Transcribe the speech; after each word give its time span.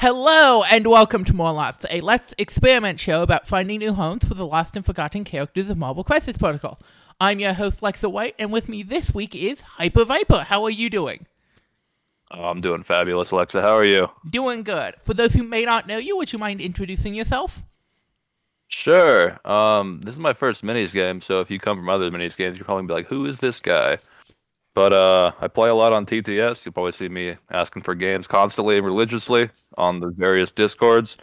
Hello 0.00 0.62
and 0.72 0.86
welcome 0.86 1.24
to 1.26 1.36
More 1.36 1.52
Lots, 1.52 1.84
a 1.90 2.00
Let's 2.00 2.32
Experiment 2.38 2.98
show 2.98 3.22
about 3.22 3.46
finding 3.46 3.80
new 3.80 3.92
homes 3.92 4.26
for 4.26 4.32
the 4.32 4.46
lost 4.46 4.74
and 4.74 4.82
forgotten 4.82 5.24
characters 5.24 5.68
of 5.68 5.76
Marvel 5.76 6.02
Crisis 6.02 6.38
Protocol. 6.38 6.80
I'm 7.20 7.38
your 7.38 7.52
host, 7.52 7.82
Lexa 7.82 8.10
White, 8.10 8.34
and 8.38 8.50
with 8.50 8.66
me 8.66 8.82
this 8.82 9.12
week 9.12 9.36
is 9.36 9.60
Hyper 9.60 10.06
Viper. 10.06 10.46
How 10.48 10.64
are 10.64 10.70
you 10.70 10.88
doing? 10.88 11.26
Oh, 12.30 12.44
I'm 12.44 12.62
doing 12.62 12.82
fabulous, 12.82 13.30
Alexa. 13.30 13.60
How 13.60 13.74
are 13.74 13.84
you? 13.84 14.08
Doing 14.30 14.62
good. 14.62 14.94
For 15.02 15.12
those 15.12 15.34
who 15.34 15.42
may 15.42 15.66
not 15.66 15.86
know 15.86 15.98
you, 15.98 16.16
would 16.16 16.32
you 16.32 16.38
mind 16.38 16.62
introducing 16.62 17.12
yourself? 17.12 17.62
Sure. 18.68 19.38
Um, 19.44 20.00
this 20.00 20.14
is 20.14 20.18
my 20.18 20.32
first 20.32 20.64
minis 20.64 20.94
game, 20.94 21.20
so 21.20 21.40
if 21.40 21.50
you 21.50 21.58
come 21.58 21.76
from 21.76 21.90
other 21.90 22.10
minis 22.10 22.38
games, 22.38 22.56
you'll 22.56 22.64
probably 22.64 22.86
be 22.86 22.94
like, 22.94 23.08
"Who 23.08 23.26
is 23.26 23.40
this 23.40 23.60
guy?" 23.60 23.98
But 24.74 24.92
uh, 24.92 25.32
I 25.40 25.48
play 25.48 25.68
a 25.68 25.74
lot 25.74 25.92
on 25.92 26.06
TTS. 26.06 26.64
You'll 26.64 26.72
probably 26.72 26.92
see 26.92 27.08
me 27.08 27.36
asking 27.50 27.82
for 27.82 27.94
games 27.94 28.26
constantly 28.26 28.76
and 28.76 28.86
religiously 28.86 29.50
on 29.76 30.00
the 30.00 30.10
various 30.10 30.50
discords. 30.50 31.16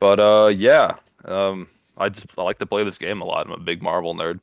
But 0.00 0.18
uh, 0.18 0.50
yeah, 0.52 0.96
um, 1.24 1.68
I 1.96 2.08
just 2.08 2.26
I 2.36 2.42
like 2.42 2.58
to 2.58 2.66
play 2.66 2.84
this 2.84 2.98
game 2.98 3.20
a 3.20 3.24
lot. 3.24 3.46
I'm 3.46 3.52
a 3.52 3.58
big 3.58 3.82
Marvel 3.82 4.14
nerd. 4.14 4.40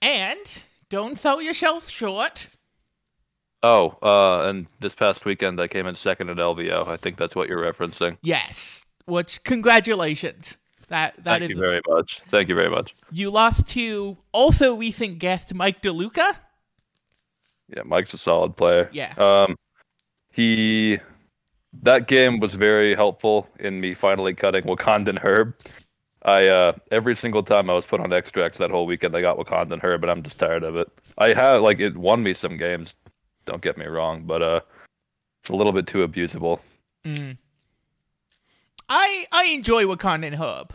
And 0.00 0.62
don't 0.88 1.18
sell 1.18 1.42
yourself 1.42 1.88
short. 1.88 2.48
Oh, 3.64 3.96
uh, 4.02 4.48
and 4.48 4.66
this 4.80 4.94
past 4.94 5.24
weekend 5.24 5.60
I 5.60 5.68
came 5.68 5.86
in 5.86 5.94
second 5.94 6.30
at 6.30 6.36
LVO. 6.36 6.86
I 6.88 6.96
think 6.96 7.16
that's 7.16 7.36
what 7.36 7.48
you're 7.48 7.60
referencing. 7.60 8.18
Yes. 8.22 8.84
Which 9.06 9.42
congratulations. 9.44 10.56
That 10.88 11.14
that 11.24 11.40
Thank 11.40 11.44
is 11.44 11.48
you 11.50 11.56
very 11.56 11.80
much. 11.88 12.20
Thank 12.30 12.48
you 12.48 12.54
very 12.54 12.68
much. 12.70 12.94
you 13.10 13.30
lost 13.30 13.68
to 13.70 14.16
also 14.32 14.74
recent 14.74 15.18
guest 15.18 15.54
Mike 15.54 15.80
DeLuca. 15.82 16.36
Yeah, 17.74 17.82
Mike's 17.84 18.14
a 18.14 18.18
solid 18.18 18.56
player. 18.56 18.88
Yeah. 18.92 19.14
Um, 19.16 19.56
he 20.30 20.98
that 21.82 22.06
game 22.06 22.38
was 22.38 22.54
very 22.54 22.94
helpful 22.94 23.48
in 23.58 23.80
me 23.80 23.94
finally 23.94 24.34
cutting 24.34 24.64
Wakandan 24.64 25.18
Herb. 25.18 25.54
I 26.24 26.46
uh 26.48 26.72
every 26.90 27.16
single 27.16 27.42
time 27.42 27.70
I 27.70 27.74
was 27.74 27.86
put 27.86 28.00
on 28.00 28.12
extracts 28.12 28.58
that 28.58 28.70
whole 28.70 28.86
weekend, 28.86 29.16
I 29.16 29.20
got 29.20 29.38
Wakandan 29.38 29.80
Herb, 29.80 30.04
and 30.04 30.10
I'm 30.10 30.22
just 30.22 30.38
tired 30.38 30.62
of 30.62 30.76
it. 30.76 30.88
I 31.18 31.28
had 31.32 31.56
like 31.62 31.80
it 31.80 31.96
won 31.96 32.22
me 32.22 32.34
some 32.34 32.56
games. 32.56 32.94
Don't 33.44 33.62
get 33.62 33.76
me 33.76 33.86
wrong, 33.86 34.24
but 34.24 34.42
uh, 34.42 34.60
it's 35.40 35.50
a 35.50 35.56
little 35.56 35.72
bit 35.72 35.86
too 35.86 36.06
abusable. 36.06 36.60
Mm. 37.04 37.36
I 38.88 39.26
I 39.32 39.44
enjoy 39.46 39.84
Wakandan 39.84 40.36
Herb. 40.36 40.74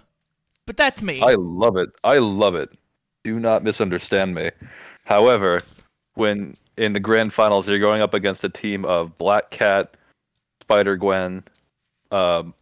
But 0.65 0.75
that's 0.75 1.01
me. 1.01 1.21
I 1.21 1.35
love 1.35 1.77
it. 1.77 1.89
I 2.03 2.17
love 2.17 2.55
it. 2.55 2.69
Do 3.23 3.39
not 3.39 3.63
misunderstand 3.63 4.35
me. 4.35 4.51
However, 5.05 5.63
when 6.15 6.57
in 6.77 6.93
the 6.93 6.99
grand 6.99 7.33
finals 7.33 7.67
you're 7.67 7.79
going 7.79 8.01
up 8.01 8.13
against 8.13 8.43
a 8.43 8.49
team 8.49 8.85
of 8.85 9.17
Black 9.17 9.49
Cat, 9.49 9.95
Spider 10.61 10.95
Gwen, 10.95 11.43
um, 12.11 12.53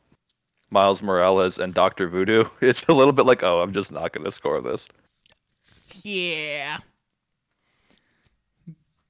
Miles 0.72 1.02
Morales, 1.02 1.58
and 1.58 1.74
Doctor 1.74 2.08
Voodoo, 2.08 2.46
it's 2.62 2.86
a 2.86 2.94
little 2.94 3.14
bit 3.14 3.26
like, 3.26 3.44
oh, 3.44 3.62
I'm 3.62 3.74
just 3.74 3.92
not 3.92 4.14
going 4.14 4.26
to 4.26 4.32
score 4.32 4.62
this. 4.62 4.88
Yeah. 6.04 6.78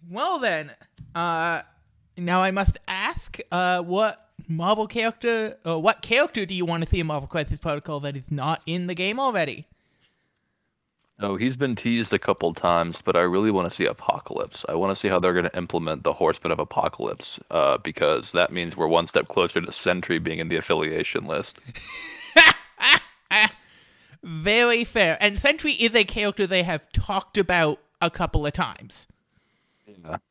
Well 0.10 0.40
then, 0.40 0.72
uh 1.14 1.64
now 2.18 2.42
I 2.42 2.52
must 2.52 2.78
ask, 2.88 3.40
uh 3.52 3.82
what 3.82 4.30
Marvel 4.48 4.88
character 4.88 5.58
or 5.66 5.82
what 5.82 6.02
character 6.02 6.46
do 6.46 6.54
you 6.54 6.66
want 6.66 6.84
to 6.84 6.90
see 6.90 7.00
in 7.00 7.08
Marvel 7.08 7.28
Crisis 7.28 7.60
Protocol 7.60 8.00
that 8.02 8.16
is 8.16 8.32
not 8.32 8.62
in 8.66 8.88
the 8.88 8.94
game 8.94 9.20
already? 9.20 9.68
Oh, 11.22 11.38
he's 11.38 11.56
been 11.56 11.76
teased 11.76 12.12
a 12.12 12.20
couple 12.20 12.54
times, 12.54 13.02
but 13.02 13.16
I 13.16 13.22
really 13.22 13.50
want 13.50 13.70
to 13.70 13.76
see 13.76 13.86
Apocalypse. 13.86 14.66
I 14.68 14.76
want 14.76 14.92
to 14.92 14.96
see 14.96 15.08
how 15.08 15.18
they're 15.18 15.34
going 15.34 15.46
to 15.46 15.58
implement 15.58 16.04
the 16.04 16.12
Horseman 16.12 16.52
of 16.52 16.60
Apocalypse, 16.60 17.40
uh, 17.52 17.78
because 17.78 18.34
that 18.34 18.52
means 18.52 18.76
we're 18.76 18.88
one 18.88 19.08
step 19.08 19.30
closer 19.30 19.62
to 19.62 19.72
Sentry 19.72 20.20
being 20.20 20.40
in 20.40 20.50
the 20.50 20.58
affiliation 20.58 21.26
list. 21.26 21.60
Very 24.24 24.84
fair. 24.84 25.18
And 25.22 25.40
Sentry 25.40 25.74
is 25.74 25.96
a 25.96 26.04
character 26.04 26.46
they 26.46 26.64
have 26.64 26.92
talked 26.92 27.38
about 27.38 27.80
a 28.02 28.10
couple 28.10 28.46
of 28.46 28.52
times. 28.52 29.08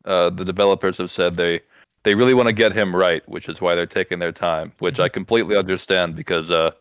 Uh, 0.04 0.30
the 0.30 0.44
developers 0.44 0.98
have 0.98 1.10
said 1.10 1.34
they 1.34 1.60
they 2.02 2.14
really 2.14 2.34
want 2.34 2.48
to 2.48 2.52
get 2.52 2.72
him 2.72 2.94
right, 2.94 3.26
which 3.28 3.48
is 3.48 3.60
why 3.60 3.74
they're 3.74 3.86
taking 3.86 4.18
their 4.18 4.32
time, 4.32 4.72
which 4.78 5.00
I 5.00 5.08
completely 5.08 5.56
understand 5.56 6.14
because 6.14 6.50
uh, 6.50 6.72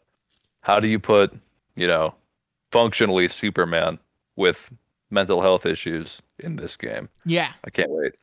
how 0.62 0.80
do 0.80 0.88
you 0.88 1.00
put 1.00 1.34
you 1.76 1.88
know 1.88 2.14
functionally 2.74 3.28
Superman 3.30 4.00
with 4.36 4.70
mental 5.10 5.40
health 5.42 5.66
issues 5.66 6.22
in 6.40 6.58
this 6.58 6.76
game? 6.76 7.08
Yeah. 7.26 7.54
I 7.64 7.70
can't 7.70 7.90
wait. 7.92 8.16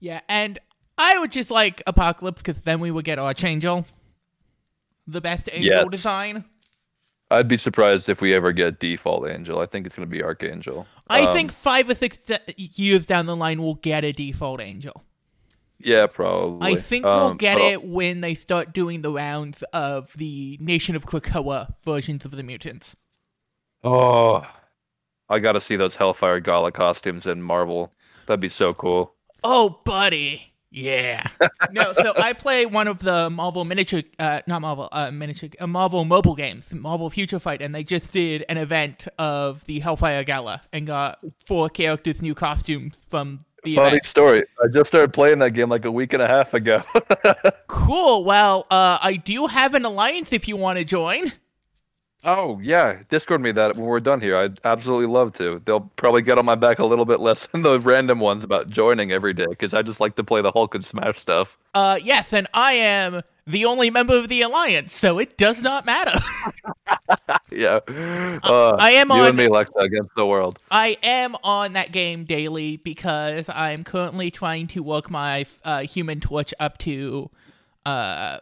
Yeah, 0.00 0.20
and 0.28 0.58
I 0.98 1.18
would 1.18 1.30
just 1.32 1.50
like 1.50 1.82
Apocalypse 1.86 2.42
because 2.42 2.60
then 2.62 2.80
we 2.80 2.90
would 2.90 3.04
get 3.04 3.18
Archangel. 3.18 3.86
The 5.06 5.20
best 5.20 5.48
angel 5.52 5.70
Yes. 5.72 5.86
design. 5.90 6.44
I'd 7.30 7.48
be 7.48 7.56
surprised 7.56 8.08
if 8.08 8.20
we 8.20 8.34
ever 8.34 8.52
get 8.52 8.78
default 8.78 9.28
Angel. 9.28 9.58
I 9.58 9.66
think 9.66 9.86
it's 9.86 9.96
going 9.96 10.08
to 10.08 10.10
be 10.10 10.22
Archangel. 10.22 10.86
I 11.08 11.22
Um, 11.22 11.32
think 11.34 11.52
five 11.52 11.88
or 11.88 11.94
six 11.94 12.18
years 12.56 13.06
down 13.06 13.26
the 13.26 13.34
line 13.36 13.62
we'll 13.62 13.74
get 13.74 14.04
a 14.04 14.12
default 14.12 14.60
angel. 14.60 15.02
Yeah, 15.84 16.06
probably. 16.06 16.72
I 16.72 16.76
think 16.76 17.04
we'll 17.04 17.14
Um, 17.14 17.36
get 17.36 17.58
it 17.58 17.84
when 17.84 18.22
they 18.22 18.34
start 18.34 18.72
doing 18.72 19.02
the 19.02 19.10
rounds 19.12 19.62
of 19.74 20.12
the 20.16 20.56
Nation 20.60 20.96
of 20.96 21.04
Krakoa 21.06 21.74
versions 21.84 22.24
of 22.24 22.30
the 22.30 22.42
mutants. 22.42 22.96
Oh, 23.82 24.46
I 25.28 25.38
got 25.38 25.52
to 25.52 25.60
see 25.60 25.76
those 25.76 25.96
Hellfire 25.96 26.40
Gala 26.40 26.72
costumes 26.72 27.26
in 27.26 27.42
Marvel. 27.42 27.92
That'd 28.26 28.40
be 28.40 28.48
so 28.48 28.72
cool. 28.72 29.14
Oh, 29.42 29.80
buddy. 29.84 30.54
Yeah. 30.70 31.24
no, 31.70 31.92
so 31.92 32.14
I 32.16 32.32
play 32.32 32.66
one 32.66 32.88
of 32.88 32.98
the 32.98 33.30
Marvel 33.30 33.64
miniature, 33.64 34.02
uh, 34.18 34.40
not 34.48 34.60
Marvel, 34.62 34.88
uh, 34.90 35.10
miniature, 35.12 35.50
uh, 35.60 35.66
Marvel 35.68 36.04
mobile 36.04 36.34
games, 36.34 36.74
Marvel 36.74 37.10
Future 37.10 37.38
Fight, 37.38 37.62
and 37.62 37.72
they 37.74 37.84
just 37.84 38.10
did 38.10 38.44
an 38.48 38.56
event 38.56 39.06
of 39.18 39.64
the 39.66 39.78
Hellfire 39.80 40.24
Gala 40.24 40.62
and 40.72 40.86
got 40.86 41.20
four 41.46 41.68
characters' 41.68 42.20
new 42.22 42.34
costumes 42.34 43.00
from 43.08 43.40
the 43.64 43.76
Funny 43.76 43.88
event. 43.88 44.04
story. 44.06 44.44
I 44.62 44.68
just 44.72 44.88
started 44.88 45.12
playing 45.12 45.38
that 45.40 45.50
game 45.50 45.68
like 45.68 45.84
a 45.84 45.90
week 45.90 46.12
and 46.12 46.22
a 46.22 46.28
half 46.28 46.54
ago. 46.54 46.82
Cool. 47.66 48.24
Well, 48.24 48.66
uh, 48.70 48.98
I 49.02 49.16
do 49.16 49.46
have 49.46 49.74
an 49.74 49.84
alliance 49.84 50.32
if 50.32 50.46
you 50.48 50.56
want 50.56 50.78
to 50.78 50.84
join. 50.84 51.32
oh 52.24 52.58
yeah, 52.62 53.02
Discord 53.10 53.40
me 53.42 53.52
that 53.52 53.76
when 53.76 53.84
we're 53.84 54.00
done 54.00 54.20
here. 54.20 54.36
I'd 54.36 54.58
absolutely 54.64 55.06
love 55.06 55.32
to. 55.34 55.60
They'll 55.64 55.90
probably 55.96 56.22
get 56.22 56.38
on 56.38 56.44
my 56.46 56.54
back 56.54 56.78
a 56.78 56.86
little 56.86 57.04
bit 57.04 57.20
less 57.20 57.46
than 57.48 57.62
the 57.62 57.80
random 57.80 58.20
ones 58.20 58.44
about 58.44 58.70
joining 58.70 59.12
every 59.12 59.34
day 59.34 59.46
because 59.48 59.74
I 59.74 59.82
just 59.82 60.00
like 60.00 60.16
to 60.16 60.24
play 60.24 60.40
the 60.40 60.52
Hulk 60.52 60.74
and 60.74 60.84
Smash 60.84 61.18
stuff. 61.18 61.58
Uh, 61.74 61.98
yes, 62.02 62.32
and 62.32 62.46
I 62.54 62.72
am 62.74 63.22
the 63.46 63.64
only 63.64 63.90
member 63.90 64.16
of 64.16 64.28
the 64.28 64.42
alliance, 64.42 64.92
so 64.94 65.18
it 65.18 65.36
does 65.36 65.62
not 65.62 65.84
matter. 65.86 66.18
Yeah. 67.50 67.78
Uh, 68.42 68.76
I 68.80 68.92
am 68.92 69.10
you 69.10 69.14
on- 69.16 69.26
and 69.28 69.36
me, 69.36 69.46
Lexa, 69.46 69.70
against 69.80 70.10
the 70.16 70.26
world. 70.26 70.58
I 70.72 70.98
am 71.04 71.36
on 71.44 71.74
that 71.74 71.92
game 71.92 72.24
daily 72.24 72.78
because 72.78 73.48
I'm 73.48 73.84
currently 73.84 74.32
trying 74.32 74.66
to 74.68 74.82
work 74.82 75.08
my 75.08 75.46
uh, 75.64 75.82
Human 75.82 76.18
Torch 76.20 76.52
up 76.58 76.78
to 76.78 77.30
uh, 77.86 78.38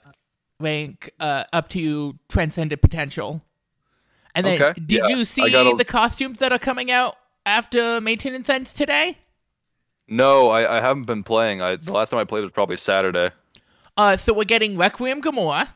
rank 0.58 1.10
uh, 1.20 1.44
up 1.52 1.68
to 1.70 2.18
transcendent 2.30 2.80
potential. 2.80 3.42
And 4.34 4.46
then, 4.46 4.62
Okay, 4.62 4.80
did 4.80 5.02
yeah, 5.06 5.14
you 5.16 5.26
see 5.26 5.50
gotta- 5.50 5.76
the 5.76 5.84
costumes 5.84 6.38
that 6.38 6.50
are 6.52 6.58
coming 6.58 6.90
out 6.90 7.16
after 7.44 8.00
maintenance 8.00 8.48
ends 8.48 8.72
today? 8.72 9.18
No, 10.08 10.48
I, 10.48 10.78
I 10.78 10.80
haven't 10.80 11.06
been 11.06 11.22
playing. 11.22 11.60
I 11.60 11.76
the 11.76 11.92
last 11.92 12.08
time 12.10 12.18
I 12.20 12.24
played 12.24 12.44
was 12.44 12.52
probably 12.52 12.78
Saturday. 12.78 13.30
Uh, 13.96 14.16
so 14.16 14.32
we're 14.32 14.44
getting 14.44 14.76
Requiem 14.78 15.20
Gamora 15.20 15.68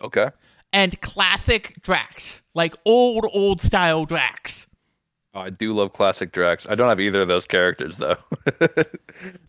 Okay. 0.00 0.30
and 0.72 1.00
classic 1.00 1.74
Drax, 1.82 2.42
like 2.54 2.74
old 2.84 3.26
old 3.32 3.60
style 3.60 4.04
Drax. 4.04 4.66
Oh, 5.34 5.40
I 5.40 5.50
do 5.50 5.74
love 5.74 5.92
classic 5.92 6.32
Drax. 6.32 6.66
I 6.68 6.74
don't 6.74 6.88
have 6.88 7.00
either 7.00 7.20
of 7.22 7.28
those 7.28 7.46
characters 7.46 7.96
though. 7.98 8.16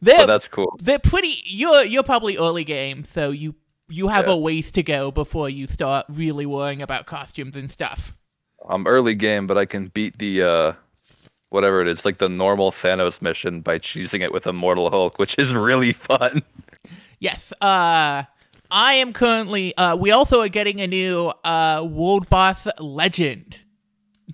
They're 0.01 0.17
but 0.17 0.25
that's 0.25 0.47
cool. 0.47 0.75
they're 0.81 0.99
pretty. 0.99 1.41
You're 1.45 1.83
you're 1.83 2.03
probably 2.03 2.37
early 2.37 2.63
game, 2.63 3.03
so 3.03 3.29
you 3.29 3.55
you 3.87 4.07
have 4.07 4.25
Yeah. 4.27 4.33
a 4.33 4.37
ways 4.37 4.71
to 4.73 4.83
go 4.83 5.11
before 5.11 5.49
you 5.49 5.67
start 5.67 6.05
really 6.09 6.45
worrying 6.45 6.81
about 6.81 7.05
costumes 7.05 7.55
and 7.55 7.69
stuff. 7.71 8.15
I'm 8.67 8.85
early 8.87 9.15
game, 9.15 9.47
but 9.47 9.57
I 9.57 9.65
can 9.65 9.87
beat 9.87 10.17
the 10.17 10.41
uh 10.43 10.73
whatever 11.49 11.81
it 11.81 11.87
is, 11.87 12.03
like 12.05 12.17
the 12.17 12.29
normal 12.29 12.71
Thanos 12.71 13.21
mission 13.21 13.61
by 13.61 13.79
cheesing 13.79 14.21
it 14.23 14.31
with 14.33 14.45
Immortal 14.47 14.89
Hulk, 14.91 15.17
which 15.19 15.35
is 15.39 15.53
really 15.53 15.93
fun. 15.93 16.41
Yes. 17.19 17.51
Uh, 17.61 18.23
I 18.71 18.93
am 18.93 19.13
currently. 19.13 19.75
Uh, 19.75 19.95
we 19.95 20.11
also 20.11 20.41
are 20.41 20.47
getting 20.49 20.79
a 20.81 20.87
new 20.87 21.31
uh 21.43 21.85
World 21.89 22.29
Boss 22.29 22.67
Legend. 22.79 23.59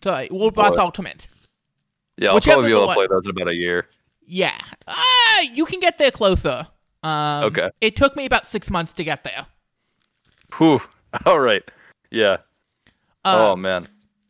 Sorry, 0.04 0.28
World 0.30 0.56
Boss? 0.56 0.78
Ultimate. 0.78 1.28
Yeah, 2.18 2.30
I'll 2.30 2.36
Whichever 2.36 2.56
probably 2.62 2.72
be 2.72 2.76
able 2.78 2.88
to 2.88 2.94
play 2.94 3.08
those 3.10 3.26
in 3.26 3.32
about 3.32 3.48
a 3.50 3.56
year. 3.56 3.88
Yeah. 4.26 4.58
Uh, 4.88 4.96
you 5.54 5.66
can 5.66 5.80
get 5.80 5.98
there 5.98 6.12
closer. 6.12 6.68
Um, 7.04 7.46
Okay. 7.46 7.70
It 7.82 7.96
took 7.96 8.16
me 8.16 8.26
about 8.26 8.48
six 8.48 8.70
months 8.70 8.94
to 8.96 9.04
get 9.04 9.24
there. 9.24 9.46
Whew. 10.58 10.82
All 11.26 11.40
right. 11.40 11.64
Yeah. 12.12 12.38
Uh, 13.24 13.52
oh 13.52 13.56
man. 13.56 13.88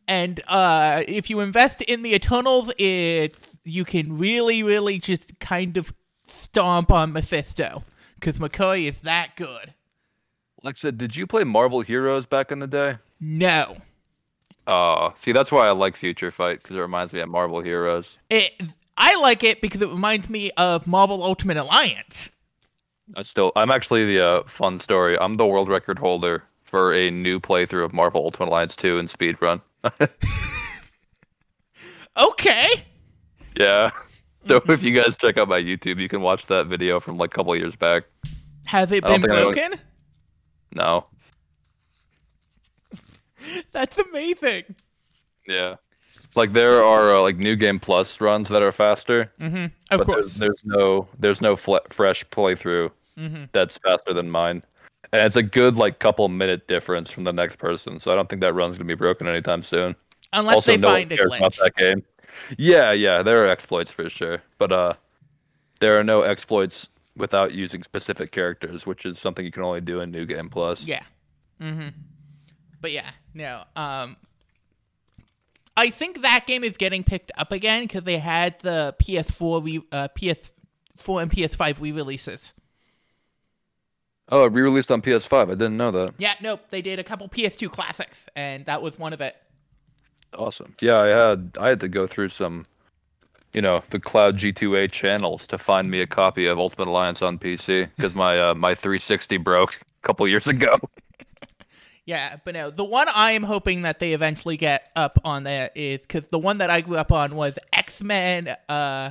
and 0.08 0.40
uh, 0.48 1.02
if 1.06 1.30
you 1.30 1.40
invest 1.40 1.82
in 1.82 2.02
the 2.02 2.14
Eternals, 2.14 2.72
it 2.78 3.36
you 3.64 3.84
can 3.84 4.16
really, 4.18 4.62
really 4.62 4.98
just 4.98 5.38
kind 5.40 5.76
of 5.76 5.92
stomp 6.28 6.90
on 6.90 7.12
Mephisto 7.12 7.82
because 8.16 8.38
McCoy 8.38 8.88
is 8.88 9.00
that 9.02 9.36
good. 9.36 9.72
Alexa, 10.62 10.92
did 10.92 11.14
you 11.16 11.26
play 11.26 11.44
Marvel 11.44 11.80
Heroes 11.82 12.26
back 12.26 12.50
in 12.50 12.58
the 12.58 12.66
day? 12.66 12.96
No, 13.20 13.76
Oh, 14.68 15.14
see, 15.16 15.30
that's 15.30 15.52
why 15.52 15.68
I 15.68 15.70
like 15.70 15.94
Future 15.96 16.32
Fight 16.32 16.60
because 16.60 16.74
it 16.76 16.80
reminds 16.80 17.12
me 17.12 17.20
of 17.20 17.28
Marvel 17.28 17.60
Heroes. 17.60 18.18
it. 18.28 18.52
I 18.96 19.14
like 19.20 19.44
it 19.44 19.60
because 19.60 19.80
it 19.82 19.88
reminds 19.88 20.28
me 20.28 20.50
of 20.56 20.86
Marvel 20.88 21.22
Ultimate 21.22 21.56
Alliance. 21.58 22.30
I 23.14 23.22
still, 23.22 23.52
I'm 23.54 23.70
actually 23.70 24.04
the 24.06 24.20
uh, 24.26 24.42
fun 24.48 24.78
story. 24.80 25.16
I'm 25.20 25.34
the 25.34 25.46
world 25.46 25.68
record 25.68 25.98
holder 26.00 26.42
for 26.64 26.92
a 26.94 27.10
new 27.12 27.38
playthrough 27.38 27.84
of 27.84 27.92
Marvel 27.92 28.24
Ultimate 28.24 28.48
Alliance 28.48 28.74
2 28.74 28.98
in 28.98 29.06
speedrun. 29.06 29.60
Okay. 32.18 32.68
yeah. 33.60 33.90
So 34.48 34.60
if 34.68 34.82
you 34.82 34.92
guys 34.92 35.16
check 35.16 35.38
out 35.38 35.48
my 35.48 35.58
YouTube, 35.60 35.98
you 36.00 36.08
can 36.08 36.20
watch 36.20 36.46
that 36.46 36.66
video 36.66 37.00
from 37.00 37.18
like 37.18 37.32
a 37.32 37.34
couple 37.36 37.54
years 37.56 37.74
back. 37.76 38.04
Has 38.66 38.90
it 38.92 39.02
been 39.04 39.22
think 39.22 39.32
I 39.32 39.44
would- 39.44 39.54
broken? 39.54 39.80
No. 40.74 41.06
That's 43.72 43.98
amazing. 43.98 44.64
Yeah. 45.46 45.76
Like 46.34 46.52
there 46.52 46.82
are 46.82 47.14
uh, 47.14 47.22
like 47.22 47.36
new 47.38 47.56
game 47.56 47.78
plus 47.80 48.20
runs 48.20 48.48
that 48.48 48.62
are 48.62 48.72
faster, 48.72 49.32
Mm-hmm. 49.40 49.64
Of 49.90 49.98
but 49.98 50.04
course. 50.06 50.34
there's, 50.34 50.36
there's 50.36 50.62
no 50.64 51.08
there's 51.18 51.40
no 51.40 51.56
fle- 51.56 51.86
fresh 51.90 52.24
playthrough 52.26 52.90
Mm-hmm. 53.18 53.44
that's 53.52 53.78
faster 53.78 54.12
than 54.12 54.28
mine. 54.30 54.62
And 55.14 55.22
it's 55.26 55.36
a 55.36 55.42
good 55.42 55.76
like 55.76 55.98
couple 56.00 56.28
minute 56.28 56.68
difference 56.68 57.10
from 57.10 57.24
the 57.24 57.32
next 57.32 57.56
person, 57.56 57.98
so 57.98 58.12
I 58.12 58.14
don't 58.14 58.28
think 58.28 58.42
that 58.42 58.52
run's 58.54 58.76
gonna 58.76 58.84
be 58.88 58.94
broken 58.94 59.26
anytime 59.26 59.62
soon. 59.62 59.96
Unless 60.34 60.54
also, 60.56 60.72
they 60.72 60.76
no 60.76 60.88
find 60.88 61.10
a 61.12 61.16
cares 61.16 61.32
about 61.34 61.52
glitch. 61.54 61.58
that 61.62 61.76
game. 61.76 62.02
Yeah, 62.56 62.92
yeah, 62.92 63.22
there 63.22 63.42
are 63.44 63.48
exploits 63.48 63.90
for 63.90 64.08
sure, 64.08 64.42
but 64.58 64.72
uh, 64.72 64.94
there 65.80 65.98
are 65.98 66.04
no 66.04 66.22
exploits 66.22 66.88
without 67.16 67.52
using 67.52 67.82
specific 67.82 68.32
characters, 68.32 68.86
which 68.86 69.04
is 69.06 69.18
something 69.18 69.44
you 69.44 69.50
can 69.50 69.62
only 69.62 69.80
do 69.80 70.00
in 70.00 70.10
New 70.10 70.26
Game 70.26 70.48
Plus. 70.48 70.86
Yeah. 70.86 71.02
Mm-hmm. 71.60 71.88
But 72.80 72.92
yeah, 72.92 73.10
no. 73.34 73.62
Um, 73.74 74.16
I 75.76 75.90
think 75.90 76.22
that 76.22 76.46
game 76.46 76.64
is 76.64 76.76
getting 76.76 77.04
picked 77.04 77.32
up 77.36 77.52
again 77.52 77.84
because 77.84 78.04
they 78.04 78.18
had 78.18 78.58
the 78.60 78.94
PS4 79.00 79.64
re- 79.64 79.82
uh, 79.92 80.08
PS4 80.16 81.22
and 81.22 81.30
PS5 81.30 81.80
re-releases. 81.80 82.52
Oh, 84.28 84.44
it 84.44 84.52
re-released 84.52 84.90
on 84.90 85.02
PS5. 85.02 85.42
I 85.42 85.46
didn't 85.50 85.76
know 85.76 85.90
that. 85.92 86.14
Yeah, 86.18 86.34
nope. 86.40 86.60
They 86.70 86.82
did 86.82 86.98
a 86.98 87.04
couple 87.04 87.28
PS2 87.28 87.70
classics, 87.70 88.26
and 88.34 88.66
that 88.66 88.82
was 88.82 88.98
one 88.98 89.12
of 89.12 89.20
it. 89.20 89.36
Awesome. 90.36 90.74
Yeah, 90.80 90.98
I 90.98 91.06
had 91.06 91.50
I 91.58 91.68
had 91.68 91.80
to 91.80 91.88
go 91.88 92.06
through 92.06 92.28
some, 92.28 92.66
you 93.52 93.62
know, 93.62 93.82
the 93.90 93.98
Cloud 93.98 94.36
G2A 94.36 94.90
channels 94.90 95.46
to 95.48 95.58
find 95.58 95.90
me 95.90 96.00
a 96.00 96.06
copy 96.06 96.46
of 96.46 96.58
Ultimate 96.58 96.88
Alliance 96.88 97.22
on 97.22 97.38
PC 97.38 97.88
because 97.96 98.14
my 98.14 98.38
uh, 98.38 98.54
my 98.54 98.74
360 98.74 99.36
broke 99.38 99.74
a 100.02 100.06
couple 100.06 100.26
years 100.28 100.46
ago. 100.46 100.78
Yeah, 102.08 102.36
but 102.44 102.54
no, 102.54 102.70
the 102.70 102.84
one 102.84 103.08
I 103.08 103.32
am 103.32 103.42
hoping 103.42 103.82
that 103.82 103.98
they 103.98 104.12
eventually 104.12 104.56
get 104.56 104.88
up 104.94 105.18
on 105.24 105.42
there 105.42 105.70
is 105.74 106.02
because 106.02 106.28
the 106.28 106.38
one 106.38 106.58
that 106.58 106.70
I 106.70 106.80
grew 106.80 106.96
up 106.96 107.10
on 107.10 107.34
was 107.34 107.58
X 107.72 108.00
Men. 108.00 108.54
Uh, 108.68 109.10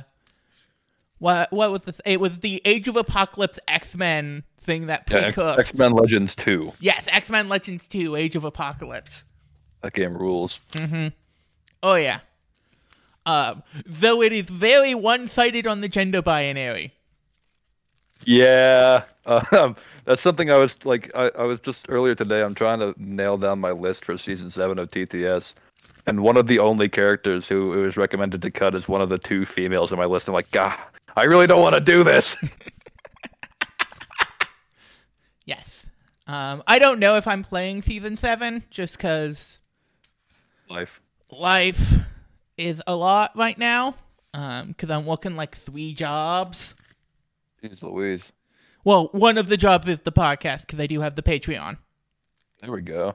what 1.18 1.52
what 1.52 1.70
was 1.70 1.82
this? 1.82 2.00
It 2.06 2.20
was 2.20 2.40
the 2.40 2.62
Age 2.64 2.88
of 2.88 2.96
Apocalypse 2.96 3.58
X 3.68 3.94
Men 3.96 4.44
thing 4.58 4.86
that 4.86 5.04
Yeah. 5.10 5.54
X 5.58 5.74
Men 5.74 5.92
Legends 5.92 6.34
2. 6.36 6.72
Yes, 6.80 7.06
X 7.08 7.28
Men 7.28 7.50
Legends 7.50 7.86
Two: 7.86 8.16
Age 8.16 8.34
of 8.34 8.44
Apocalypse. 8.44 9.24
That 9.86 9.92
game 9.92 10.16
rules. 10.16 10.58
Oh 11.80 11.94
yeah. 11.94 12.18
Um, 13.24 13.62
though 13.86 14.20
it 14.20 14.32
is 14.32 14.46
very 14.46 14.96
one-sided 14.96 15.64
on 15.64 15.80
the 15.80 15.88
gender 15.88 16.20
binary. 16.22 16.92
Yeah, 18.24 19.04
um, 19.26 19.76
that's 20.04 20.20
something 20.20 20.50
I 20.50 20.58
was 20.58 20.84
like. 20.84 21.12
I, 21.14 21.30
I 21.38 21.44
was 21.44 21.60
just 21.60 21.86
earlier 21.88 22.16
today. 22.16 22.40
I'm 22.40 22.56
trying 22.56 22.80
to 22.80 22.94
nail 22.96 23.36
down 23.36 23.60
my 23.60 23.70
list 23.70 24.04
for 24.04 24.18
season 24.18 24.50
seven 24.50 24.80
of 24.80 24.90
TTS, 24.90 25.54
and 26.08 26.24
one 26.24 26.36
of 26.36 26.48
the 26.48 26.58
only 26.58 26.88
characters 26.88 27.46
who 27.46 27.72
it 27.74 27.86
was 27.86 27.96
recommended 27.96 28.42
to 28.42 28.50
cut 28.50 28.74
is 28.74 28.88
one 28.88 29.00
of 29.00 29.08
the 29.08 29.18
two 29.18 29.44
females 29.44 29.92
on 29.92 30.00
my 30.00 30.04
list. 30.04 30.26
I'm 30.26 30.34
like, 30.34 30.50
God, 30.50 30.76
I 31.16 31.22
really 31.24 31.46
don't 31.46 31.62
want 31.62 31.76
to 31.76 31.80
do 31.80 32.02
this. 32.02 32.36
Yes. 35.46 35.88
Um, 36.26 36.62
I 36.66 36.78
don't 36.78 36.98
know 36.98 37.16
if 37.16 37.26
I'm 37.26 37.44
playing 37.44 37.82
season 37.82 38.16
seven 38.16 38.64
just 38.68 38.94
because 38.96 39.55
Life. 40.68 41.00
life 41.30 41.94
is 42.56 42.82
a 42.86 42.94
lot 42.96 43.32
right 43.36 43.56
now. 43.58 43.94
Um, 44.34 44.68
because 44.68 44.90
I'm 44.90 45.06
working 45.06 45.34
like 45.36 45.56
three 45.56 45.94
jobs. 45.94 46.74
Jeez 47.62 47.82
Louise. 47.82 48.32
Well, 48.84 49.08
one 49.12 49.38
of 49.38 49.48
the 49.48 49.56
jobs 49.56 49.88
is 49.88 50.00
the 50.00 50.12
podcast 50.12 50.60
because 50.62 50.78
I 50.78 50.86
do 50.86 51.00
have 51.00 51.14
the 51.16 51.22
Patreon, 51.22 51.78
There 52.60 52.70
we 52.70 52.82
go. 52.82 53.14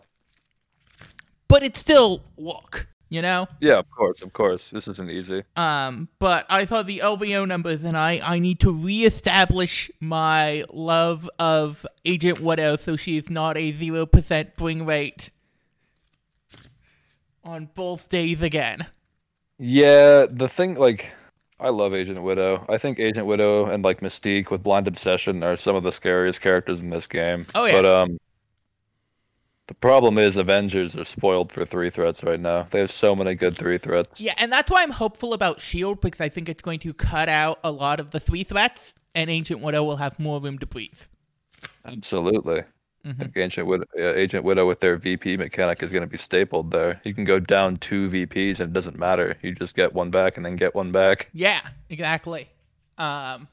but 1.47 1.61
it's 1.63 1.79
still 1.79 2.23
work, 2.37 2.87
you 3.09 3.21
know. 3.21 3.47
Yeah, 3.59 3.75
of 3.75 3.85
course, 3.91 4.21
of 4.23 4.33
course. 4.33 4.69
This 4.69 4.87
isn't 4.87 5.09
easy. 5.11 5.43
Um, 5.55 6.09
but 6.19 6.45
I 6.49 6.65
saw 6.65 6.81
the 6.81 6.99
LVO 6.99 7.47
numbers, 7.47 7.83
and 7.83 7.95
I 7.95 8.19
I 8.23 8.39
need 8.39 8.59
to 8.61 8.71
reestablish 8.73 9.91
my 9.99 10.65
love 10.73 11.29
of 11.39 11.85
Agent 12.03 12.39
Widow, 12.41 12.75
so 12.77 12.95
she's 12.95 13.29
not 13.29 13.57
a 13.57 13.71
zero 13.71 14.05
percent 14.05 14.55
bring 14.57 14.85
rate 14.85 15.29
on 17.43 17.69
both 17.73 18.09
days 18.09 18.41
again. 18.41 18.85
Yeah, 19.57 20.25
the 20.29 20.49
thing 20.49 20.75
like 20.75 21.11
I 21.59 21.69
love 21.69 21.93
Agent 21.93 22.21
Widow. 22.21 22.65
I 22.67 22.77
think 22.77 22.99
Agent 22.99 23.27
Widow 23.27 23.65
and 23.65 23.83
like 23.83 24.01
Mystique 24.01 24.49
with 24.49 24.63
Blind 24.63 24.87
Obsession 24.87 25.43
are 25.43 25.55
some 25.57 25.75
of 25.75 25.83
the 25.83 25.91
scariest 25.91 26.41
characters 26.41 26.81
in 26.81 26.89
this 26.89 27.07
game. 27.07 27.45
Oh, 27.53 27.65
yeah. 27.65 27.73
But 27.73 27.85
um 27.85 28.17
the 29.67 29.75
problem 29.75 30.17
is 30.17 30.35
Avengers 30.35 30.97
are 30.97 31.05
spoiled 31.05 31.49
for 31.49 31.63
three 31.63 31.89
threats 31.89 32.23
right 32.23 32.39
now. 32.39 32.63
They 32.71 32.79
have 32.79 32.91
so 32.91 33.15
many 33.15 33.35
good 33.35 33.55
three 33.55 33.77
threats. 33.77 34.19
Yeah, 34.19 34.33
and 34.37 34.51
that's 34.51 34.69
why 34.69 34.83
I'm 34.83 34.91
hopeful 34.91 35.33
about 35.33 35.61
Shield 35.61 36.01
because 36.01 36.19
I 36.19 36.27
think 36.27 36.49
it's 36.49 36.61
going 36.61 36.79
to 36.79 36.93
cut 36.93 37.29
out 37.29 37.57
a 37.63 37.71
lot 37.71 38.01
of 38.01 38.11
the 38.11 38.19
three 38.19 38.43
threats, 38.43 38.95
and 39.15 39.29
Agent 39.29 39.61
Widow 39.61 39.85
will 39.85 39.95
have 39.95 40.19
more 40.19 40.41
room 40.41 40.59
to 40.59 40.65
breathe. 40.65 40.99
Absolutely. 41.85 42.63
Mhm. 43.05 43.11
I 43.15 43.23
think 43.23 43.37
Agent 43.37 43.67
Widow, 43.67 43.85
uh, 43.97 44.13
Agent 44.13 44.43
Widow 44.43 44.67
with 44.67 44.79
their 44.79 44.95
VP 44.97 45.37
mechanic 45.37 45.81
is 45.81 45.91
going 45.91 46.01
to 46.03 46.07
be 46.07 46.17
stapled 46.17 46.71
there. 46.71 47.01
You 47.03 47.13
can 47.13 47.23
go 47.25 47.39
down 47.39 47.77
two 47.77 48.09
VPs 48.09 48.59
and 48.59 48.69
it 48.69 48.73
doesn't 48.73 48.97
matter. 48.99 49.37
You 49.41 49.53
just 49.55 49.75
get 49.75 49.93
one 49.93 50.11
back 50.11 50.37
and 50.37 50.45
then 50.45 50.55
get 50.55 50.75
one 50.75 50.91
back. 50.91 51.29
Yeah, 51.33 51.61
exactly. 51.89 52.49
Um, 52.97 53.47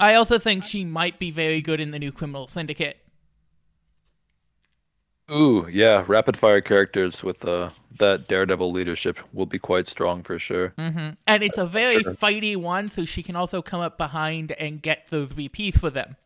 I 0.00 0.14
also 0.14 0.38
think 0.38 0.64
she 0.64 0.84
might 0.84 1.18
be 1.20 1.30
very 1.30 1.60
good 1.60 1.80
in 1.80 1.92
the 1.92 1.98
new 2.00 2.10
Criminal 2.10 2.46
Syndicate. 2.48 2.98
Ooh, 5.30 5.66
yeah, 5.70 6.04
rapid 6.06 6.36
fire 6.36 6.60
characters 6.60 7.22
with 7.24 7.44
uh, 7.46 7.70
that 7.98 8.28
Daredevil 8.28 8.70
leadership 8.72 9.18
will 9.32 9.46
be 9.46 9.58
quite 9.58 9.88
strong 9.88 10.22
for 10.22 10.38
sure. 10.38 10.74
hmm 10.76 11.10
And 11.26 11.42
it's 11.42 11.56
a 11.56 11.64
very 11.66 12.02
Sure. 12.02 12.12
fighty 12.12 12.56
one, 12.56 12.88
so 12.90 13.04
she 13.06 13.22
can 13.22 13.34
also 13.34 13.62
come 13.62 13.80
up 13.80 13.96
behind 13.96 14.52
and 14.52 14.82
get 14.82 15.06
those 15.08 15.32
VPs 15.32 15.78
for 15.78 15.88
them. 15.88 16.16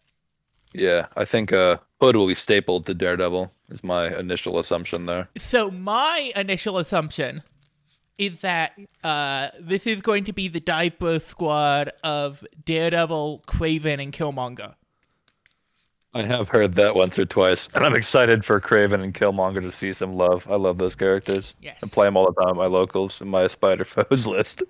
Yeah, 0.72 1.06
I 1.16 1.24
think 1.24 1.52
uh, 1.52 1.78
Hood 2.00 2.16
will 2.16 2.26
be 2.26 2.34
stapled 2.34 2.86
to 2.86 2.94
Daredevil. 2.94 3.52
Is 3.70 3.84
my 3.84 4.16
initial 4.18 4.58
assumption 4.58 5.06
there. 5.06 5.28
So 5.36 5.70
my 5.70 6.32
initial 6.34 6.78
assumption 6.78 7.42
is 8.16 8.40
that 8.40 8.72
uh, 9.04 9.48
this 9.60 9.86
is 9.86 10.00
going 10.00 10.24
to 10.24 10.32
be 10.32 10.48
the 10.48 10.92
burst 10.98 11.28
squad 11.28 11.92
of 12.02 12.44
Daredevil, 12.64 13.44
Kraven, 13.46 14.02
and 14.02 14.12
Killmonger. 14.12 14.74
I 16.14 16.22
have 16.22 16.48
heard 16.48 16.74
that 16.74 16.94
once 16.94 17.18
or 17.18 17.26
twice, 17.26 17.68
and 17.74 17.84
I'm 17.84 17.94
excited 17.94 18.44
for 18.44 18.60
Kraven 18.60 19.04
and 19.04 19.14
Killmonger 19.14 19.60
to 19.60 19.70
see 19.70 19.92
some 19.92 20.14
love. 20.14 20.50
I 20.50 20.56
love 20.56 20.78
those 20.78 20.94
characters. 20.94 21.54
Yes. 21.60 21.78
I 21.84 21.86
play 21.88 22.06
them 22.06 22.16
all 22.16 22.32
the 22.32 22.40
time 22.40 22.50
at 22.50 22.56
my 22.56 22.66
locals 22.66 23.20
in 23.20 23.28
my 23.28 23.46
Spider 23.46 23.84
Foes 23.84 24.26
list. 24.26 24.62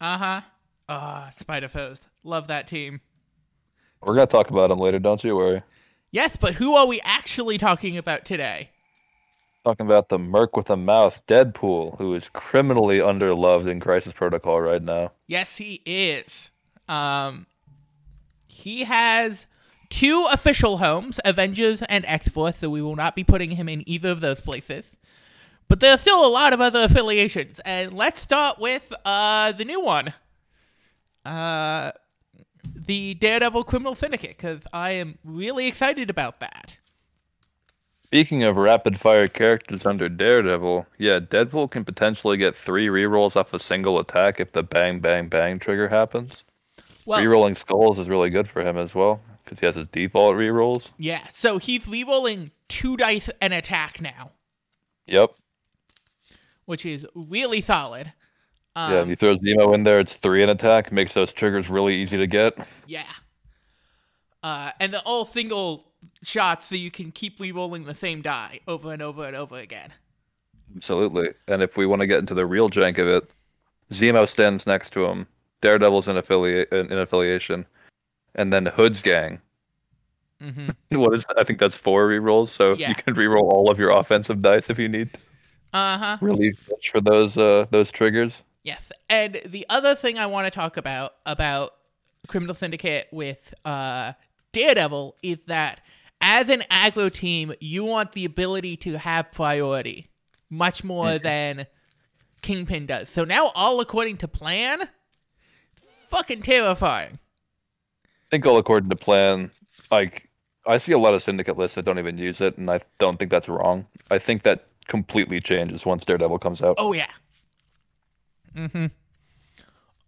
Uh 0.00 0.16
huh. 0.16 0.40
Ah, 0.88 1.28
Spider 1.36 1.68
Foes. 1.68 2.00
Love 2.22 2.46
that 2.46 2.68
team. 2.68 3.00
We're 4.02 4.14
gonna 4.14 4.26
talk 4.26 4.50
about 4.50 4.70
him 4.70 4.78
later, 4.78 4.98
don't 4.98 5.22
you 5.24 5.36
worry. 5.36 5.62
Yes, 6.10 6.36
but 6.36 6.54
who 6.54 6.74
are 6.74 6.86
we 6.86 7.00
actually 7.02 7.58
talking 7.58 7.98
about 7.98 8.24
today? 8.24 8.70
Talking 9.64 9.86
about 9.86 10.08
the 10.08 10.18
Merc 10.18 10.56
with 10.56 10.70
a 10.70 10.76
mouth, 10.76 11.20
Deadpool, 11.26 11.98
who 11.98 12.14
is 12.14 12.28
criminally 12.28 12.98
underloved 12.98 13.68
in 13.68 13.80
Crisis 13.80 14.12
Protocol 14.12 14.60
right 14.60 14.82
now. 14.82 15.12
Yes, 15.26 15.56
he 15.56 15.82
is. 15.84 16.50
Um, 16.88 17.46
he 18.46 18.84
has 18.84 19.46
two 19.90 20.26
official 20.32 20.78
homes, 20.78 21.18
Avengers 21.24 21.82
and 21.82 22.04
X 22.06 22.28
Force, 22.28 22.58
so 22.58 22.70
we 22.70 22.80
will 22.80 22.96
not 22.96 23.16
be 23.16 23.24
putting 23.24 23.52
him 23.52 23.68
in 23.68 23.86
either 23.88 24.10
of 24.10 24.20
those 24.20 24.40
places. 24.40 24.96
But 25.68 25.80
there 25.80 25.92
are 25.92 25.98
still 25.98 26.24
a 26.24 26.28
lot 26.28 26.52
of 26.52 26.60
other 26.60 26.82
affiliations, 26.82 27.60
and 27.64 27.92
let's 27.92 28.20
start 28.20 28.58
with 28.60 28.92
uh 29.04 29.50
the 29.52 29.64
new 29.64 29.80
one, 29.80 30.14
uh, 31.24 31.90
the 32.76 33.14
Daredevil 33.14 33.64
Criminal 33.64 33.94
Syndicate, 33.94 34.36
because 34.36 34.66
I 34.72 34.90
am 34.92 35.18
really 35.24 35.66
excited 35.66 36.10
about 36.10 36.40
that. 36.40 36.78
Speaking 38.06 38.44
of 38.44 38.56
rapid 38.56 39.00
fire 39.00 39.26
characters 39.28 39.84
under 39.84 40.08
Daredevil, 40.08 40.86
yeah, 40.98 41.18
Deadpool 41.18 41.70
can 41.70 41.84
potentially 41.84 42.36
get 42.36 42.56
three 42.56 42.86
rerolls 42.86 43.34
off 43.34 43.52
a 43.52 43.58
single 43.58 43.98
attack 43.98 44.38
if 44.38 44.52
the 44.52 44.62
bang 44.62 45.00
bang 45.00 45.28
bang 45.28 45.58
trigger 45.58 45.88
happens. 45.88 46.44
Well, 47.04 47.20
Rerolling 47.20 47.56
skulls 47.56 47.98
is 47.98 48.08
really 48.08 48.30
good 48.30 48.48
for 48.48 48.62
him 48.62 48.76
as 48.76 48.94
well 48.94 49.20
because 49.44 49.60
he 49.60 49.66
has 49.66 49.74
his 49.76 49.88
default 49.88 50.34
rerolls. 50.36 50.90
yeah. 50.98 51.26
So 51.32 51.58
he's 51.58 51.82
rerolling 51.82 52.50
two 52.68 52.96
dice 52.96 53.28
an 53.40 53.52
attack 53.52 54.00
now, 54.00 54.30
Yep. 55.06 55.30
which 56.64 56.84
is 56.86 57.06
really 57.14 57.60
solid. 57.60 58.12
Um, 58.76 58.92
yeah, 58.92 59.02
if 59.02 59.08
you 59.08 59.16
throw 59.16 59.34
Zemo 59.36 59.74
in 59.74 59.82
there, 59.84 59.98
it's 59.98 60.14
three 60.16 60.42
in 60.42 60.50
attack. 60.50 60.92
Makes 60.92 61.14
those 61.14 61.32
triggers 61.32 61.68
really 61.70 61.96
easy 61.96 62.16
to 62.18 62.26
get. 62.26 62.56
Yeah. 62.86 63.04
Uh, 64.42 64.70
and 64.78 64.92
they're 64.92 65.00
all 65.06 65.24
single 65.24 65.86
shots, 66.22 66.66
so 66.66 66.74
you 66.74 66.90
can 66.90 67.10
keep 67.10 67.40
re-rolling 67.40 67.84
the 67.84 67.94
same 67.94 68.22
die 68.22 68.60
over 68.68 68.92
and 68.92 69.02
over 69.02 69.24
and 69.26 69.34
over 69.34 69.56
again. 69.58 69.90
Absolutely. 70.76 71.30
And 71.48 71.62
if 71.62 71.76
we 71.76 71.86
want 71.86 72.00
to 72.00 72.06
get 72.06 72.18
into 72.18 72.34
the 72.34 72.44
real 72.46 72.68
jank 72.70 72.98
of 72.98 73.08
it, 73.08 73.30
Zemo 73.92 74.28
stands 74.28 74.66
next 74.66 74.90
to 74.90 75.04
him. 75.06 75.26
Daredevil's 75.62 76.06
in 76.06 76.16
affiliate 76.18 76.70
in, 76.70 76.92
in 76.92 76.98
affiliation, 76.98 77.64
and 78.34 78.52
then 78.52 78.66
Hood's 78.66 79.00
gang. 79.00 79.40
Mm-hmm. 80.42 80.68
What 81.00 81.14
is? 81.14 81.24
I 81.38 81.44
think 81.44 81.58
that's 81.58 81.74
four 81.76 82.06
rerolls. 82.08 82.48
So 82.50 82.74
Yeah. 82.74 82.90
you 82.90 82.94
can 82.94 83.14
reroll 83.14 83.44
all 83.50 83.70
of 83.70 83.78
your 83.78 83.90
offensive 83.90 84.40
dice 84.40 84.68
if 84.68 84.78
you 84.78 84.88
need. 84.88 85.14
to 85.14 85.18
Uh 85.72 85.98
huh. 85.98 86.18
Really 86.20 86.52
push 86.52 86.90
for 86.90 87.00
those 87.00 87.38
uh 87.38 87.64
those 87.70 87.90
triggers. 87.90 88.42
Yes. 88.66 88.90
And 89.08 89.40
the 89.46 89.64
other 89.70 89.94
thing 89.94 90.18
I 90.18 90.26
want 90.26 90.46
to 90.46 90.50
talk 90.50 90.76
about 90.76 91.12
about 91.24 91.72
Criminal 92.26 92.52
Syndicate 92.52 93.06
with 93.12 93.54
uh, 93.64 94.14
Daredevil 94.50 95.16
is 95.22 95.38
that 95.46 95.80
as 96.20 96.48
an 96.48 96.64
aggro 96.68 97.12
team, 97.12 97.54
you 97.60 97.84
want 97.84 98.10
the 98.10 98.24
ability 98.24 98.76
to 98.78 98.98
have 98.98 99.30
priority 99.30 100.10
much 100.50 100.82
more 100.82 101.16
than 101.16 101.68
Kingpin 102.42 102.86
does. 102.86 103.08
So 103.08 103.24
now, 103.24 103.52
all 103.54 103.78
according 103.78 104.16
to 104.18 104.28
plan, 104.28 104.88
fucking 106.08 106.42
terrifying. 106.42 107.20
I 108.04 108.30
think 108.32 108.46
all 108.46 108.58
according 108.58 108.90
to 108.90 108.96
plan. 108.96 109.52
Like 109.92 110.28
I 110.66 110.78
see 110.78 110.90
a 110.90 110.98
lot 110.98 111.14
of 111.14 111.22
syndicate 111.22 111.56
lists 111.56 111.76
that 111.76 111.84
don't 111.84 112.00
even 112.00 112.18
use 112.18 112.40
it, 112.40 112.58
and 112.58 112.68
I 112.68 112.80
don't 112.98 113.16
think 113.16 113.30
that's 113.30 113.48
wrong. 113.48 113.86
I 114.10 114.18
think 114.18 114.42
that 114.42 114.66
completely 114.88 115.40
changes 115.40 115.86
once 115.86 116.04
Daredevil 116.04 116.40
comes 116.40 116.62
out. 116.62 116.74
Oh 116.78 116.92
yeah. 116.92 117.06
Mm-hmm. 118.56 118.86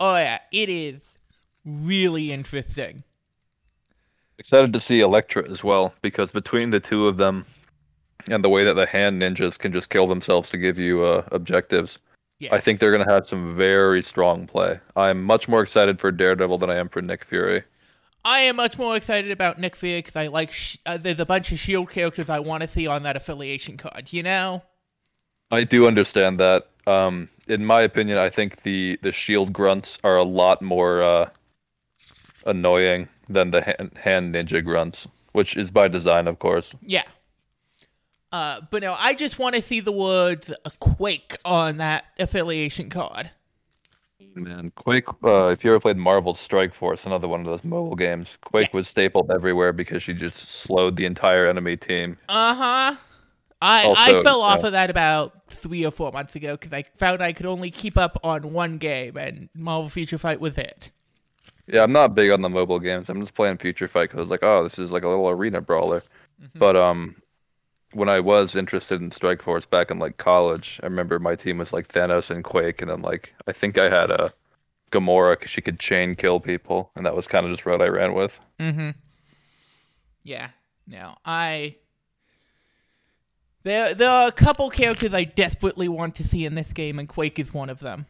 Oh 0.01 0.17
yeah, 0.17 0.39
it 0.53 0.69
is 0.69 1.19
really 1.65 2.33
interesting. 2.33 3.03
Excited 4.39 4.73
to 4.73 4.81
see 4.81 5.01
Elektra 5.01 5.49
as 5.51 5.65
well 5.65 5.93
because 6.01 6.31
between 6.31 6.71
the 6.71 6.81
two 6.81 7.09
of 7.09 7.17
them 7.17 7.45
and 8.31 8.45
the 8.45 8.49
way 8.49 8.65
that 8.65 8.75
the 8.75 8.87
hand 8.87 9.21
ninjas 9.21 9.59
can 9.59 9.73
just 9.73 9.91
kill 9.91 10.07
themselves 10.07 10.49
to 10.51 10.57
give 10.59 10.79
you 10.79 11.05
uh, 11.05 11.25
objectives, 11.33 11.99
Yeah. 12.39 12.55
I 12.55 12.61
think 12.61 12.79
they're 12.79 12.93
going 12.93 13.05
to 13.05 13.13
have 13.13 13.27
some 13.27 13.57
very 13.57 14.03
strong 14.03 14.47
play. 14.47 14.79
I'm 14.95 15.25
much 15.25 15.49
more 15.49 15.63
excited 15.63 15.99
for 16.01 16.13
Daredevil 16.13 16.59
than 16.59 16.71
I 16.71 16.77
am 16.77 16.89
for 16.89 17.03
Nick 17.03 17.25
Fury. 17.25 17.65
I 18.25 18.41
am 18.41 18.57
much 18.57 18.79
more 18.79 18.97
excited 18.97 19.31
about 19.31 19.59
Nick 19.59 19.75
Fury 19.75 19.99
because 19.99 20.17
I 20.17 20.27
like. 20.27 20.53
Sh- 20.53 20.77
uh, 20.87 20.99
there's 20.99 21.21
a 21.21 21.27
bunch 21.27 21.51
of 21.51 21.59
Shield 21.59 21.91
characters 21.91 22.29
I 22.29 22.41
want 22.41 22.63
to 22.63 22.69
see 22.69 22.87
on 22.87 23.03
that 23.05 23.17
affiliation 23.17 23.77
card. 23.77 24.13
You 24.13 24.23
know. 24.23 24.63
I 25.51 25.65
do 25.65 25.87
understand 25.87 26.39
that. 26.41 26.69
Um, 26.87 27.29
in 27.49 27.65
my 27.65 27.81
opinion, 27.83 28.19
I 28.19 28.31
think 28.31 28.63
the 28.63 28.99
the 29.03 29.13
shield 29.13 29.53
grunts 29.53 29.99
are 30.05 30.17
a 30.17 30.23
lot 30.23 30.63
more 30.63 31.03
uh, 31.03 31.31
annoying 32.47 33.09
than 33.29 33.51
the 33.51 33.63
hand, 33.63 33.91
hand 33.97 34.35
ninja 34.35 34.65
grunts, 34.65 35.07
which 35.33 35.57
is 35.57 35.71
by 35.71 35.89
design, 35.89 36.29
of 36.29 36.39
course. 36.39 36.75
Yeah. 36.83 37.05
Uh, 38.31 38.61
but 38.71 38.83
no, 38.83 38.95
I 38.99 39.15
just 39.15 39.39
want 39.39 39.55
to 39.55 39.63
see 39.63 39.81
the 39.81 39.93
words 39.93 40.51
uh, 40.51 40.71
"Quake" 40.81 41.39
on 41.45 41.79
that 41.79 42.05
affiliation 42.19 42.91
card. 42.91 43.31
Man, 44.35 44.71
Quake. 44.77 45.09
Uh, 45.25 45.47
if 45.47 45.65
you 45.65 45.71
ever 45.71 45.81
played 45.81 45.97
Marvel 45.97 46.33
Strike 46.35 46.73
Force, 46.75 47.07
another 47.07 47.27
one 47.27 47.41
of 47.41 47.47
those 47.47 47.65
mobile 47.65 47.97
games, 47.97 48.37
Quake 48.43 48.69
Yes. 48.69 48.73
was 48.75 48.89
stapled 48.89 49.31
everywhere 49.33 49.73
because 49.73 50.03
she 50.03 50.13
just 50.13 50.37
slowed 50.37 50.97
the 50.97 51.07
entire 51.07 51.49
enemy 51.49 51.77
team. 51.77 52.19
Uh 52.29 52.55
huh. 52.55 52.97
I 53.61 53.83
I 53.83 53.87
Also, 53.87 54.23
fell 54.23 54.41
off 54.43 54.61
yeah. 54.61 54.67
of 54.67 54.73
that 54.73 54.91
about 54.91 55.51
three 55.51 55.85
or 55.85 55.91
four 55.91 56.13
months 56.13 56.37
ago 56.37 56.53
because 56.53 56.73
I 56.73 56.85
found 56.97 57.23
I 57.23 57.33
could 57.33 57.47
only 57.47 57.71
keep 57.71 57.97
up 57.97 58.19
on 58.23 58.53
one 58.53 58.79
game, 58.79 59.17
and 59.17 59.49
Marvel 59.55 59.89
Future 59.89 60.19
Fight 60.19 60.41
was 60.41 60.59
it. 60.59 60.91
Yeah, 61.67 61.83
I'm 61.83 61.93
not 61.93 62.15
big 62.15 62.31
on 62.31 62.41
the 62.41 62.49
mobile 62.49 62.79
games. 62.79 63.09
I'm 63.09 63.21
just 63.21 63.35
playing 63.35 63.59
Future 63.59 63.89
Fight 63.89 64.11
because 64.11 64.29
like, 64.29 64.43
oh, 64.43 64.63
this 64.63 64.79
is 64.79 64.91
like 64.91 65.03
a 65.03 65.09
little 65.09 65.29
arena 65.29 65.61
brawler. 65.61 66.01
Mm-hmm. 66.41 66.59
But 66.59 66.77
um, 66.77 67.17
when 67.93 68.09
I 68.09 68.21
was 68.21 68.57
interested 68.57 69.01
in 69.03 69.11
Strike 69.11 69.43
Force 69.43 69.67
back 69.67 69.91
in 69.91 69.99
like 69.99 70.17
college, 70.17 70.81
I 70.83 70.87
remember 70.87 71.19
my 71.19 71.35
team 71.35 71.59
was 71.59 71.73
like 71.73 71.89
Thanos 71.89 72.31
and 72.31 72.45
Quake, 72.45 72.81
and 72.81 72.91
then 72.91 73.03
like 73.03 73.35
I 73.47 73.53
think 73.53 73.79
I 73.79 73.91
had 73.91 74.11
a 74.11 74.33
Gamora 74.93 75.33
because 75.39 75.51
she 75.51 75.61
could 75.61 75.79
chain 75.79 76.15
kill 76.15 76.41
people, 76.41 76.91
and 76.97 77.05
that 77.05 77.17
was 77.17 77.27
kind 77.27 77.45
of 77.45 77.53
just 77.53 77.67
what 77.67 77.83
I 77.83 77.89
ran 77.89 78.15
with. 78.15 78.39
Mm-hmm. 78.61 78.91
Yeah. 80.23 80.51
No, 80.87 81.17
I. 81.25 81.77
There, 83.65 83.95
there 83.95 84.11
are 84.11 84.29
a 84.29 84.33
couple 84.33 84.71
characters 84.71 85.13
I 85.13 85.25
desperately 85.25 85.89
want 85.89 86.15
to 86.17 86.25
see 86.25 86.45
in 86.45 86.55
this 86.55 86.73
game, 86.73 86.99
and 86.99 87.09
Quake 87.09 87.39
is 87.39 87.53
one 87.53 87.69
of 87.71 87.81
them. 87.81 88.07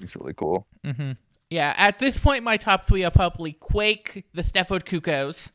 It's 0.00 0.14
really 0.16 0.34
cool. 0.34 0.66
Mm-hmm. 0.84 1.12
Yeah, 1.50 1.74
at 1.76 1.98
this 1.98 2.18
point, 2.18 2.42
my 2.44 2.56
top 2.56 2.84
three 2.84 3.04
are 3.04 3.10
probably 3.10 3.52
Quake, 3.52 4.24
the 4.34 4.42
Stepford 4.42 4.84
Cuckoos. 4.84 5.50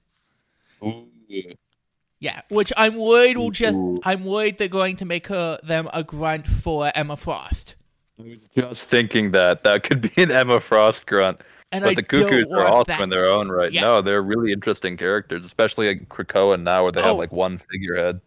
Yeah, 2.20 2.42
which 2.50 2.72
I'm 2.78 2.96
worried 2.98 3.38
will 3.38 3.52
just. 3.52 3.78
I'm 4.04 4.24
worried 4.26 4.58
they're 4.58 4.68
going 4.68 4.96
to 4.98 5.06
make 5.06 5.28
her 5.28 5.60
them 5.64 5.90
a 5.94 6.04
grunt 6.04 6.46
for 6.48 6.92
Emma 6.96 7.18
Frost, 7.18 7.76
I 8.20 8.24
was 8.24 8.40
just 8.56 8.90
thinking 8.90 9.32
that 9.32 9.64
that 9.64 9.84
could 9.84 10.02
be 10.02 10.22
an 10.22 10.32
Emma 10.32 10.60
Frost 10.60 11.06
grunt. 11.08 11.42
and 11.72 11.84
But 11.84 11.92
I 11.92 11.94
the 11.96 12.04
Cuckoos 12.04 12.52
are 12.52 12.68
awesome 12.68 12.86
that. 12.88 13.02
in 13.02 13.10
their 13.10 13.30
own 13.30 13.50
right. 13.50 13.72
Yeah. 13.72 13.82
No, 13.82 14.02
they're 14.02 14.22
really 14.22 14.52
interesting 14.52 14.98
characters, 14.98 15.44
especially 15.46 15.88
like 15.88 16.10
Krakoa 16.10 16.62
now, 16.62 16.84
where 16.84 16.92
they 16.92 17.02
Oh. 17.02 17.06
have 17.08 17.18
like 17.18 17.32
one 17.32 17.58
figurehead. 17.58 18.22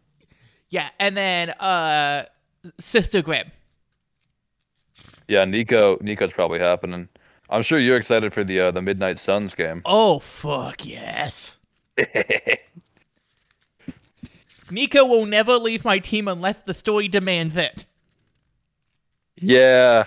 Yeah, 0.75 0.91
and 0.99 1.17
then 1.17 1.51
uh, 1.51 2.25
Sister 2.81 3.23
Grimm. 3.23 3.53
Yeah, 5.29 5.45
Nico. 5.45 5.99
Nico's 6.01 6.33
probably 6.33 6.59
happening. 6.59 7.09
I'm 7.49 7.63
sure 7.63 7.79
you're 7.79 7.95
excited 7.97 8.33
for 8.33 8.43
the 8.43 8.61
uh, 8.61 8.71
the 8.73 8.83
Midnight 8.83 9.21
Suns 9.21 9.55
game. 9.55 9.83
Oh 9.85 10.19
fuck 10.19 10.85
yes. 10.85 11.59
Nico 14.73 15.05
will 15.05 15.27
never 15.27 15.59
leave 15.59 15.85
my 15.85 16.01
team 16.01 16.27
unless 16.27 16.63
the 16.63 16.75
story 16.75 17.07
demands 17.07 17.57
it. 17.57 17.85
yeah, 19.37 20.03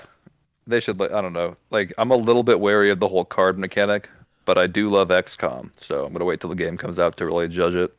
they 0.67 0.81
should. 0.81 0.99
Like, 0.99 1.13
I 1.13 1.21
don't 1.21 1.31
know. 1.31 1.55
Like, 1.71 1.93
I'm 1.97 2.11
a 2.11 2.17
little 2.17 2.43
bit 2.43 2.59
wary 2.59 2.89
of 2.89 2.99
the 2.99 3.07
whole 3.07 3.23
card 3.23 3.57
mechanic, 3.57 4.09
but 4.43 4.57
I 4.57 4.67
do 4.67 4.89
love 4.89 5.07
XCOM, 5.07 5.71
so 5.77 6.03
I'm 6.03 6.11
gonna 6.11 6.25
wait 6.25 6.41
till 6.41 6.49
the 6.49 6.57
game 6.57 6.75
comes 6.75 6.99
out 6.99 7.15
to 7.15 7.25
really 7.25 7.47
judge 7.47 7.75
it. 7.75 7.96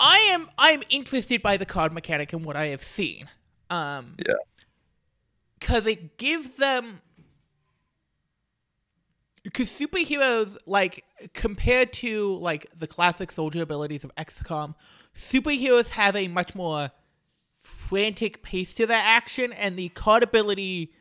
I 0.00 0.18
am 0.30 0.48
I'm 0.58 0.82
interested 0.90 1.42
by 1.42 1.56
the 1.56 1.66
card 1.66 1.92
mechanic 1.92 2.32
and 2.32 2.44
what 2.44 2.56
I 2.56 2.66
have 2.68 2.82
seen. 2.82 3.28
Um 3.70 4.16
Yeah. 4.26 4.34
cuz 5.60 5.86
it 5.86 6.18
gives 6.18 6.52
them 6.56 7.00
cuz 9.52 9.70
superheroes 9.70 10.56
like 10.66 11.04
compared 11.34 11.92
to 11.94 12.36
like 12.38 12.66
the 12.76 12.86
classic 12.86 13.32
soldier 13.32 13.62
abilities 13.62 14.04
of 14.04 14.14
XCOM, 14.16 14.74
superheroes 15.14 15.90
have 15.90 16.14
a 16.14 16.28
much 16.28 16.54
more 16.54 16.90
frantic 17.56 18.42
pace 18.42 18.74
to 18.74 18.86
their 18.86 19.02
action 19.02 19.52
and 19.52 19.78
the 19.78 19.88
card 19.90 20.22
ability 20.22 20.92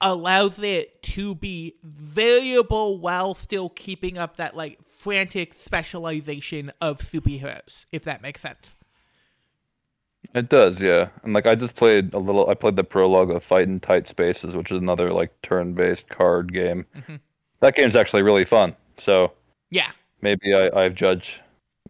allows 0.00 0.58
it 0.58 1.02
to 1.02 1.34
be 1.34 1.76
variable 1.82 2.98
while 2.98 3.34
still 3.34 3.68
keeping 3.68 4.18
up 4.18 4.36
that 4.36 4.56
like 4.56 4.78
frantic 5.02 5.52
specialization 5.52 6.70
of 6.80 6.98
superheroes, 7.00 7.86
if 7.90 8.04
that 8.04 8.22
makes 8.22 8.40
sense. 8.40 8.76
It 10.32 10.48
does, 10.48 10.80
yeah. 10.80 11.08
And 11.24 11.32
like, 11.34 11.46
I 11.46 11.56
just 11.56 11.74
played 11.74 12.14
a 12.14 12.18
little. 12.18 12.48
I 12.48 12.54
played 12.54 12.76
the 12.76 12.84
prologue 12.84 13.30
of 13.30 13.42
Fight 13.42 13.64
in 13.68 13.80
Tight 13.80 14.06
Spaces, 14.06 14.56
which 14.56 14.70
is 14.70 14.78
another 14.78 15.12
like 15.12 15.32
turn-based 15.42 16.08
card 16.08 16.52
game. 16.52 16.86
Mhm. 16.96 17.18
That 17.60 17.74
game's 17.74 17.96
actually 17.96 18.22
really 18.22 18.44
fun. 18.44 18.76
So 18.96 19.32
Yeah. 19.70 19.90
maybe 20.20 20.54
I, 20.54 20.70
I've 20.84 20.94
judged 20.94 21.40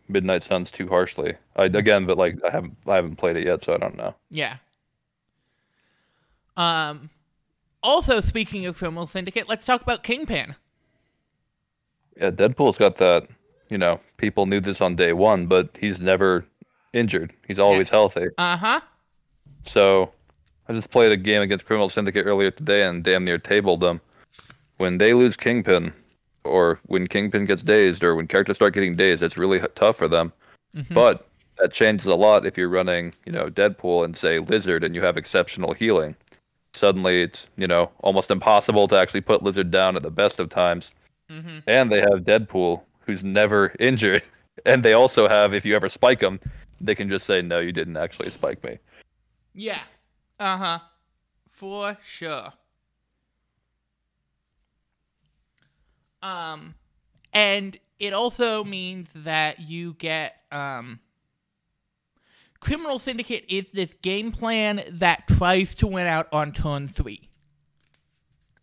Midnight 0.09 0.43
Suns 0.43 0.71
too 0.71 0.89
harshly. 0.89 1.35
I 1.57 1.65
again, 1.67 2.07
but 2.07 2.17
like 2.17 2.39
I 2.47 2.51
haven't 2.51 2.77
I 2.87 2.95
haven't 2.97 3.17
played 3.17 3.37
it 3.37 3.45
yet, 3.45 3.63
so 3.63 3.75
I 3.75 3.79
don't 3.79 3.97
know. 3.97 4.15
Yeah. 4.31 4.57
Um 6.57 7.11
also 7.83 8.21
speaking 8.21 8.65
of 8.67 8.77
criminal 8.77 9.07
syndicate, 9.07 9.49
let's 9.49 9.65
talk 9.67 9.83
about 9.83 10.03
Kingpin. 10.03 10.57
Yeah, 12.17 12.31
Deadpool's 12.31 12.77
got 12.79 12.97
that. 12.99 13.27
You 13.69 13.79
know, 13.79 14.01
people 14.19 14.47
knew 14.47 14.61
this 14.61 14.81
on 14.81 14.97
day 14.97 15.13
one, 15.13 15.47
but 15.47 15.71
he's 15.81 16.01
never 16.01 16.45
injured. 16.93 17.33
He's 17.49 17.59
always 17.59 17.87
Yes. 17.87 17.91
healthy. 17.91 18.27
Uh-huh. 18.37 18.81
So 19.65 20.13
I 20.69 20.73
just 20.75 20.91
played 20.91 21.13
a 21.13 21.17
game 21.17 21.43
against 21.43 21.65
Criminal 21.65 21.89
Syndicate 21.89 22.27
earlier 22.27 22.51
today 22.51 22.83
and 22.87 23.03
damn 23.03 23.25
near 23.25 23.39
tabled 23.39 23.81
them. 23.81 24.01
When 24.77 24.99
they 24.99 25.15
lose 25.15 25.37
Kingpin, 25.37 25.93
or 26.45 26.81
when 26.87 27.07
Kingpin 27.07 27.45
gets 27.47 27.63
dazed, 27.63 28.03
or 28.03 28.15
when 28.15 28.27
characters 28.27 28.57
start 28.57 28.75
getting 28.75 28.97
dazed, 28.97 29.23
it's 29.23 29.39
really 29.39 29.61
tough 29.75 29.97
for 29.97 30.09
them. 30.09 30.33
Mhm. 30.77 30.93
But 30.93 31.27
that 31.59 31.73
changes 31.73 32.07
a 32.07 32.17
lot 32.17 32.45
if 32.45 32.59
you're 32.59 32.69
running, 32.69 33.15
you 33.25 33.33
know, 33.33 33.47
Deadpool 33.49 34.05
and 34.05 34.17
say 34.17 34.39
Lizard, 34.41 34.83
and 34.85 34.95
you 34.95 35.03
have 35.03 35.17
exceptional 35.17 35.73
healing. 35.73 36.17
Suddenly, 36.75 37.23
it's 37.23 37.49
you 37.57 37.67
know 37.67 37.91
almost 38.01 38.31
impossible 38.31 38.89
to 38.89 38.97
actually 38.97 39.21
put 39.21 39.43
Lizard 39.43 39.71
down 39.71 39.95
at 39.97 40.03
the 40.03 40.11
best 40.11 40.41
of 40.41 40.49
times. 40.49 40.91
Mm-hmm. 41.33 41.59
and 41.67 41.91
they 41.91 42.01
have 42.01 42.25
Deadpool, 42.25 42.83
who's 43.07 43.25
never 43.25 43.75
injured, 43.81 44.23
and 44.67 44.83
they 44.83 44.93
also 44.93 45.27
have 45.29 45.55
if 45.55 45.65
you 45.65 45.75
ever 45.75 45.89
spike 45.89 46.21
them, 46.21 46.39
they 46.81 46.95
can 46.95 47.09
just 47.09 47.27
say 47.27 47.41
no, 47.41 47.59
you 47.59 47.73
didn't 47.73 47.97
actually 47.97 48.31
spike 48.31 48.63
me. 48.63 48.79
Yeah. 49.55 49.81
Uh 50.39 50.57
huh. 50.57 50.79
For 51.49 51.97
sure. 52.05 52.53
Um, 56.23 56.75
and 57.33 57.79
it 57.99 58.13
also 58.13 58.65
means 58.65 59.09
that 59.15 59.61
you 59.61 59.95
get 59.95 60.37
um. 60.51 61.01
Criminal 62.61 63.01
Syndicate 63.01 63.45
is 63.49 63.67
this 63.73 63.93
game 64.03 64.31
plan 64.31 64.85
that 64.89 65.27
tries 65.27 65.75
to 65.77 65.87
win 65.89 66.07
out 66.07 66.29
on 66.33 66.53
turn 66.53 66.87
three. 66.87 67.29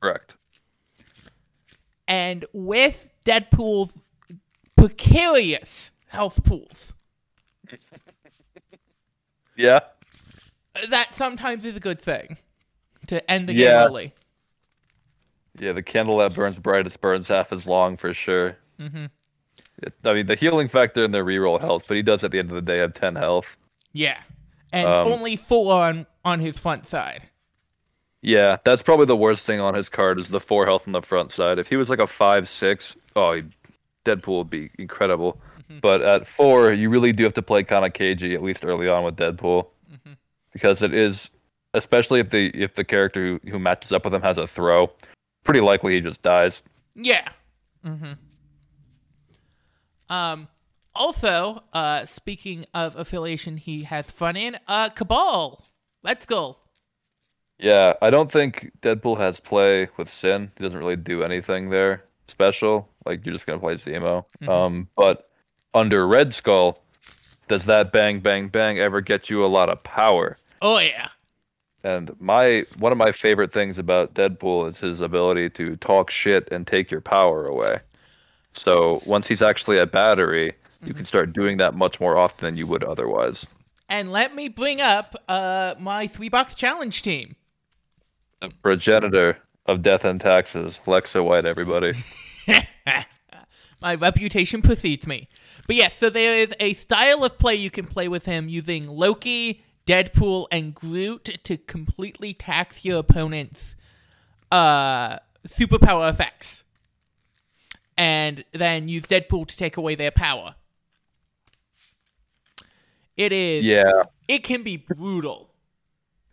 Correct. 0.01 0.35
And 2.09 2.43
with 2.53 3.11
Deadpool's 3.25 3.97
precarious 4.75 5.91
health 6.07 6.43
pools, 6.43 6.93
Yeah. 9.55 9.79
that 10.89 11.13
sometimes 11.13 11.65
is 11.65 11.75
a 11.75 11.79
good 11.79 12.01
thing 12.01 12.37
to 13.07 13.29
end 13.29 13.47
the 13.47 13.53
game 13.53 13.67
early. 13.67 14.13
Yeah, 15.59 15.73
the 15.73 15.83
candle 15.83 16.17
that 16.17 16.33
burns 16.33 16.57
brightest 16.57 16.99
burns 17.01 17.27
half 17.27 17.51
as 17.53 17.67
long 17.67 17.95
for 17.97 18.13
sure. 18.13 18.57
Mm-hmm. 18.79 19.05
I 20.05 20.13
mean, 20.13 20.25
the 20.25 20.35
healing 20.35 20.67
factor 20.67 21.03
and 21.03 21.13
the 21.13 21.19
reroll 21.19 21.59
health, 21.59 21.85
but 21.87 21.95
he 21.97 22.03
does 22.03 22.23
at 22.23 22.31
the 22.31 22.39
end 22.39 22.49
of 22.49 22.55
the 22.55 22.61
day 22.61 22.79
have 22.79 22.93
10 22.93 23.15
health. 23.15 23.55
Yeah. 23.93 24.19
And 24.71 24.87
Um, 24.87 25.07
only 25.07 25.35
four 25.35 25.73
on 25.73 26.05
on 26.23 26.39
his 26.39 26.57
front 26.57 26.85
side. 26.87 27.29
Yeah, 28.21 28.57
that's 28.65 28.81
probably 28.81 29.05
the 29.05 29.15
worst 29.15 29.45
thing 29.45 29.59
on 29.61 29.73
his 29.75 29.87
card 29.89 30.19
is 30.19 30.27
the 30.29 30.39
four 30.41 30.65
health 30.65 30.83
on 30.87 30.93
the 30.93 31.01
front 31.01 31.31
side. 31.31 31.57
If 31.59 31.67
he 31.67 31.75
was 31.77 31.89
like 31.89 31.99
a 31.99 32.07
five 32.07 32.49
six, 32.49 32.95
oh, 33.15 33.33
he- 33.33 33.43
Deadpool 34.05 34.39
would 34.39 34.49
be 34.49 34.69
incredible. 34.77 35.39
But 35.81 36.01
at 36.01 36.25
four, 36.27 36.71
you 36.71 36.89
really 36.89 37.11
do 37.11 37.23
have 37.23 37.33
to 37.35 37.41
play 37.43 37.63
kind 37.63 37.85
of 37.85 37.93
cagey 37.93 38.33
at 38.33 38.41
least 38.41 38.65
early 38.65 38.89
on 38.89 39.03
with 39.03 39.15
Deadpool, 39.17 39.67
Mhm. 39.93 40.17
because 40.51 40.81
it 40.81 40.93
is, 40.95 41.29
especially 41.75 42.19
if 42.19 42.29
the 42.31 42.47
if 42.59 42.73
the 42.73 42.83
character 42.83 43.39
who, 43.43 43.51
who 43.51 43.59
matches 43.59 43.91
up 43.91 44.03
with 44.03 44.13
him 44.13 44.21
has 44.23 44.37
a 44.39 44.47
throw, 44.47 44.91
pretty 45.43 45.61
likely 45.61 45.93
he 45.93 46.01
just 46.01 46.21
dies. 46.23 46.63
Yeah. 46.95 47.27
Mm-hmm. 47.85 48.13
Um. 50.13 50.47
Also, 50.95 51.63
uh, 51.71 52.05
speaking 52.05 52.65
of 52.73 52.95
affiliation, 52.97 53.57
he 53.57 53.83
has 53.83 54.09
fun 54.09 54.35
in 54.35 54.57
uh 54.67 54.89
Cabal. 54.89 55.63
Let's 56.03 56.25
go. 56.25 56.57
Yeah, 57.59 57.93
I 58.01 58.09
don't 58.09 58.31
think 58.31 58.71
Deadpool 58.81 59.17
has 59.17 59.39
play 59.39 59.89
with 59.97 60.09
Sin. 60.09 60.51
He 60.57 60.63
doesn't 60.63 60.79
really 60.79 60.95
do 60.95 61.23
anything 61.23 61.69
there 61.69 62.05
special. 62.27 62.87
Like 63.05 63.25
you're 63.25 63.33
just 63.33 63.45
gonna 63.45 63.59
play 63.59 63.75
Zemo. 63.75 64.25
Mhm. 64.41 64.49
Um, 64.49 64.87
but 64.95 65.29
under 65.73 66.07
Red 66.07 66.33
Skull, 66.33 66.81
does 67.47 67.65
that 67.65 67.91
bang 67.91 68.19
bang 68.19 68.47
bang 68.47 68.79
ever 68.79 69.01
get 69.01 69.29
you 69.29 69.43
a 69.43 69.47
lot 69.47 69.69
of 69.69 69.83
power? 69.83 70.37
Oh 70.61 70.79
yeah. 70.79 71.09
And 71.83 72.15
my 72.19 72.65
one 72.77 72.91
of 72.91 72.97
my 72.97 73.11
favorite 73.11 73.51
things 73.51 73.77
about 73.77 74.13
Deadpool 74.13 74.69
is 74.69 74.79
his 74.79 75.01
ability 75.01 75.49
to 75.51 75.75
talk 75.77 76.11
shit 76.11 76.47
and 76.51 76.65
take 76.67 76.91
your 76.91 77.01
power 77.01 77.45
away. 77.45 77.79
So 78.53 79.01
once 79.05 79.27
he's 79.27 79.41
actually 79.41 79.79
at 79.79 79.91
battery, 79.91 80.53
you 80.83 80.93
can 80.93 81.05
start 81.05 81.33
doing 81.33 81.57
that 81.57 81.75
much 81.75 81.99
more 81.99 82.17
often 82.17 82.45
than 82.45 82.57
you 82.57 82.67
would 82.67 82.83
otherwise. 82.83 83.45
And 83.89 84.11
let 84.11 84.35
me 84.35 84.47
bring 84.49 84.79
up 84.81 85.15
uh 85.27 85.75
my 85.79 86.07
three 86.07 86.29
box 86.29 86.55
challenge 86.55 87.01
team. 87.01 87.35
A 88.41 88.49
progenitor 88.63 89.37
of 89.65 89.81
death 89.81 90.05
and 90.05 90.19
taxes, 90.19 90.79
Lexa 90.85 91.23
White, 91.23 91.45
everybody. 91.45 91.93
My 93.81 93.95
reputation 93.95 94.61
precedes 94.61 95.05
me. 95.05 95.27
But 95.67 95.75
yes, 95.75 95.95
so 95.95 96.09
there 96.09 96.35
is 96.35 96.53
a 96.59 96.73
style 96.73 97.23
of 97.23 97.37
play 97.37 97.55
you 97.55 97.69
can 97.69 97.85
play 97.85 98.07
with 98.07 98.25
him 98.25 98.49
using 98.49 98.87
Loki, 98.87 99.63
Deadpool, 99.85 100.47
and 100.51 100.73
Groot 100.73 101.39
to 101.43 101.57
completely 101.57 102.33
tax 102.33 102.83
your 102.83 102.99
opponent's 102.99 103.75
uh, 104.51 105.17
superpower 105.47 106.09
effects. 106.09 106.63
And 107.97 108.43
then 108.53 108.87
use 108.87 109.03
Deadpool 109.03 109.47
to 109.47 109.57
take 109.57 109.77
away 109.77 109.95
their 109.95 110.11
power. 110.11 110.55
It 113.15 113.33
is. 113.33 113.65
yeah. 113.65 114.03
It 114.29 114.43
can 114.43 114.63
be 114.63 114.77
brutal. 114.77 115.48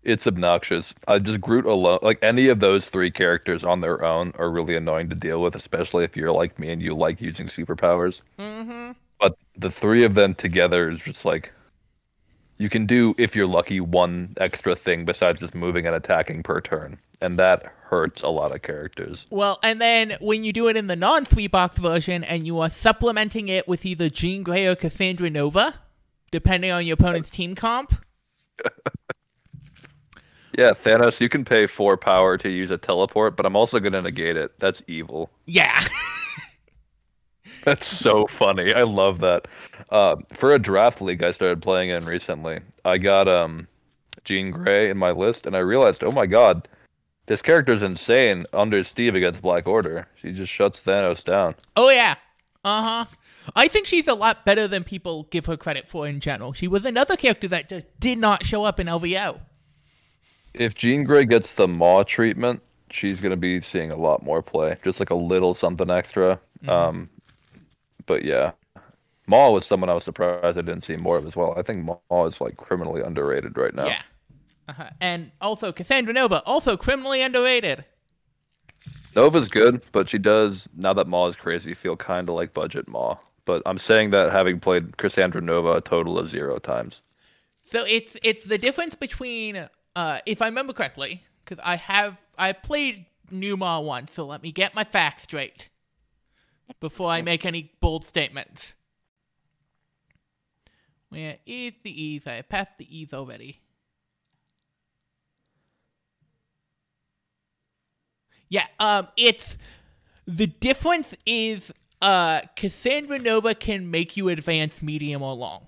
It's 0.07 0.29
obnoxious. 0.29 0.95
I 1.09 1.19
just 1.19 1.41
Groot 1.41 1.67
alone, 1.67 1.99
like 2.01 2.21
any 2.23 2.47
of 2.47 2.61
those 2.61 2.89
three 2.89 3.11
characters 3.11 3.65
on 3.65 3.81
their 3.81 4.05
own, 4.05 4.33
are 4.39 4.49
really 4.49 4.77
annoying 4.77 5.09
to 5.09 5.17
deal 5.17 5.43
with, 5.43 5.57
especially 5.57 6.05
if 6.05 6.17
you're 6.17 6.31
like 6.31 6.61
me 6.61 6.71
and 6.71 6.81
you 6.81 6.95
like 6.95 7.21
using 7.21 7.49
superpowers. 7.49 8.21
Mm-hmm. 8.39 8.93
But 9.19 9.37
the 9.57 9.71
three 9.71 10.05
of 10.05 10.15
them 10.15 10.35
together 10.35 10.91
is 10.91 11.01
just 11.01 11.25
like 11.25 11.53
you 12.57 12.71
can 12.71 12.87
do, 12.87 13.17
if 13.19 13.35
you're 13.35 13.49
lucky, 13.49 13.81
one 13.81 14.35
extra 14.37 14.77
thing 14.77 15.05
besides 15.05 15.41
just 15.41 15.57
moving 15.57 15.87
and 15.87 15.97
attacking 15.97 16.45
per 16.45 16.61
turn, 16.61 16.99
and 17.21 17.37
that 17.41 17.65
hurts 17.91 18.23
a 18.23 18.29
lot 18.29 18.55
of 18.55 18.63
characters. 18.63 19.27
Well, 19.29 19.59
and 19.65 19.81
then 19.81 20.17
when 20.21 20.45
you 20.45 20.53
do 20.53 20.69
it 20.69 20.77
in 20.77 20.87
the 20.87 20.95
non 20.95 21.25
three 21.25 21.49
box 21.49 21.79
version 21.79 22.23
and 22.23 22.47
you 22.47 22.61
are 22.61 22.71
supplementing 22.71 23.49
it 23.49 23.67
with 23.67 23.85
either 23.85 24.09
Jean 24.09 24.45
Grey 24.45 24.67
or 24.67 24.77
Cassandra 24.77 25.31
Nova, 25.31 25.75
depending 26.31 26.71
on 26.71 26.87
your 26.87 26.95
opponent's 26.95 27.29
team 27.29 27.57
comp. 27.57 28.05
Yeah, 30.57 30.71
Thanos, 30.71 31.21
you 31.21 31.29
can 31.29 31.45
pay 31.45 31.67
four 31.67 31.99
power 31.99 32.39
to 32.39 32.49
use 32.49 32.71
a 32.71 32.79
teleport, 32.79 33.37
but 33.37 33.45
I'm 33.45 33.55
also 33.55 33.79
gonna 33.79 34.01
negate 34.01 34.37
it. 34.39 34.59
That's 34.59 34.83
evil. 34.87 35.31
Yeah. 35.45 35.87
That's 37.65 37.87
so 37.87 38.27
funny. 38.27 38.73
I 38.73 38.83
love 38.85 39.19
that. 39.19 39.49
Uh, 39.91 40.17
for 40.33 40.53
a 40.53 40.59
draft 40.59 41.03
league 41.03 41.23
I 41.23 41.31
started 41.33 41.61
playing 41.61 41.91
in 41.91 42.07
recently, 42.07 42.61
I 42.85 42.97
got 42.97 43.29
um 43.29 43.69
Jean 44.25 44.51
Grey 44.51 44.89
in 44.89 44.97
my 44.97 45.11
list, 45.11 45.47
and 45.47 45.55
I 45.55 45.61
realized, 45.61 46.03
oh 46.03 46.13
my 46.13 46.27
god, 46.27 46.69
this 47.27 47.43
character's 47.43 47.83
insane 47.83 48.47
under 48.53 48.83
Steve 48.83 49.15
against 49.15 49.43
Black 49.43 49.69
Order. 49.69 50.09
She 50.17 50.33
just 50.33 50.51
shuts 50.53 50.81
Thanos 50.81 51.23
down. 51.23 51.55
oh, 51.77 51.91
yeah. 51.91 52.15
Uh 52.65 52.83
huh. 52.83 53.17
I 53.55 53.69
think 53.69 53.87
she's 53.87 54.09
a 54.09 54.15
lot 54.15 54.45
better 54.45 54.67
than 54.67 54.83
people 54.83 55.25
give 55.25 55.47
her 55.47 55.57
credit 55.57 55.89
for 55.89 56.09
in 56.09 56.19
general. 56.19 56.53
She 56.53 56.67
was 56.67 56.85
another 56.85 57.17
character 57.17 57.47
that 57.49 57.69
just 57.69 57.87
did 58.01 58.19
not 58.19 58.45
show 58.45 58.65
up 58.65 58.81
in 58.81 58.89
LVO. 58.89 59.41
If 60.59 60.75
Jean 60.75 61.05
Grey 61.05 61.25
gets 61.25 61.55
the 61.55 61.69
Maw 61.69 62.03
treatment, 62.03 62.63
she's 62.91 63.21
gonna 63.21 63.37
be 63.37 63.61
seeing 63.61 63.91
a 63.91 63.97
lot 63.97 64.23
more 64.23 64.43
play, 64.43 64.77
just 64.83 65.01
like 65.01 65.11
a 65.11 65.15
little 65.15 65.55
something 65.55 65.91
extra. 65.91 66.41
Um, 66.67 67.09
but 68.07 68.25
yeah, 68.25 68.53
Maw 69.27 69.51
was 69.51 69.67
someone 69.67 69.91
I 69.91 69.95
was 69.95 70.05
surprised 70.05 70.59
I 70.59 70.63
didn't 70.63 70.83
see 70.83 70.97
more 70.97 71.19
of 71.19 71.27
as 71.27 71.37
well. 71.37 71.55
I 71.57 71.63
think 71.63 71.85
Maw 71.85 72.27
is 72.27 72.41
like 72.41 72.57
criminally 72.57 73.03
underrated 73.03 73.57
right 73.57 73.75
now. 73.75 73.87
Yeah. 73.87 74.03
Uh-huh. 74.69 74.91
And 75.01 75.31
also, 75.41 75.73
Cassandra 75.73 76.13
Nova, 76.13 76.43
also 76.45 76.77
criminally 76.77 77.23
underrated. 77.23 77.85
Nova's 79.15 79.49
good, 79.49 79.81
but 79.93 80.09
she 80.09 80.19
does 80.19 80.69
now 80.77 80.93
that 80.93 81.07
Maw 81.07 81.29
is 81.29 81.37
crazy 81.37 81.73
feel 81.73 81.97
kind 81.97 82.29
of 82.29 82.35
like 82.35 82.53
budget 82.53 82.89
Maw. 82.89 83.17
But 83.45 83.63
I'm 83.65 83.79
saying 83.79 84.11
that 84.11 84.33
having 84.33 84.59
played 84.61 84.97
Cassandra 84.97 85.41
Nova 85.41 85.73
a 85.73 85.81
total 85.81 86.19
of 86.19 86.29
zero 86.29 86.59
times. 86.59 87.01
So 87.63 87.85
it's 87.85 88.17
it's 88.23 88.45
the 88.45 88.59
difference 88.59 88.95
between 88.95 89.69
uh 89.97 90.21
if 90.27 90.41
I 90.41 90.47
remember 90.47 90.73
correctly, 90.73 91.25
because 91.45 91.63
I 91.67 91.75
have 91.77 92.19
I 92.39 92.53
played 92.53 93.07
Numa 93.31 93.81
once, 93.81 94.13
so 94.13 94.27
let 94.27 94.43
me 94.43 94.53
get 94.53 94.75
my 94.77 94.85
facts 94.85 95.25
straight 95.25 95.71
before 96.79 97.11
I 97.11 97.23
make 97.23 97.45
any 97.45 97.73
bold 97.81 98.05
statements. 98.05 98.75
Where 101.09 101.39
is 101.47 101.73
the 101.83 102.03
ease? 102.03 102.27
I 102.27 102.35
have 102.35 102.49
passed 102.49 102.79
the 102.79 102.97
ease 102.97 103.13
already. 103.13 103.61
Yeah, 108.49 108.67
um, 108.79 109.09
it's 109.17 109.59
the 110.27 110.47
difference 110.47 111.15
is 111.25 111.73
uh 112.03 112.43
Cassandra 112.55 113.19
Nova 113.19 113.55
can 113.55 113.91
make 113.91 114.17
you 114.17 114.29
advance 114.29 114.83
medium 114.83 115.23
or 115.23 115.35
long. 115.35 115.67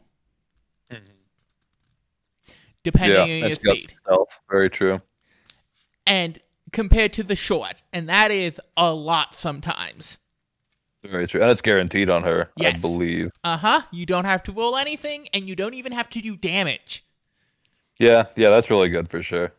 Depending 2.93 3.39
yeah, 3.39 3.45
on 3.45 3.49
your 3.51 3.57
speed. 3.57 3.93
stealth. 4.03 4.39
Very 4.51 4.71
true. 4.71 5.01
And 6.07 6.39
compared 6.73 7.13
to 7.15 7.23
the 7.23 7.37
short, 7.37 7.83
and 7.93 8.09
that 8.09 8.31
is 8.31 8.61
a 8.77 8.93
lot 8.93 9.35
sometimes. 9.35 10.19
Very 11.05 11.29
true. 11.29 11.43
It's 11.43 11.63
guaranteed 11.63 12.11
on 12.11 12.25
her, 12.25 12.51
Yes. 12.57 12.79
I 12.79 12.81
believe. 12.81 13.31
Uh-huh. 13.45 13.83
You 13.91 14.05
don't 14.05 14.25
have 14.25 14.43
to 14.45 14.53
roll 14.53 14.77
anything, 14.77 15.29
and 15.33 15.49
you 15.49 15.55
don't 15.55 15.75
even 15.75 15.93
have 15.93 16.11
to 16.11 16.21
do 16.21 16.37
damage. 16.37 17.05
Yeah, 17.99 18.25
yeah, 18.37 18.51
that's 18.51 18.71
really 18.71 18.89
good 18.89 19.09
for 19.09 19.23
sure. 19.23 19.53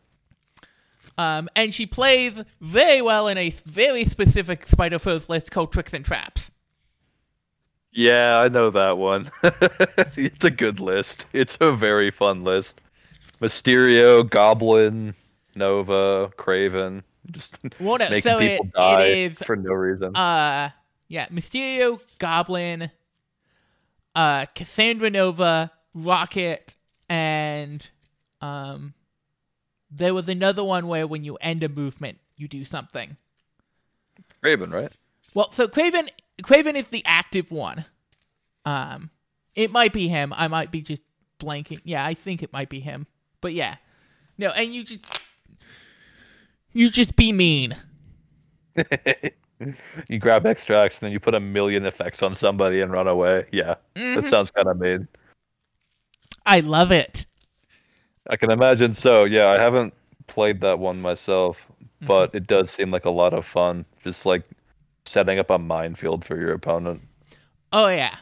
Um, 1.18 1.48
and 1.54 1.74
she 1.74 1.86
plays 1.86 2.42
very 2.60 3.02
well 3.02 3.28
in 3.28 3.36
a 3.36 3.50
very 3.66 4.04
specific 4.04 4.66
Spider 4.66 4.98
Foes 4.98 5.28
list 5.28 5.50
called 5.50 5.72
Tricks 5.72 5.92
and 5.92 6.04
Traps. 6.04 6.50
Yeah, 7.92 8.38
I 8.38 8.48
know 8.48 8.70
that 8.70 8.96
one. 8.98 9.30
it's 9.42 10.44
a 10.44 10.50
good 10.50 10.80
list. 10.80 11.26
It's 11.32 11.58
a 11.60 11.72
very 11.72 12.10
fun 12.10 12.44
list. 12.44 12.80
Mysterio, 13.40 14.28
Goblin, 14.28 15.14
Nova, 15.54 16.30
Kraven, 16.36 17.02
just 17.30 17.56
Well, 17.80 17.98
no, 17.98 18.10
making 18.10 18.22
so 18.22 18.38
people 18.38 18.66
it- 18.66 18.68
it 18.68 18.74
die 18.80 19.06
is, 19.06 19.38
for 19.38 19.56
no 19.56 19.72
reason. 19.72 20.14
Uh, 20.16 20.70
yeah, 21.08 21.26
Mysterio, 21.28 22.00
Goblin, 22.18 22.90
uh, 24.14 24.46
Cassandra 24.54 25.10
Nova, 25.10 25.70
Rocket, 25.94 26.74
and 27.08 27.88
um, 28.40 28.94
there 29.90 30.14
was 30.14 30.28
another 30.28 30.62
one 30.62 30.86
where 30.86 31.06
when 31.06 31.24
you 31.24 31.36
end 31.36 31.62
a 31.62 31.68
movement, 31.68 32.18
you 32.36 32.46
do 32.48 32.64
something. 32.64 33.16
Kraven, 34.44 34.72
right? 34.72 34.96
Well, 35.34 35.50
so 35.52 35.66
Kraven, 35.68 36.08
Kraven 36.42 36.74
is 36.76 36.88
the 36.88 37.02
active 37.04 37.50
one. 37.50 37.84
Um, 38.64 39.10
it 39.54 39.70
might 39.70 39.92
be 39.92 40.08
him. 40.08 40.32
I 40.36 40.48
might 40.48 40.70
be 40.70 40.80
just 40.82 41.02
blanking. 41.38 41.80
Yeah, 41.84 42.04
I 42.04 42.14
think 42.14 42.42
it 42.42 42.52
might 42.52 42.68
be 42.68 42.80
him. 42.80 43.06
But 43.40 43.54
yeah, 43.54 43.76
no, 44.38 44.48
and 44.48 44.74
you 44.74 44.84
just 44.84 45.00
you 46.72 46.90
just 46.90 47.16
be 47.16 47.32
mean. 47.32 47.76
you 50.08 50.18
grab 50.18 50.46
extracts 50.46 50.96
and 50.96 51.06
then 51.06 51.12
you 51.12 51.20
put 51.20 51.34
a 51.34 51.40
million 51.40 51.84
effects 51.84 52.22
on 52.22 52.34
somebody 52.34 52.80
and 52.80 52.92
run 52.92 53.08
away. 53.08 53.46
Yeah, 53.52 53.74
that 53.94 54.00
mm-hmm. 54.00 54.28
sounds 54.28 54.50
kind 54.50 54.68
of 54.68 54.78
mean. 54.78 55.08
I 56.46 56.60
love 56.60 56.92
it. 56.92 57.26
I 58.28 58.36
can 58.36 58.50
imagine. 58.50 58.94
So 58.94 59.24
yeah, 59.24 59.48
I 59.48 59.60
haven't 59.60 59.94
played 60.26 60.60
that 60.60 60.78
one 60.78 61.00
myself, 61.00 61.66
mm-hmm. 61.80 62.06
but 62.06 62.34
it 62.34 62.46
does 62.46 62.70
seem 62.70 62.90
like 62.90 63.04
a 63.04 63.10
lot 63.10 63.32
of 63.32 63.44
fun. 63.44 63.84
Just 64.04 64.24
like 64.24 64.44
setting 65.04 65.38
up 65.38 65.50
a 65.50 65.58
minefield 65.58 66.24
for 66.24 66.38
your 66.38 66.52
opponent. 66.52 67.02
Oh 67.72 67.88
yeah. 67.88 68.16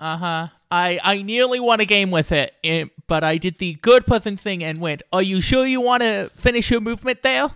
Uh 0.00 0.16
huh. 0.16 0.48
I 0.70 0.98
I 1.02 1.22
nearly 1.22 1.60
won 1.60 1.80
a 1.80 1.84
game 1.84 2.10
with 2.10 2.32
it, 2.32 2.54
eh, 2.64 2.86
but 3.06 3.22
I 3.22 3.38
did 3.38 3.58
the 3.58 3.74
good 3.74 4.06
person 4.06 4.36
thing 4.36 4.62
and 4.64 4.78
went. 4.78 5.02
Are 5.12 5.22
you 5.22 5.40
sure 5.40 5.66
you 5.66 5.80
want 5.80 6.02
to 6.02 6.30
finish 6.34 6.70
your 6.70 6.80
movement 6.80 7.22
there? 7.22 7.50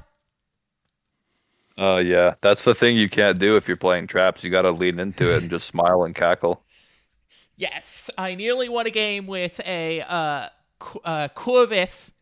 Oh 1.76 1.98
yeah, 1.98 2.34
that's 2.40 2.62
the 2.62 2.74
thing 2.74 2.96
you 2.96 3.08
can't 3.08 3.38
do 3.38 3.56
if 3.56 3.68
you're 3.68 3.76
playing 3.76 4.06
traps. 4.06 4.42
You 4.44 4.50
got 4.50 4.62
to 4.62 4.70
lean 4.70 4.98
into 4.98 5.34
it 5.34 5.42
and 5.42 5.50
just 5.50 5.66
smile 5.72 6.04
and 6.04 6.14
cackle. 6.14 6.62
Yes, 7.56 8.08
I 8.16 8.34
nearly 8.34 8.68
won 8.68 8.86
a 8.86 8.90
game 8.90 9.26
with 9.26 9.60
a 9.66 10.00
uh, 10.02 10.48
uh 11.04 11.28
Corvus 11.34 12.12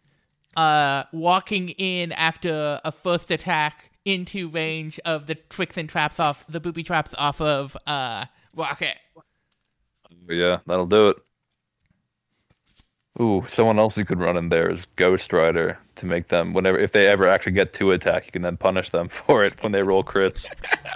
uh 0.57 1.05
walking 1.13 1.69
in 1.71 2.13
after 2.13 2.81
a 2.85 2.91
first 2.91 3.31
attack 3.31 3.91
into 4.07 4.49
range 4.49 4.99
of 5.05 5.27
the 5.27 5.35
tricks 5.35 5.77
and 5.77 5.89
traps 5.89 6.19
off 6.19 6.47
the 6.49 6.61
booby 6.61 6.83
traps 6.83 7.15
off 7.19 7.41
of 7.41 7.77
uh 7.87 8.25
Rocket. 8.57 8.97
Yeah, 10.29 10.59
that'll 10.67 10.87
do 10.87 11.09
it. 11.09 11.17
Ooh, 13.21 13.45
someone 13.49 13.79
else 13.79 13.97
you 13.97 14.05
could 14.05 14.21
run 14.21 14.37
in 14.37 14.51
there 14.51 14.71
is 14.71 14.87
Ghost 14.97 15.33
Rider 15.33 15.79
to 15.95 16.07
make 16.07 16.29
them 16.29 16.53
whenever 16.53 16.79
if 16.79 16.93
they 16.93 17.07
ever 17.07 17.27
actually 17.27 17.53
get 17.53 17.73
to 17.75 17.93
attack, 17.93 18.27
you 18.27 18.33
can 18.33 18.43
then 18.43 18.57
punish 18.59 18.91
them 18.91 19.09
for 19.09 19.43
it 19.43 19.63
when 19.63 19.73
they 19.73 19.83
roll 19.83 20.05
crits. 20.05 20.47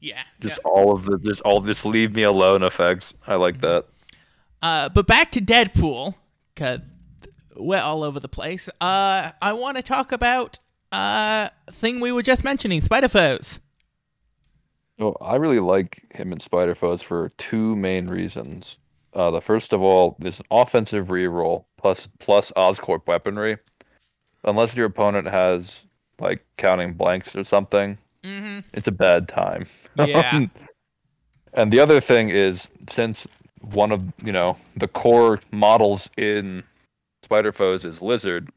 Yeah. 0.00 0.22
Just 0.40 0.58
all 0.64 0.94
of 0.94 1.04
the 1.04 1.18
just 1.18 1.40
all 1.40 1.60
just 1.60 1.84
leave 1.84 2.14
me 2.14 2.22
alone 2.22 2.62
effects. 2.62 3.14
I 3.26 3.34
like 3.34 3.60
that. 3.62 3.86
Uh, 4.62 4.88
but 4.88 5.06
back 5.06 5.32
to 5.32 5.40
Deadpool, 5.40 6.14
because 6.54 6.82
we're 7.56 7.80
all 7.80 8.02
over 8.04 8.20
the 8.20 8.28
place. 8.28 8.68
Uh, 8.80 9.32
I 9.42 9.52
want 9.52 9.76
to 9.78 9.82
talk 9.82 10.12
about 10.12 10.58
uh 10.92 11.48
thing 11.72 11.98
we 11.98 12.12
were 12.12 12.22
just 12.22 12.44
mentioning, 12.44 12.80
Spider 12.80 13.08
Foes. 13.08 13.58
Oh, 14.98 15.14
I 15.20 15.36
really 15.36 15.60
like 15.60 16.02
him 16.14 16.32
in 16.32 16.40
Spider 16.40 16.74
Foes 16.74 17.02
for 17.02 17.28
two 17.36 17.76
main 17.76 18.06
reasons. 18.06 18.78
Uh, 19.12 19.30
the 19.30 19.40
first 19.40 19.72
of 19.72 19.82
all 19.82 20.16
is 20.20 20.40
an 20.40 20.46
offensive 20.50 21.08
reroll 21.08 21.64
plus 21.76 22.08
plus 22.18 22.52
Oscorp 22.56 23.06
weaponry. 23.06 23.58
Unless 24.44 24.74
your 24.76 24.86
opponent 24.86 25.26
has 25.26 25.84
like 26.20 26.44
counting 26.56 26.92
blanks 26.94 27.34
or 27.36 27.44
something, 27.44 27.98
Mm-hmm. 28.24 28.60
it's 28.72 28.88
a 28.88 28.92
bad 28.92 29.28
time. 29.28 29.66
Yeah. 29.96 30.46
and 31.54 31.72
the 31.72 31.78
other 31.78 32.00
thing 32.00 32.28
is 32.28 32.68
since 32.90 33.26
one 33.60 33.92
of 33.92 34.02
you 34.24 34.32
know 34.32 34.56
the 34.76 34.88
core 34.88 35.40
models 35.52 36.10
in 36.16 36.62
Spider 37.22 37.52
Foes 37.52 37.84
is 37.84 38.02
Lizard, 38.02 38.50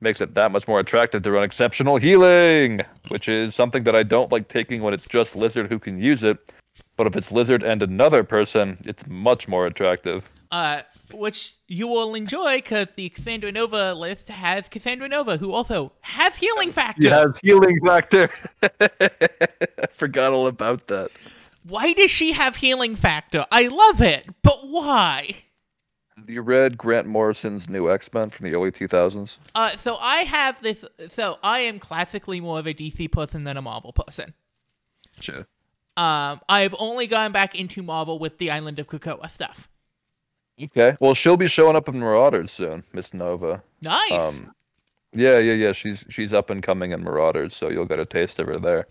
makes 0.00 0.20
it 0.20 0.34
that 0.34 0.52
much 0.52 0.68
more 0.68 0.80
attractive 0.80 1.22
to 1.22 1.30
run 1.32 1.42
exceptional 1.44 1.96
healing, 1.96 2.80
which 3.08 3.28
is 3.28 3.54
something 3.54 3.84
that 3.84 3.94
I 3.96 4.02
don't 4.02 4.30
like 4.32 4.48
taking 4.48 4.82
when 4.82 4.94
it's 4.94 5.06
just 5.06 5.34
Lizard 5.36 5.70
who 5.70 5.78
can 5.78 6.00
use 6.00 6.22
it. 6.22 6.38
But 6.96 7.06
if 7.08 7.16
it's 7.16 7.32
Lizard 7.32 7.62
and 7.62 7.82
another 7.82 8.22
person, 8.22 8.78
it's 8.86 9.04
much 9.08 9.48
more 9.48 9.66
attractive. 9.66 10.28
uh, 10.50 10.80
which 11.12 11.54
you 11.66 11.86
will 11.86 12.14
enjoy 12.14 12.56
because 12.56 12.86
the 12.96 13.08
Cassandra 13.10 13.52
Nova 13.52 13.92
list 13.94 14.28
has 14.28 14.68
Cassandra 14.68 15.08
Nova, 15.08 15.36
who 15.36 15.52
also 15.52 15.92
has 16.00 16.36
healing 16.36 16.70
factor. 16.72 17.02
You 17.02 17.10
have 17.10 17.36
healing 17.42 17.78
factor. 17.84 18.30
I 18.62 19.86
forgot 19.92 20.32
all 20.32 20.46
about 20.46 20.86
that. 20.88 21.10
Why 21.64 21.92
does 21.92 22.10
she 22.10 22.32
have 22.32 22.56
healing 22.56 22.96
factor? 22.96 23.44
I 23.52 23.66
love 23.66 24.00
it, 24.00 24.26
but 24.42 24.66
why? 24.68 25.44
You 26.26 26.42
read 26.42 26.76
Grant 26.76 27.06
Morrison's 27.06 27.68
new 27.68 27.90
X 27.90 28.12
Men 28.12 28.30
from 28.30 28.48
the 28.48 28.54
early 28.54 28.70
2000s? 28.70 29.38
Uh, 29.54 29.70
so 29.70 29.96
I 30.00 30.18
have 30.18 30.60
this. 30.62 30.84
So 31.08 31.38
I 31.42 31.60
am 31.60 31.78
classically 31.78 32.40
more 32.40 32.58
of 32.58 32.66
a 32.66 32.74
DC 32.74 33.10
person 33.12 33.44
than 33.44 33.56
a 33.56 33.62
Marvel 33.62 33.92
person. 33.92 34.34
Sure. 35.20 35.46
Um, 35.96 36.40
I've 36.48 36.74
only 36.78 37.06
gone 37.06 37.32
back 37.32 37.58
into 37.58 37.82
Marvel 37.82 38.18
with 38.18 38.38
the 38.38 38.50
Island 38.50 38.78
of 38.78 38.88
Krakoa 38.88 39.28
stuff. 39.28 39.68
Okay. 40.62 40.96
Well, 41.00 41.14
she'll 41.14 41.36
be 41.36 41.48
showing 41.48 41.76
up 41.76 41.88
in 41.88 41.98
Marauders 41.98 42.50
soon, 42.50 42.84
Miss 42.92 43.14
Nova. 43.14 43.62
Nice. 43.82 44.12
Um, 44.12 44.52
yeah, 45.12 45.38
yeah, 45.38 45.54
yeah. 45.54 45.72
She's 45.72 46.04
she's 46.10 46.32
up 46.32 46.50
and 46.50 46.62
coming 46.62 46.92
in 46.92 47.02
Marauders, 47.02 47.56
so 47.56 47.70
you'll 47.70 47.86
get 47.86 47.98
a 47.98 48.04
taste 48.04 48.38
of 48.38 48.46
her 48.46 48.58
there. 48.58 48.86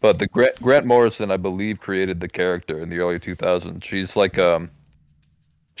But 0.00 0.18
the 0.18 0.26
Grant, 0.26 0.60
Grant 0.62 0.86
Morrison, 0.86 1.30
I 1.30 1.36
believe, 1.36 1.80
created 1.80 2.20
the 2.20 2.28
character 2.28 2.80
in 2.80 2.88
the 2.88 2.98
early 2.98 3.18
2000s. 3.18 3.84
She's 3.84 4.16
like 4.16 4.38
um, 4.38 4.70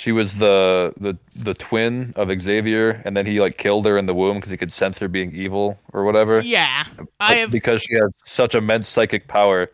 she 0.00 0.12
was 0.12 0.38
the 0.38 0.94
the 0.96 1.18
the 1.36 1.52
twin 1.52 2.14
of 2.16 2.30
Xavier, 2.40 3.02
and 3.04 3.14
then 3.14 3.26
he 3.26 3.38
like 3.38 3.58
killed 3.58 3.84
her 3.84 3.98
in 3.98 4.06
the 4.06 4.14
womb 4.14 4.36
because 4.38 4.50
he 4.50 4.56
could 4.56 4.72
sense 4.72 4.98
her 4.98 5.08
being 5.08 5.34
evil 5.34 5.78
or 5.92 6.04
whatever. 6.04 6.40
yeah, 6.40 6.86
I 7.20 7.34
have. 7.34 7.50
because 7.50 7.82
she 7.82 7.94
has 7.96 8.10
such 8.24 8.54
immense 8.54 8.88
psychic 8.88 9.28
power. 9.28 9.68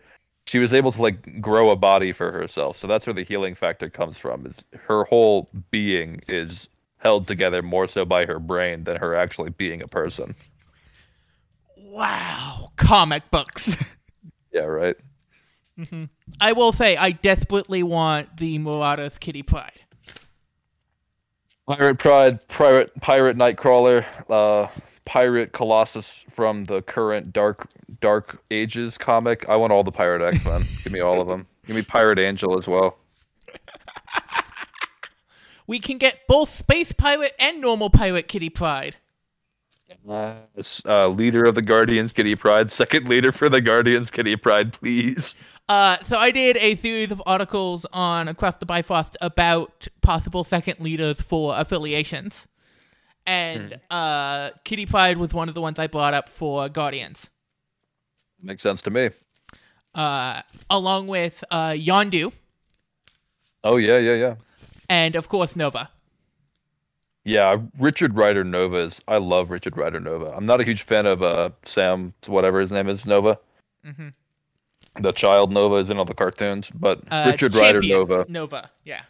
She 0.48 0.58
was 0.58 0.74
able 0.74 0.90
to 0.90 1.00
like 1.00 1.40
grow 1.40 1.70
a 1.70 1.76
body 1.76 2.10
for 2.10 2.32
herself, 2.32 2.76
so 2.76 2.88
that's 2.88 3.06
where 3.06 3.14
the 3.14 3.22
healing 3.22 3.54
factor 3.54 3.88
comes 3.88 4.18
from. 4.18 4.46
Is 4.46 4.54
her 4.88 5.04
whole 5.04 5.48
being 5.70 6.20
is 6.26 6.68
held 6.98 7.28
together 7.28 7.62
more 7.62 7.86
so 7.86 8.04
by 8.04 8.26
her 8.26 8.40
brain 8.40 8.82
than 8.82 8.96
her 8.96 9.14
actually 9.14 9.50
being 9.50 9.80
a 9.80 9.86
person. 9.86 10.34
Wow, 11.76 12.72
comic 12.76 13.30
books. 13.30 13.76
Yeah, 14.52 14.62
right. 14.62 14.96
Mm-hmm. 15.78 16.04
I 16.40 16.52
will 16.52 16.72
say, 16.72 16.96
I 16.96 17.10
desperately 17.10 17.82
want 17.82 18.38
the 18.38 18.56
Marauders 18.56 19.18
Kitty 19.18 19.42
Pryde. 19.42 19.82
Pirate 21.66 21.98
Pride, 21.98 22.46
Pirate 22.48 22.92
Pirate 23.00 23.36
Nightcrawler, 23.36 24.04
uh, 24.30 24.68
Pirate 25.04 25.52
Colossus 25.52 26.24
from 26.30 26.64
the 26.64 26.82
current 26.82 27.32
Dark 27.32 27.68
Dark 28.00 28.42
Ages 28.50 28.96
comic. 28.98 29.48
I 29.48 29.56
want 29.56 29.72
all 29.72 29.82
the 29.82 29.92
Pirate 29.92 30.22
X 30.22 30.44
Men. 30.44 30.62
Give 30.84 30.92
me 30.92 31.00
all 31.00 31.20
of 31.20 31.26
them. 31.26 31.46
Give 31.66 31.76
me 31.76 31.82
Pirate 31.82 32.18
Angel 32.18 32.56
as 32.58 32.68
well. 32.68 32.98
We 35.68 35.80
can 35.80 35.98
get 35.98 36.28
both 36.28 36.48
Space 36.48 36.92
Pirate 36.92 37.34
and 37.40 37.60
normal 37.60 37.90
Pirate 37.90 38.28
Kitty 38.28 38.50
Pryde. 38.50 38.96
Yes, 39.88 40.82
uh, 40.84 41.08
leader 41.08 41.44
of 41.44 41.54
the 41.54 41.62
Guardians 41.62 42.12
Kitty 42.12 42.34
Pryde. 42.34 42.70
Second 42.70 43.08
leader 43.08 43.32
for 43.32 43.48
the 43.48 43.60
Guardians 43.60 44.10
Kitty 44.10 44.36
Pryde, 44.36 44.72
please. 44.72 45.34
Uh, 45.68 45.96
so 46.04 46.16
I 46.16 46.30
did 46.30 46.56
a 46.58 46.74
series 46.76 47.10
of 47.10 47.22
articles 47.26 47.86
on 47.92 48.28
Across 48.28 48.56
the 48.56 48.66
Bifrost 48.66 49.16
about 49.20 49.88
possible 50.00 50.44
second 50.44 50.80
leaders 50.80 51.20
for 51.20 51.58
affiliations. 51.58 52.46
And 53.26 53.80
uh, 53.90 54.50
Kitty 54.64 54.86
Pryde 54.86 55.18
was 55.18 55.34
one 55.34 55.48
of 55.48 55.54
the 55.54 55.60
ones 55.60 55.78
I 55.78 55.88
brought 55.88 56.14
up 56.14 56.28
for 56.28 56.68
Guardians. 56.68 57.30
Makes 58.40 58.62
sense 58.62 58.80
to 58.82 58.90
me. 58.90 59.10
Uh, 59.94 60.42
along 60.70 61.08
with 61.08 61.42
uh, 61.50 61.70
Yondu 61.70 62.32
Oh 63.64 63.78
yeah, 63.78 63.98
yeah, 63.98 64.14
yeah. 64.14 64.34
and, 64.88 65.16
of 65.16 65.28
course, 65.28 65.56
Nova. 65.56 65.90
Yeah, 67.26 67.56
Richard 67.78 68.16
Rider 68.16 68.44
Nova 68.44 68.76
is. 68.76 69.00
I 69.08 69.16
love 69.16 69.50
Richard 69.50 69.76
Rider 69.76 69.98
Nova. 69.98 70.32
I'm 70.36 70.46
not 70.46 70.60
a 70.60 70.64
huge 70.64 70.82
fan 70.82 71.06
of 71.06 71.22
uh 71.22 71.50
Sam, 71.64 72.14
whatever 72.26 72.60
his 72.60 72.70
name 72.70 72.88
is, 72.88 73.04
Nova. 73.04 73.38
Mhm. 73.84 74.12
The 75.00 75.12
child 75.12 75.50
Nova 75.52 75.74
is 75.76 75.90
in 75.90 75.98
all 75.98 76.04
the 76.04 76.14
cartoons, 76.14 76.70
but 76.70 77.00
Uh, 77.10 77.24
Richard 77.30 77.54
Rider 77.56 77.82
Nova. 77.82 78.24
Nova, 78.28 78.70
yeah. 78.84 79.02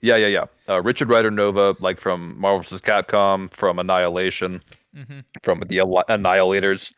Yeah, 0.00 0.16
yeah, 0.16 0.28
yeah. 0.28 0.44
Uh, 0.68 0.80
Richard 0.80 1.08
Rider 1.10 1.30
Nova, 1.30 1.76
like 1.80 2.00
from 2.00 2.38
Marvel 2.40 2.60
vs. 2.62 2.80
Capcom, 2.80 3.52
from 3.52 3.78
Annihilation, 3.78 4.62
Mhm. 4.96 5.24
from 5.42 5.60
the 5.68 5.78
Annihilators. 6.08 6.92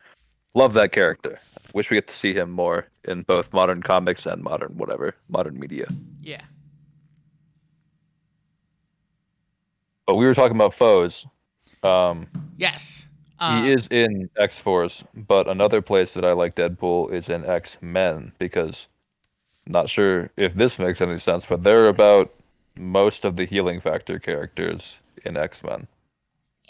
Love 0.53 0.73
that 0.73 0.91
character. 0.91 1.39
Wish 1.73 1.89
we 1.89 1.97
get 1.97 2.07
to 2.07 2.15
see 2.15 2.33
him 2.33 2.51
more 2.51 2.87
in 3.05 3.23
both 3.23 3.51
modern 3.51 3.81
comics 3.81 4.25
and 4.27 4.43
modern 4.43 4.77
whatever 4.77 5.15
modern 5.27 5.59
media. 5.59 5.87
Yeah. 6.21 6.41
But 10.05 10.15
we 10.15 10.25
were 10.25 10.33
talking 10.33 10.55
about 10.55 10.73
foes. 10.73 11.25
Um, 11.83 12.27
Yes. 12.57 13.07
Uh, 13.39 13.61
he 13.63 13.71
is 13.71 13.87
in 13.87 14.29
X 14.37 14.59
Force, 14.59 15.03
but 15.13 15.47
another 15.49 15.81
place 15.81 16.13
that 16.13 16.23
I 16.23 16.31
like 16.33 16.55
Deadpool 16.55 17.11
is 17.11 17.27
in 17.29 17.43
X 17.45 17.77
Men 17.81 18.31
because 18.39 18.87
Not 19.65 19.89
sure 19.89 20.29
if 20.37 20.53
this 20.53 20.77
makes 20.77 21.01
any 21.01 21.19
sense, 21.19 21.45
but 21.45 21.63
they're 21.63 21.87
about 21.87 22.33
most 22.75 23.23
of 23.25 23.35
the 23.37 23.45
healing 23.45 23.79
factor 23.81 24.19
characters 24.19 24.99
in 25.25 25.35
X 25.37 25.63
Men. 25.63 25.87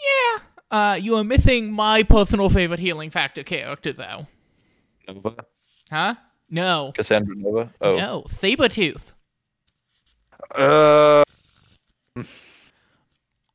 Yeah. 0.00 0.42
Uh, 0.70 0.94
you 0.94 1.16
are 1.16 1.24
missing 1.24 1.72
my 1.72 2.02
personal 2.02 2.48
favorite 2.48 2.80
healing 2.80 3.10
factor 3.10 3.42
character, 3.42 3.92
though. 3.92 4.26
Nova, 5.06 5.44
Huh? 5.90 6.14
No. 6.50 6.92
Cassandra 6.94 7.34
Nova. 7.36 7.72
Oh, 7.80 7.96
No. 7.96 8.24
Sabretooth. 8.28 9.12
uh, 10.54 11.22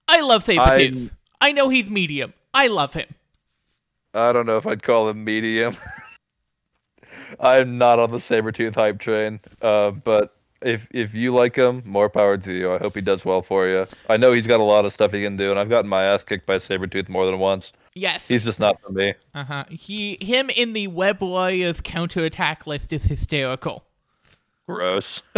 I 0.10 0.22
love 0.22 0.44
Sabretooth. 0.44 1.12
I 1.40 1.52
know 1.52 1.70
he's 1.70 1.90
medium. 1.90 2.34
I 2.54 2.68
love 2.68 2.94
him. 2.94 3.08
I 4.14 4.32
don't 4.32 4.48
know 4.48 4.58
if 4.58 4.66
I'd 4.66 4.82
call 4.82 5.08
him 5.08 5.24
medium. 5.24 5.78
I'm 7.40 7.78
not 7.78 8.00
on 8.00 8.10
the 8.10 8.18
Sabretooth 8.18 8.74
hype 8.74 9.00
train. 9.00 9.40
Uh, 9.62 9.92
but 9.92 10.36
if 10.62 10.88
if 10.92 11.14
you 11.14 11.34
like 11.34 11.56
him, 11.56 11.84
more 11.86 12.10
power 12.10 12.38
to 12.38 12.52
you. 12.52 12.74
I 12.74 12.80
hope 12.80 12.96
he 12.96 13.02
does 13.02 13.24
well 13.24 13.44
for 13.44 13.68
you. 13.68 13.86
I 14.10 14.18
know 14.18 14.34
he's 14.34 14.48
got 14.48 14.60
a 14.60 14.64
lot 14.64 14.84
of 14.84 14.94
stuff 14.94 15.12
he 15.12 15.22
can 15.22 15.38
do, 15.38 15.52
and 15.52 15.60
I've 15.60 15.70
gotten 15.70 15.90
my 15.90 16.04
ass 16.04 16.24
kicked 16.24 16.48
by 16.48 16.56
Sabretooth 16.56 17.08
more 17.08 17.26
than 17.28 17.38
once. 17.38 17.72
Yes. 17.94 18.28
He's 18.28 18.44
just 18.44 18.60
not 18.60 18.82
for 18.82 18.92
me. 18.92 19.14
Uh 19.34 19.44
huh. 19.44 19.64
He 19.70 20.18
him 20.22 20.50
in 20.56 20.74
the 20.74 20.88
Web 20.88 21.22
Warriors 21.22 21.82
counterattack 21.82 22.66
list 22.66 22.92
is 22.92 23.04
hysterical. 23.04 23.86
Gross. 24.68 25.22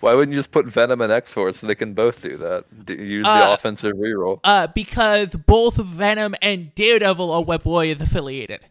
Why 0.00 0.14
wouldn't 0.14 0.32
you 0.34 0.38
just 0.38 0.50
put 0.50 0.66
Venom 0.66 1.00
and 1.00 1.12
X 1.12 1.32
Force 1.32 1.58
so 1.58 1.66
they 1.66 1.74
can 1.74 1.94
both 1.94 2.22
do 2.22 2.36
that? 2.36 2.86
D- 2.86 2.94
use 2.94 3.26
Uh, 3.26 3.46
the 3.46 3.54
offensive 3.54 3.94
reroll. 3.94 4.40
Uh, 4.44 4.66
because 4.68 5.34
both 5.34 5.76
Venom 5.76 6.34
and 6.42 6.74
Daredevil 6.74 7.30
are 7.30 7.42
Web 7.42 7.64
Warriors 7.64 8.00
affiliated. 8.00 8.66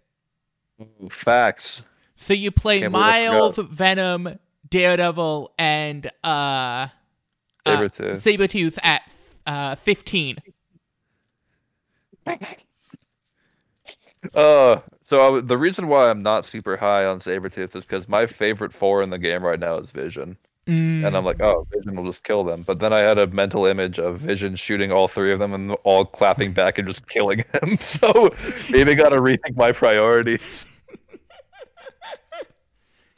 Ooh, 0.81 1.09
Facts. 1.09 1.83
So 2.15 2.33
you 2.33 2.51
play 2.51 2.81
Can't 2.81 2.91
Miles. 2.91 3.57
Venom, 3.57 4.39
Daredevil, 4.69 5.53
and 5.57 6.07
uh, 6.23 6.27
uh 6.27 6.89
Sabretooth. 7.65 8.17
Sabretooth 8.21 8.77
at 8.83 9.03
uh 9.45 9.75
15. 9.75 10.37
Uh, 14.33 14.81
so 15.05 15.37
I 15.37 15.41
the 15.41 15.57
reason 15.57 15.87
why 15.87 16.09
I'm 16.09 16.21
not 16.21 16.45
super 16.45 16.77
high 16.77 17.05
on 17.05 17.19
Sabretooth 17.19 17.75
is 17.75 17.85
because 17.85 18.09
my 18.09 18.25
favorite 18.25 18.73
four 18.73 19.01
in 19.01 19.09
the 19.09 19.17
game 19.17 19.43
right 19.43 19.59
now 19.59 19.77
is 19.77 19.91
Vision. 19.91 20.37
Mm. 20.67 21.07
And 21.07 21.15
I'm 21.15 21.23
like, 21.23 21.41
oh, 21.41 21.65
Vision 21.73 21.95
will 21.95 22.05
just 22.05 22.25
kill 22.25 22.43
them. 22.43 22.63
But 22.63 22.79
then 22.79 22.91
I 22.91 22.99
had 22.99 23.17
a 23.17 23.27
mental 23.27 23.65
image 23.65 23.99
of 23.99 24.19
Vision 24.19 24.55
shooting 24.55 24.91
all 24.91 25.07
three 25.07 25.31
of 25.31 25.39
them 25.39 25.53
and 25.53 25.71
all 25.85 26.03
clapping 26.05 26.51
back 26.51 26.77
and 26.77 26.87
just 26.87 27.07
killing 27.07 27.39
him. 27.61 27.77
So 27.87 28.29
maybe 28.69 28.91
I 28.91 28.93
gotta 28.95 29.17
rethink 29.17 29.55
my 29.55 29.71
priorities. 29.71 30.65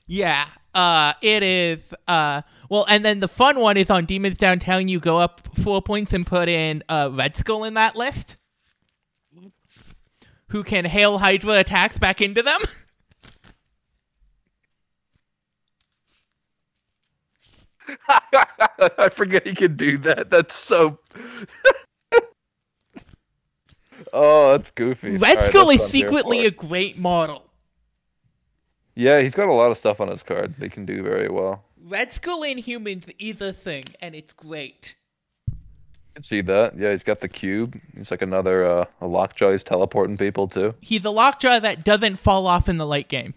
Yeah. 0.05 0.47
Uh 0.73 1.13
it 1.21 1.43
is 1.43 1.93
uh 2.07 2.43
well 2.69 2.85
and 2.87 3.03
then 3.03 3.19
the 3.19 3.27
fun 3.27 3.59
one 3.59 3.77
is 3.77 3.89
on 3.89 4.05
Demons 4.05 4.37
Downtown 4.37 4.87
you 4.87 4.99
go 4.99 5.17
up 5.17 5.49
4 5.63 5.81
points 5.81 6.13
and 6.13 6.25
put 6.25 6.47
in 6.47 6.83
uh 6.87 7.09
Red 7.11 7.35
Skull 7.35 7.63
in 7.63 7.73
that 7.73 7.95
list. 7.95 8.37
Who 10.49 10.63
can 10.63 10.85
hail 10.85 11.17
Hydra 11.19 11.59
attacks 11.59 11.97
back 11.99 12.21
into 12.21 12.41
them? 12.41 12.61
I 18.97 19.09
forget 19.09 19.45
he 19.47 19.53
can 19.53 19.75
do 19.75 19.97
that. 19.99 20.29
That's 20.29 20.55
so. 20.55 20.99
oh, 24.13 24.51
that's 24.51 24.71
goofy. 24.71 25.17
Red 25.17 25.37
Alright, 25.37 25.51
Skull 25.51 25.69
is 25.69 25.79
what 25.79 25.89
I'm 25.89 25.93
here 25.93 26.07
secretly 26.07 26.45
a 26.45 26.51
great 26.51 26.97
model. 26.97 27.45
Yeah, 28.95 29.21
he's 29.21 29.33
got 29.33 29.47
a 29.47 29.53
lot 29.53 29.71
of 29.71 29.77
stuff 29.77 30.01
on 30.01 30.09
his 30.09 30.23
card. 30.23 30.55
They 30.57 30.67
can 30.69 30.85
do 30.85 31.01
very 31.01 31.29
well. 31.29 31.63
Red 31.81 32.11
Skull 32.11 32.43
in 32.43 32.57
humans 32.57 33.05
is 33.17 33.39
a 33.41 33.53
thing 33.53 33.85
and 34.01 34.13
it's 34.13 34.33
great. 34.33 34.95
I 35.49 35.55
can 36.15 36.23
see 36.23 36.41
that. 36.41 36.77
Yeah, 36.77 36.91
he's 36.91 37.03
got 37.03 37.21
the 37.21 37.29
cube. 37.29 37.79
He's 37.95 38.11
like 38.11 38.21
another 38.21 38.65
uh, 38.65 38.85
a 38.99 39.07
lockjaw. 39.07 39.51
He's 39.51 39.63
teleporting 39.63 40.17
people 40.17 40.47
too. 40.47 40.73
He's 40.81 41.05
a 41.05 41.11
lockjaw 41.11 41.59
that 41.59 41.85
doesn't 41.85 42.17
fall 42.17 42.45
off 42.45 42.67
in 42.67 42.77
the 42.77 42.85
late 42.85 43.07
game. 43.07 43.33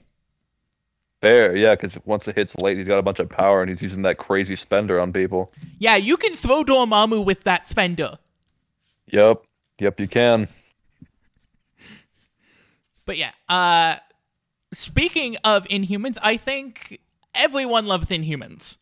Fair, 1.23 1.57
yeah, 1.57 1.77
because 1.77 1.97
once 2.05 2.27
it 2.27 2.35
hits 2.35 2.57
late, 2.57 2.77
he's 2.77 2.89
got 2.89 2.99
a 2.99 3.03
bunch 3.03 3.21
of 3.21 3.29
power 3.29 3.63
and 3.63 3.71
he's 3.71 3.81
using 3.81 4.03
that 4.03 4.19
crazy 4.19 4.57
spender 4.57 5.01
on 5.01 5.13
people. 5.13 5.53
Yeah, 5.79 5.95
you 5.95 6.17
can 6.17 6.35
throw 6.35 6.65
Dormammu 6.65 7.25
with 7.25 7.45
that 7.45 7.69
spender. 7.69 8.19
Yep, 9.07 9.45
yep, 9.79 10.01
you 10.01 10.09
can. 10.09 10.49
But 13.05 13.19
yeah, 13.19 13.31
uh 13.49 13.97
speaking 14.73 15.37
of 15.45 15.65
Inhumans, 15.69 16.19
I 16.23 16.37
think 16.37 16.99
everyone 17.37 17.87
loves 17.87 18.09
Inhumans. 18.09 18.79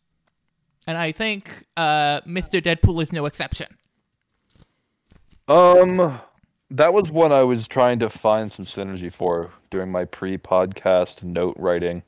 And 0.87 0.97
I 0.97 1.11
think 1.11 1.67
uh 1.77 2.21
Mr. 2.21 2.59
Deadpool 2.59 3.03
is 3.03 3.13
no 3.13 3.27
exception. 3.27 3.77
Um, 5.47 6.19
that 6.71 6.91
was 6.91 7.11
one 7.11 7.31
I 7.31 7.43
was 7.43 7.67
trying 7.67 7.99
to 7.99 8.09
find 8.09 8.51
some 8.51 8.65
synergy 8.65 9.13
for 9.13 9.51
during 9.69 9.91
my 9.91 10.05
pre-podcast 10.05 11.21
note 11.23 11.55
writing, 11.59 12.01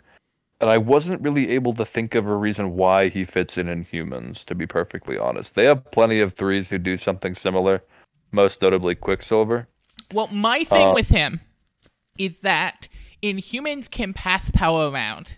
and 0.64 0.72
I 0.72 0.78
wasn't 0.78 1.22
really 1.22 1.50
able 1.50 1.74
to 1.74 1.86
think 1.86 2.16
of 2.16 2.26
a 2.26 2.36
reason 2.38 2.78
why 2.78 3.10
he 3.10 3.26
fits 3.26 3.58
in 3.58 3.68
Inhumans. 3.68 4.46
To 4.46 4.56
be 4.56 4.66
perfectly 4.66 5.18
honest, 5.18 5.56
they 5.56 5.66
have 5.66 5.92
plenty 5.92 6.22
of 6.22 6.34
threes 6.34 6.70
who 6.70 6.78
do 6.78 6.96
something 6.96 7.36
similar, 7.36 7.84
most 8.32 8.62
notably 8.62 8.96
Quicksilver. 8.96 9.68
Well, 10.14 10.28
my 10.28 10.64
thing 10.64 10.88
Uh, 10.88 10.94
with 10.94 11.10
him 11.10 11.42
is 12.18 12.40
that 12.40 12.88
Inhumans 13.22 13.92
can 13.92 14.14
pass 14.14 14.52
power 14.52 14.90
around 14.90 15.36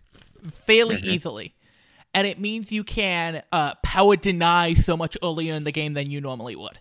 fairly 0.53 0.97
easily. 0.97 1.55
And 2.13 2.27
it 2.27 2.39
means 2.39 2.71
you 2.71 2.83
can 2.83 3.41
uh, 3.51 3.73
power 3.81 4.15
deny 4.15 4.75
so 4.75 4.95
much 4.95 5.17
earlier 5.23 5.55
in 5.55 5.63
the 5.63 5.71
game 5.71 5.93
than 5.93 6.11
you 6.11 6.21
normally 6.21 6.55
would. 6.55 6.77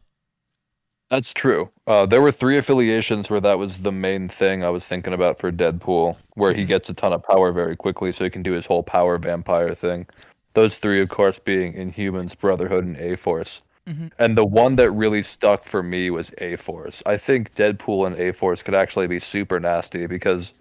That's 1.14 1.33
true. 1.33 1.70
Uh, 1.87 2.07
there 2.07 2.20
were 2.20 2.33
three 2.33 2.59
affiliations 2.59 3.31
where 3.31 3.40
that 3.40 3.57
was 3.57 3.83
the 3.83 3.92
main 3.92 4.29
thing 4.29 4.64
I 4.64 4.68
was 4.70 4.85
thinking 4.85 5.12
about 5.12 5.38
for 5.38 5.53
Deadpool, 5.53 6.16
where 6.33 6.53
he 6.53 6.62
mm-hmm. 6.62 6.70
gets 6.70 6.90
a 6.90 6.92
ton 6.92 7.12
of 7.12 7.22
power 7.22 7.53
very 7.53 7.77
quickly, 7.77 8.11
so 8.11 8.24
he 8.24 8.31
can 8.31 8.42
do 8.42 8.50
his 8.50 8.66
whole 8.66 8.83
power 8.83 9.16
vampire 9.16 9.77
thing. 9.77 10.09
Those 10.55 10.77
three, 10.77 11.00
of 11.00 11.11
course, 11.11 11.38
being 11.38 11.72
Inhumans, 11.74 12.37
Brotherhood, 12.37 12.85
and 12.85 12.96
A 12.96 13.16
Force. 13.16 13.62
Mm-hmm. 13.87 14.09
And 14.18 14.37
the 14.37 14.44
one 14.44 14.74
that 14.74 14.90
really 14.90 15.22
stuck 15.22 15.62
for 15.62 15.85
me 15.85 16.11
was 16.11 16.33
A 16.38 16.57
Force. 16.57 17.00
I 17.07 17.16
think 17.16 17.55
Deadpool 17.55 18.09
and 18.09 18.18
A 18.18 18.33
Force 18.33 18.64
could 18.64 18.74
actually 18.74 19.07
be 19.07 19.20
super 19.20 19.61
nasty 19.61 20.09
because 20.09 20.53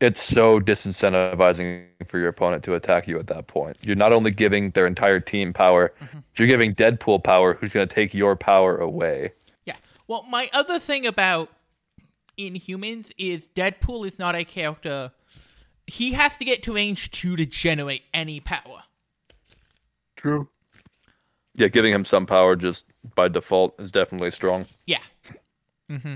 it's 0.00 0.22
so 0.22 0.60
disincentivizing 0.60 1.86
for 2.06 2.20
your 2.20 2.28
opponent 2.28 2.62
to 2.62 2.74
attack 2.74 3.08
you 3.08 3.18
at 3.18 3.26
that 3.26 3.48
point. 3.48 3.78
You're 3.82 3.96
not 3.96 4.12
only 4.12 4.30
giving 4.30 4.70
their 4.70 4.86
entire 4.86 5.18
team 5.18 5.52
power, 5.52 5.92
mm-hmm. 6.00 6.20
you're 6.36 6.46
giving 6.46 6.72
Deadpool 6.72 7.24
power, 7.24 7.54
who's 7.54 7.72
going 7.72 7.88
to 7.88 7.92
take 7.92 8.14
your 8.14 8.36
power 8.36 8.76
away. 8.78 9.32
Yeah. 10.12 10.18
Well, 10.18 10.22
my 10.28 10.50
other 10.52 10.78
thing 10.78 11.06
about 11.06 11.50
Inhumans 12.38 13.12
is 13.18 13.48
Deadpool 13.48 14.06
is 14.06 14.18
not 14.18 14.34
a 14.34 14.44
character. 14.44 15.12
He 15.86 16.12
has 16.12 16.36
to 16.38 16.44
get 16.44 16.62
to 16.64 16.74
range 16.74 17.10
2 17.10 17.36
to 17.36 17.46
generate 17.46 18.02
any 18.14 18.40
power. 18.40 18.84
True. 20.16 20.48
Yeah, 21.54 21.68
giving 21.68 21.92
him 21.92 22.04
some 22.04 22.26
power 22.26 22.56
just 22.56 22.86
by 23.14 23.28
default 23.28 23.78
is 23.80 23.90
definitely 23.90 24.30
strong. 24.30 24.66
Yeah. 24.86 24.98
Mm-hmm. 25.90 26.14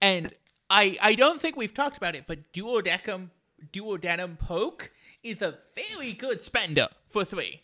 And 0.00 0.32
I 0.70 0.96
I 1.02 1.14
don't 1.14 1.40
think 1.40 1.56
we've 1.56 1.74
talked 1.74 1.96
about 1.96 2.14
it, 2.14 2.24
but 2.26 2.52
Duodecum 2.52 3.28
Duodenum 3.72 4.38
Poke 4.38 4.90
is 5.22 5.42
a 5.42 5.58
very 5.76 6.12
good 6.12 6.42
spender 6.42 6.88
for 7.10 7.24
three. 7.24 7.62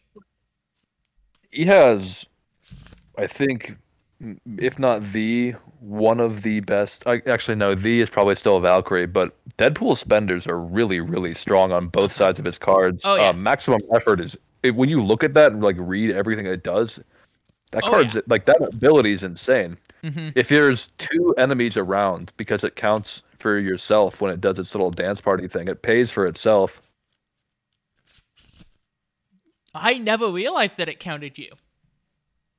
He 1.50 1.64
has, 1.64 2.26
I 3.16 3.26
think, 3.26 3.70
m- 3.70 3.78
if 4.58 4.78
not 4.78 5.02
the 5.12 5.54
one 5.80 6.20
of 6.20 6.42
the 6.42 6.60
best. 6.60 7.04
I, 7.06 7.22
actually, 7.26 7.54
no, 7.54 7.74
the 7.74 8.00
is 8.00 8.10
probably 8.10 8.34
still 8.34 8.56
a 8.56 8.60
Valkyrie, 8.60 9.06
but 9.06 9.36
Deadpool 9.58 9.96
spenders 9.96 10.46
are 10.46 10.58
really, 10.58 11.00
really 11.00 11.34
strong 11.34 11.72
on 11.72 11.88
both 11.88 12.12
sides 12.12 12.38
of 12.38 12.44
his 12.44 12.58
cards. 12.58 13.02
Oh, 13.04 13.14
yeah. 13.16 13.28
uh, 13.28 13.32
maximum 13.32 13.80
effort 13.94 14.20
is 14.20 14.36
it, 14.62 14.74
when 14.74 14.88
you 14.88 15.02
look 15.04 15.22
at 15.22 15.34
that 15.34 15.52
and 15.52 15.62
like 15.62 15.76
read 15.78 16.10
everything 16.10 16.46
it 16.46 16.62
does. 16.64 17.00
That 17.70 17.84
Oh, 17.84 17.90
card's 17.90 18.16
like 18.28 18.46
that 18.46 18.62
ability 18.62 19.12
is 19.12 19.22
insane. 19.22 19.76
Mhm. 20.02 20.32
If 20.34 20.48
there's 20.48 20.88
two 20.96 21.34
enemies 21.36 21.76
around, 21.76 22.32
because 22.38 22.64
it 22.64 22.76
counts 22.76 23.22
for 23.38 23.58
yourself 23.58 24.20
when 24.22 24.32
it 24.32 24.40
does 24.40 24.58
its 24.58 24.74
little 24.74 24.90
dance 24.90 25.20
party 25.20 25.46
thing, 25.48 25.68
it 25.68 25.82
pays 25.82 26.10
for 26.10 26.26
itself. 26.26 26.80
I 29.74 29.98
never 29.98 30.28
realized 30.28 30.78
that 30.78 30.88
it 30.88 30.98
counted 30.98 31.36
you. 31.36 31.50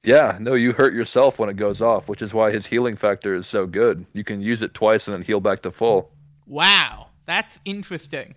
Yeah, 0.04 0.38
no, 0.40 0.54
you 0.54 0.72
hurt 0.72 0.94
yourself 0.94 1.40
when 1.40 1.50
it 1.50 1.58
goes 1.58 1.82
off, 1.82 2.08
which 2.08 2.22
is 2.22 2.34
why 2.34 2.52
his 2.52 2.66
healing 2.66 2.96
factor 2.96 3.36
is 3.36 3.48
so 3.48 3.68
good. 3.68 4.06
You 4.14 4.24
can 4.24 4.42
use 4.42 4.62
it 4.62 4.74
twice 4.74 5.08
and 5.08 5.16
then 5.16 5.24
heal 5.24 5.42
back 5.42 5.62
to 5.64 5.72
full. 5.72 6.12
Wow, 6.46 7.08
that's 7.26 7.60
interesting. 7.66 8.36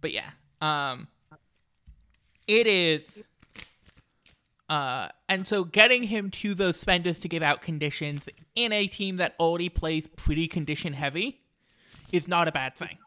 But 0.00 0.12
yeah, 0.12 0.30
um, 0.60 1.08
it 2.48 2.66
is. 2.66 3.22
Uh, 4.68 5.08
and 5.28 5.46
so 5.46 5.64
getting 5.64 6.04
him 6.04 6.30
to 6.30 6.54
those 6.54 6.78
spenders 6.78 7.18
to 7.20 7.28
give 7.28 7.42
out 7.42 7.60
conditions 7.60 8.22
in 8.54 8.72
a 8.72 8.86
team 8.86 9.16
that 9.18 9.34
already 9.38 9.68
plays 9.68 10.08
pretty 10.16 10.48
condition 10.48 10.94
heavy 10.94 11.40
is 12.10 12.26
not 12.26 12.48
a 12.48 12.52
bad 12.52 12.74
thing. 12.74 12.98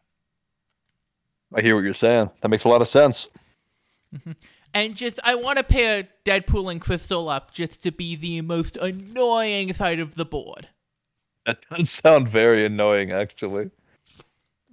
I 1.54 1.60
hear 1.60 1.74
what 1.74 1.82
you're 1.82 1.92
saying. 1.92 2.30
That 2.40 2.48
makes 2.48 2.64
a 2.64 2.68
lot 2.68 2.80
of 2.80 2.88
sense. 2.88 3.28
And 4.72 4.94
just, 4.94 5.18
I 5.24 5.34
want 5.34 5.58
to 5.58 5.64
pair 5.64 6.08
Deadpool 6.24 6.70
and 6.70 6.80
Crystal 6.80 7.28
up 7.28 7.52
just 7.52 7.82
to 7.82 7.90
be 7.90 8.14
the 8.14 8.40
most 8.40 8.76
annoying 8.76 9.72
side 9.72 9.98
of 9.98 10.14
the 10.14 10.24
board. 10.24 10.68
That 11.46 11.64
does 11.70 11.90
sound 11.90 12.28
very 12.28 12.64
annoying, 12.64 13.10
actually. 13.10 13.70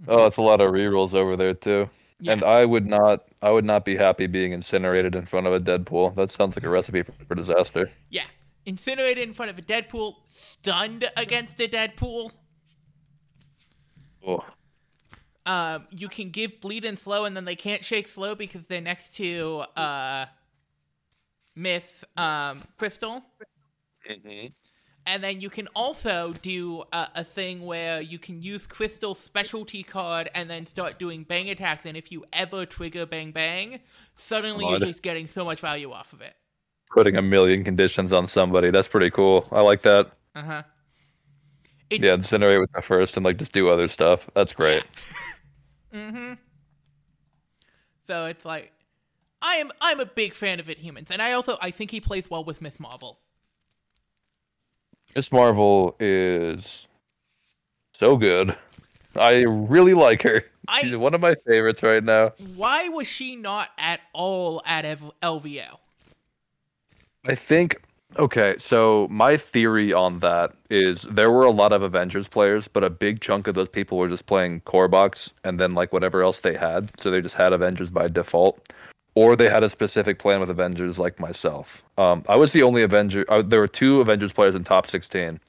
Oh, 0.07 0.27
it's 0.27 0.37
a 0.37 0.41
lot 0.41 0.61
of 0.61 0.71
rerolls 0.71 1.15
over 1.15 1.35
there 1.35 1.55
too. 1.55 1.89
Yeah. 2.19 2.33
And 2.33 2.43
I 2.43 2.65
would 2.65 2.85
not, 2.85 3.25
I 3.41 3.49
would 3.49 3.65
not 3.65 3.85
be 3.85 3.95
happy 3.95 4.27
being 4.27 4.51
incinerated 4.51 5.15
in 5.15 5.25
front 5.25 5.47
of 5.47 5.53
a 5.53 5.59
Deadpool. 5.59 6.13
That 6.15 6.29
sounds 6.29 6.55
like 6.55 6.65
a 6.65 6.69
recipe 6.69 7.01
for, 7.03 7.13
for 7.27 7.35
disaster. 7.35 7.89
Yeah. 8.09 8.25
Incinerated 8.65 9.27
in 9.27 9.33
front 9.33 9.49
of 9.49 9.57
a 9.57 9.61
Deadpool, 9.61 10.15
stunned 10.29 11.09
against 11.15 11.59
a 11.61 11.67
Deadpool. 11.67 12.31
Oh, 14.27 14.43
Um, 15.47 15.87
you 15.89 16.09
can 16.09 16.29
give 16.29 16.61
bleed 16.61 16.85
and 16.85 16.99
slow, 16.99 17.25
and 17.25 17.35
then 17.35 17.45
they 17.45 17.55
can't 17.55 17.83
shake 17.83 18.07
slow 18.07 18.35
because 18.35 18.67
they're 18.67 18.81
next 18.81 19.15
to 19.15 19.63
uh, 19.75 20.25
Miss 21.55 22.03
um, 22.17 22.59
Crystal. 22.77 23.23
And 25.07 25.23
then 25.23 25.39
you 25.39 25.49
can 25.49 25.67
also 25.73 26.33
do 26.41 26.83
a, 26.91 27.07
a 27.15 27.23
thing 27.23 27.65
where 27.65 28.01
you 28.01 28.19
can 28.19 28.41
use 28.41 28.67
Crystal's 28.67 29.19
specialty 29.19 29.81
card 29.81 30.29
and 30.35 30.49
then 30.49 30.65
start 30.65 30.99
doing 30.99 31.23
bang 31.23 31.49
attacks. 31.49 31.85
And 31.85 31.95
if 31.95 32.11
you 32.11 32.25
ever 32.33 32.65
trigger 32.65 33.05
bang 33.05 33.31
bang, 33.31 33.79
suddenly 34.15 34.65
God. 34.65 34.81
you're 34.81 34.91
just 34.91 35.01
getting 35.01 35.27
so 35.27 35.45
much 35.45 35.61
value 35.61 35.93
off 35.93 36.11
of 36.11 36.19
it. 36.19 36.33
putting 36.93 37.15
a 37.17 37.21
million 37.21 37.63
conditions 37.63 38.11
on 38.11 38.27
somebody. 38.27 38.69
That's 38.69 38.89
pretty 38.89 39.09
cool. 39.09 39.47
I 39.53 39.61
like 39.61 39.81
that. 39.83 40.11
Uh 40.35 40.41
huh. 40.43 40.63
Yeah, 41.89 42.11
incinerate 42.11 42.59
with 42.59 42.71
the 42.73 42.81
first 42.81 43.15
and 43.15 43.25
like 43.25 43.37
just 43.37 43.53
do 43.53 43.69
other 43.69 43.87
stuff. 43.87 44.29
That's 44.35 44.51
great. 44.51 44.83
Mm-hmm. 45.97 46.33
So 48.05 48.25
it's 48.25 48.45
like, 48.45 48.71
I 49.41 49.55
am 49.55 49.71
I'm 49.81 49.99
a 49.99 50.05
big 50.05 50.33
fan 50.33 50.59
of 50.59 50.69
it, 50.69 50.77
humans, 50.79 51.09
and 51.11 51.21
I 51.21 51.33
also 51.33 51.57
I 51.61 51.71
think 51.71 51.91
he 51.91 51.99
plays 51.99 52.29
well 52.29 52.43
with 52.43 52.61
Miss 52.61 52.79
Marvel. 52.79 53.19
Miss 55.15 55.31
Marvel 55.31 55.95
is 55.99 56.87
so 57.93 58.17
good. 58.17 58.55
I 59.15 59.41
really 59.43 59.93
like 59.93 60.21
her. 60.23 60.43
I- 60.67 60.81
She's 60.81 60.95
one 60.95 61.13
of 61.13 61.21
my 61.21 61.35
favorites 61.47 61.81
right 61.81 62.03
now. 62.03 62.33
Why 62.55 62.89
was 62.89 63.07
she 63.07 63.35
not 63.35 63.69
at 63.77 64.01
all 64.13 64.61
at 64.65 64.85
LVO? 65.21 65.77
I 67.25 67.35
think 67.35 67.81
okay, 68.17 68.55
so 68.57 69.07
my 69.09 69.37
theory 69.37 69.93
on 69.93 70.19
that 70.19 70.53
is 70.69 71.03
there 71.03 71.31
were 71.31 71.43
a 71.43 71.51
lot 71.51 71.73
of 71.73 71.81
Avengers 71.81 72.27
players, 72.27 72.67
but 72.67 72.83
a 72.83 72.89
big 72.89 73.21
chunk 73.21 73.47
of 73.47 73.55
those 73.55 73.69
people 73.69 73.97
were 73.97 74.07
just 74.07 74.25
playing 74.25 74.61
core 74.61 74.87
box 74.87 75.31
and 75.43 75.59
then 75.59 75.73
like 75.73 75.93
whatever 75.93 76.23
else 76.23 76.39
they 76.39 76.55
had. 76.55 76.89
So 76.99 77.11
they 77.11 77.21
just 77.21 77.35
had 77.35 77.53
Avengers 77.53 77.91
by 77.91 78.07
default. 78.07 78.71
Or 79.15 79.35
they 79.35 79.49
had 79.49 79.63
a 79.63 79.69
specific 79.69 80.19
plan 80.19 80.39
with 80.39 80.51
Avengers 80.51 80.99
like 80.99 81.19
myself. 81.19 81.81
Um, 81.97 82.23
I 82.29 82.35
was 82.35 82.53
the 82.53 82.61
only 82.61 82.83
Avenger. 82.83 83.25
Uh, 83.29 83.41
there 83.41 83.59
were 83.59 83.67
two 83.67 83.99
Avengers 83.99 84.31
players 84.31 84.53
in 84.53 84.63
top 84.63 84.85
16. 84.85 85.39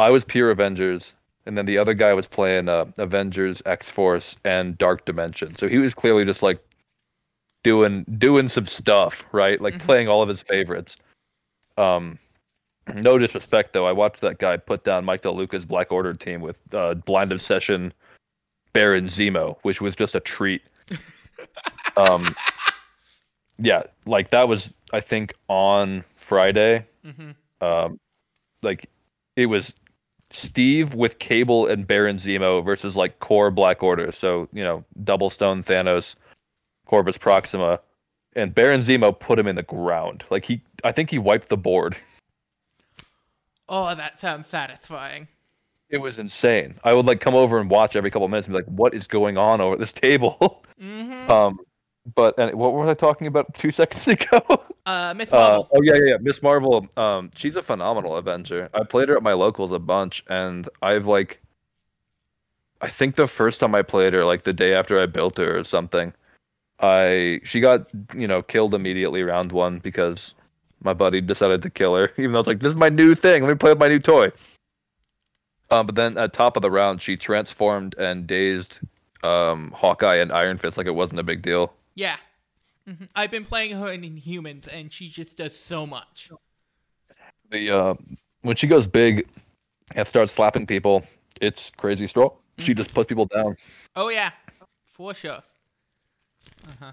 I 0.00 0.10
was 0.10 0.24
pure 0.24 0.50
Avengers, 0.50 1.14
and 1.46 1.56
then 1.56 1.66
the 1.66 1.78
other 1.78 1.94
guy 1.94 2.12
was 2.14 2.26
playing 2.26 2.68
uh, 2.68 2.86
Avengers, 2.98 3.62
X 3.64 3.88
Force, 3.88 4.34
and 4.44 4.76
Dark 4.76 5.04
Dimension. 5.04 5.54
So 5.54 5.68
he 5.68 5.78
was 5.78 5.94
clearly 5.94 6.24
just 6.24 6.42
like 6.42 6.58
doing 7.62 8.04
doing 8.18 8.48
some 8.48 8.66
stuff, 8.66 9.24
right? 9.30 9.60
Like 9.60 9.74
Mhm. 9.74 9.80
playing 9.80 10.08
all 10.08 10.22
of 10.22 10.28
his 10.28 10.42
favorites. 10.42 10.96
Um, 11.76 12.18
no 12.94 13.18
disrespect 13.18 13.72
though, 13.72 13.86
I 13.86 13.92
watched 13.92 14.20
that 14.20 14.38
guy 14.38 14.56
put 14.56 14.84
down 14.84 15.04
Mike 15.04 15.22
DeLuca's 15.22 15.64
Black 15.64 15.92
Order 15.92 16.14
team 16.14 16.40
with 16.40 16.58
uh, 16.72 16.94
Blind 16.94 17.32
Obsession, 17.32 17.92
Baron 18.72 19.06
Zemo, 19.06 19.56
which 19.62 19.80
was 19.80 19.94
just 19.96 20.14
a 20.14 20.20
treat. 20.20 20.62
um, 21.96 22.34
yeah, 23.58 23.82
like 24.06 24.30
that 24.30 24.48
was 24.48 24.74
I 24.92 25.00
think 25.00 25.34
on 25.48 26.04
Friday. 26.16 26.86
Mm-hmm. 27.04 27.30
Um, 27.64 28.00
like 28.62 28.88
it 29.36 29.46
was 29.46 29.74
Steve 30.30 30.94
with 30.94 31.18
Cable 31.18 31.66
and 31.66 31.86
Baron 31.86 32.16
Zemo 32.16 32.64
versus 32.64 32.96
like 32.96 33.18
core 33.20 33.50
Black 33.50 33.82
Order. 33.82 34.12
So 34.12 34.48
you 34.52 34.64
know, 34.64 34.84
Double 35.04 35.30
Stone 35.30 35.62
Thanos, 35.62 36.14
Corvus 36.86 37.18
Proxima, 37.18 37.80
and 38.36 38.54
Baron 38.54 38.80
Zemo 38.80 39.18
put 39.18 39.38
him 39.38 39.46
in 39.46 39.56
the 39.56 39.62
ground. 39.62 40.24
Like 40.30 40.44
he, 40.44 40.62
I 40.84 40.92
think 40.92 41.10
he 41.10 41.18
wiped 41.18 41.48
the 41.48 41.56
board. 41.56 41.96
Oh, 43.68 43.94
that 43.94 44.18
sounds 44.18 44.46
satisfying. 44.48 45.28
It 45.88 45.98
was 45.98 46.18
insane. 46.18 46.76
I 46.84 46.92
would 46.92 47.06
like 47.06 47.20
come 47.20 47.34
over 47.34 47.58
and 47.58 47.68
watch 47.70 47.96
every 47.96 48.10
couple 48.10 48.24
of 48.24 48.30
minutes 48.30 48.46
and 48.46 48.54
be 48.54 48.58
like, 48.58 48.66
"What 48.66 48.94
is 48.94 49.06
going 49.06 49.36
on 49.38 49.60
over 49.60 49.76
this 49.76 49.92
table?" 49.92 50.64
Mm-hmm. 50.80 51.30
um, 51.30 51.58
but 52.14 52.38
and 52.38 52.54
what 52.54 52.72
was 52.72 52.88
I 52.88 52.94
talking 52.94 53.26
about 53.26 53.52
two 53.54 53.70
seconds 53.70 54.08
ago? 54.08 54.40
Uh, 54.86 55.12
Miss 55.14 55.30
Uh, 55.30 55.36
Marvel. 55.36 55.68
oh 55.76 55.82
yeah, 55.82 55.92
yeah, 55.96 56.00
yeah. 56.12 56.16
Miss 56.22 56.42
Marvel. 56.42 56.88
Um, 56.96 57.30
she's 57.36 57.54
a 57.54 57.62
phenomenal 57.62 58.16
Avenger. 58.16 58.70
I 58.72 58.84
played 58.84 59.08
her 59.10 59.16
at 59.16 59.22
my 59.22 59.34
locals 59.34 59.72
a 59.72 59.78
bunch, 59.78 60.24
and 60.30 60.66
I've 60.80 61.06
like, 61.06 61.42
I 62.80 62.88
think 62.88 63.16
the 63.16 63.26
first 63.26 63.60
time 63.60 63.74
I 63.74 63.82
played 63.82 64.14
her, 64.14 64.24
like 64.24 64.44
the 64.44 64.54
day 64.54 64.74
after 64.74 65.02
I 65.02 65.04
built 65.04 65.36
her 65.36 65.58
or 65.58 65.62
something, 65.64 66.14
I 66.80 67.40
she 67.44 67.60
got 67.60 67.88
you 68.14 68.26
know 68.26 68.42
killed 68.42 68.74
immediately 68.74 69.22
round 69.22 69.52
one 69.52 69.78
because 69.78 70.34
my 70.82 70.92
buddy 70.94 71.20
decided 71.20 71.62
to 71.62 71.70
kill 71.70 71.94
her, 71.94 72.10
even 72.16 72.32
though 72.32 72.38
it's 72.38 72.48
like 72.48 72.60
this 72.60 72.70
is 72.70 72.76
my 72.76 72.88
new 72.88 73.14
thing. 73.14 73.42
Let 73.42 73.50
me 73.50 73.54
play 73.56 73.72
with 73.72 73.78
my 73.80 73.88
new 73.88 73.98
toy. 73.98 74.28
Um, 75.70 75.86
but 75.86 75.94
then 75.94 76.18
at 76.18 76.32
top 76.32 76.56
of 76.56 76.62
the 76.62 76.70
round, 76.70 77.00
she 77.00 77.16
transformed 77.16 77.94
and 77.96 78.26
dazed 78.26 78.80
um, 79.22 79.72
Hawkeye 79.76 80.16
and 80.16 80.32
Iron 80.32 80.58
Fist 80.58 80.76
like 80.76 80.88
it 80.88 80.94
wasn't 80.94 81.20
a 81.20 81.22
big 81.22 81.42
deal. 81.42 81.72
yeah. 81.94 82.16
hmm 82.86 83.04
I've 83.14 83.30
been 83.30 83.44
playing 83.44 83.76
her 83.76 83.88
in 83.92 84.02
Inhumans, 84.02 84.66
and 84.66 84.92
she 84.92 85.08
just 85.08 85.36
does 85.36 85.56
so 85.56 85.86
much. 85.86 86.30
the 87.50 87.70
uh, 87.70 87.94
when 88.42 88.56
she 88.56 88.66
goes 88.66 88.86
big 88.86 89.28
and 89.94 90.06
starts 90.06 90.32
slapping 90.32 90.66
people, 90.66 91.04
it's 91.40 91.70
crazy 91.76 92.06
strong. 92.06 92.30
She 92.58 92.74
just 92.74 92.92
puts 92.92 93.08
people 93.08 93.26
down. 93.26 93.56
Oh 93.96 94.08
yeah, 94.08 94.32
for 94.84 95.14
sure. 95.14 95.42
Uh 96.68 96.72
huh. 96.80 96.92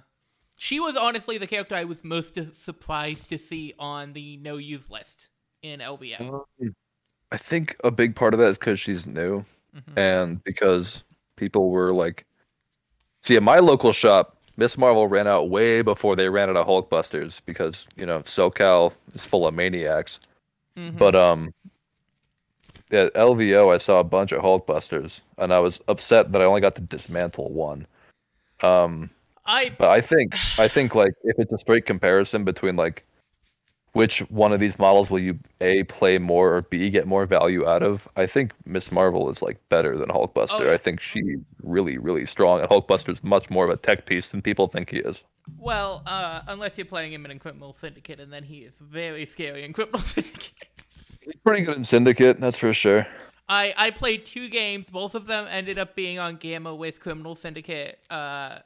She 0.58 0.80
was 0.80 0.96
honestly 0.96 1.38
the 1.38 1.48
character 1.48 1.76
I 1.76 1.84
was 1.84 2.04
most 2.04 2.38
surprised 2.56 3.30
to 3.30 3.38
see 3.38 3.74
on 3.78 4.14
the 4.14 4.38
no 4.38 4.58
use 4.58 4.90
list 4.90 5.30
in 5.62 5.80
LVO. 5.80 6.46
I 7.32 7.38
think 7.38 7.76
a 7.84 7.92
big 7.92 8.16
part 8.16 8.34
of 8.34 8.40
that 8.40 8.48
is 8.48 8.58
because 8.58 8.80
she's 8.80 9.06
new, 9.06 9.44
Mhm. 9.76 9.98
and 9.98 10.44
because 10.44 11.04
people 11.36 11.70
were 11.70 11.94
like, 11.94 12.26
see, 13.22 13.36
at 13.36 13.44
my 13.44 13.58
local 13.58 13.92
shop, 13.94 14.38
Miss 14.56 14.78
Marvel 14.78 15.08
ran 15.08 15.28
out 15.28 15.50
way 15.50 15.82
before 15.84 16.16
they 16.16 16.30
ran 16.30 16.50
out 16.50 16.58
of 16.58 16.66
Hulkbusters 16.66 17.42
because 17.46 17.88
you 17.96 18.06
know 18.06 18.20
SoCal 18.22 18.94
is 19.14 19.24
full 19.26 19.46
of 19.46 19.54
maniacs. 19.54 20.20
Mhm. 20.76 20.98
But 20.98 21.16
um, 21.16 21.54
at 22.90 23.14
LVO, 23.14 23.72
I 23.74 23.78
saw 23.78 24.00
a 24.00 24.04
bunch 24.04 24.32
of 24.32 24.42
Hulkbusters, 24.42 25.22
and 25.38 25.54
I 25.54 25.60
was 25.60 25.80
upset 25.88 26.32
that 26.32 26.42
I 26.42 26.46
only 26.46 26.62
got 26.62 26.76
to 26.76 26.82
dismantle 26.82 27.52
one. 27.52 27.86
Um, 28.62 29.10
I 29.48 29.70
But 29.70 29.90
I 29.90 30.02
think 30.02 30.36
I 30.60 30.68
think 30.68 30.94
like 30.94 31.14
if 31.24 31.40
it's 31.40 31.52
a 31.52 31.58
straight 31.58 31.86
comparison 31.86 32.44
between 32.44 32.76
like 32.76 33.06
which 33.94 34.20
one 34.30 34.54
of 34.54 34.60
these 34.60 34.78
models 34.78 35.10
will 35.10 35.20
you 35.20 35.40
a 35.60 35.82
play 35.84 36.20
more 36.20 36.58
or 36.58 36.62
b 36.62 36.90
get 36.92 37.08
more 37.08 37.26
value 37.26 37.68
out 37.68 37.82
of, 37.82 38.08
I 38.16 38.28
think 38.28 38.52
Miss 38.66 38.92
Marvel 38.92 39.30
is 39.32 39.42
like 39.42 39.58
better 39.70 39.98
than 39.98 40.10
Hulkbuster. 40.10 40.68
Oh. 40.68 40.72
I 40.72 40.78
think 40.78 41.00
she's 41.00 41.40
really 41.64 41.98
really 41.98 42.26
strong, 42.26 42.60
and 42.60 42.70
Hulkbuster's 42.70 43.24
much 43.24 43.50
more 43.50 43.64
of 43.64 43.72
a 43.72 43.78
tech 43.78 44.06
piece 44.06 44.30
than 44.30 44.42
people 44.42 44.68
think 44.68 44.92
he 44.92 44.98
is. 44.98 45.24
well, 45.58 46.04
uh, 46.06 46.42
unless 46.48 46.78
you're 46.78 46.86
playing 46.86 47.14
him 47.14 47.26
in 47.26 47.40
Criminal 47.40 47.74
Syndicate, 47.74 48.20
and 48.20 48.32
then 48.32 48.44
he 48.44 48.58
is 48.60 48.78
very 48.78 49.26
scary 49.26 49.64
in 49.64 49.74
Criminal 49.74 50.00
Syndicate. 50.16 50.54
He's 51.22 51.36
pretty 51.44 51.64
good 51.64 51.78
in 51.78 51.84
Syndicate, 51.84 52.40
that's 52.40 52.58
for 52.58 52.74
sure. 52.74 53.08
I 53.50 53.74
I 53.78 53.92
played 53.92 54.26
two 54.26 54.50
games. 54.50 54.86
Both 54.92 55.16
of 55.16 55.26
them 55.26 55.48
ended 55.50 55.78
up 55.80 55.96
being 55.96 56.20
on 56.20 56.36
Gamma 56.36 56.76
with 56.76 57.00
Criminal 57.00 57.34
Syndicate, 57.34 58.00
uh, 58.10 58.60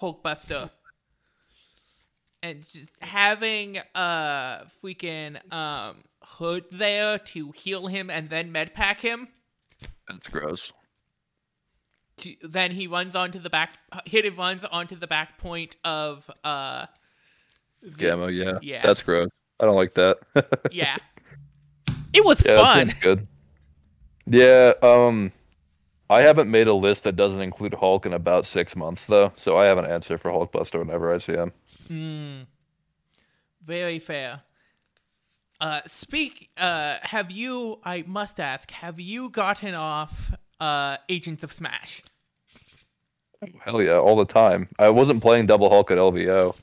Hulkbuster, 0.00 0.70
and 2.42 2.66
just 2.68 2.90
having 3.00 3.78
uh 3.94 4.64
freaking 4.82 5.36
um 5.52 5.96
Hood 6.22 6.64
there 6.72 7.18
to 7.18 7.52
heal 7.52 7.86
him 7.86 8.10
and 8.10 8.28
then 8.30 8.52
medpack 8.52 9.00
him. 9.00 9.28
That's 10.08 10.28
gross. 10.28 10.72
To, 12.18 12.34
then 12.42 12.70
he 12.70 12.86
runs 12.86 13.14
onto 13.14 13.38
the 13.38 13.50
back. 13.50 13.74
Hit 14.06 14.24
it 14.24 14.36
runs 14.36 14.64
onto 14.64 14.96
the 14.96 15.06
back 15.06 15.38
point 15.38 15.76
of 15.84 16.30
uh. 16.42 16.86
the- 17.82 17.90
Gamma, 17.90 18.30
yeah. 18.30 18.58
Yeah. 18.62 18.82
That's 18.82 19.02
gross. 19.02 19.28
I 19.60 19.66
don't 19.66 19.76
like 19.76 19.94
that. 19.94 20.18
Yeah. 20.72 20.96
It 22.12 22.24
was 22.24 22.44
yeah, 22.44 22.56
fun. 22.56 22.92
good. 23.02 23.26
Yeah, 24.26 24.72
um 24.82 25.32
I 26.10 26.22
haven't 26.22 26.50
made 26.50 26.66
a 26.66 26.74
list 26.74 27.04
that 27.04 27.16
doesn't 27.16 27.40
include 27.40 27.74
Hulk 27.74 28.04
in 28.04 28.12
about 28.12 28.44
six 28.44 28.76
months 28.76 29.06
though, 29.06 29.32
so 29.36 29.56
I 29.56 29.66
have 29.66 29.78
an 29.78 29.86
answer 29.86 30.18
for 30.18 30.30
Hulkbuster 30.30 30.78
whenever 30.78 31.12
I 31.12 31.18
see 31.18 31.32
him. 31.32 31.52
Hmm. 31.88 32.42
Very 33.64 33.98
fair. 33.98 34.42
Uh, 35.60 35.80
speak. 35.86 36.50
Uh, 36.58 36.96
have 37.00 37.30
you? 37.30 37.78
I 37.84 38.04
must 38.06 38.38
ask. 38.38 38.70
Have 38.70 39.00
you 39.00 39.30
gotten 39.30 39.74
off 39.74 40.32
uh 40.60 40.98
Agents 41.08 41.42
of 41.42 41.52
Smash? 41.52 42.02
Hell 43.60 43.82
yeah, 43.82 43.96
all 43.96 44.16
the 44.16 44.24
time. 44.24 44.68
I 44.78 44.90
wasn't 44.90 45.22
playing 45.22 45.46
Double 45.46 45.70
Hulk 45.70 45.90
at 45.90 45.98
LVO, 45.98 46.58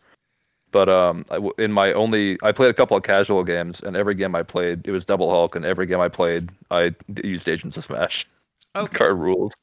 but 0.72 0.90
um, 0.90 1.26
I 1.30 1.40
in 1.58 1.72
my 1.72 1.94
only, 1.94 2.38
I 2.44 2.52
played 2.52 2.70
a 2.70 2.74
couple 2.74 2.98
of 2.98 3.04
casual 3.04 3.44
games, 3.44 3.82
and 3.82 3.96
every 3.96 4.16
game 4.16 4.36
I 4.36 4.44
played, 4.44 4.88
it 4.88 4.92
was 4.92 5.06
Double 5.06 5.30
Hulk, 5.30 5.56
and 5.56 5.66
every 5.66 5.86
game 5.86 6.00
I 6.00 6.10
played, 6.10 6.50
I 6.70 6.94
used 7.24 7.48
Agents 7.50 7.78
of 7.78 7.84
Smash. 7.84 8.28
Okay. 8.76 8.98
Card 8.98 9.18
rules. 9.20 9.54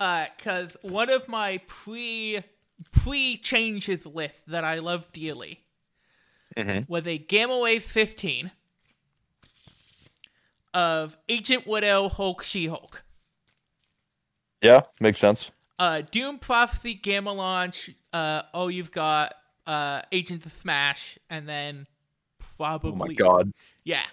Uh, 0.00 0.26
cause 0.42 0.76
one 0.82 1.10
of 1.10 1.28
my 1.28 1.60
pre 1.66 2.40
pre 2.92 3.36
changes 3.36 4.06
list 4.06 4.46
that 4.46 4.64
I 4.64 4.78
love 4.78 5.10
dearly 5.12 5.64
Mhm. 6.56 6.88
was 6.88 7.06
a 7.06 7.18
Gamma 7.18 7.58
Wave 7.58 7.82
15 7.84 8.52
of 10.74 11.16
Agent 11.28 11.66
Widow, 11.66 12.08
Hulk, 12.08 12.42
She 12.42 12.66
Hulk. 12.66 13.04
Yeah, 14.62 14.80
makes 15.00 15.18
sense. 15.18 15.50
Uh, 15.78 16.02
Doom 16.02 16.38
Prophecy, 16.38 16.94
Gamma 16.94 17.32
Launch. 17.32 17.90
Uh, 18.12 18.42
oh, 18.52 18.68
you've 18.68 18.90
got 18.92 19.34
uh 19.66 20.02
Agent 20.12 20.44
of 20.46 20.52
Smash, 20.52 21.18
and 21.30 21.48
then 21.48 21.86
probably 22.56 22.90
Oh 22.92 22.96
my 22.96 23.14
god. 23.14 23.52
yeah. 23.84 24.04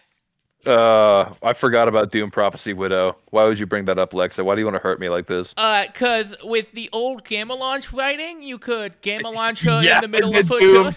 Uh, 0.66 1.34
I 1.43 1.53
forgot 1.53 1.88
about 1.88 2.11
Doom 2.11 2.32
Prophecy 2.32 2.74
Widow. 2.74 3.18
Why 3.30 3.45
would 3.45 3.59
you 3.59 3.66
bring 3.66 3.86
that 3.86 3.97
up, 3.97 4.11
Lexa? 4.13 4.43
Why 4.43 4.55
do 4.55 4.61
you 4.61 4.66
want 4.66 4.76
to 4.76 4.82
hurt 4.82 4.99
me 4.99 5.09
like 5.09 5.28
this? 5.28 5.53
Uh, 5.57 5.86
cause 5.93 6.36
with 6.43 6.72
the 6.72 6.89
old 6.91 7.24
Gamma 7.24 7.53
Launch 7.53 7.93
writing, 7.93 8.41
you 8.41 8.57
could 8.57 8.99
Gamma 9.01 9.30
Launch 9.30 9.61
her 9.63 9.82
Yeah, 9.84 9.97
in 9.97 10.01
the 10.01 10.07
middle 10.07 10.36
of 10.36 10.47
Doom- 10.47 10.95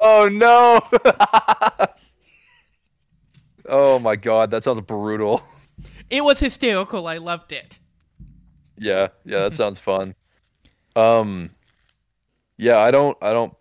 Oh 0.00 0.28
no! 0.28 0.80
oh 3.68 3.98
my 3.98 4.14
god, 4.14 4.50
that 4.52 4.62
sounds 4.62 4.80
brutal. 4.82 5.42
It 6.10 6.22
was 6.24 6.38
hysterical. 6.38 7.06
I 7.06 7.18
loved 7.18 7.50
it. 7.52 7.78
Yeah, 8.78 9.08
yeah, 9.24 9.40
that 9.40 9.54
sounds 9.56 9.78
fun. 9.80 10.14
Um, 10.94 11.50
yeah, 12.56 12.78
I 12.78 12.90
don't, 12.92 13.16
I 13.20 13.32
don't 13.32 13.52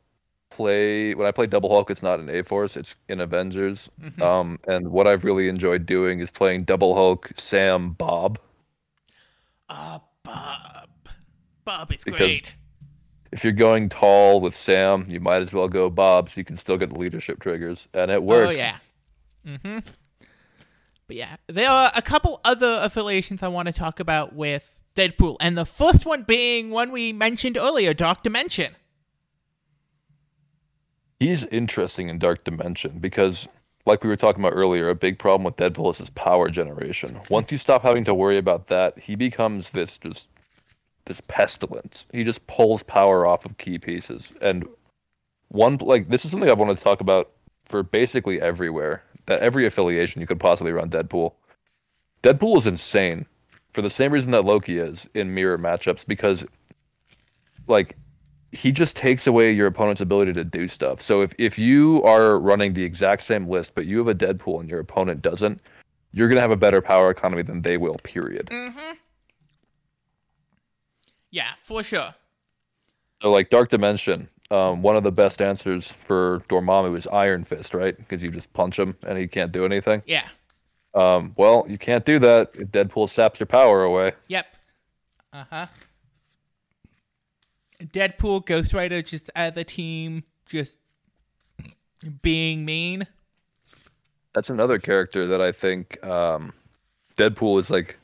play 0.58 1.14
when 1.14 1.28
I 1.28 1.32
play 1.32 1.46
Double 1.46 1.70
Hulk. 1.70 1.90
It's 1.92 2.04
not 2.04 2.20
in 2.20 2.30
A 2.30 2.44
Force. 2.44 2.76
It's 2.76 2.96
in 3.08 3.20
Avengers. 3.22 3.90
Mhm. 4.02 4.22
Um, 4.22 4.60
and 4.68 4.90
what 4.90 5.08
I've 5.08 5.24
really 5.24 5.48
enjoyed 5.48 5.86
doing 5.86 6.20
is 6.20 6.30
playing 6.32 6.64
Double 6.64 6.96
Hulk, 6.96 7.30
Sam, 7.38 7.92
Bob. 7.92 8.40
Uh, 9.70 10.00
Bob. 10.24 10.90
Bob 11.64 11.92
is 11.94 12.04
Because- 12.04 12.18
great. 12.20 12.56
If 13.32 13.44
you're 13.44 13.52
going 13.54 13.90
tall 13.90 14.40
with 14.40 14.56
Sam, 14.56 15.06
you 15.10 15.20
might 15.20 15.42
as 15.42 15.52
well 15.52 15.68
go 15.68 15.90
Bob, 15.90 16.30
so 16.30 16.40
you 16.40 16.46
can 16.46 16.56
still 16.58 16.78
get 16.78 16.90
the 16.92 16.98
leadership 16.98 17.42
triggers, 17.42 17.88
and 17.94 18.10
it 18.10 18.24
works. 18.24 18.50
Oh 18.50 18.58
yeah. 18.58 18.78
Mm-hmm. 19.46 19.80
But 21.08 21.16
yeah, 21.16 21.36
there 21.48 21.70
are 21.70 21.92
a 21.94 22.02
couple 22.02 22.40
other 22.46 22.80
affiliations 22.82 23.44
I 23.44 23.50
want 23.50 23.68
to 23.68 23.74
talk 23.74 24.00
about 24.00 24.34
with 24.34 24.82
Deadpool, 24.96 25.36
and 25.42 25.58
the 25.58 25.66
first 25.66 26.06
one 26.06 26.24
being 26.24 26.70
one 26.70 26.90
we 26.92 27.12
mentioned 27.14 27.58
earlier, 27.58 27.94
Dark 27.94 28.24
Dimension. 28.24 28.76
He's 31.20 31.46
interesting 31.46 32.10
in 32.10 32.20
Dark 32.20 32.44
Dimension 32.44 33.00
because, 33.00 33.48
like 33.86 34.04
we 34.04 34.10
were 34.10 34.16
talking 34.16 34.44
about 34.44 34.56
earlier, 34.56 34.90
a 34.90 34.96
big 34.96 35.18
problem 35.18 35.44
with 35.44 35.56
Deadpool 35.56 35.92
is 35.92 35.98
his 35.98 36.10
power 36.12 36.50
generation. 36.50 37.20
Once 37.30 37.52
you 37.52 37.58
stop 37.58 37.82
having 37.82 38.04
to 38.04 38.14
worry 38.14 38.38
about 38.38 38.68
that, 38.68 39.00
he 39.00 39.16
becomes 39.16 39.72
this 39.72 39.98
just 39.98 40.28
this 41.06 41.22
pestilence. 41.28 42.06
He 42.12 42.24
just 42.24 42.46
pulls 42.48 42.84
power 42.84 43.26
off 43.26 43.46
of 43.46 43.58
key 43.58 43.80
pieces. 43.80 44.32
And 44.42 44.68
one 45.48 45.78
like 45.78 46.10
this 46.10 46.24
is 46.24 46.32
something 46.32 46.50
I 46.50 46.54
wanted 46.54 46.78
to 46.78 46.84
talk 46.84 47.02
about 47.02 47.32
for 47.66 47.82
basically 47.82 48.40
everywhere. 48.40 49.04
That 49.26 49.42
every 49.42 49.66
affiliation 49.66 50.22
you 50.22 50.28
could 50.28 50.40
possibly 50.40 50.72
run 50.72 50.90
Deadpool. 50.90 51.34
Deadpool 52.24 52.58
is 52.60 52.68
insane 52.68 53.26
for 53.74 53.82
the 53.82 53.90
same 53.90 54.12
reason 54.12 54.32
that 54.32 54.46
Loki 54.46 54.78
is 54.78 55.10
in 55.14 55.34
mirror 55.34 55.58
matchups 55.58 56.06
because 56.06 56.46
like 57.68 57.98
he 58.52 58.72
just 58.72 58.96
takes 58.96 59.28
away 59.28 59.52
your 59.52 59.68
opponent's 59.68 60.02
ability 60.02 60.34
to 60.34 60.44
do 60.44 60.68
stuff. 60.68 61.02
So 61.02 61.22
if, 61.22 61.34
if 61.38 61.60
you 61.60 62.02
are 62.04 62.40
running 62.40 62.74
the 62.74 62.84
exact 62.84 63.24
same 63.24 63.48
list, 63.48 63.76
but 63.76 63.86
you 63.86 63.98
have 63.98 64.08
a 64.08 64.16
Deadpool 64.16 64.62
and 64.62 64.70
your 64.70 64.80
opponent 64.80 65.22
doesn't, 65.22 65.62
you're 66.14 66.30
gonna 66.30 66.42
have 66.42 66.52
a 66.52 66.58
better 66.58 66.82
power 66.82 67.12
economy 67.12 67.44
than 67.44 67.62
they 67.62 67.78
will. 67.78 67.96
Period. 68.04 68.48
Mm-hmm. 68.48 68.94
Yeah, 71.32 71.52
for 71.62 71.84
sure. 71.84 72.16
So 73.22 73.30
like 73.30 73.50
Dark 73.50 73.70
Dimension, 73.70 74.30
um, 74.50 74.82
one 74.82 74.96
of 74.96 75.04
the 75.04 75.12
best 75.12 75.42
answers 75.42 75.92
for 76.06 76.42
Dormammu 76.48 76.98
is 76.98 77.06
Iron 77.08 77.44
Fist, 77.44 77.74
right? 77.74 77.98
Because 77.98 78.24
you 78.24 78.32
just 78.32 78.52
punch 78.54 78.80
him 78.80 78.96
and 79.06 79.18
he 79.18 79.28
can't 79.28 79.52
do 79.52 79.66
anything. 79.66 80.02
Yeah. 80.06 80.28
Um, 80.94 81.34
well, 81.36 81.66
you 81.68 81.78
can't 81.78 82.06
do 82.06 82.18
that 82.20 82.52
if 82.56 82.70
Deadpool 82.70 83.10
saps 83.10 83.40
your 83.40 83.48
power 83.48 83.84
away. 83.84 84.14
Yep. 84.30 84.46
Uh 85.34 85.44
huh. 85.50 85.68
Deadpool, 87.82 88.46
Ghost 88.46 88.74
Rider, 88.74 89.02
just 89.02 89.30
as 89.36 89.56
a 89.58 89.64
team, 89.64 90.24
just 90.46 90.78
being 92.22 92.66
mean. 92.66 93.08
That's 94.34 94.50
another 94.50 94.80
character 94.80 95.28
that 95.28 95.42
I 95.42 95.52
think 95.52 96.04
um, 96.04 96.54
Deadpool 97.18 97.60
is 97.60 97.70
like 97.70 97.98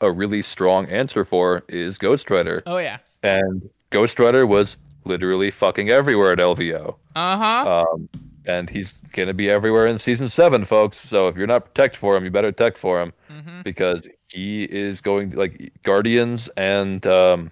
a 0.00 0.10
really 0.10 0.42
strong 0.42 0.86
answer 0.86 1.24
for 1.24 1.62
is 1.68 1.98
Ghost 1.98 2.30
Rider. 2.30 2.62
Oh 2.66 2.78
yeah. 2.78 2.98
and 3.22 3.68
Ghost 3.90 4.18
Rider 4.18 4.46
was 4.46 4.76
literally 5.04 5.50
fucking 5.50 5.90
everywhere 5.90 6.32
at 6.32 6.38
LVO. 6.38 6.96
Uh 7.14 7.38
huh. 7.38 7.84
Um, 7.92 8.08
and 8.46 8.68
he's 8.68 8.92
gonna 9.12 9.32
be 9.32 9.50
everywhere 9.50 9.86
in 9.86 9.98
season 9.98 10.28
seven, 10.28 10.64
folks. 10.64 10.98
So 10.98 11.28
if 11.28 11.36
you're 11.36 11.46
not 11.46 11.66
protect 11.66 11.96
for 11.96 12.16
him, 12.16 12.24
you 12.24 12.30
better 12.30 12.52
tech 12.52 12.76
for 12.76 13.00
him 13.00 13.12
mm-hmm. 13.30 13.62
because 13.62 14.06
he 14.28 14.64
is 14.64 15.00
going 15.00 15.30
like 15.30 15.72
Guardians 15.82 16.50
and 16.56 17.06
um, 17.06 17.50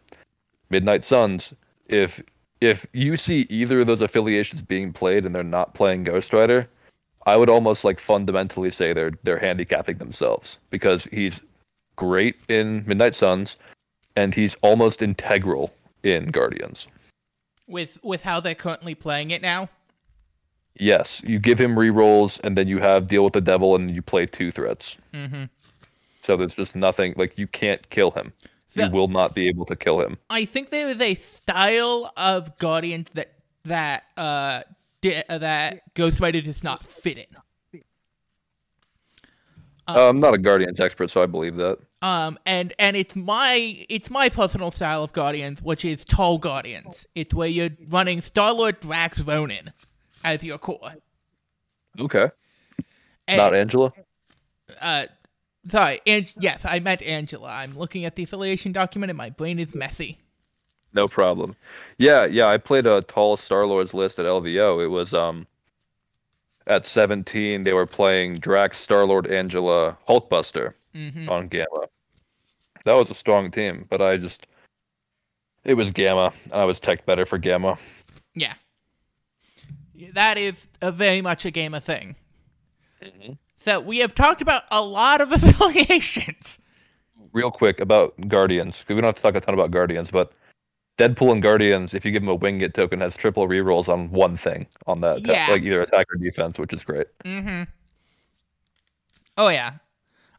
Midnight 0.73 1.05
Suns. 1.05 1.55
If 1.87 2.21
if 2.61 2.87
you 2.93 3.17
see 3.17 3.47
either 3.51 3.81
of 3.81 3.87
those 3.87 4.01
affiliations 4.01 4.63
being 4.63 4.93
played 4.93 5.25
and 5.25 5.35
they're 5.35 5.45
not 5.45 5.75
playing 5.75 6.05
Ghost 6.05 6.33
Rider, 6.33 6.69
I 7.27 7.37
would 7.37 7.51
almost 7.51 7.85
like 7.85 8.01
fundamentally 8.01 8.71
say 8.71 8.93
they're 8.93 9.13
they're 9.23 9.39
handicapping 9.39 9.99
themselves 9.99 10.59
because 10.71 11.05
he's 11.05 11.41
great 11.95 12.37
in 12.49 12.83
Midnight 12.87 13.15
Suns 13.15 13.59
and 14.17 14.35
he's 14.35 14.57
almost 14.63 15.03
integral 15.03 15.73
in 16.03 16.27
Guardians. 16.31 16.89
With 17.69 17.99
with 18.03 18.23
how 18.23 18.41
they're 18.41 18.55
currently 18.55 18.95
playing 18.95 19.31
it 19.31 19.43
now. 19.43 19.69
Yes, 20.79 21.23
you 21.23 21.39
give 21.39 21.61
him 21.61 21.77
rerolls, 21.77 22.41
and 22.43 22.57
then 22.57 22.67
you 22.67 22.79
have 22.79 23.07
deal 23.07 23.25
with 23.25 23.35
the 23.35 23.43
devil, 23.43 23.75
and 23.75 23.95
you 23.95 24.01
play 24.01 24.25
two 24.25 24.51
threats. 24.51 24.97
Mm-hmm. 25.13 25.45
So 26.23 26.37
there's 26.37 26.55
just 26.55 26.75
nothing 26.75 27.13
like 27.19 27.37
you 27.37 27.47
can't 27.47 27.89
kill 27.91 28.11
him. 28.13 28.33
So- 28.75 28.85
you 28.85 28.91
will 28.91 29.09
not 29.09 29.35
be 29.35 29.49
able 29.49 29.67
to 29.67 29.77
kill 29.77 30.01
him. 30.01 30.17
I 30.31 30.45
think 30.47 30.71
there 30.71 30.89
is 30.89 31.01
a 31.01 31.15
style 31.15 32.11
of 32.17 32.57
Guardians 32.59 33.09
that 33.15 33.35
that 33.65 34.05
uh 34.17 34.63
di- 35.03 35.23
uh, 35.29 35.39
that 35.39 35.95
Ghost 35.95 36.21
Rider 36.21 36.41
does 36.41 36.65
not 36.65 36.83
fit 36.83 37.19
in. 37.19 37.83
Uh, 39.89 40.09
I'm 40.09 40.21
not 40.21 40.35
a 40.35 40.39
Guardians 40.39 40.79
expert, 40.81 41.11
so 41.11 41.23
I 41.23 41.27
believe 41.27 41.57
that. 41.57 41.79
Um, 42.03 42.39
and 42.47 42.73
and 42.79 42.97
it's 42.97 43.15
my 43.17 43.85
it's 43.89 44.11
my 44.11 44.29
personal 44.29 44.71
style 44.71 45.03
of 45.05 45.13
Guardians, 45.13 45.61
which 45.61 45.85
is 45.85 46.05
tall 46.05 46.39
Guardians. 46.39 47.07
It's 47.15 47.35
where 47.35 47.49
you're 47.49 47.71
running 47.89 48.21
Star 48.21 48.53
Lord, 48.53 48.81
Drax, 48.81 49.21
Ronin 49.21 49.73
as 50.25 50.43
your 50.45 50.59
core. 50.59 50.95
Okay, 52.01 52.31
And, 53.29 53.37
not 53.37 53.55
Angela. 53.55 53.93
uh, 54.81 55.07
sorry, 55.69 56.01
and 56.07 56.33
yes, 56.39 56.63
I 56.65 56.79
meant 56.81 57.03
Angela. 57.03 57.49
I'm 57.49 57.75
looking 57.75 58.05
at 58.05 58.17
the 58.17 58.23
affiliation 58.23 58.73
document, 58.73 59.11
and 59.11 59.17
my 59.19 59.31
brain 59.31 59.59
is 59.59 59.75
messy. 59.75 60.19
No 60.95 61.09
problem. 61.09 61.57
Yeah, 61.99 62.27
yeah. 62.27 62.49
I 62.49 62.59
played 62.59 62.87
a 62.87 63.01
tall 63.03 63.37
Star 63.37 63.67
Lords 63.67 63.95
list 63.95 64.19
at 64.19 64.27
LVO. 64.27 64.85
It 64.85 64.89
was 64.89 65.15
um 65.15 65.47
at 66.67 66.85
17 66.85 67.65
they 67.65 67.73
were 67.73 67.87
playing 67.87 68.39
Drax, 68.39 68.79
Star 68.79 69.05
Lord, 69.07 69.27
Angela, 69.27 69.97
Hulkbuster 70.09 70.75
Mm-hmm. 70.95 71.29
on 71.31 71.49
Gamma. 71.49 71.87
That 72.85 72.95
was 72.97 73.09
a 73.11 73.15
strong 73.15 73.51
team, 73.51 73.87
but 73.89 74.03
I 74.03 74.19
just 74.19 74.47
it 75.65 75.75
was 75.75 75.91
Gamma, 75.91 76.33
and 76.45 76.61
I 76.61 76.65
was 76.65 76.79
tech 76.81 77.07
better 77.07 77.25
for 77.25 77.39
Gamma. 77.39 77.79
Yeah, 78.35 78.55
that 80.15 80.37
is 80.37 80.67
a 80.83 80.93
very 80.93 81.23
much 81.23 81.45
a 81.47 81.51
gamer 81.51 81.81
thing. 81.81 82.17
So 83.63 83.79
we 83.81 83.99
have 83.99 84.15
talked 84.15 84.43
about 84.43 84.65
a 84.71 84.83
lot 84.83 85.21
of 85.21 85.31
affiliations. 85.37 86.59
real 87.33 87.51
quick 87.51 87.81
about 87.81 88.15
Guardians, 88.29 88.85
we 88.89 88.95
don't 88.97 89.05
have 89.05 89.15
to 89.15 89.23
talk 89.23 89.35
a 89.37 89.41
ton 89.41 89.55
about 89.55 89.71
Guardians, 89.71 90.11
but 90.11 90.33
Deadpool 90.99 91.33
and 91.33 91.43
Guardians, 91.43 91.95
if 91.95 92.05
you 92.05 92.11
give 92.13 92.23
him 92.23 92.29
a 92.29 92.39
Wingit 92.39 92.75
token, 92.75 93.01
has 93.01 93.17
triple 93.17 93.47
rerolls 93.49 93.89
on 93.89 94.11
one 94.11 94.37
thing 94.37 94.67
on 94.87 95.01
that, 95.03 95.21
Yeah. 95.27 95.47
like 95.51 95.63
either 95.63 95.81
attack 95.81 96.07
or 96.13 96.17
defense, 96.19 96.59
which 96.59 96.73
is 96.73 96.85
great. 96.85 97.07
Mm-hmm. 97.25 97.63
Oh 99.39 99.49
yeah. 99.49 99.75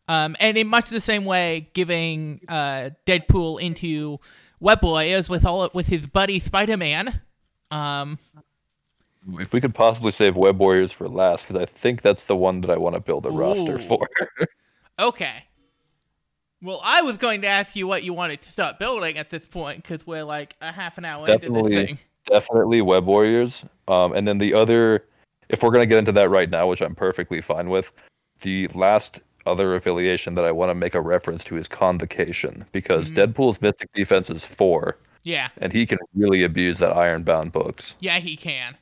Um, 0.07 0.35
and 0.39 0.57
in 0.57 0.67
much 0.67 0.89
the 0.89 1.01
same 1.01 1.23
way, 1.25 1.69
giving 1.73 2.41
uh, 2.47 2.89
Deadpool 3.07 3.61
into 3.61 4.19
Web 4.59 4.83
Warriors 4.83 5.29
with 5.29 5.45
all 5.45 5.69
with 5.73 5.87
his 5.87 6.05
buddy 6.05 6.39
Spider 6.39 6.75
Man. 6.77 7.21
Um, 7.71 8.19
If 9.39 9.53
we 9.53 9.61
could 9.61 9.73
possibly 9.73 10.11
save 10.11 10.35
Web 10.35 10.59
Warriors 10.59 10.91
for 10.91 11.07
last, 11.07 11.47
because 11.47 11.61
I 11.61 11.65
think 11.65 12.01
that's 12.01 12.25
the 12.25 12.35
one 12.35 12.61
that 12.61 12.69
I 12.69 12.77
want 12.77 12.95
to 12.95 12.99
build 12.99 13.25
a 13.25 13.29
roster 13.31 13.77
for. 13.79 14.07
okay. 14.99 15.43
Well, 16.61 16.81
I 16.83 17.01
was 17.01 17.17
going 17.17 17.41
to 17.41 17.47
ask 17.47 17.75
you 17.75 17.87
what 17.87 18.03
you 18.03 18.13
wanted 18.13 18.41
to 18.43 18.51
start 18.51 18.79
building 18.79 19.17
at 19.17 19.29
this 19.29 19.45
point 19.45 19.83
because 19.83 20.05
we're 20.07 20.23
like 20.23 20.55
a 20.61 20.71
half 20.71 20.97
an 20.97 21.05
hour 21.05 21.25
into 21.27 21.37
Definitely. 21.39 21.75
this 21.75 21.85
thing. 21.85 21.99
Definitely 22.31 22.81
Web 22.81 23.05
Warriors. 23.05 23.65
Um, 23.87 24.13
and 24.13 24.25
then 24.27 24.37
the 24.37 24.53
other, 24.53 25.05
if 25.49 25.61
we're 25.61 25.71
gonna 25.71 25.85
get 25.85 25.99
into 25.99 26.13
that 26.13 26.29
right 26.29 26.49
now, 26.49 26.67
which 26.67 26.81
I'm 26.81 26.95
perfectly 26.95 27.41
fine 27.41 27.69
with, 27.69 27.91
the 28.41 28.67
last 28.69 29.19
other 29.45 29.75
affiliation 29.75 30.35
that 30.35 30.45
I 30.45 30.51
want 30.53 30.69
to 30.69 30.75
make 30.75 30.95
a 30.95 31.01
reference 31.01 31.43
to 31.45 31.57
is 31.57 31.67
Convocation 31.67 32.65
because 32.71 33.11
Mhm. 33.11 33.15
Deadpool's 33.33 33.61
Mystic 33.61 33.89
defense 33.93 34.29
is 34.29 34.45
four, 34.45 34.97
Yeah, 35.23 35.49
and 35.57 35.73
he 35.73 35.85
can 35.85 35.97
really 36.15 36.43
abuse 36.43 36.79
that 36.79 36.95
Ironbound 36.95 37.51
books. 37.51 37.95
yeah, 37.99 38.19
he 38.19 38.37
can. 38.37 38.77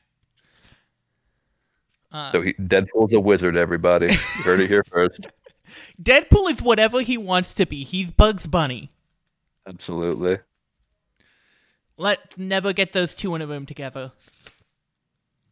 Uh, 2.12 2.32
So 2.32 2.42
he, 2.42 2.54
Deadpool's 2.54 3.14
a 3.14 3.20
wizard, 3.20 3.56
everybody. 3.56 4.08
You 4.08 4.44
heard 4.44 4.60
it 4.60 4.70
here 4.70 4.84
first. 4.92 5.28
Deadpool 6.02 6.52
is 6.52 6.62
whatever 6.62 7.02
he 7.02 7.18
wants 7.18 7.54
to 7.56 7.66
be. 7.66 7.84
He's 7.84 8.12
Bugs 8.12 8.48
Bunny. 8.48 8.92
Absolutely. 9.68 10.40
Let's 11.98 12.38
never 12.38 12.74
get 12.74 12.94
those 12.94 13.16
two 13.16 13.36
in 13.36 13.42
a 13.42 13.48
room 13.48 13.66
together. 13.66 14.12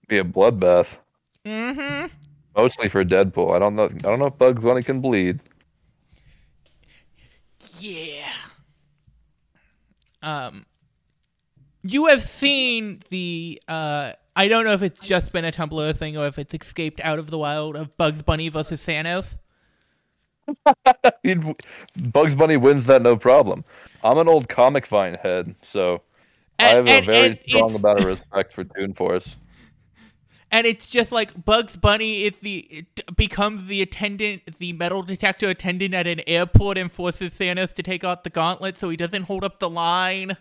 Be 0.07 0.17
a 0.17 0.23
bloodbath. 0.23 0.97
Mm-hmm. 1.45 2.07
Mostly 2.57 2.89
for 2.89 3.05
Deadpool. 3.05 3.55
I 3.55 3.59
don't 3.59 3.75
know. 3.75 3.85
I 3.85 3.89
don't 3.89 4.19
know 4.19 4.25
if 4.25 4.37
Bugs 4.37 4.61
Bunny 4.61 4.81
can 4.83 4.99
bleed. 4.99 5.41
Yeah. 7.77 8.33
Um, 10.21 10.65
you 11.83 12.07
have 12.07 12.23
seen 12.23 12.99
the 13.09 13.61
uh, 13.67 14.13
I 14.39 14.47
don't 14.47 14.63
know 14.63 14.71
if 14.71 14.81
it's 14.81 15.01
just 15.01 15.33
been 15.33 15.43
a 15.43 15.51
Tumblr 15.51 15.97
thing 15.97 16.15
or 16.15 16.25
if 16.25 16.39
it's 16.39 16.53
escaped 16.53 17.01
out 17.01 17.19
of 17.19 17.29
the 17.29 17.37
wild 17.37 17.75
of 17.75 17.97
Bugs 17.97 18.21
Bunny 18.23 18.47
versus 18.47 18.81
Thanos. 18.85 19.37
Bugs 21.97 22.35
Bunny 22.35 22.55
wins 22.55 22.85
that 22.85 23.01
no 23.01 23.17
problem. 23.17 23.65
I'm 24.01 24.17
an 24.17 24.29
old 24.29 24.47
comic 24.47 24.87
vine 24.87 25.15
head, 25.15 25.55
so 25.61 26.03
I 26.57 26.69
And- 26.77 26.87
have 26.87 27.03
a 27.03 27.05
very 27.05 27.39
strong 27.47 27.75
amount 27.75 27.99
of 27.99 28.05
respect 28.05 28.53
for 28.53 28.63
Toon 28.63 28.93
Force. 28.93 29.35
and 30.51 30.65
it's 30.65 30.87
just 30.87 31.11
like 31.11 31.45
Bugs 31.45 31.75
Bunny 31.75 32.23
is 32.23 32.33
the 32.41 32.85
becomes 33.17 33.67
the 33.67 33.81
attendant, 33.81 34.57
the 34.57 34.71
metal 34.73 35.03
detector 35.03 35.49
attendant 35.49 35.93
at 35.93 36.07
an 36.07 36.21
airport, 36.25 36.77
and 36.77 36.89
forces 36.91 37.33
Thanos 37.37 37.75
to 37.75 37.83
take 37.83 38.05
out 38.05 38.23
the 38.23 38.29
gauntlet 38.29 38.77
so 38.77 38.89
he 38.89 38.95
doesn't 38.95 39.23
hold 39.23 39.43
up 39.43 39.59
the 39.59 39.69
line. 39.69 40.37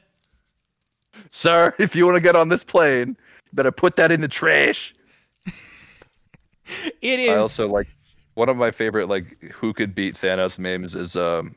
Sir, 1.31 1.75
if 1.81 1.97
you 1.97 2.05
want 2.07 2.17
to 2.17 2.23
get 2.23 2.37
on 2.37 2.49
this 2.49 2.63
plane, 2.65 3.17
better 3.53 3.73
put 3.73 3.97
that 3.97 4.11
in 4.11 4.21
the 4.21 4.29
trash. 4.29 4.95
It 7.01 7.19
is 7.19 7.31
I 7.31 7.37
also 7.37 7.67
like 7.67 7.87
one 8.35 8.51
of 8.51 8.59
my 8.59 8.71
favorite 8.71 9.09
like 9.09 9.55
who 9.55 9.73
could 9.73 9.95
beat 9.95 10.17
Thanos 10.17 10.59
memes 10.59 10.95
is 10.95 11.17
um 11.17 11.55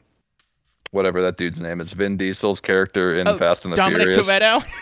whatever 0.91 1.21
that 1.21 1.37
dude's 1.37 1.59
name 1.59 1.81
is. 1.81 1.91
Vin 1.91 2.15
Diesel's 2.15 2.61
character 2.61 3.19
in 3.19 3.27
oh, 3.27 3.37
Fast 3.37 3.65
and 3.65 3.73
the 3.73 3.75
Dominic 3.75 4.13
Furious. 4.13 4.27
Toretto. 4.27 4.65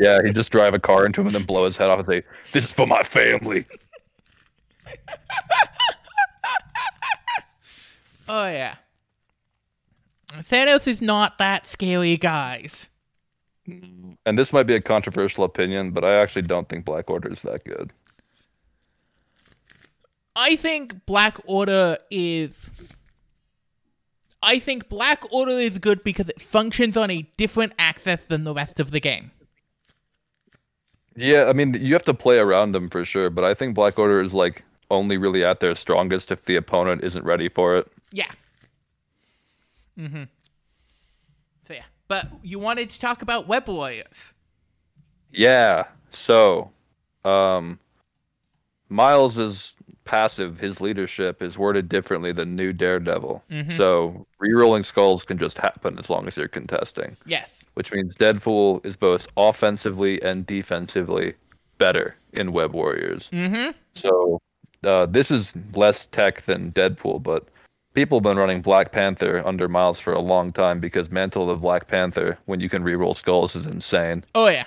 Yeah, 0.00 0.18
he 0.24 0.32
just 0.32 0.52
drive 0.52 0.74
a 0.74 0.78
car 0.78 1.04
into 1.04 1.20
him 1.20 1.26
and 1.26 1.34
then 1.34 1.42
blow 1.42 1.64
his 1.64 1.76
head 1.76 1.88
off 1.88 1.98
and 1.98 2.06
say, 2.06 2.22
"This 2.52 2.66
is 2.66 2.72
for 2.72 2.86
my 2.86 3.02
family." 3.02 3.66
oh 8.28 8.46
yeah. 8.46 8.76
Thanos 10.34 10.86
is 10.86 11.02
not 11.02 11.38
that 11.38 11.66
scary, 11.66 12.16
guys. 12.16 12.87
And 14.26 14.38
this 14.38 14.52
might 14.52 14.64
be 14.64 14.74
a 14.74 14.80
controversial 14.80 15.44
opinion, 15.44 15.90
but 15.90 16.04
I 16.04 16.14
actually 16.14 16.42
don't 16.42 16.68
think 16.68 16.84
Black 16.84 17.10
Order 17.10 17.32
is 17.32 17.42
that 17.42 17.64
good. 17.64 17.92
I 20.34 20.56
think 20.56 21.04
Black 21.06 21.38
Order 21.46 21.98
is. 22.10 22.70
I 24.42 24.58
think 24.58 24.88
Black 24.88 25.22
Order 25.32 25.58
is 25.58 25.78
good 25.78 26.04
because 26.04 26.28
it 26.28 26.40
functions 26.40 26.96
on 26.96 27.10
a 27.10 27.22
different 27.36 27.72
axis 27.78 28.24
than 28.24 28.44
the 28.44 28.54
rest 28.54 28.78
of 28.78 28.92
the 28.92 29.00
game. 29.00 29.32
Yeah, 31.16 31.46
I 31.46 31.52
mean, 31.52 31.74
you 31.74 31.92
have 31.94 32.04
to 32.04 32.14
play 32.14 32.38
around 32.38 32.72
them 32.72 32.88
for 32.88 33.04
sure, 33.04 33.28
but 33.30 33.42
I 33.42 33.52
think 33.52 33.74
Black 33.74 33.98
Order 33.98 34.20
is 34.20 34.32
like 34.32 34.62
only 34.90 35.16
really 35.16 35.44
at 35.44 35.58
their 35.58 35.74
strongest 35.74 36.30
if 36.30 36.44
the 36.44 36.54
opponent 36.54 37.02
isn't 37.02 37.24
ready 37.24 37.48
for 37.48 37.76
it. 37.76 37.90
Yeah. 38.12 38.30
Mm-hmm. 39.98 40.24
But 42.08 42.26
you 42.42 42.58
wanted 42.58 42.88
to 42.90 42.98
talk 43.00 43.22
about 43.22 43.46
Web 43.46 43.68
Warriors. 43.68 44.32
Yeah. 45.30 45.84
So, 46.10 46.70
um, 47.24 47.78
Miles's 48.88 49.74
passive, 50.04 50.58
his 50.58 50.80
leadership 50.80 51.42
is 51.42 51.58
worded 51.58 51.86
differently 51.90 52.32
than 52.32 52.56
New 52.56 52.72
Daredevil. 52.72 53.44
Mhm. 53.50 53.76
So, 53.76 54.26
rerolling 54.42 54.86
skulls 54.86 55.22
can 55.22 55.36
just 55.36 55.58
happen 55.58 55.98
as 55.98 56.08
long 56.08 56.26
as 56.26 56.36
you're 56.38 56.48
contesting, 56.48 57.14
Yes. 57.26 57.62
which 57.74 57.92
means 57.92 58.16
Deadpool 58.16 58.84
is 58.86 58.96
both 58.96 59.28
offensively 59.36 60.20
and 60.22 60.46
defensively 60.46 61.34
better 61.76 62.16
in 62.32 62.52
Web 62.52 62.72
Warriors. 62.72 63.28
Mm-hmm. 63.30 63.72
So, 63.94 64.40
uh, 64.82 65.04
this 65.04 65.30
is 65.30 65.52
less 65.74 66.06
tech 66.06 66.40
than 66.46 66.72
Deadpool, 66.72 67.22
but 67.22 67.46
people 67.98 68.18
have 68.18 68.22
been 68.22 68.36
running 68.36 68.62
Black 68.62 68.92
Panther 68.92 69.42
under 69.44 69.66
Miles 69.66 69.98
for 69.98 70.12
a 70.12 70.20
long 70.20 70.52
time 70.52 70.78
because 70.78 71.10
Mantle 71.10 71.50
of 71.50 71.62
Black 71.62 71.88
Panther, 71.88 72.38
when 72.44 72.60
you 72.60 72.68
can 72.68 72.84
reroll 72.84 73.12
skulls, 73.16 73.56
is 73.56 73.66
insane. 73.66 74.24
Oh 74.36 74.46
yeah. 74.46 74.66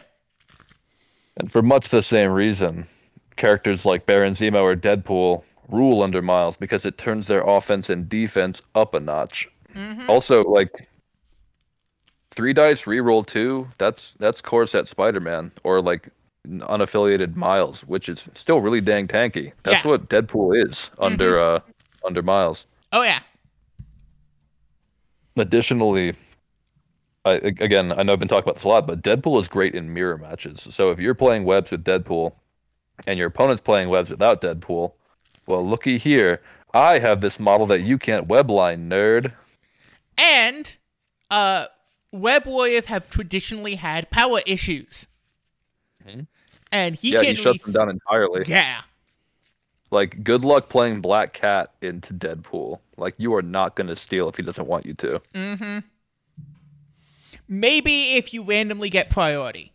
And 1.38 1.50
for 1.50 1.62
much 1.62 1.88
the 1.88 2.04
same 2.04 2.32
reason, 2.32 2.86
characters 3.38 3.86
like 3.86 4.06
Baron 4.06 4.34
Zemo 4.34 4.60
or 4.60 4.76
Deadpool 4.76 5.44
rule 5.70 6.04
under 6.04 6.22
Miles 6.22 6.58
because 6.58 6.86
it 6.86 6.98
turns 6.98 7.28
their 7.28 7.40
offense 7.48 7.90
and 7.90 8.10
defense 8.10 8.62
up 8.76 8.94
a 8.94 9.00
notch. 9.00 9.48
Mm-hmm. 9.74 10.10
Also, 10.10 10.44
like 10.44 10.90
three 12.32 12.52
dice 12.52 12.82
reroll 12.82 13.26
two, 13.26 13.66
that's 13.78 14.12
that's 14.16 14.42
core 14.42 14.66
set 14.66 14.90
Spider 14.90 15.22
Man 15.22 15.54
or 15.64 15.82
like 15.82 16.10
unaffiliated 16.46 17.38
Miles, 17.38 17.80
which 17.86 18.10
is 18.10 18.28
still 18.34 18.60
really 18.60 18.82
dang 18.82 19.08
tanky. 19.08 19.54
That's 19.64 19.76
Yeah. 19.76 19.80
Mm-hmm. 19.80 19.90
what 19.90 20.10
Deadpool 20.10 20.68
is 20.68 20.90
under 21.00 21.40
uh 21.40 21.62
under 22.06 22.22
Miles. 22.22 22.68
Oh 22.92 23.02
yeah. 23.04 23.20
Additionally, 25.38 26.14
I, 27.24 27.34
again, 27.34 27.92
I 27.94 28.04
know 28.04 28.14
I've 28.14 28.20
been 28.20 28.28
talking 28.28 28.44
about 28.44 28.56
this 28.56 28.64
a 28.64 28.68
lot, 28.68 28.86
but 28.88 29.02
Deadpool 29.02 29.39
is 29.39 29.48
great 29.48 29.76
in 29.76 29.94
mirror 29.94 30.18
matches. 30.18 30.68
So 30.72 30.92
if 30.92 31.00
you're 31.00 31.16
playing 31.16 31.46
webs 31.46 31.72
with 31.72 31.84
Deadpool 31.84 32.34
and 33.08 33.18
your 33.18 33.28
opponent's 33.28 33.62
playing 33.62 33.89
webs 33.89 34.10
without 34.10 34.42
Deadpool, 34.42 34.94
well, 35.48 35.68
looky 35.68 35.98
here. 35.98 36.42
I 36.74 37.00
have 37.00 37.22
this 37.22 37.39
model 37.39 37.66
that 37.68 37.82
you 37.82 37.98
can't 37.98 38.28
webline, 38.28 38.88
nerd. 38.88 39.34
And 40.18 40.78
uh 41.30 41.68
Web 42.12 42.46
Warriors 42.46 42.88
have 42.88 43.10
traditionally 43.10 43.76
had 43.76 44.10
power 44.12 44.42
issues. 44.46 45.08
Mhm. 46.06 46.28
And 46.72 46.96
he 46.96 47.14
yeah, 47.14 47.22
can 47.24 47.36
he 47.36 47.42
shuts 47.42 47.60
ref- 47.60 47.64
them 47.64 47.74
down 47.74 47.89
entirely. 47.89 48.44
Yeah. 48.48 48.82
Like, 49.92 50.24
good 50.24 50.46
luck 50.46 50.70
playing 50.70 51.02
Black 51.02 51.34
Cat 51.34 51.74
into 51.82 52.14
Deadpool. 52.14 52.80
Like, 52.96 53.14
you 53.18 53.36
are 53.36 53.42
not 53.42 53.76
going 53.76 53.88
to 53.88 53.96
steal 53.96 54.30
if 54.30 54.38
he 54.38 54.44
doesn't 54.44 54.66
want 54.66 54.86
you 54.86 54.94
to. 54.96 55.22
Mm-hmm. 55.36 55.80
Maybe 57.50 58.14
if 58.14 58.34
you 58.34 58.44
randomly 58.44 58.89
get 58.89 59.10
priority. 59.10 59.74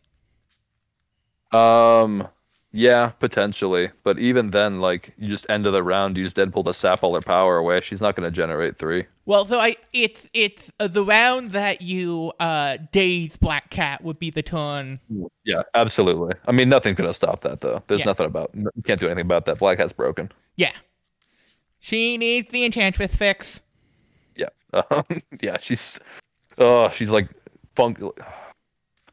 Um, 1.53 2.27
yeah, 2.73 3.11
potentially. 3.11 3.91
But 4.03 4.19
even 4.19 4.51
then, 4.51 4.81
like, 4.81 5.15
you 5.19 5.29
just 5.29 5.47
end 5.49 5.67
of 5.67 5.73
the 5.73 5.83
round, 5.83 6.17
you 6.17 6.25
use 6.25 6.35
Deadpool 6.35 6.65
to 6.67 6.75
sap 6.75 7.03
all 7.03 7.15
her 7.15 7.21
power 7.21 7.57
away. 7.57 7.81
She's 7.81 8.01
not 8.01 8.15
going 8.17 8.25
to 8.27 8.31
generate 8.31 8.77
three. 8.77 9.07
Well, 9.25 9.45
so 9.45 9.59
I 9.59 9.75
it's 9.93 10.29
it's 10.35 10.71
uh, 10.79 10.87
the 10.87 11.05
round 11.05 11.51
that 11.51 11.83
you 11.83 12.33
uh 12.39 12.77
daze 12.93 13.37
Black 13.37 13.71
Cat 13.71 14.05
would 14.05 14.19
be 14.21 14.31
the 14.31 14.43
turn. 14.43 15.01
Yeah, 15.45 15.63
absolutely. 15.75 16.35
I 16.47 16.53
mean, 16.53 16.69
nothing's 16.69 16.97
gonna 16.97 17.13
stop 17.13 17.41
that 17.41 17.61
though. 17.61 17.83
There's 17.89 18.03
Yeah. 18.03 18.07
nothing 18.07 18.27
about. 18.27 18.51
You 18.55 18.71
can't 18.85 19.01
do 19.01 19.07
anything 19.07 19.25
about 19.27 19.47
that. 19.47 19.59
Black 19.59 19.79
Cat's 19.79 19.93
broken. 19.93 20.31
Yeah. 20.55 20.71
She 21.81 22.17
needs 22.17 22.49
the 22.53 22.65
enchantress 22.65 23.15
fix. 23.17 23.61
Yeah, 24.37 24.49
um, 24.73 25.05
yeah. 25.43 25.57
She's, 25.61 25.99
oh, 26.59 26.89
she's 26.91 27.11
like 27.11 27.29
funk. 27.75 27.99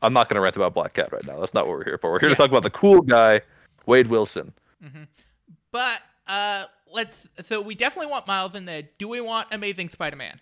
I'm 0.04 0.14
not 0.14 0.30
gonna 0.30 0.42
rant 0.42 0.56
about 0.56 0.74
Black 0.74 0.94
Cat 0.94 1.12
right 1.12 1.26
now. 1.26 1.40
That's 1.40 1.54
not 1.54 1.66
what 1.68 1.78
we're 1.78 1.84
here 1.86 1.98
for. 1.98 2.12
We're 2.12 2.20
here 2.20 2.30
Yeah. 2.30 2.36
to 2.36 2.42
talk 2.42 2.50
about 2.50 2.64
the 2.64 2.70
cool 2.70 3.02
guy, 3.02 3.42
Wade 3.86 4.08
Wilson. 4.08 4.54
But 5.72 6.00
uh 6.28 6.66
let's 6.92 7.28
so 7.42 7.62
we 7.62 7.74
definitely 7.74 8.12
want 8.12 8.28
Miles 8.28 8.54
in 8.54 8.66
there. 8.66 8.84
Do 9.00 9.08
we 9.08 9.22
want 9.22 9.48
Amazing 9.54 9.90
Spider-Man? 9.90 10.40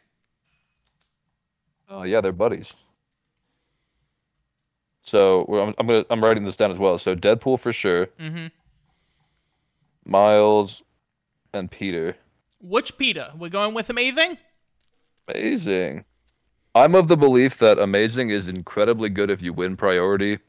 Oh 1.90 2.04
yeah, 2.04 2.20
they're 2.22 2.32
buddies. 2.32 2.74
So 5.04 5.46
I'm, 5.46 5.74
I'm 5.78 5.88
gonna 5.88 6.06
I'm 6.10 6.22
writing 6.24 6.44
this 6.46 6.56
down 6.56 6.72
as 6.72 6.80
well. 6.80 6.98
So 6.98 7.16
Deadpool 7.16 7.60
for 7.60 7.72
sure, 7.74 8.08
Mm-hmm. 8.20 8.48
Miles, 10.06 10.82
and 11.54 11.70
Peter. 11.70 12.16
Which 12.60 12.98
Peter? 12.98 13.32
We're 13.38 13.50
going 13.50 13.74
with 13.74 13.90
Amazing? 13.90 14.38
Amazing. 15.28 16.06
I'm 16.74 16.96
of 16.96 17.08
the 17.08 17.18
belief 17.18 17.58
that 17.60 17.80
amazing 17.80 18.30
is 18.30 18.48
incredibly 18.48 19.10
good 19.10 19.30
if 19.30 19.42
you 19.42 19.54
win 19.54 19.76
priority, 19.76 20.40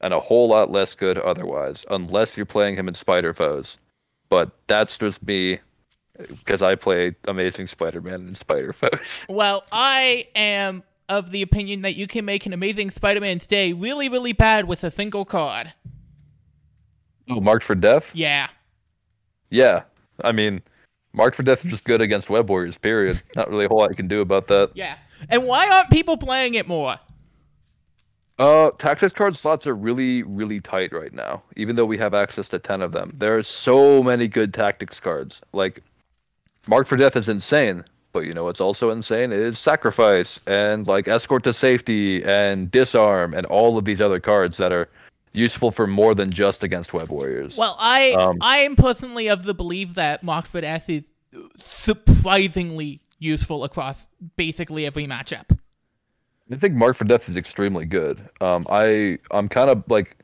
and 0.00 0.12
a 0.12 0.20
whole 0.20 0.48
lot 0.48 0.70
less 0.70 0.94
good 0.94 1.18
otherwise, 1.18 1.84
unless 1.90 2.36
you're 2.36 2.46
playing 2.46 2.76
him 2.76 2.88
in 2.88 2.94
Spider 2.94 3.32
Foes. 3.34 3.78
But 4.28 4.50
that's 4.66 4.98
just 4.98 5.22
me. 5.22 5.60
because 6.28 6.62
I 6.62 6.74
play 6.74 7.14
Amazing 7.26 7.68
Spider-Man 7.68 8.14
and 8.14 8.36
Spider 8.36 8.72
Foes. 8.72 9.24
Well, 9.28 9.64
I 9.72 10.28
am 10.34 10.82
of 11.08 11.30
the 11.30 11.42
opinion 11.42 11.82
that 11.82 11.96
you 11.96 12.06
can 12.06 12.24
make 12.24 12.46
an 12.46 12.52
Amazing 12.52 12.90
Spider-Man 12.90 13.40
stay 13.40 13.72
really, 13.72 14.08
really 14.08 14.32
bad 14.32 14.66
with 14.66 14.84
a 14.84 14.90
single 14.90 15.24
card. 15.24 15.72
Oh, 17.28 17.40
marked 17.40 17.64
for 17.64 17.74
death? 17.74 18.10
Yeah. 18.14 18.48
Yeah. 19.50 19.82
I 20.22 20.32
mean, 20.32 20.62
marked 21.12 21.36
for 21.36 21.42
death 21.42 21.64
is 21.64 21.70
just 21.70 21.84
good 21.84 22.00
against 22.00 22.30
Web 22.30 22.48
Warriors. 22.48 22.78
Period. 22.78 23.22
Not 23.36 23.50
really 23.50 23.64
a 23.64 23.68
whole 23.68 23.78
lot 23.78 23.90
you 23.90 23.96
can 23.96 24.08
do 24.08 24.20
about 24.20 24.46
that. 24.48 24.70
Yeah. 24.74 24.96
And 25.28 25.46
why 25.46 25.68
aren't 25.68 25.90
people 25.90 26.16
playing 26.16 26.54
it 26.54 26.66
more? 26.66 26.96
Uh, 28.38 28.70
tactics 28.78 29.12
card 29.12 29.36
slots 29.36 29.66
are 29.66 29.74
really, 29.74 30.22
really 30.22 30.60
tight 30.60 30.94
right 30.94 31.12
now. 31.12 31.42
Even 31.56 31.76
though 31.76 31.84
we 31.84 31.98
have 31.98 32.14
access 32.14 32.48
to 32.48 32.58
ten 32.58 32.80
of 32.80 32.92
them, 32.92 33.12
there 33.14 33.36
are 33.36 33.42
so 33.42 34.02
many 34.02 34.28
good 34.28 34.54
tactics 34.54 34.98
cards. 34.98 35.42
Like, 35.52 35.82
marked 36.66 36.88
for 36.88 36.96
death 36.96 37.16
is 37.16 37.28
insane, 37.28 37.84
but 38.14 38.20
you 38.20 38.32
know 38.32 38.44
what's 38.44 38.62
also 38.62 38.88
insane 38.88 39.30
is 39.30 39.58
sacrifice 39.58 40.40
and 40.46 40.86
like 40.86 41.06
escort 41.06 41.44
to 41.44 41.52
safety 41.52 42.24
and 42.24 42.70
disarm 42.70 43.34
and 43.34 43.44
all 43.46 43.76
of 43.76 43.84
these 43.84 44.00
other 44.00 44.20
cards 44.20 44.56
that 44.56 44.72
are 44.72 44.88
useful 45.32 45.70
for 45.70 45.86
more 45.86 46.14
than 46.14 46.30
just 46.30 46.62
against 46.62 46.92
web 46.92 47.08
warriors. 47.08 47.56
Well, 47.56 47.76
I 47.78 48.12
Um, 48.12 48.38
I 48.40 48.58
am 48.58 48.76
personally 48.76 49.28
of 49.28 49.44
the 49.44 49.54
belief 49.54 49.94
that 49.94 50.24
for 50.46 50.60
Death 50.60 50.88
is 50.90 51.04
surprisingly 51.60 53.00
useful 53.18 53.64
across 53.64 54.08
basically 54.36 54.86
every 54.86 55.06
matchup. 55.06 55.56
I 56.52 56.56
think 56.56 56.74
Mark 56.74 56.96
for 56.96 57.04
Death 57.04 57.28
is 57.28 57.36
extremely 57.36 57.84
good. 57.84 58.28
Um, 58.40 58.66
I 58.70 59.18
I'm 59.30 59.48
kind 59.48 59.70
of 59.70 59.84
like 59.88 60.16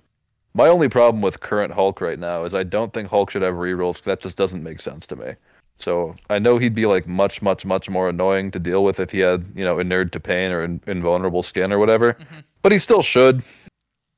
my 0.54 0.68
only 0.68 0.88
problem 0.88 1.22
with 1.22 1.38
current 1.40 1.72
Hulk 1.72 2.00
right 2.00 2.18
now 2.18 2.44
is 2.44 2.54
I 2.54 2.62
don't 2.62 2.92
think 2.92 3.08
Hulk 3.10 3.30
should 3.30 3.42
have 3.42 3.54
rerolls. 3.54 3.96
'cause 3.96 4.04
That 4.06 4.20
just 4.20 4.36
doesn't 4.36 4.62
make 4.62 4.80
sense 4.80 5.06
to 5.08 5.16
me. 5.16 5.34
So 5.78 6.16
I 6.30 6.38
know 6.38 6.56
he'd 6.56 6.74
be 6.74 6.86
like 6.86 7.06
much, 7.06 7.42
much, 7.42 7.66
much 7.66 7.90
more 7.90 8.08
annoying 8.08 8.50
to 8.52 8.58
deal 8.58 8.82
with 8.82 8.98
if 8.98 9.10
he 9.10 9.18
had 9.20 9.44
you 9.54 9.62
know 9.64 9.78
inured 9.78 10.12
to 10.14 10.20
pain 10.20 10.50
or 10.50 10.64
in, 10.64 10.80
invulnerable 10.86 11.42
skin 11.42 11.72
or 11.72 11.78
whatever. 11.78 12.14
Mhm. 12.14 12.44
But 12.62 12.72
he 12.72 12.78
still 12.78 13.02
should. 13.02 13.42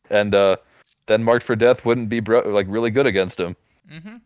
And 0.09 0.35
uh, 0.35 0.57
then 1.09 1.25
Marked 1.25 1.45
for 1.45 1.57
Death 1.57 1.85
wouldn't 1.85 2.09
be 2.09 2.21
bro- 2.21 2.49
like 2.49 2.67
really 2.69 2.91
good 2.91 3.07
against 3.07 3.41
him. 3.41 3.57
hmm 3.91 4.17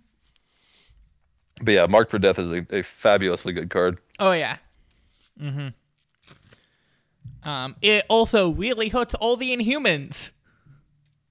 But 1.62 1.72
yeah, 1.72 1.86
Marked 1.86 2.10
for 2.10 2.18
Death 2.18 2.38
is 2.38 2.50
a, 2.50 2.66
a 2.76 2.82
fabulously 2.82 3.52
good 3.52 3.70
card. 3.70 3.98
Oh 4.18 4.32
yeah. 4.32 4.58
Mm-hmm. 5.40 5.68
Um, 7.48 7.76
it 7.82 8.04
also 8.08 8.50
really 8.50 8.88
hurts 8.90 9.14
all 9.14 9.36
the 9.36 9.56
Inhumans. 9.56 10.30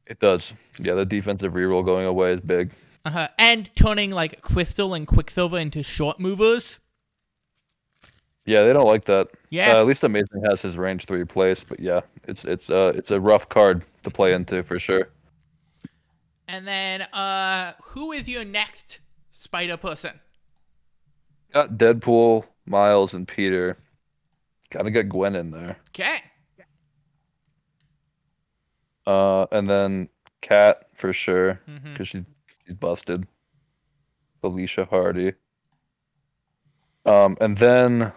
It 0.07 0.19
does. 0.19 0.55
Yeah, 0.79 0.95
the 0.95 1.05
defensive 1.05 1.53
reroll 1.53 1.85
going 1.85 2.05
away 2.05 2.33
is 2.33 2.41
big. 2.41 2.71
Uh-huh. 3.05 3.29
And 3.37 3.73
turning 3.75 4.11
like 4.11 4.41
Crystal 4.41 4.93
and 4.93 5.07
Quicksilver 5.07 5.57
into 5.57 5.83
short 5.83 6.19
movers. 6.19 6.79
Yeah, 8.45 8.63
they 8.63 8.73
don't 8.73 8.87
like 8.87 9.05
that. 9.05 9.29
Yeah. 9.49 9.77
Uh, 9.77 9.79
at 9.81 9.85
least 9.85 10.03
Amazing 10.03 10.43
has 10.49 10.61
his 10.61 10.77
range 10.77 11.05
three 11.05 11.23
place, 11.23 11.63
but 11.63 11.79
yeah, 11.79 12.01
it's 12.27 12.43
it's 12.43 12.69
uh 12.69 12.91
it's 12.95 13.11
a 13.11 13.19
rough 13.19 13.47
card 13.47 13.83
to 14.03 14.09
play 14.09 14.33
into 14.33 14.63
for 14.63 14.79
sure. 14.79 15.09
And 16.51 16.67
then, 16.67 17.01
uh, 17.01 17.73
who 17.81 18.11
is 18.11 18.27
your 18.27 18.43
next 18.43 18.99
spider 19.31 19.77
person? 19.77 20.19
Got 21.53 21.77
Deadpool, 21.77 22.43
Miles, 22.65 23.13
and 23.13 23.25
Peter. 23.25 23.77
Gotta 24.69 24.91
get 24.91 25.07
Gwen 25.07 25.35
in 25.35 25.51
there. 25.51 25.77
Okay. 25.89 26.17
Uh, 29.07 29.45
and 29.51 29.67
then 29.67 30.09
Cat 30.41 30.87
for 30.93 31.13
sure 31.13 31.61
because 31.83 32.09
she's 32.09 32.23
she's 32.65 32.75
busted. 32.75 33.27
Felicia 34.41 34.85
Hardy. 34.85 35.33
Um, 37.05 37.37
and 37.39 37.57
then 37.57 38.11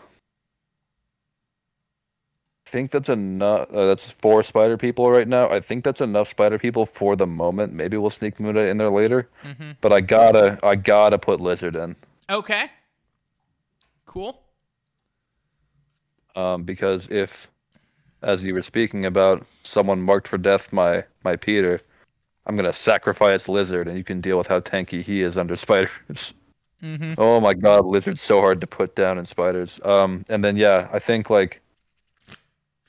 think 2.75 2.91
that's 2.91 3.09
enough. 3.09 3.71
Uh, 3.71 3.87
that's 3.87 4.11
four 4.11 4.43
Spider 4.43 4.77
people 4.77 5.09
right 5.09 5.29
now. 5.29 5.49
I 5.49 5.61
think 5.61 5.85
that's 5.85 6.01
enough 6.01 6.29
Spider 6.31 6.59
people 6.59 6.85
for 6.85 7.15
the 7.15 7.27
moment. 7.27 7.73
Maybe 7.73 7.97
we'll 7.97 8.11
sneak 8.11 8.41
Muda 8.41 8.67
in 8.67 8.79
there 8.79 8.91
later. 8.91 9.29
hmm 9.45 9.73
But 9.81 9.93
I 9.93 10.01
gotta, 10.01 10.59
I 10.65 10.75
gotta 10.75 11.17
put 11.17 11.41
Lizard 11.41 11.77
in. 11.77 11.95
Okay. 12.29 12.73
Cool. 14.07 14.41
Um, 16.35 16.65
because 16.65 17.07
if, 17.11 17.47
as 18.23 18.45
you 18.45 18.55
were 18.55 18.63
speaking 18.63 19.07
about, 19.07 19.47
someone 19.63 20.03
marked 20.03 20.27
for 20.27 20.37
death 20.37 20.73
my 20.73 21.05
my 21.23 21.37
Peter, 21.37 21.81
I'm 22.45 22.57
gonna 22.57 22.73
sacrifice 22.73 23.49
Lizard, 23.49 23.87
and 23.87 23.97
you 23.97 24.03
can 24.03 24.21
deal 24.21 24.37
with 24.37 24.49
how 24.49 24.59
tanky 24.59 25.01
he 25.01 25.23
is 25.23 25.39
under 25.39 25.55
spiders. 25.67 26.35
hmm 26.81 27.15
oh 27.19 27.39
my 27.39 27.55
God, 27.55 27.87
Lizard's 27.87 28.21
so 28.21 28.41
hard 28.41 28.61
to 28.63 28.67
put 28.67 28.97
down 28.97 29.17
in 29.17 29.25
spiders. 29.25 29.81
Um, 29.85 30.25
and 30.29 30.43
then 30.43 30.57
yeah, 30.57 30.89
I 30.93 30.99
think 30.99 31.31
like 31.31 31.61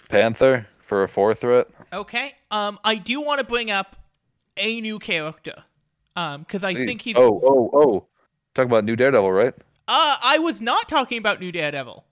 Panther 0.10 0.68
for 0.80 1.04
a 1.04 1.08
four 1.08 1.34
threat. 1.34 1.68
Okay. 1.92 2.34
Um, 2.52 2.80
I 2.84 2.96
do 2.96 3.22
want 3.22 3.40
to 3.40 3.46
bring 3.46 3.72
up 3.72 3.96
a 4.58 4.82
new 4.82 5.00
character. 5.00 5.64
Um, 6.16 6.42
because 6.42 6.64
I 6.64 6.74
think 6.74 7.02
he's. 7.02 7.16
Oh 7.18 7.42
oh 7.44 7.70
oh, 7.74 8.08
talk 8.54 8.66
about 8.66 8.86
new 8.86 8.96
Daredevil, 8.96 9.32
right? 9.32 9.54
Uh, 9.88 10.16
I 10.24 10.40
was 10.40 10.62
not 10.62 10.88
talking 10.88 11.18
about 11.18 11.40
New 11.40 11.52
Daredevil. 11.52 12.06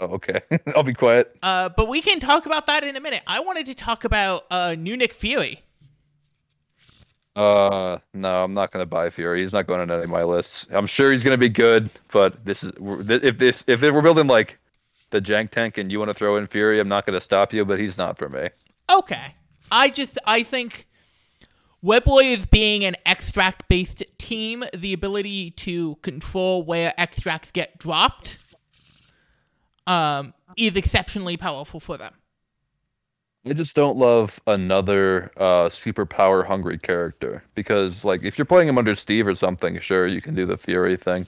Oh 0.00 0.06
okay, 0.06 0.40
I'll 0.74 0.82
be 0.82 0.94
quiet. 0.94 1.36
Uh, 1.42 1.68
but 1.68 1.88
we 1.88 2.00
can 2.00 2.20
talk 2.20 2.46
about 2.46 2.66
that 2.66 2.84
in 2.84 2.96
a 2.96 3.00
minute. 3.00 3.22
I 3.26 3.40
wanted 3.40 3.66
to 3.66 3.74
talk 3.74 4.04
about 4.04 4.46
uh 4.50 4.74
new 4.78 4.96
Nick 4.96 5.12
Fury. 5.12 5.62
Uh, 7.36 7.98
no, 8.14 8.42
I'm 8.42 8.52
not 8.52 8.72
gonna 8.72 8.86
buy 8.86 9.10
Fury. 9.10 9.42
He's 9.42 9.52
not 9.52 9.66
going 9.66 9.80
on 9.80 9.90
any 9.90 10.04
of 10.04 10.08
my 10.08 10.24
lists. 10.24 10.66
I'm 10.70 10.86
sure 10.86 11.12
he's 11.12 11.22
gonna 11.22 11.38
be 11.38 11.48
good, 11.48 11.90
but 12.10 12.44
this 12.44 12.64
is 12.64 12.72
if 12.80 13.38
this 13.38 13.62
if 13.66 13.82
we're 13.82 14.00
building 14.00 14.26
like 14.26 14.58
the 15.10 15.20
jank 15.20 15.50
tank 15.50 15.78
and 15.78 15.90
you 15.90 15.98
want 15.98 16.10
to 16.10 16.14
throw 16.14 16.36
in 16.36 16.46
Fury, 16.46 16.80
I'm 16.80 16.88
not 16.88 17.06
gonna 17.06 17.20
stop 17.20 17.52
you, 17.52 17.64
but 17.64 17.78
he's 17.78 17.98
not 17.98 18.18
for 18.18 18.28
me. 18.28 18.48
Okay. 18.92 19.34
I 19.70 19.90
just 19.90 20.18
I 20.26 20.42
think 20.42 20.86
Webboy 21.84 22.32
is 22.32 22.46
being 22.46 22.84
an 22.84 22.96
extract 23.06 23.68
based 23.68 24.02
team, 24.18 24.64
the 24.74 24.92
ability 24.92 25.52
to 25.52 25.96
control 25.96 26.62
where 26.62 26.92
extracts 26.98 27.50
get 27.50 27.78
dropped 27.78 28.38
um 29.86 30.34
is 30.56 30.76
exceptionally 30.76 31.36
powerful 31.36 31.80
for 31.80 31.96
them. 31.96 32.14
I 33.46 33.54
just 33.54 33.74
don't 33.74 33.96
love 33.96 34.40
another 34.46 35.30
uh 35.36 35.70
super 35.70 36.04
power 36.04 36.42
hungry 36.42 36.78
character 36.78 37.44
because 37.54 38.04
like 38.04 38.22
if 38.24 38.36
you're 38.36 38.44
playing 38.44 38.68
him 38.68 38.78
under 38.78 38.94
Steve 38.94 39.26
or 39.26 39.34
something, 39.34 39.78
sure 39.80 40.06
you 40.06 40.20
can 40.20 40.34
do 40.34 40.44
the 40.44 40.58
Fury 40.58 40.96
thing. 40.96 41.26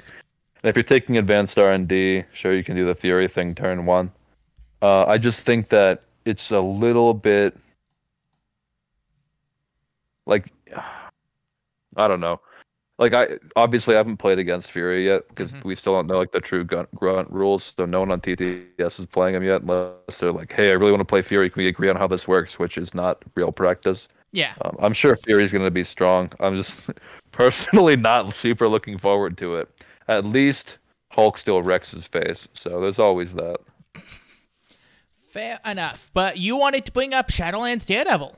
And 0.62 0.68
if 0.70 0.76
you're 0.76 0.82
taking 0.82 1.16
advanced 1.18 1.58
R 1.58 1.72
and 1.72 1.88
D, 1.88 2.24
sure 2.32 2.54
you 2.54 2.62
can 2.64 2.76
do 2.76 2.84
the 2.84 2.94
Fury 2.94 3.28
thing 3.28 3.54
turn 3.54 3.86
one. 3.86 4.12
Uh, 4.82 5.04
I 5.06 5.18
just 5.18 5.42
think 5.42 5.68
that 5.68 6.02
it's 6.24 6.50
a 6.50 6.60
little 6.60 7.14
bit 7.14 7.56
like 10.26 10.46
I 11.96 12.08
don't 12.08 12.20
know. 12.20 12.40
Like 12.98 13.14
I 13.14 13.38
obviously 13.56 13.94
I 13.94 13.96
haven't 13.98 14.18
played 14.18 14.38
against 14.38 14.70
Fury 14.70 15.06
yet 15.06 15.26
because 15.28 15.52
Mhm. 15.52 15.64
we 15.64 15.74
still 15.74 15.94
don't 15.94 16.06
know 16.06 16.18
like 16.18 16.32
the 16.32 16.40
true 16.40 16.64
gun, 16.64 16.86
grunt 16.94 17.30
rules. 17.30 17.72
So 17.76 17.86
no 17.86 18.00
one 18.00 18.10
on 18.10 18.20
TTS 18.20 19.00
is 19.00 19.06
playing 19.06 19.34
him 19.34 19.42
yet 19.42 19.62
unless 19.62 20.18
they're 20.18 20.32
like, 20.32 20.52
"Hey, 20.52 20.70
I 20.70 20.74
really 20.74 20.92
want 20.92 21.00
to 21.00 21.06
play 21.06 21.22
Fury. 21.22 21.48
Can 21.48 21.62
we 21.62 21.68
agree 21.68 21.88
on 21.88 21.96
how 21.96 22.06
this 22.06 22.28
works?" 22.28 22.58
Which 22.58 22.76
is 22.76 22.92
not 22.94 23.22
real 23.34 23.52
practice. 23.52 24.08
Yeah. 24.32 24.52
Um, 24.62 24.76
I'm 24.80 24.92
sure 24.92 25.16
Fury's 25.16 25.50
going 25.50 25.64
to 25.64 25.70
be 25.70 25.82
strong. 25.82 26.30
I'm 26.40 26.56
just 26.56 26.90
personally 27.32 27.96
not 27.96 28.34
super 28.34 28.68
looking 28.68 28.98
forward 28.98 29.38
to 29.38 29.56
it. 29.56 29.68
At 30.10 30.24
least 30.24 30.78
Hulk 31.12 31.38
still 31.38 31.62
wrecks 31.62 31.92
his 31.92 32.04
face, 32.04 32.48
so 32.52 32.80
there's 32.80 32.98
always 32.98 33.32
that. 33.34 33.58
Fair 35.28 35.60
enough. 35.64 36.10
But 36.12 36.38
you 36.38 36.56
wanted 36.56 36.84
to 36.86 36.92
bring 36.92 37.14
up 37.14 37.30
Shadowlands 37.30 37.86
Daredevil. 37.86 38.36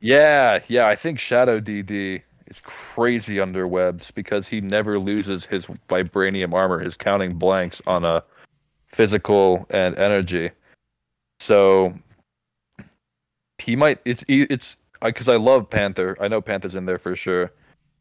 Yeah, 0.00 0.58
yeah, 0.68 0.86
I 0.86 0.96
think 0.96 1.18
Shadow 1.18 1.60
DD 1.60 2.20
is 2.46 2.60
crazy 2.60 3.40
under 3.40 3.66
webs 3.66 4.10
because 4.10 4.48
he 4.48 4.60
never 4.60 4.98
loses 4.98 5.46
his 5.46 5.64
vibranium 5.88 6.52
armor, 6.52 6.78
his 6.78 6.94
counting 6.94 7.38
blanks 7.38 7.80
on 7.86 8.04
a 8.04 8.22
physical 8.88 9.66
and 9.70 9.96
energy. 9.96 10.50
So 11.38 11.94
he 13.56 13.76
might 13.76 13.98
it's 14.04 14.24
it's 14.28 14.76
because 15.00 15.28
I 15.28 15.36
love 15.36 15.70
Panther. 15.70 16.18
I 16.20 16.28
know 16.28 16.42
Panther's 16.42 16.74
in 16.74 16.84
there 16.84 16.98
for 16.98 17.16
sure. 17.16 17.50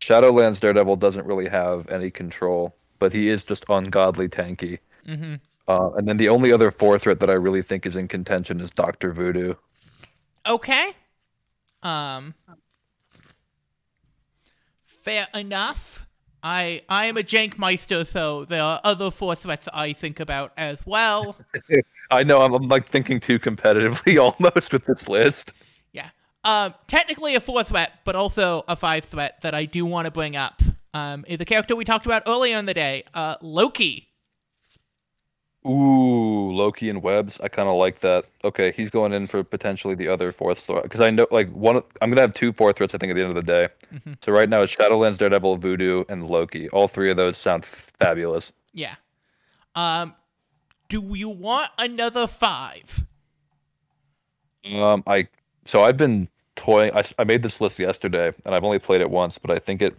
Shadowlands 0.02 0.60
Daredevil 0.60 0.96
doesn't 0.98 1.26
really 1.26 1.50
have 1.50 1.90
any 1.90 2.10
control, 2.10 2.76
but 3.00 3.12
he 3.12 3.30
is 3.30 3.44
just 3.44 3.66
ungodly 3.70 4.30
tanky. 4.30 4.80
Mm-hmm. 5.08 5.36
Uh, 5.68 5.92
and 5.92 6.08
then 6.08 6.18
the 6.18 6.30
only 6.30 6.52
other 6.52 6.72
four 6.72 6.98
threat 6.98 7.20
that 7.20 7.30
I 7.30 7.34
really 7.34 7.62
think 7.62 7.86
is 7.86 7.96
in 7.96 8.08
contention 8.08 8.60
is 8.60 8.72
Doctor 8.72 9.12
Voodoo. 9.12 9.54
Okay. 10.48 10.92
Um 11.84 12.34
Fair 14.86 15.28
enough. 15.34 16.06
I 16.42 16.82
I 16.90 17.06
am 17.06 17.18
a 17.18 17.24
Jankmeister, 17.24 18.06
so 18.06 18.46
there 18.46 18.62
are 18.62 18.80
other 18.84 19.12
four 19.12 19.36
threats 19.36 19.68
I 19.74 19.94
think 19.94 20.20
about 20.20 20.54
as 20.58 20.86
well. 20.86 21.36
I 22.12 22.24
know 22.24 22.42
I'm, 22.42 22.54
I'm 22.54 22.68
like 22.68 22.88
thinking 22.88 23.20
too 23.20 23.40
competitively 23.40 24.22
almost 24.40 24.74
with 24.74 24.86
this 24.86 25.08
list. 25.08 25.54
Um 26.44 26.74
technically 26.88 27.36
a 27.36 27.40
four 27.40 27.64
threat, 27.64 27.92
but 28.06 28.16
also 28.16 28.64
a 28.68 28.76
five 28.76 29.06
threat 29.06 29.42
that 29.42 29.54
I 29.54 29.66
do 29.66 29.86
want 29.86 30.06
to 30.06 30.12
bring 30.12 30.36
up 30.36 30.62
um, 30.94 31.26
is 31.28 31.40
a 31.42 31.46
character 31.46 31.76
we 31.76 31.86
talked 31.86 32.06
about 32.06 32.24
earlier 32.28 32.58
in 32.58 32.66
the 32.66 32.74
day, 32.74 33.04
uh, 33.14 33.36
Loki. 33.42 34.08
Ooh, 35.68 36.52
Loki 36.54 36.90
and 36.90 37.04
Webs. 37.04 37.40
I 37.42 37.50
kind 37.50 37.68
of 37.68 37.76
like 37.76 38.00
that. 38.00 38.26
Okay, 38.46 38.72
he's 38.72 38.90
going 38.90 39.12
in 39.12 39.28
for 39.28 39.44
potentially 39.44 39.94
the 39.94 40.08
other 40.08 40.32
fourth 40.32 40.60
threat 40.60 40.84
because 40.84 41.02
I 41.02 41.10
know 41.10 41.28
like 41.32 41.52
one. 41.52 41.82
I'm 42.02 42.10
gonna 42.10 42.22
have 42.22 42.34
two 42.34 42.54
fourth 42.54 42.78
threats. 42.78 42.96
I 42.96 42.98
think 42.98 43.12
at 43.12 43.16
the 43.16 43.22
end 43.22 43.38
of 43.38 43.46
the 43.46 43.52
day. 43.52 43.68
Mhm. 43.94 44.24
So 44.24 44.32
right 44.32 44.48
now 44.48 44.62
it's 44.62 44.74
Shadowlands, 44.74 45.18
Daredevil, 45.18 45.58
Voodoo, 45.58 46.06
and 46.08 46.30
Loki. 46.30 46.70
All 46.70 46.88
three 46.88 47.12
of 47.12 47.18
those 47.18 47.38
sound 47.38 47.66
fabulous. 47.66 48.54
Yeah. 48.74 48.96
Um, 49.76 50.16
do 50.88 51.02
you 51.14 51.30
want 51.30 51.70
another 51.78 52.26
five? 52.26 53.04
Um, 54.66 55.04
I 55.06 55.28
so 55.70 55.84
I've 55.84 55.98
been 55.98 56.28
toying. 56.56 56.92
I, 56.96 57.04
I 57.20 57.26
made 57.26 57.44
this 57.44 57.62
list 57.62 57.78
yesterday, 57.78 58.34
and 58.44 58.56
I've 58.56 58.64
only 58.64 58.80
played 58.80 59.02
it 59.02 59.10
once, 59.12 59.38
but 59.38 59.52
I 59.52 59.60
think 59.60 59.84
it 59.84 59.96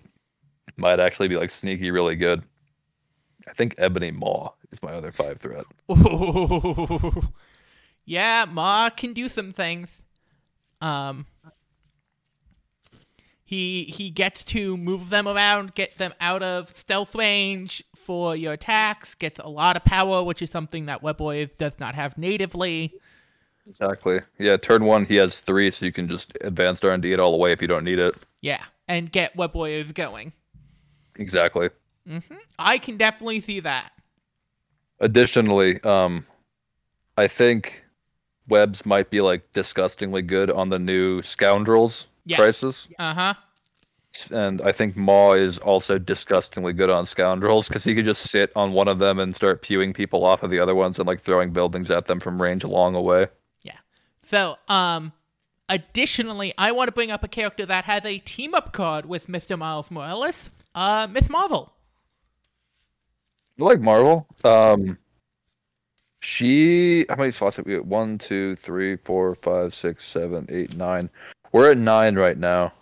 might 0.76 0.98
actually 0.98 1.28
be 1.28 1.36
like 1.36 1.52
sneaky 1.52 1.92
really 1.92 2.16
good. 2.16 2.42
I 3.48 3.52
think 3.52 3.76
Ebony 3.78 4.10
Maw 4.10 4.50
is 4.72 4.82
my 4.82 4.92
other 4.92 5.12
five 5.12 5.38
threat. 5.38 5.66
Ooh. 5.88 7.22
yeah, 8.04 8.46
Maw 8.50 8.90
can 8.90 9.12
do 9.12 9.28
some 9.28 9.52
things. 9.52 10.02
Um, 10.80 11.26
he 13.44 13.84
he 13.84 14.10
gets 14.10 14.44
to 14.46 14.76
move 14.76 15.08
them 15.08 15.28
around, 15.28 15.76
get 15.76 15.98
them 15.98 16.14
out 16.20 16.42
of 16.42 16.76
stealth 16.76 17.14
range 17.14 17.84
for 17.94 18.34
your 18.34 18.54
attacks. 18.54 19.14
Gets 19.14 19.38
a 19.38 19.48
lot 19.48 19.76
of 19.76 19.84
power, 19.84 20.24
which 20.24 20.42
is 20.42 20.50
something 20.50 20.86
that 20.86 21.00
Webboy 21.00 21.56
does 21.58 21.78
not 21.78 21.94
have 21.94 22.18
natively. 22.18 22.92
Exactly. 23.70 24.20
Yeah, 24.38 24.56
turn 24.56 24.84
one 24.84 25.04
he 25.04 25.14
has 25.16 25.38
three, 25.38 25.70
so 25.70 25.86
you 25.86 25.92
can 25.92 26.08
just 26.08 26.32
advance 26.40 26.82
R 26.82 26.90
and 26.90 27.00
D 27.00 27.12
it 27.12 27.20
all 27.20 27.32
away 27.32 27.52
if 27.52 27.62
you 27.62 27.68
don't 27.68 27.84
need 27.84 28.00
it. 28.00 28.14
Yeah, 28.40 28.64
and 28.88 29.10
get 29.12 29.36
Webboy 29.36 29.70
is 29.80 29.92
going. 29.92 30.32
Exactly. 31.14 31.70
I 32.58 32.78
can 32.78 32.96
definitely 32.96 33.38
see 33.40 33.60
that. 33.60 33.92
Additionally, 34.98 35.80
um, 35.84 36.26
I 37.16 37.28
think 37.28 37.84
Webs 38.48 38.84
might 38.84 39.08
be 39.08 39.20
like 39.20 39.52
disgustingly 39.52 40.22
good 40.22 40.50
on 40.50 40.68
the 40.70 40.78
new 40.78 41.22
Scoundrels 41.22 42.08
Yes. 42.24 42.38
crisis, 42.38 42.88
Uh 42.98 43.14
huh. 43.14 43.34
and 44.32 44.60
I 44.62 44.72
think 44.72 44.96
Maw 44.96 45.34
is 45.34 45.58
also 45.58 45.96
disgustingly 45.98 46.72
good 46.72 46.90
on 46.90 47.06
Scoundrels 47.06 47.68
because 47.68 47.84
he 47.84 47.94
could 47.94 48.04
just 48.04 48.30
sit 48.30 48.50
on 48.56 48.72
one 48.72 48.88
of 48.88 48.98
them 48.98 49.20
and 49.20 49.34
start 49.34 49.62
pewing 49.62 49.92
people 49.92 50.26
off 50.26 50.42
of 50.42 50.50
the 50.50 50.58
other 50.58 50.74
ones 50.74 50.98
and 50.98 51.06
like 51.06 51.20
throwing 51.22 51.52
buildings 51.52 51.90
at 51.90 52.06
them 52.06 52.18
from 52.18 52.42
range 52.42 52.64
a 52.64 52.68
long 52.68 52.94
away. 52.96 53.28
So, 54.22 54.56
um, 54.68 55.12
additionally, 55.68 56.52
I 56.58 56.72
want 56.72 56.88
to 56.88 56.92
bring 56.92 57.10
up 57.10 57.24
a 57.24 57.28
character 57.28 57.66
that 57.66 57.84
has 57.84 58.04
a 58.04 58.18
team 58.18 58.54
up 58.54 58.72
card 58.72 59.06
with 59.06 59.26
Mr. 59.26 59.58
Miles 59.58 59.90
Morales, 59.90 60.50
uh, 60.74 61.06
Miss 61.10 61.28
Marvel. 61.28 61.72
I 63.58 63.64
like 63.64 63.80
Marvel. 63.80 64.26
Um, 64.44 64.98
she 66.20 67.06
how 67.08 67.16
many 67.16 67.30
slots 67.30 67.56
have 67.56 67.66
we 67.66 67.76
got? 67.76 67.86
One, 67.86 68.18
two, 68.18 68.56
three, 68.56 68.96
four, 68.96 69.34
five, 69.34 69.74
six, 69.74 70.06
seven, 70.06 70.46
eight, 70.50 70.76
nine. 70.76 71.10
We're 71.52 71.70
at 71.70 71.78
nine 71.78 72.16
right 72.16 72.38
now. 72.38 72.72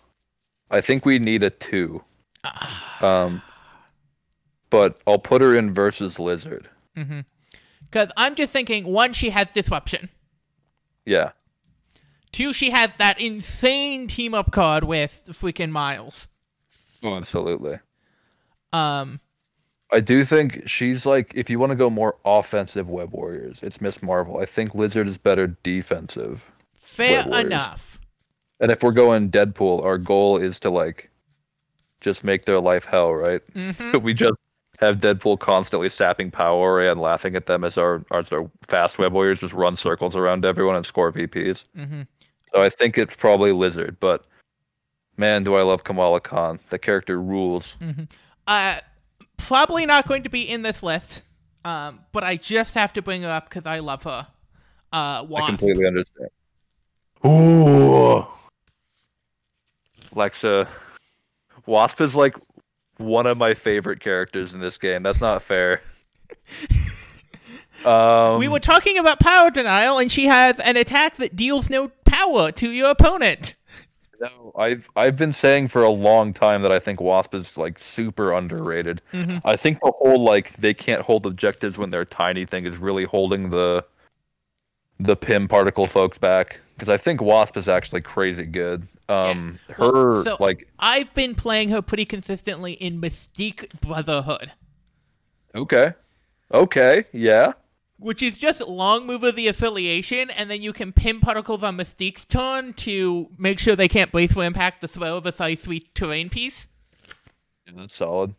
I 0.71 0.81
think 0.81 1.07
we 1.07 1.19
need 1.19 1.43
a 1.43 1.51
two. 1.51 2.03
Um, 3.01 3.43
but 4.71 5.01
I'll 5.07 5.19
put 5.19 5.41
her 5.41 5.55
in 5.55 5.73
versus 5.73 6.19
Lizard. 6.19 6.69
Mm-hmm. 6.97 7.21
Because 7.91 8.11
I'm 8.17 8.35
just 8.35 8.53
thinking, 8.53 8.85
one, 8.85 9.13
she 9.13 9.31
has 9.31 9.51
disruption. 9.51 10.11
Yeah, 11.09 11.33
Two, 12.33 12.53
she 12.53 12.71
had 12.71 12.93
that 12.99 13.21
insane 13.21 14.07
team 14.07 14.35
up 14.35 14.53
card 14.53 14.85
with 14.85 15.25
freaking 15.31 15.71
Miles. 15.71 16.29
oh, 17.03 17.17
absolutely. 17.17 17.79
Um, 18.73 19.21
I 19.91 20.01
do 20.01 20.25
think 20.25 20.69
she's 20.69 21.07
like 21.07 21.33
if 21.35 21.49
you 21.49 21.59
want 21.59 21.71
to 21.71 21.77
go 21.77 21.89
more 21.89 22.17
offensive 22.25 22.89
web 22.89 23.13
warriors, 23.13 23.63
it's 23.63 23.81
Miss 23.81 24.03
Marvel. 24.03 24.39
I 24.39 24.45
think 24.45 24.75
Lizard 24.75 25.09
is 25.09 25.17
better 25.17 25.57
defensive. 25.63 26.53
fair 26.77 27.27
enough. 27.41 27.99
And 28.61 28.71
if 28.71 28.83
we're 28.83 28.93
going 28.93 29.31
Deadpool, 29.31 29.83
our 29.85 29.97
goal 29.97 30.37
is 30.37 30.61
to 30.61 30.71
like 30.71 31.11
just 32.01 32.25
make 32.25 32.45
their 32.45 32.61
life 32.61 32.85
hell, 32.85 33.15
right? 33.15 33.41
we 34.03 34.13
just 34.13 34.35
have 34.79 34.99
Deadpool 34.99 35.39
constantly 35.41 35.89
sapping 35.89 36.31
power 36.31 36.81
and 36.81 37.01
laughing 37.01 37.35
at 37.37 37.47
them 37.47 37.65
as 37.65 37.77
our 37.77 38.05
as 38.13 38.33
our 38.33 38.51
fast 38.67 38.99
web 38.99 39.13
warriors 39.13 39.41
just 39.41 39.55
run 39.55 39.77
circles 39.77 40.17
around 40.17 40.45
everyone 40.45 40.77
and 40.77 40.87
score 40.87 41.13
VPs. 41.13 41.65
Mhm. 41.77 42.07
So 42.55 42.63
I 42.63 42.69
think 42.69 42.97
it's 42.97 43.15
probably 43.15 43.53
Lizard, 43.53 43.99
but 44.01 44.25
man, 45.17 45.45
do 45.45 45.55
I 45.55 45.63
love 45.63 45.85
Kamala 45.85 46.21
Khan. 46.21 46.61
The 46.71 46.79
character 46.79 47.21
rules. 47.21 47.77
Uh, 48.47 48.79
probably 49.37 49.85
not 49.85 50.07
going 50.07 50.23
to 50.23 50.31
be 50.31 50.49
in 50.49 50.63
this 50.63 50.83
list. 50.83 51.23
Um, 51.65 52.01
but 52.13 52.25
I 52.25 52.37
just 52.37 52.75
have 52.75 52.93
to 52.95 53.03
bring 53.03 53.23
her 53.23 53.29
up 53.29 53.49
because 53.49 53.67
I 53.67 53.81
love 53.81 54.05
her. 54.05 54.27
Uh, 54.93 55.27
I 55.35 55.47
completely 55.47 55.87
understand. 55.87 56.31
Ooh. 57.27 58.27
Lexa, 60.15 60.67
Wasp 61.67 62.01
is 62.01 62.15
like 62.15 62.35
one 62.99 63.27
of 63.27 63.39
my 63.39 63.55
favorite 63.55 64.01
characters 64.01 64.53
in 64.55 64.61
this 64.61 64.77
game. 64.77 65.03
That's 65.03 65.21
not 65.21 65.43
fair. 65.43 65.81
um, 67.85 68.39
We 68.39 68.49
were 68.49 68.61
talking 68.61 68.99
about 68.99 69.21
power 69.21 69.51
denial, 69.51 69.99
and 69.99 70.13
she 70.13 70.27
has 70.27 70.59
an 70.61 70.77
attack 70.77 71.17
that 71.17 71.35
deals 71.35 71.71
no 71.71 71.89
power 72.05 72.53
to 72.53 72.71
your 72.71 72.91
opponent. 72.91 73.55
No, 74.21 74.53
I've 74.59 74.89
I've 74.97 75.17
been 75.17 75.33
saying 75.33 75.69
for 75.69 75.85
a 75.85 75.91
long 75.91 76.33
time 76.33 76.63
that 76.63 76.73
I 76.73 76.81
think 76.81 77.01
Wasp 77.01 77.35
is 77.37 77.57
like 77.57 77.79
super 77.79 78.33
underrated. 78.33 79.01
Mhm. 79.13 79.41
I 79.45 79.55
think 79.55 79.79
the 79.79 79.93
whole 79.97 80.23
like 80.25 80.55
they 80.57 80.75
can't 80.75 81.03
hold 81.03 81.25
objectives 81.25 81.79
when 81.79 81.91
they're 81.91 82.05
tiny 82.05 82.45
thing 82.45 82.67
is 82.67 82.79
really 82.79 83.05
holding 83.05 83.51
the 83.51 83.85
the 84.99 85.15
Pym 85.15 85.47
particle 85.47 85.87
folks 85.87 86.19
back 86.19 86.59
because 86.75 86.89
I 86.89 86.97
think 86.97 87.21
Wasp 87.21 87.57
is 87.57 87.69
actually 87.69 88.01
crazy 88.01 88.45
good. 88.45 88.89
Um, 89.09 89.59
Well, 89.79 89.95
her 89.95 90.25
so- 90.25 90.37
like 90.41 90.69
I've 90.79 91.13
been 91.15 91.35
playing 91.35 91.71
her 91.71 91.81
pretty 91.83 92.05
consistently 92.05 92.73
in 92.75 93.01
Mystique 93.01 93.81
Brotherhood, 93.81 94.53
okay, 95.55 95.95
okay, 96.53 97.05
yeah, 97.13 97.53
which 97.99 98.23
is 98.23 98.37
just 98.37 98.61
long 98.61 99.07
move 99.07 99.25
of 99.25 99.35
the 99.35 99.49
affiliation, 99.49 100.29
and 100.31 100.51
then 100.51 100.61
you 100.63 100.73
can 100.75 100.93
Pym 100.93 101.21
particles 101.21 101.63
on 101.63 101.77
Mystique's 101.79 102.25
turn 102.27 102.75
to 102.75 103.29
make 103.39 103.59
sure 103.59 103.75
they 103.75 103.89
can't 103.89 104.13
brace 104.13 104.33
for 104.33 104.45
impact 104.45 104.83
the 104.83 104.89
throw 104.89 105.17
of 105.17 105.25
a 105.27 105.33
size 105.33 105.61
3 105.61 105.81
terrain 105.95 106.29
piece. 106.29 106.67
Yeah, 107.67 107.73
that's 107.77 107.95
solid. 107.95 108.35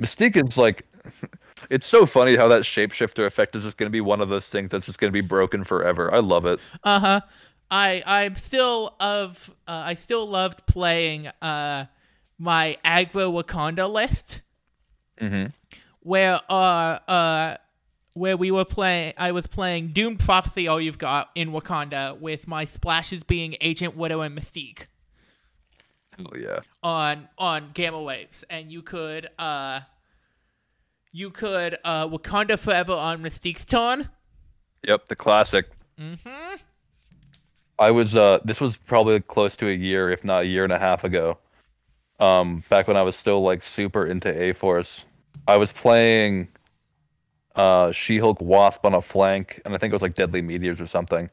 Mystique 0.00 0.36
is 0.36 0.56
like, 0.56 0.86
it's 1.70 1.86
so 1.86 2.06
funny 2.06 2.36
how 2.36 2.48
that 2.48 2.62
shapeshifter 2.62 3.26
effect 3.26 3.54
is 3.56 3.64
just 3.64 3.76
going 3.76 3.86
to 3.88 3.92
be 3.92 4.00
one 4.00 4.20
of 4.20 4.28
those 4.28 4.48
things 4.48 4.70
that's 4.70 4.86
just 4.86 4.98
going 4.98 5.12
to 5.12 5.22
be 5.22 5.26
broken 5.26 5.64
forever. 5.64 6.12
I 6.14 6.18
love 6.18 6.46
it. 6.46 6.60
Uh 6.84 7.00
huh. 7.00 7.20
I 7.72 8.02
I'm 8.06 8.34
still 8.36 8.94
of 9.00 9.50
uh, 9.66 9.72
I 9.72 9.94
still 9.94 10.26
loved 10.28 10.66
playing 10.66 11.26
uh 11.40 11.86
my 12.38 12.76
aggro 12.84 13.32
Wakanda 13.42 13.90
list 13.90 14.42
Mm-hmm. 15.20 15.46
where 16.00 16.40
uh 16.50 16.98
uh 17.08 17.56
where 18.14 18.36
we 18.36 18.50
were 18.50 18.64
playing 18.66 19.14
I 19.16 19.32
was 19.32 19.46
playing 19.46 19.92
Doom 19.92 20.18
Prophecy 20.18 20.68
all 20.68 20.80
you've 20.80 20.98
got 20.98 21.30
in 21.34 21.50
Wakanda 21.52 22.18
with 22.20 22.46
my 22.46 22.64
splashes 22.66 23.22
being 23.24 23.56
Agent 23.60 23.96
Widow 23.96 24.20
and 24.20 24.36
Mystique 24.36 24.86
Oh 26.18 26.36
yeah. 26.36 26.60
on 26.82 27.28
on 27.38 27.70
gamma 27.72 28.02
waves 28.02 28.44
and 28.50 28.70
you 28.70 28.82
could 28.82 29.28
uh 29.38 29.80
you 31.12 31.30
could 31.30 31.78
uh 31.84 32.06
Wakanda 32.08 32.58
Forever 32.58 32.92
on 32.94 33.22
Mystique's 33.22 33.64
turn. 33.64 34.10
Yep, 34.86 35.08
the 35.08 35.16
classic. 35.16 35.70
Mm-hmm. 36.00 36.56
I 37.82 37.90
was 37.90 38.14
uh 38.14 38.38
this 38.44 38.60
was 38.60 38.76
probably 38.76 39.18
close 39.20 39.56
to 39.56 39.68
a 39.68 39.74
year, 39.74 40.08
if 40.10 40.22
not 40.24 40.42
a 40.44 40.46
year 40.46 40.62
and 40.62 40.72
a 40.72 40.78
half 40.78 41.02
ago. 41.02 41.36
Um, 42.20 42.62
back 42.68 42.86
when 42.86 42.96
I 42.96 43.02
was 43.02 43.16
still 43.16 43.42
like 43.42 43.64
super 43.64 44.06
into 44.06 44.30
A 44.40 44.52
Force. 44.52 45.04
I 45.48 45.56
was 45.56 45.72
playing 45.72 46.46
uh 47.56 47.90
She-Hulk 47.90 48.40
Wasp 48.40 48.86
on 48.86 48.94
a 48.94 49.02
flank, 49.02 49.60
and 49.64 49.74
I 49.74 49.78
think 49.78 49.90
it 49.90 49.96
was 49.96 50.02
like 50.02 50.14
Deadly 50.14 50.42
Meteors 50.42 50.80
or 50.80 50.86
something. 50.86 51.28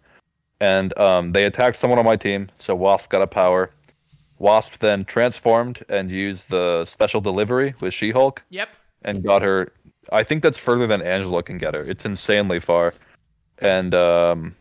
And 0.60 0.98
um 0.98 1.34
they 1.34 1.46
attacked 1.46 1.78
someone 1.78 2.00
on 2.00 2.06
my 2.06 2.16
team, 2.16 2.50
so 2.58 2.74
Wasp 2.76 3.12
got 3.12 3.22
a 3.22 3.28
power. 3.28 3.70
Wasp 4.40 4.80
then 4.80 5.06
transformed 5.06 5.86
and 5.90 6.10
used 6.10 6.50
the 6.50 6.84
special 6.86 7.22
delivery 7.22 7.76
with 7.80 7.94
She-Hulk 7.94 8.42
Yep. 8.50 8.70
and 9.04 9.22
got 9.24 9.44
her. 9.44 9.72
I 10.12 10.24
think 10.24 10.42
that's 10.42 10.58
further 10.58 10.88
than 10.88 11.02
Angela 11.04 11.44
can 11.44 11.60
get 11.60 11.76
her. 11.76 11.84
It's 11.84 12.06
insanely 12.06 12.60
far. 12.60 12.96
And 13.60 13.94
um, 13.94 14.56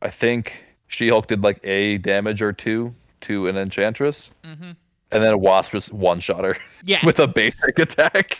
I 0.00 0.10
think 0.10 0.64
She 0.92 1.08
Hulk 1.08 1.26
did 1.26 1.42
like 1.42 1.58
a 1.64 1.98
damage 1.98 2.42
or 2.42 2.52
two 2.52 2.94
to 3.22 3.48
an 3.48 3.56
Enchantress, 3.56 4.30
Mhm. 4.44 4.76
and 5.10 5.24
then 5.24 5.32
a 5.32 5.38
Wasp 5.38 5.72
just 5.72 5.92
one 5.92 6.20
shot 6.20 6.44
her 6.44 6.56
Yeah. 6.84 7.04
with 7.04 7.18
a 7.18 7.26
basic 7.26 7.78
attack. 7.78 8.38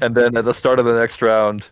And 0.00 0.14
then 0.14 0.36
at 0.36 0.44
the 0.44 0.54
start 0.54 0.78
of 0.78 0.86
the 0.86 0.94
next 0.98 1.22
round, 1.22 1.70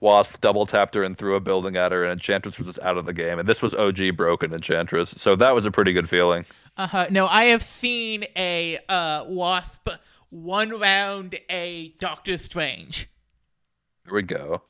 Wasp 0.00 0.40
double 0.40 0.66
tapped 0.66 0.94
her 0.94 1.02
and 1.04 1.16
threw 1.16 1.34
a 1.36 1.40
building 1.40 1.76
at 1.76 1.92
her, 1.92 2.02
and 2.04 2.12
Enchantress 2.12 2.58
was 2.58 2.66
just 2.66 2.78
out 2.80 2.96
of 2.98 3.06
the 3.06 3.12
game. 3.12 3.38
And 3.38 3.48
this 3.48 3.62
was 3.62 3.74
OG 3.74 4.10
broken 4.16 4.52
Enchantress, 4.52 5.14
so 5.16 5.34
that 5.36 5.54
was 5.54 5.64
a 5.64 5.70
pretty 5.70 5.92
good 5.92 6.08
feeling. 6.08 6.44
Uh 6.76 6.86
huh. 6.86 7.06
No, 7.10 7.26
I 7.26 7.44
have 7.46 7.62
seen 7.62 8.24
a 8.36 8.78
uh, 8.88 9.24
Wasp 9.28 9.88
one 10.30 10.78
round 10.78 11.38
a 11.50 11.94
Doctor 11.98 12.38
Strange. 12.38 13.08
There 14.04 14.14
we 14.14 14.22
go. 14.22 14.62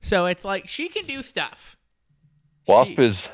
So 0.00 0.26
it's 0.26 0.44
like 0.44 0.68
she 0.68 0.88
can 0.88 1.04
do 1.04 1.22
stuff. 1.22 1.76
Wasp 2.66 2.94
She- 2.96 3.02
is 3.02 3.28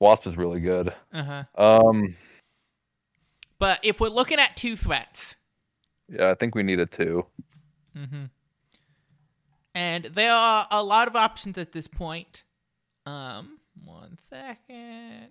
Wasp 0.00 0.26
is 0.26 0.36
really 0.36 0.60
good. 0.60 0.92
Uh 1.12 1.22
huh. 1.22 1.44
Um, 1.56 2.16
But 3.58 3.80
if 3.82 4.00
we're 4.00 4.08
looking 4.08 4.38
at 4.38 4.56
two 4.56 4.76
threats, 4.76 5.34
yeah, 6.08 6.30
I 6.30 6.34
think 6.34 6.54
we 6.54 6.62
need 6.62 6.78
a 6.80 6.86
two. 6.86 7.26
mm-hmm. 7.96 8.24
and 9.74 10.04
there 10.04 10.32
are 10.32 10.66
a 10.70 10.82
lot 10.82 11.08
of 11.08 11.16
options 11.16 11.58
at 11.58 11.72
this 11.72 11.88
point. 11.88 12.44
Um, 13.06 13.58
one 13.84 14.18
second. 14.30 15.30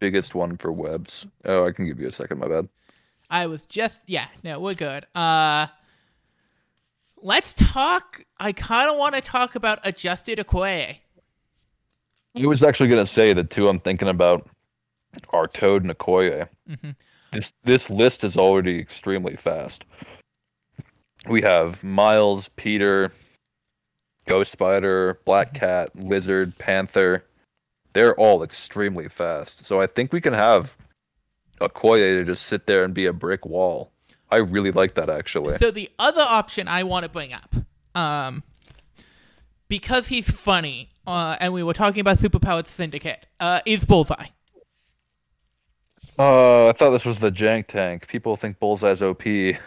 Biggest 0.00 0.34
one 0.34 0.56
for 0.56 0.72
webs. 0.72 1.26
Oh, 1.44 1.66
I 1.66 1.72
can 1.72 1.86
give 1.86 2.00
you 2.00 2.08
a 2.08 2.12
second. 2.12 2.38
My 2.38 2.48
bad. 2.48 2.68
I 3.30 3.46
was 3.46 3.66
just 3.66 4.02
yeah, 4.06 4.26
no, 4.42 4.58
we're 4.58 4.74
good. 4.74 5.06
Uh 5.14 5.66
let's 7.20 7.52
talk 7.52 8.24
I 8.38 8.52
kinda 8.52 8.94
wanna 8.94 9.20
talk 9.20 9.54
about 9.54 9.80
adjusted 9.86 10.38
Okoye. 10.38 10.96
I 12.38 12.46
was 12.46 12.62
actually 12.62 12.88
gonna 12.88 13.06
say 13.06 13.32
the 13.32 13.44
two 13.44 13.68
I'm 13.68 13.80
thinking 13.80 14.08
about 14.08 14.48
are 15.30 15.46
Toad 15.46 15.82
and 15.82 15.96
Okoye. 15.96 16.48
Mhm. 16.68 16.96
This 17.32 17.52
this 17.64 17.90
list 17.90 18.24
is 18.24 18.36
already 18.36 18.78
extremely 18.78 19.36
fast. 19.36 19.84
We 21.28 21.42
have 21.42 21.82
Miles, 21.82 22.48
Peter, 22.50 23.12
Ghost 24.26 24.52
Spider, 24.52 25.20
Black 25.24 25.52
Cat, 25.54 25.94
Lizard, 25.96 26.56
Panther. 26.58 27.24
They're 27.92 28.14
all 28.14 28.42
extremely 28.42 29.08
fast. 29.08 29.64
So 29.64 29.80
I 29.80 29.86
think 29.86 30.12
we 30.12 30.20
can 30.20 30.34
have 30.34 30.76
Okoye 31.60 32.20
to 32.20 32.24
just 32.24 32.46
sit 32.46 32.66
there 32.66 32.84
and 32.84 32.94
be 32.94 33.06
a 33.06 33.12
brick 33.12 33.44
wall. 33.44 33.90
I 34.30 34.38
really 34.38 34.70
like 34.70 34.94
that 34.94 35.10
actually. 35.10 35.56
So 35.58 35.70
the 35.70 35.90
other 35.98 36.22
option 36.22 36.68
I 36.68 36.84
want 36.84 37.04
to 37.04 37.08
bring 37.08 37.32
up, 37.32 37.54
um 37.94 38.42
because 39.68 40.08
he's 40.08 40.30
funny, 40.30 40.90
uh, 41.06 41.36
and 41.40 41.52
we 41.52 41.62
were 41.62 41.74
talking 41.74 42.00
about 42.00 42.18
Superpowered 42.18 42.66
Syndicate, 42.66 43.26
uh, 43.40 43.60
is 43.66 43.84
Bullseye. 43.84 44.28
Oh, 46.18 46.68
I 46.68 46.72
thought 46.72 46.90
this 46.90 47.04
was 47.04 47.20
the 47.20 47.30
Jank 47.30 47.68
Tank. 47.68 48.08
People 48.08 48.36
think 48.36 48.58
Bullseye's 48.58 49.02
OP. 49.02 49.22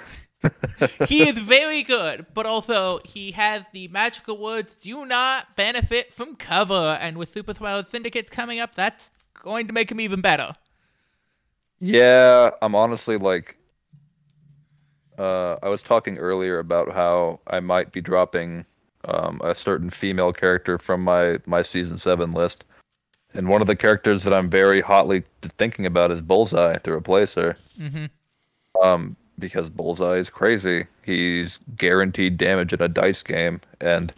He 1.07 1.21
is 1.21 1.37
very 1.37 1.83
good, 1.83 2.25
but 2.33 2.47
also 2.47 2.99
he 3.05 3.31
has 3.31 3.63
the 3.73 3.87
magical 3.89 4.39
words 4.39 4.73
do 4.73 5.05
not 5.05 5.55
benefit 5.55 6.13
from 6.13 6.35
cover, 6.35 6.97
and 6.99 7.15
with 7.17 7.33
Superpowered 7.33 7.87
Syndicate 7.87 8.31
coming 8.31 8.59
up, 8.59 8.73
that's 8.73 9.11
going 9.35 9.67
to 9.67 9.73
make 9.73 9.91
him 9.91 10.01
even 10.01 10.19
better. 10.19 10.55
Yeah, 11.79 12.51
I'm 12.61 12.75
honestly 12.75 13.17
like 13.17 13.57
uh 15.17 15.57
I 15.61 15.69
was 15.69 15.83
talking 15.83 16.17
earlier 16.17 16.59
about 16.59 16.91
how 16.91 17.41
I 17.45 17.59
might 17.59 17.91
be 17.91 18.01
dropping 18.01 18.65
um 19.05 19.41
a 19.43 19.55
certain 19.55 19.89
female 19.89 20.33
character 20.33 20.77
from 20.77 21.03
my 21.03 21.39
my 21.45 21.61
season 21.61 21.97
7 21.97 22.31
list. 22.31 22.65
And 23.33 23.47
one 23.47 23.61
of 23.61 23.67
the 23.67 23.75
characters 23.77 24.23
that 24.23 24.33
I'm 24.33 24.49
very 24.49 24.81
hotly 24.81 25.23
thinking 25.41 25.85
about 25.85 26.11
is 26.11 26.21
Bullseye 26.21 26.77
to 26.79 26.91
replace 26.91 27.33
her. 27.35 27.55
Mm-hmm. 27.79 28.05
Um 28.83 29.15
because 29.39 29.69
Bullseye 29.69 30.17
is 30.17 30.29
crazy. 30.29 30.85
He's 31.03 31.59
guaranteed 31.75 32.37
damage 32.37 32.73
in 32.73 32.81
a 32.81 32.87
dice 32.87 33.23
game 33.23 33.61
and 33.79 34.13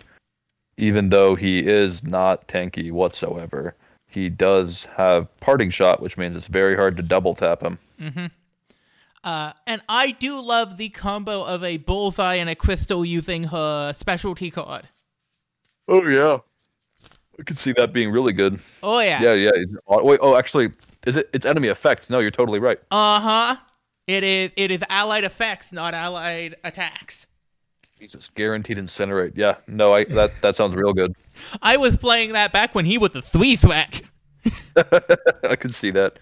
even 0.77 1.09
though 1.09 1.36
he 1.36 1.59
is 1.59 2.03
not 2.03 2.47
tanky 2.47 2.91
whatsoever, 2.91 3.75
he 4.07 4.29
does 4.29 4.86
have 4.95 5.27
parting 5.39 5.69
shot, 5.69 6.01
which 6.01 6.17
means 6.17 6.36
it's 6.36 6.47
very 6.47 6.75
hard 6.75 6.95
to 6.97 7.03
double 7.03 7.36
tap 7.36 7.61
him. 7.61 7.77
Mm-hmm. 7.99 8.25
Uh, 9.24 9.53
and 9.65 9.82
I 9.88 10.11
do 10.11 10.39
love 10.41 10.78
the 10.78 10.89
combo 10.89 11.43
of 11.43 11.63
a 11.63 11.78
bullseye 11.78 12.36
and 12.36 12.49
a 12.49 12.55
crystal 12.55 13.05
using 13.05 13.43
her 13.45 13.93
specialty 13.93 14.51
card. 14.51 14.89
Oh 15.88 16.05
yeah, 16.07 16.39
I 17.39 17.43
could 17.43 17.57
see 17.57 17.74
that 17.78 17.93
being 17.93 18.11
really 18.11 18.34
good. 18.34 18.59
Oh 18.82 18.99
yeah. 18.99 19.21
Yeah, 19.21 19.34
yeah. 19.34 19.51
oh, 19.88 20.03
Wait, 20.03 20.19
oh, 20.21 20.36
actually, 20.36 20.71
is 21.05 21.17
it? 21.17 21.30
It's 21.34 21.45
enemy 21.45 21.69
effects. 21.69 22.09
No, 22.09 22.19
you're 22.19 22.32
totally 22.32 22.59
right. 22.59 22.80
Uh 22.91 23.19
huh. 23.19 23.55
It 24.07 24.24
is. 24.24 24.51
It 24.57 24.71
is 24.71 24.82
allied 24.89 25.24
effects, 25.24 25.71
not 25.71 25.93
allied 25.93 26.55
attacks. 26.63 27.28
Jesus, 27.97 28.30
guaranteed 28.36 28.78
incinerate. 28.78 29.32
Yeah, 29.36 29.55
no, 29.67 29.93
I 29.93 30.03
that 30.05 30.34
that 30.41 30.57
sounds 30.57 30.76
real 30.76 30.93
good. 30.93 31.15
I 31.61 31.78
was 31.78 31.95
playing 31.97 32.34
that 32.34 32.51
back 32.51 32.76
when 32.76 32.86
he 32.86 32.97
was 32.97 33.15
a 33.15 33.21
three 33.21 33.55
threat. 33.55 34.01
I 34.76 35.55
could 35.55 35.74
see 35.74 35.91
that. 35.91 36.19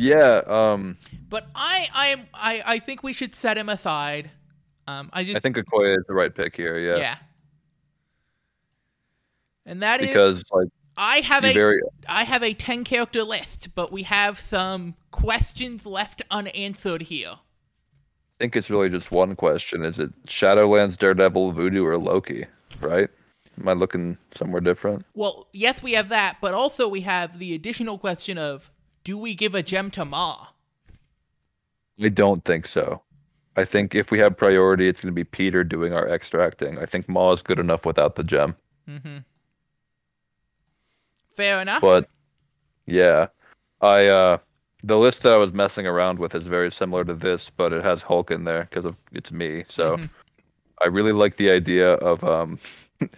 Yeah, 0.00 0.40
um, 0.46 0.96
But 1.28 1.46
I, 1.54 1.88
I 1.94 2.06
am. 2.08 2.22
I, 2.32 2.62
I 2.64 2.78
think 2.78 3.02
we 3.02 3.12
should 3.12 3.34
set 3.34 3.58
him 3.58 3.68
aside. 3.68 4.30
Um, 4.86 5.10
I 5.12 5.24
just. 5.24 5.36
I 5.36 5.40
think 5.40 5.56
Okoye 5.56 5.98
is 5.98 6.04
the 6.08 6.14
right 6.14 6.34
pick 6.34 6.56
here. 6.56 6.78
Yeah, 6.78 6.96
yeah. 6.96 7.16
And 9.66 9.82
that 9.82 10.00
is. 10.00 10.08
because 10.08 10.44
like 10.52 10.68
I 10.96 11.18
have 11.18 11.44
a 11.44 11.52
very 11.52 11.80
I 12.08 12.24
have 12.24 12.42
a 12.42 12.54
10 12.54 12.84
character 12.84 13.22
list, 13.22 13.74
but 13.74 13.92
we 13.92 14.04
have 14.04 14.38
some 14.38 14.94
questions 15.10 15.84
left 15.84 16.22
unanswered 16.30 17.02
here. 17.02 17.32
I 17.34 18.36
think 18.38 18.56
it's 18.56 18.70
really 18.70 18.88
just 18.88 19.12
one 19.12 19.36
question: 19.36 19.84
Is 19.84 19.98
it 19.98 20.10
Shadowlands, 20.24 20.96
Daredevil, 20.96 21.52
Voodoo, 21.52 21.84
or 21.84 21.98
Loki? 21.98 22.46
Right? 22.80 23.10
Am 23.60 23.68
I 23.68 23.74
looking 23.74 24.16
somewhere 24.30 24.62
different? 24.62 25.04
Well, 25.14 25.46
yes, 25.52 25.82
we 25.82 25.92
have 25.92 26.08
that, 26.08 26.38
but 26.40 26.54
also 26.54 26.88
we 26.88 27.02
have 27.02 27.38
the 27.38 27.54
additional 27.54 27.98
question 27.98 28.38
of 28.38 28.70
do 29.04 29.16
we 29.18 29.34
give 29.34 29.54
a 29.54 29.62
gem 29.62 29.90
to 29.92 30.04
Maw? 30.04 30.48
I 32.02 32.08
don't 32.08 32.44
think 32.44 32.66
so. 32.66 33.02
I 33.56 33.64
think 33.64 33.94
if 33.94 34.10
we 34.10 34.18
have 34.20 34.36
priority, 34.36 34.88
it's 34.88 35.00
going 35.00 35.12
to 35.12 35.14
be 35.14 35.24
Peter 35.24 35.64
doing 35.64 35.92
our 35.92 36.08
extracting. 36.08 36.78
I 36.78 36.86
think 36.86 37.08
Maw 37.08 37.32
is 37.32 37.42
good 37.42 37.58
enough 37.58 37.84
without 37.84 38.14
the 38.14 38.24
gem. 38.24 38.56
Mm-hmm. 38.88 39.18
Fair 41.36 41.60
enough. 41.60 41.80
But 41.80 42.08
yeah, 42.86 43.28
I 43.80 44.06
uh 44.06 44.38
the 44.82 44.98
list 44.98 45.22
that 45.22 45.32
I 45.32 45.36
was 45.36 45.52
messing 45.52 45.86
around 45.86 46.18
with 46.18 46.34
is 46.34 46.46
very 46.46 46.70
similar 46.70 47.04
to 47.04 47.14
this, 47.14 47.50
but 47.50 47.72
it 47.72 47.84
has 47.84 48.02
Hulk 48.02 48.30
in 48.30 48.44
there 48.44 48.66
because 48.68 48.84
of 48.84 48.96
it's 49.12 49.30
me. 49.32 49.64
So 49.68 49.96
Mhm. 49.96 50.10
I 50.82 50.88
really 50.88 51.12
like 51.12 51.36
the 51.36 51.50
idea 51.50 51.92
of 51.94 52.24
um 52.24 52.58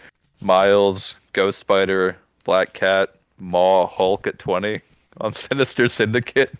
Miles, 0.42 1.16
Ghost 1.32 1.58
Spider, 1.58 2.16
Black 2.44 2.72
Cat, 2.74 3.14
Maw, 3.38 3.86
Hulk 3.86 4.26
at 4.26 4.38
twenty 4.38 4.80
on 5.26 5.32
Sinister 5.32 5.88
Syndicate. 5.88 6.52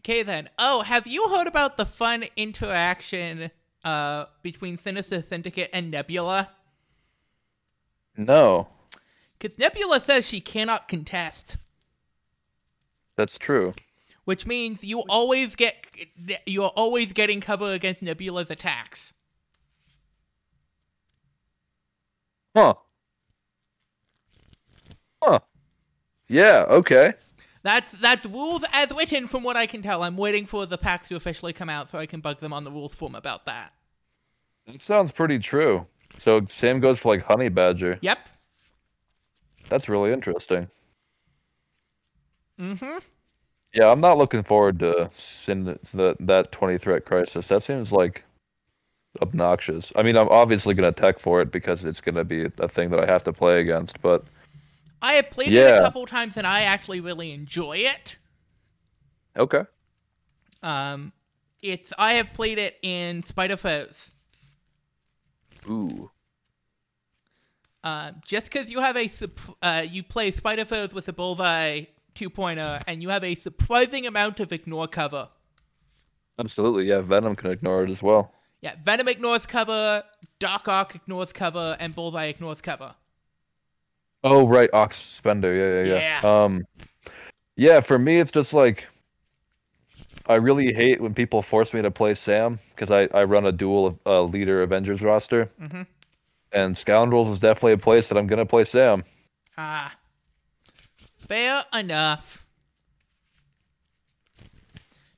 Okay 0.00 0.22
then. 0.22 0.48
Oh, 0.58 0.82
have 0.82 1.06
you 1.06 1.28
heard 1.28 1.46
about 1.46 1.76
the 1.76 1.84
fun 1.86 2.24
interaction 2.36 3.50
uh 3.84 4.26
between 4.42 4.78
Sinister 4.78 5.20
Syndicate 5.22 5.70
and 5.72 5.90
Nebula? 5.90 6.50
No, 8.16 8.68
Because 9.38 9.58
Nebula 9.58 10.00
says 10.00 10.26
she 10.28 10.40
cannot 10.40 10.86
contest, 10.88 11.56
that's 13.16 13.38
true. 13.38 13.74
which 14.24 14.46
means 14.46 14.84
you 14.84 15.00
always 15.08 15.56
get 15.56 15.86
you're 16.46 16.68
always 16.76 17.12
getting 17.12 17.40
cover 17.40 17.72
against 17.72 18.02
Nebula's 18.02 18.50
attacks. 18.52 19.12
Huh. 22.56 22.74
Huh. 25.22 25.40
Yeah, 26.28 26.64
okay. 26.68 27.14
That's 27.62 27.92
that's 27.92 28.26
rules 28.26 28.62
as 28.72 28.90
written 28.90 29.26
from 29.26 29.42
what 29.42 29.56
I 29.56 29.66
can 29.66 29.82
tell. 29.82 30.02
I'm 30.02 30.16
waiting 30.16 30.44
for 30.44 30.66
the 30.66 30.76
packs 30.76 31.08
to 31.08 31.16
officially 31.16 31.52
come 31.52 31.70
out 31.70 31.88
so 31.88 31.98
I 31.98 32.06
can 32.06 32.20
bug 32.20 32.40
them 32.40 32.52
on 32.52 32.64
the 32.64 32.70
rules 32.70 32.94
form 32.94 33.14
about 33.14 33.46
that. 33.46 33.72
That 34.66 34.82
sounds 34.82 35.12
pretty 35.12 35.38
true. 35.38 35.86
So 36.18 36.44
same 36.46 36.80
goes 36.80 37.00
for 37.00 37.14
like 37.14 37.24
Honey 37.24 37.48
Badger. 37.48 37.98
Yep. 38.02 38.28
That's 39.68 39.88
really 39.88 40.12
interesting. 40.12 40.68
Mm-hmm. 42.60 42.98
Yeah, 43.72 43.90
I'm 43.90 44.00
not 44.00 44.18
looking 44.18 44.42
forward 44.42 44.78
to 44.80 45.10
sin 45.16 45.78
that 45.94 46.16
that 46.20 46.52
20 46.52 46.78
threat 46.78 47.04
crisis. 47.04 47.48
That 47.48 47.62
seems 47.62 47.90
like 47.90 48.24
obnoxious. 49.22 49.92
I 49.96 50.02
mean, 50.02 50.16
I'm 50.16 50.28
obviously 50.28 50.74
gonna 50.74 50.92
tech 50.92 51.18
for 51.18 51.40
it 51.40 51.50
because 51.50 51.84
it's 51.84 52.00
gonna 52.00 52.24
be 52.24 52.46
a 52.58 52.68
thing 52.68 52.90
that 52.90 53.00
I 53.00 53.06
have 53.06 53.24
to 53.24 53.32
play 53.32 53.60
against. 53.60 54.00
But 54.02 54.24
I 55.04 55.12
have 55.14 55.30
played 55.30 55.52
it 55.52 55.78
a 55.78 55.82
couple 55.82 56.06
times 56.06 56.36
and 56.36 56.46
I 56.46 56.62
actually 56.62 57.00
really 57.00 57.32
enjoy 57.32 57.76
it. 57.78 58.18
okay, 59.36 59.64
Um, 60.62 61.12
it's 61.62 61.92
I 61.98 62.14
have 62.14 62.32
played 62.32 62.58
it 62.58 62.78
in 62.82 63.22
Spider 63.22 63.56
Foes. 63.56 64.10
ooh, 65.68 66.10
Uh, 67.82 68.12
just 68.26 68.50
because 68.50 68.70
you 68.70 68.80
have 68.80 68.96
a 68.96 69.10
uh, 69.62 69.84
you 69.88 70.02
play 70.02 70.30
Spider 70.30 70.64
Foes 70.64 70.94
with 70.94 71.06
a 71.08 71.12
Bullseye 71.12 71.82
2.0 72.14 72.82
and 72.86 73.02
you 73.02 73.10
have 73.10 73.24
a 73.24 73.34
surprising 73.34 74.06
amount 74.06 74.40
of 74.40 74.52
ignore 74.52 74.88
cover. 74.88 75.28
absolutely. 76.38 76.84
Yeah, 76.86 77.00
Venom 77.02 77.36
can 77.36 77.50
ignore 77.50 77.84
it 77.84 77.90
as 77.90 78.02
well. 78.02 78.32
Yeah, 78.62 78.76
Venom 78.82 79.08
ignores 79.08 79.44
cover, 79.44 80.02
Doc 80.38 80.66
Ock 80.68 80.94
ignores 80.94 81.32
cover, 81.34 81.76
and 81.78 81.94
Bullseye 81.94 82.26
ignores 82.26 82.62
cover. 82.62 82.94
Oh 84.24 84.48
right, 84.48 84.70
Ox 84.72 84.96
Suspender. 84.96 85.54
Yeah, 85.54 85.94
yeah, 85.94 86.20
yeah. 86.22 86.44
Um, 86.44 86.64
yeah. 87.56 87.80
For 87.80 87.98
me, 87.98 88.18
it's 88.18 88.32
just 88.32 88.54
like 88.54 88.86
I 90.26 90.36
really 90.36 90.72
hate 90.72 91.00
when 91.00 91.12
people 91.12 91.42
force 91.42 91.74
me 91.74 91.82
to 91.82 91.90
play 91.90 92.14
Sam 92.14 92.58
because 92.74 92.90
I 92.90 93.08
I 93.16 93.24
run 93.24 93.44
a 93.44 93.52
dual 93.52 94.00
uh, 94.06 94.22
leader 94.22 94.62
Avengers 94.62 95.02
roster, 95.02 95.50
mm-hmm. 95.60 95.82
and 96.52 96.76
Scoundrels 96.76 97.28
is 97.28 97.38
definitely 97.38 97.72
a 97.72 97.78
place 97.78 98.08
that 98.08 98.16
I'm 98.16 98.26
gonna 98.26 98.46
play 98.46 98.64
Sam. 98.64 99.04
Ah, 99.58 99.94
fair 101.18 101.62
enough. 101.74 102.46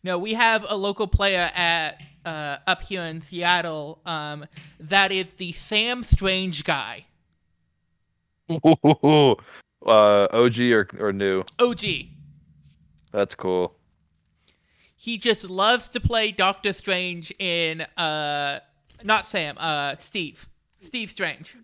No, 0.03 0.19
we 0.19 0.35
have 0.35 0.67
a 0.69 0.77
local 0.77 1.07
player 1.07 1.51
at 1.55 2.03
uh, 2.25 2.59
up 2.67 2.83
here 2.83 3.03
in 3.03 3.21
Seattle. 3.23 4.01
Um, 4.05 4.47
that 4.81 5.13
is 5.13 5.27
the 5.37 5.53
Sam 5.53 6.03
Strange 6.03 6.65
guy. 6.65 7.06
Uh, 8.49 9.35
OG 9.87 10.61
or 10.61 10.89
or 10.99 11.13
new? 11.13 11.45
OG. 11.59 11.85
That's 13.13 13.35
cool. 13.35 13.75
He 14.97 15.19
just 15.19 15.45
loves 15.45 15.89
to 15.91 16.01
play 16.01 16.33
Doctor 16.33 16.73
Strange 16.73 17.33
in 17.39 17.83
uh 17.97 18.61
not 19.05 19.27
Sam, 19.27 19.57
uh 19.59 19.97
Steve. 19.99 20.49
Steve 20.79 21.11
Strange. 21.11 21.57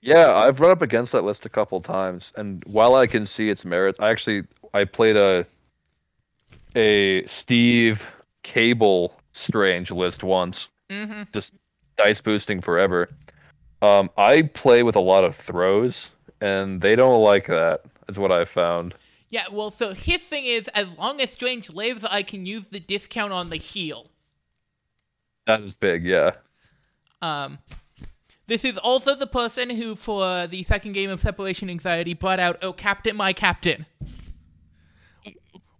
Yeah, 0.00 0.34
I've 0.34 0.58
run 0.58 0.72
up 0.72 0.82
against 0.82 1.12
that 1.12 1.22
list 1.22 1.46
a 1.46 1.48
couple 1.48 1.80
times, 1.80 2.32
and 2.36 2.64
while 2.66 2.96
I 2.96 3.06
can 3.06 3.24
see 3.24 3.48
its 3.50 3.64
merits, 3.64 4.00
I 4.00 4.10
actually 4.10 4.44
I 4.74 4.84
played 4.84 5.16
a 5.16 5.46
a 6.74 7.24
Steve 7.26 8.06
Cable 8.42 9.14
Strange 9.32 9.90
list 9.90 10.24
once. 10.24 10.68
Mm-hmm. 10.90 11.22
Just 11.32 11.54
dice 11.96 12.20
boosting 12.20 12.60
forever. 12.60 13.08
Um, 13.82 14.10
I 14.16 14.42
play 14.42 14.84
with 14.84 14.94
a 14.94 15.00
lot 15.00 15.24
of 15.24 15.34
throws, 15.34 16.10
and 16.40 16.80
they 16.80 16.94
don't 16.94 17.22
like 17.22 17.48
that. 17.48 17.82
Is 18.08 18.18
what 18.18 18.32
I 18.32 18.44
found. 18.44 18.94
Yeah, 19.28 19.44
well, 19.50 19.70
so 19.70 19.92
his 19.92 20.22
thing 20.22 20.44
is, 20.44 20.68
as 20.68 20.96
long 20.98 21.20
as 21.20 21.30
Strange 21.30 21.70
lives, 21.70 22.04
I 22.04 22.22
can 22.22 22.46
use 22.46 22.68
the 22.68 22.80
discount 22.80 23.32
on 23.32 23.50
the 23.50 23.56
heal. 23.56 24.08
That 25.46 25.62
is 25.62 25.74
big, 25.74 26.04
yeah. 26.04 26.32
Um, 27.22 27.58
this 28.46 28.64
is 28.64 28.76
also 28.76 29.14
the 29.14 29.26
person 29.26 29.70
who, 29.70 29.96
for 29.96 30.46
the 30.46 30.62
second 30.62 30.92
game 30.92 31.10
of 31.10 31.20
Separation 31.20 31.70
Anxiety, 31.70 32.14
brought 32.14 32.38
out 32.38 32.58
"Oh 32.62 32.72
Captain, 32.72 33.16
My 33.16 33.32
Captain," 33.32 33.86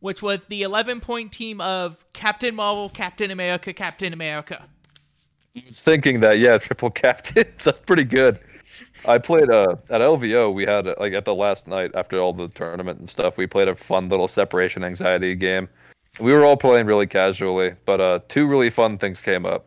which 0.01 0.23
was 0.23 0.41
the 0.49 0.63
11-point 0.63 1.31
team 1.31 1.61
of 1.61 2.05
Captain 2.13 2.55
Marvel, 2.55 2.89
Captain 2.89 3.31
America, 3.31 3.73
Captain 3.73 4.13
America. 4.13 4.67
I 5.57 5.63
was 5.67 5.81
thinking 5.81 6.21
that, 6.21 6.39
yeah, 6.39 6.59
triple 6.59 6.91
captains. 6.91 7.47
That's 7.65 7.81
pretty 7.81 8.05
good. 8.05 8.41
I 9.05 9.19
played 9.19 9.51
uh, 9.51 9.77
at 9.91 10.01
LVO. 10.01 10.55
We 10.55 10.65
had 10.65 10.87
like 10.99 11.13
at 11.13 11.25
the 11.25 11.35
last 11.35 11.67
night 11.67 11.91
after 11.95 12.21
all 12.21 12.33
the 12.33 12.49
tournament 12.49 12.99
and 13.01 13.09
stuff. 13.09 13.37
We 13.37 13.47
played 13.47 13.69
a 13.69 13.75
fun 13.75 14.09
little 14.09 14.29
separation 14.29 14.85
anxiety 14.85 15.35
game. 15.35 15.69
We 16.21 16.33
were 16.33 16.45
all 16.45 16.57
playing 16.57 16.87
really 16.87 17.07
casually, 17.07 17.75
but 17.85 18.01
uh, 18.01 18.21
two 18.29 18.47
really 18.47 18.71
fun 18.71 18.99
things 18.99 19.21
came 19.21 19.47
up. 19.47 19.67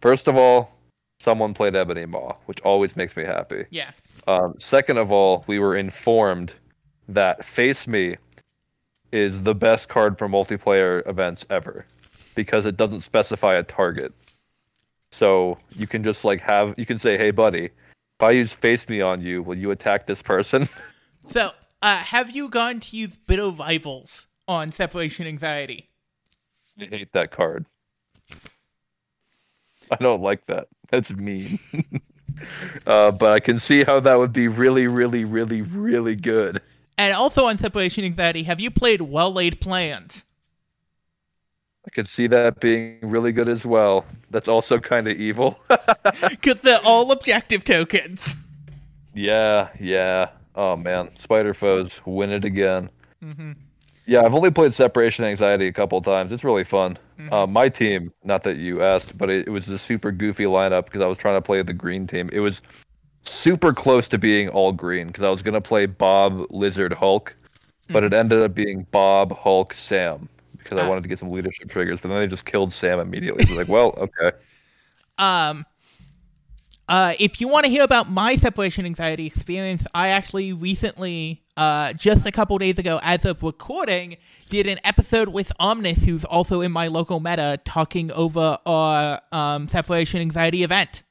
First 0.00 0.28
of 0.28 0.36
all, 0.36 0.72
someone 1.20 1.54
played 1.54 1.76
Ebony 1.76 2.04
Maw, 2.04 2.34
which 2.46 2.60
always 2.62 2.96
makes 2.96 3.16
me 3.16 3.24
happy. 3.24 3.64
Yeah. 3.70 3.90
Um, 4.26 4.54
second 4.58 4.98
of 4.98 5.12
all, 5.12 5.44
we 5.46 5.58
were 5.58 5.76
informed 5.76 6.52
that 7.08 7.44
Face 7.44 7.86
Me 7.86 8.16
is 9.12 9.42
the 9.42 9.54
best 9.54 9.88
card 9.88 10.18
for 10.18 10.28
multiplayer 10.28 11.06
events 11.08 11.46
ever 11.50 11.86
because 12.34 12.66
it 12.66 12.76
doesn't 12.76 13.00
specify 13.00 13.54
a 13.54 13.62
target. 13.62 14.12
So 15.12 15.58
you 15.76 15.86
can 15.86 16.02
just 16.02 16.24
like 16.24 16.40
have 16.40 16.74
you 16.78 16.86
can 16.86 16.98
say, 16.98 17.18
"Hey, 17.18 17.30
buddy, 17.30 17.66
if 17.66 18.22
I 18.22 18.30
use 18.30 18.54
Face 18.54 18.88
Me 18.88 19.02
on 19.02 19.20
you, 19.20 19.42
will 19.42 19.58
you 19.58 19.70
attack 19.70 20.06
this 20.06 20.22
person?" 20.22 20.68
So, 21.24 21.52
uh, 21.80 21.98
have 21.98 22.32
you 22.32 22.48
gone 22.48 22.80
to 22.80 22.96
use 22.96 23.16
Bitter 23.16 23.50
Rivals 23.50 24.26
on 24.48 24.72
Separation 24.72 25.24
Anxiety? 25.24 25.88
I 26.76 26.86
hate 26.86 27.12
that 27.12 27.30
card. 27.30 27.64
I 29.88 29.96
don't 30.00 30.20
like 30.20 30.44
that. 30.46 30.66
That's 30.90 31.12
mean. 31.12 31.60
uh, 32.88 33.12
but 33.12 33.30
I 33.30 33.38
can 33.38 33.60
see 33.60 33.84
how 33.84 34.00
that 34.00 34.18
would 34.18 34.32
be 34.32 34.48
really, 34.48 34.88
really, 34.88 35.24
really, 35.24 35.62
really 35.62 36.16
good. 36.16 36.60
And 36.98 37.14
also 37.14 37.46
on 37.46 37.56
Separation 37.56 38.04
Anxiety, 38.04 38.42
have 38.42 38.58
you 38.58 38.72
played 38.72 39.02
Well 39.02 39.32
Laid 39.32 39.60
Plans? 39.60 40.24
I 41.86 41.90
could 41.90 42.06
see 42.08 42.26
that 42.28 42.60
being 42.60 42.98
really 43.02 43.32
good 43.32 43.48
as 43.48 43.66
well. 43.66 44.04
That's 44.30 44.48
also 44.48 44.78
kind 44.78 45.08
of 45.08 45.16
evil. 45.20 45.58
Because 46.28 46.60
they're 46.62 46.80
all 46.84 47.10
objective 47.12 47.64
tokens. 47.64 48.34
yeah, 49.14 49.68
yeah. 49.80 50.28
Oh 50.54 50.76
man, 50.76 51.14
Spider 51.16 51.54
Foes 51.54 52.00
win 52.04 52.30
it 52.30 52.44
again. 52.44 52.90
Mm-hmm. 53.24 53.52
Yeah, 54.06 54.22
I've 54.22 54.34
only 54.34 54.50
played 54.50 54.72
Separation 54.72 55.24
Anxiety 55.24 55.66
a 55.68 55.72
couple 55.72 56.00
times. 56.02 56.32
It's 56.32 56.44
really 56.44 56.64
fun. 56.64 56.98
Mhm. 57.18 57.32
Uh, 57.32 57.46
my 57.46 57.68
team, 57.68 58.12
not 58.24 58.42
that 58.42 58.56
you 58.56 58.82
asked, 58.82 59.16
but 59.16 59.30
it, 59.30 59.46
it 59.46 59.50
was 59.50 59.68
a 59.68 59.78
super 59.78 60.10
goofy 60.12 60.44
lineup 60.44 60.84
because 60.86 61.00
I 61.00 61.06
was 61.06 61.18
trying 61.18 61.34
to 61.34 61.40
play 61.42 61.62
the 61.62 61.72
green 61.72 62.06
team. 62.06 62.28
It 62.32 62.40
was 62.40 62.60
super 63.22 63.72
close 63.72 64.08
to 64.08 64.18
being 64.18 64.48
all 64.48 64.72
green 64.72 65.06
because 65.06 65.22
I 65.22 65.30
was 65.30 65.42
gonna 65.42 65.60
play 65.60 65.86
Bob, 65.86 66.46
Lizard, 66.50 66.92
Hulk, 66.92 67.34
but 67.90 68.02
it 68.04 68.12
ended 68.12 68.40
up 68.42 68.54
being 68.54 68.86
Bob, 68.90 69.36
Hulk, 69.38 69.72
Sam 69.74 70.28
because 70.62 70.78
I 70.78 70.82
Ah. 70.82 70.88
wanted 70.88 71.02
to 71.02 71.08
get 71.08 71.18
some 71.18 71.30
leadership 71.30 71.70
triggers. 71.70 72.00
But 72.00 72.08
then 72.08 72.18
they 72.20 72.26
just 72.26 72.44
killed 72.44 72.72
Sam 72.72 72.98
immediately. 73.00 73.44
So 73.46 73.54
like, 73.54 73.68
well, 73.68 73.88
okay. 73.98 74.36
Um, 75.18 75.66
uh, 76.88 77.14
if 77.18 77.40
you 77.40 77.48
want 77.48 77.64
to 77.64 77.70
hear 77.70 77.84
about 77.84 78.10
my 78.10 78.36
separation 78.36 78.84
anxiety 78.84 79.26
experience, 79.26 79.86
I 79.94 80.08
actually 80.08 80.52
recently, 80.52 81.42
uh, 81.56 81.92
just 81.94 82.26
a 82.26 82.32
couple 82.32 82.58
days 82.58 82.78
ago, 82.78 82.98
as 83.02 83.24
of 83.24 83.42
recording, 83.42 84.16
did 84.50 84.66
an 84.66 84.78
episode 84.84 85.28
with 85.28 85.52
Omnis, 85.58 86.04
who's 86.04 86.24
also 86.24 86.60
in 86.60 86.72
my 86.72 86.88
local 86.88 87.20
meta, 87.20 87.60
talking 87.64 88.10
over 88.12 88.58
our 88.66 89.20
um, 89.30 89.68
separation 89.68 90.20
anxiety 90.20 90.62
event. 90.64 91.02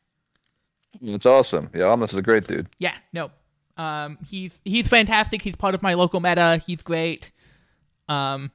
It's 1.02 1.26
awesome. 1.26 1.70
Yeah, 1.74 1.86
Omnis 1.86 2.12
is 2.12 2.20
a 2.20 2.22
great 2.22 2.46
dude. 2.46 2.68
Yeah, 2.78 2.94
no, 3.14 3.32
um, 3.78 4.18
he's 4.30 4.60
he's 4.66 4.88
fantastic. 4.88 5.42
He's 5.42 5.56
part 5.56 5.74
of 5.74 5.82
my 5.82 5.94
local 5.94 6.20
meta. 6.20 6.62
He's 6.68 6.84
great. 6.84 7.32
Um, 8.10 8.52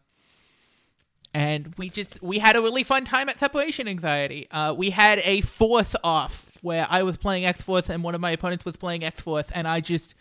and 1.36 1.74
we 1.76 1.90
just 1.90 2.20
we 2.22 2.38
had 2.38 2.56
a 2.56 2.62
really 2.62 2.82
fun 2.82 3.04
time 3.04 3.28
at 3.28 3.38
separation 3.38 3.86
anxiety. 3.86 4.48
Uh, 4.50 4.72
we 4.72 4.88
had 4.88 5.18
a 5.18 5.42
force 5.42 5.94
off 6.02 6.56
where 6.62 6.86
I 6.88 7.02
was 7.02 7.18
playing 7.18 7.44
X 7.44 7.60
Force 7.60 7.90
and 7.90 8.02
one 8.02 8.14
of 8.14 8.22
my 8.22 8.30
opponents 8.30 8.64
was 8.64 8.74
playing 8.78 9.04
X 9.04 9.20
Force, 9.20 9.50
and 9.50 9.68
I 9.68 9.80
just 9.80 10.14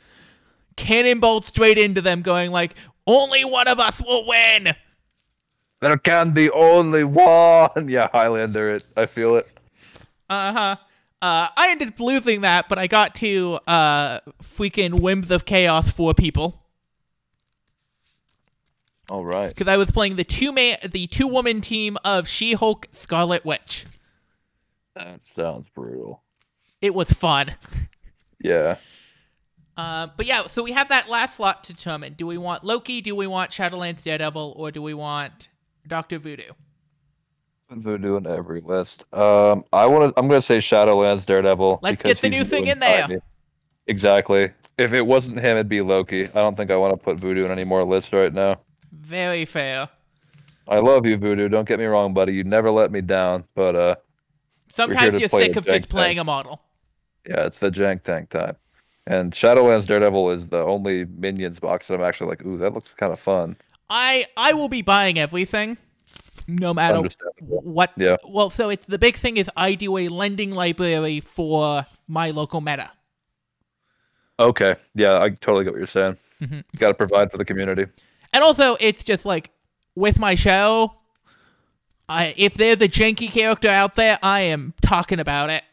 cannonballed 0.75 1.45
straight 1.45 1.77
into 1.77 2.01
them, 2.01 2.21
going 2.21 2.51
like, 2.51 2.75
"Only 3.07 3.45
one 3.45 3.69
of 3.69 3.79
us 3.79 4.01
will 4.05 4.27
win." 4.27 4.75
There 5.79 5.97
can 5.97 6.31
be 6.31 6.49
only 6.51 7.05
one. 7.05 7.87
Yeah, 7.87 8.09
Highlander. 8.11 8.75
It. 8.75 8.83
I 8.97 9.05
feel 9.05 9.37
it. 9.37 9.47
Uh 10.29 10.51
huh. 10.51 10.75
Uh, 11.21 11.47
I 11.55 11.69
ended 11.69 11.87
up 11.87 11.99
losing 12.01 12.41
that, 12.41 12.67
but 12.67 12.77
I 12.77 12.87
got 12.87 13.15
to 13.15 13.57
uh 13.67 14.19
freaking 14.43 14.99
whims 14.99 15.31
of 15.31 15.45
chaos 15.45 15.89
for 15.89 16.13
people. 16.13 16.64
All 19.09 19.23
right. 19.23 19.49
because 19.49 19.67
I 19.67 19.77
was 19.77 19.91
playing 19.91 20.15
the 20.15 20.23
two 20.23 20.51
man, 20.51 20.77
the 20.83 21.07
two 21.07 21.27
woman 21.27 21.61
team 21.61 21.97
of 22.03 22.27
She 22.27 22.53
Hulk, 22.53 22.87
Scarlet 22.91 23.45
Witch. 23.45 23.85
That 24.95 25.19
sounds 25.35 25.67
brutal. 25.69 26.23
It 26.81 26.93
was 26.93 27.11
fun. 27.11 27.55
Yeah. 28.37 28.75
Uh, 29.77 30.07
but 30.15 30.25
yeah, 30.27 30.45
so 30.47 30.61
we 30.61 30.73
have 30.73 30.89
that 30.89 31.09
last 31.09 31.37
slot 31.37 31.63
to 31.63 31.73
determine. 31.73 32.13
Do 32.13 32.27
we 32.27 32.37
want 32.37 32.63
Loki? 32.63 33.01
Do 33.01 33.15
we 33.15 33.25
want 33.25 33.49
Shadowlands 33.49 34.03
Daredevil? 34.03 34.53
Or 34.55 34.69
do 34.69 34.81
we 34.83 34.93
want 34.93 35.49
Doctor 35.87 36.19
Voodoo? 36.19 36.51
Voodoo 37.71 38.17
in 38.17 38.27
every 38.27 38.61
list. 38.61 39.05
Um, 39.13 39.65
I 39.73 39.87
want 39.87 40.13
to. 40.13 40.19
I'm 40.19 40.27
gonna 40.27 40.41
say 40.41 40.59
Shadowlands 40.59 41.25
Daredevil. 41.25 41.79
Let's 41.81 42.03
get 42.03 42.19
the 42.19 42.29
new 42.29 42.43
thing 42.43 42.67
in 42.67 42.79
there. 42.79 43.07
Exactly. 43.87 44.51
If 44.77 44.93
it 44.93 45.05
wasn't 45.05 45.39
him, 45.39 45.53
it'd 45.53 45.69
be 45.69 45.81
Loki. 45.81 46.23
I 46.23 46.33
don't 46.33 46.55
think 46.55 46.69
I 46.69 46.75
want 46.75 46.93
to 46.93 46.97
put 46.97 47.17
Voodoo 47.17 47.45
in 47.45 47.51
any 47.51 47.63
more 47.63 47.83
lists 47.83 48.13
right 48.13 48.33
now. 48.33 48.59
Very 49.01 49.45
fair. 49.45 49.89
I 50.67 50.79
love 50.79 51.05
you, 51.05 51.17
Voodoo. 51.17 51.47
Don't 51.49 51.67
get 51.67 51.77
me 51.79 51.85
wrong, 51.85 52.13
buddy. 52.13 52.33
You 52.33 52.43
never 52.43 52.71
let 52.71 52.91
me 52.91 53.01
down. 53.01 53.43
But 53.53 53.75
uh, 53.75 53.95
Sometimes 54.71 55.19
you're 55.19 55.29
sick 55.29 55.55
of 55.55 55.65
just 55.65 55.85
jank 55.85 55.89
playing 55.89 56.15
tank. 56.17 56.21
a 56.21 56.23
model. 56.23 56.61
yeah, 57.27 57.45
it's 57.45 57.59
the 57.59 57.69
jank 57.69 58.03
tank 58.03 58.29
time. 58.29 58.55
And 59.07 59.31
Shadowlands 59.33 59.85
Daredevil 59.85 60.31
is 60.31 60.49
the 60.49 60.63
only 60.63 61.05
minions 61.05 61.59
box 61.59 61.87
that 61.87 61.93
I'm 61.95 62.01
actually 62.03 62.29
like, 62.29 62.43
ooh, 62.45 62.57
that 62.57 62.73
looks 62.73 62.91
kind 62.93 63.13
of 63.13 63.19
fun. 63.19 63.55
I 63.89 64.25
I 64.35 64.53
will 64.53 64.69
be 64.69 64.81
buying 64.81 65.19
everything, 65.19 65.77
no 66.47 66.73
matter 66.73 67.07
what. 67.39 67.91
Yeah. 67.97 68.15
Well, 68.27 68.49
so 68.49 68.69
it's 68.69 68.87
the 68.87 68.97
big 68.97 69.15
thing 69.15 69.37
is 69.37 69.47
I 69.55 69.75
do 69.75 69.95
a 69.97 70.07
lending 70.07 70.49
library 70.51 71.19
for 71.19 71.85
my 72.07 72.31
local 72.31 72.61
meta. 72.61 72.89
Okay. 74.39 74.75
Yeah, 74.95 75.19
I 75.19 75.29
totally 75.29 75.63
get 75.65 75.73
what 75.73 75.77
you're 75.77 75.87
saying. 75.87 76.17
Mm-hmm. 76.41 76.55
You 76.55 76.79
got 76.79 76.87
to 76.89 76.93
provide 76.95 77.31
for 77.31 77.37
the 77.37 77.45
community. 77.45 77.85
And 78.35 78.43
also, 78.43 78.75
it's 78.81 79.01
just 79.01 79.25
like 79.25 79.49
with 79.95 80.19
my 80.19 80.35
show, 80.35 80.93
I 82.09 82.33
if 82.35 82.55
there's 82.55 82.81
a 82.81 82.89
janky 82.89 83.31
character 83.31 83.69
out 83.69 83.95
there, 83.95 84.19
I 84.21 84.41
am 84.41 84.73
talking 84.81 85.21
about 85.21 85.49
it. 85.49 85.63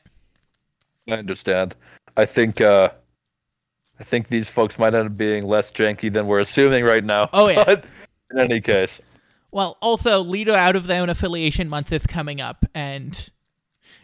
I 1.08 1.14
understand. 1.14 1.74
I 2.16 2.24
think 2.24 2.60
uh 2.60 2.90
I 3.98 4.04
think 4.04 4.28
these 4.28 4.48
folks 4.48 4.78
might 4.78 4.94
end 4.94 5.08
up 5.08 5.16
being 5.16 5.44
less 5.44 5.72
janky 5.72 6.12
than 6.12 6.28
we're 6.28 6.38
assuming 6.38 6.84
right 6.84 7.02
now. 7.02 7.28
Oh, 7.32 7.48
yeah. 7.48 7.64
But 7.66 7.84
in 8.30 8.38
any 8.38 8.60
case. 8.60 9.00
Well, 9.50 9.76
also, 9.82 10.20
leader 10.20 10.54
out 10.54 10.76
of 10.76 10.86
their 10.86 11.02
own 11.02 11.10
affiliation 11.10 11.68
month 11.68 11.92
is 11.92 12.06
coming 12.06 12.40
up, 12.40 12.64
and 12.74 13.28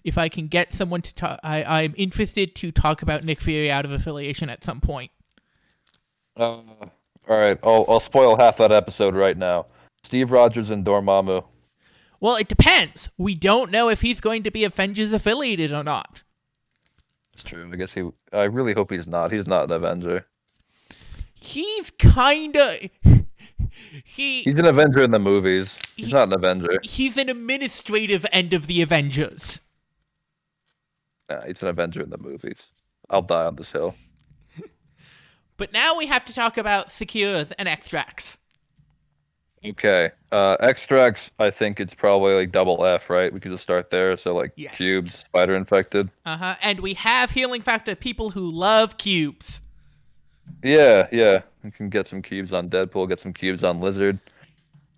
if 0.03 0.19
I 0.19 0.29
can 0.29 0.49
get 0.49 0.73
someone 0.73 1.01
to 1.03 1.15
talk, 1.15 1.39
I, 1.43 1.63
I'm 1.65 1.95
interested 1.97 2.55
to 2.57 2.73
talk 2.73 3.03
about 3.03 3.25
Nick 3.25 3.41
Fury 3.41 3.71
out 3.71 3.85
of 3.85 3.93
affiliation 3.93 4.51
at 4.51 4.63
some 4.63 4.81
point. 4.81 5.11
Uh, 6.37 6.59
all 7.29 7.37
right, 7.39 7.59
I'll 7.63 7.85
I'll 7.89 8.01
spoil 8.01 8.37
half 8.37 8.57
that 8.59 8.73
episode 8.73 9.15
right 9.15 9.37
now. 9.37 9.67
Steve 10.03 10.31
Rogers 10.31 10.71
and 10.71 10.85
Dormammu. 10.85 11.45
Well, 12.21 12.37
it 12.37 12.49
depends. 12.49 13.09
We 13.17 13.35
don't 13.35 13.71
know 13.71 13.89
if 13.89 14.01
he's 14.01 14.21
going 14.21 14.43
to 14.43 14.51
be 14.51 14.65
Avengers 14.65 15.13
affiliated 15.13 15.73
or 15.73 15.85
not. 15.85 16.23
It's 17.33 17.45
true. 17.45 17.71
I 17.73 17.77
guess 17.77 17.93
he. 17.93 18.09
I 18.33 18.45
really 18.45 18.73
hope 18.75 18.91
he's 18.91 19.07
not. 19.07 19.31
He's 19.33 19.47
not 19.47 19.65
an 19.65 19.73
Avenger. 19.73 20.27
He's 21.35 21.91
kinda. 21.93 22.91
He 24.05 24.43
He's 24.43 24.55
an 24.57 24.65
Avenger 24.67 25.03
in 25.05 25.11
the 25.11 25.19
movies. 25.19 25.79
He's 25.97 26.07
He- 26.07 26.13
not 26.13 26.29
an 26.29 26.35
Avenger. 26.35 26.79
he's 26.83 27.17
an 27.17 27.29
administrative 27.29 28.25
end 28.33 28.53
of 28.55 28.67
the 28.67 28.83
Avengers. 28.83 29.61
Nah, 31.29 31.43
he's 31.47 31.63
an 31.63 31.69
Avenger 31.69 32.03
in 32.03 32.11
the 32.11 32.19
movies. 32.19 32.69
I'll 33.11 33.23
die 33.23 33.45
on 33.45 33.57
this 33.57 33.71
hill. 33.73 33.95
But 35.59 35.73
now 35.73 35.97
we 35.97 36.07
have 36.07 36.25
to 36.27 36.33
talk 36.33 36.57
about 36.57 36.91
secures 36.91 37.51
and 37.59 37.69
extracts. 37.69 38.39
Okay. 39.67 40.11
Uh, 40.31 40.57
extracts. 40.61 41.33
I 41.41 41.51
think 41.51 41.81
it's 41.81 41.95
probably 41.95 42.35
like 42.35 42.53
double 42.53 42.85
F, 42.87 43.11
right? 43.11 43.33
We 43.33 43.41
could 43.41 43.51
just 43.51 43.65
start 43.65 43.91
there. 43.91 44.17
So 44.17 44.35
like 44.35 44.53
Yes. 44.57 44.77
cubes, 44.77 45.19
spider 45.19 45.57
infected. 45.57 46.11
Uh 46.25 46.37
huh. 46.37 46.57
And 46.63 46.79
we 46.81 46.95
have 46.95 47.33
healing 47.33 47.61
factor 47.61 47.97
people 47.97 48.31
who 48.31 48.51
love 48.51 48.99
cubes. 48.99 49.61
Yeah, 50.63 51.09
yeah. 51.11 51.43
We 51.65 51.73
can 51.73 51.91
get 51.91 52.07
some 52.07 52.23
cubes 52.23 52.53
on 52.53 52.71
Deadpool. 52.71 53.09
Get 53.09 53.19
some 53.19 53.33
cubes 53.33 53.65
on 53.65 53.81
Lizard. 53.81 54.21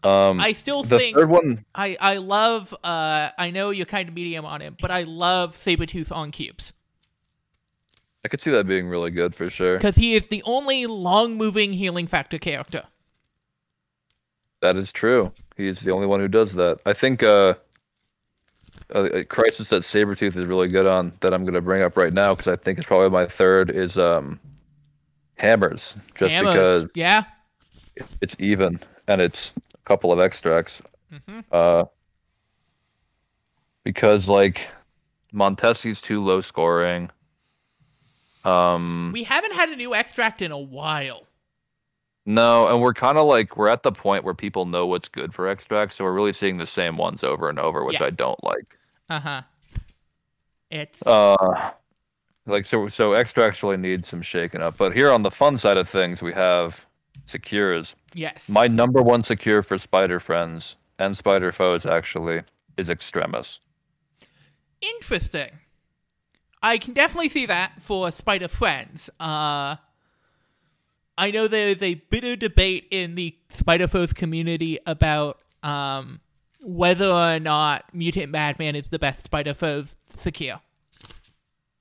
Um, 0.05 0.41
I 0.41 0.53
still 0.53 0.83
the 0.83 0.99
think 0.99 1.17
third 1.17 1.31
one. 1.31 1.65
I 1.75 1.97
I 2.01 2.17
love. 2.19 2.75
Uh, 2.85 3.31
I 3.39 3.51
know 3.51 3.71
you're 3.71 3.87
kind 3.87 4.09
of 4.09 4.15
medium 4.15 4.45
on 4.45 4.61
him, 4.61 4.77
but 4.81 4.91
I 4.91 5.03
love 5.03 5.57
Sabretooth 5.57 6.15
on 6.15 6.31
cubes 6.31 6.73
I 8.25 8.29
could 8.29 8.41
see 8.41 8.51
that 8.51 8.67
being 8.67 8.89
really 8.89 9.11
good 9.11 9.35
for 9.35 9.49
sure. 9.49 9.77
because 9.77 9.97
he 9.97 10.15
is 10.15 10.27
the 10.27 10.43
only 10.45 10.87
long-moving 10.87 11.73
healing 11.73 12.07
factor 12.07 12.39
character. 12.39 12.85
That 14.61 14.77
is 14.77 14.93
true. 14.93 15.33
He's 15.57 15.81
the 15.81 15.91
only 15.91 16.07
one 16.07 16.21
who 16.21 16.29
does 16.29 16.53
that. 16.55 16.81
I 16.85 16.93
think 16.93 17.23
uh, 17.23 17.55
a, 18.91 19.03
a 19.05 19.25
crisis 19.25 19.69
that 19.69 19.83
Sabretooth 19.83 20.37
is 20.37 20.45
really 20.45 20.69
good 20.69 20.87
on 20.87 21.13
that 21.21 21.33
I'm 21.33 21.45
going 21.45 21.55
to 21.55 21.63
bring 21.63 21.83
up 21.83 21.97
right 21.97 22.13
now 22.13 22.35
because 22.35 22.49
I 22.49 22.57
think 22.57 22.79
it's 22.79 22.87
probably 22.87 23.09
my 23.09 23.27
third 23.27 23.71
is 23.71 23.97
um, 23.97 24.39
hammers. 25.37 25.97
Just 26.15 26.33
Hammers, 26.33 26.53
because 26.53 26.87
yeah. 26.95 27.25
it's 28.21 28.37
even 28.39 28.81
and 29.09 29.21
it's 29.21 29.55
a 29.75 29.89
couple 29.89 30.13
of 30.13 30.21
extracts. 30.21 30.83
Mhm. 31.13 31.45
Uh, 31.51 31.85
because 33.83 34.29
like 34.29 34.69
Montesi's 35.33 36.01
too 36.01 36.23
low 36.23 36.41
scoring. 36.41 37.11
Um, 38.45 39.11
We 39.13 39.25
haven't 39.25 39.53
had 39.55 39.69
a 39.69 39.77
new 39.77 39.95
extract 39.95 40.41
in 40.43 40.51
a 40.53 40.59
while. 40.59 41.27
no, 42.27 42.69
and 42.69 42.81
we're 42.81 42.95
kind 42.95 43.19
of 43.19 43.27
like 43.27 43.57
we're 43.57 43.69
at 43.69 43.83
the 43.83 43.93
point 43.93 44.25
where 44.25 44.35
people 44.35 44.65
know 44.67 44.87
what's 44.87 45.09
good 45.09 45.35
for 45.35 45.49
extracts, 45.49 45.97
so 45.97 46.05
we're 46.05 46.13
really 46.13 46.33
seeing 46.33 46.57
the 46.59 46.67
same 46.67 46.97
ones 46.97 47.23
over 47.25 47.49
and 47.49 47.59
over, 47.59 47.85
which 47.85 48.01
Yeah. 48.01 48.07
I 48.07 48.11
don't 48.11 48.43
like. 48.45 48.79
Uh 49.09 49.21
huh. 49.21 49.43
It's 50.71 51.03
Uh, 51.07 51.71
like 52.47 52.65
so, 52.65 52.89
so 52.89 53.13
extracts 53.15 53.63
really 53.63 53.77
need 53.77 54.05
some 54.05 54.23
shaking 54.23 54.63
up. 54.63 54.77
But 54.79 54.93
here 54.95 55.11
on 55.11 55.23
the 55.23 55.31
fun 55.31 55.59
side 55.59 55.77
of 55.77 55.89
things, 55.89 56.23
we 56.23 56.33
have 56.33 56.87
secures. 57.27 57.97
yes. 58.15 58.49
My 58.49 58.67
number 58.69 59.03
one 59.03 59.23
secure 59.25 59.63
for 59.63 59.79
spider 59.79 60.21
friends 60.21 60.77
and 60.99 61.17
spider 61.17 61.51
foes 61.53 61.87
actually 61.87 62.43
is 62.77 62.89
extremis. 62.89 63.61
Interesting. 64.81 65.51
I 66.63 66.79
can 66.79 66.93
definitely 66.95 67.29
see 67.31 67.47
that 67.47 67.73
for 67.81 68.11
Spider 68.11 68.49
Friends. 68.49 69.09
Uh, 69.19 69.77
I 71.17 71.31
know 71.33 71.49
there's 71.49 71.83
a 71.83 71.95
bitter 71.95 72.37
debate 72.37 72.87
in 72.91 73.15
the 73.15 73.37
Spider 73.49 73.89
Foes 73.89 74.13
community 74.13 74.79
about 74.87 75.39
um, 75.63 76.21
whether 76.63 77.07
or 77.07 77.39
not 77.39 77.85
Mutant 77.95 78.31
Madman 78.31 78.77
is 78.77 78.89
the 78.89 78.99
best 78.99 79.25
Spider 79.25 79.55
Foes 79.55 79.97
secure. 80.09 80.61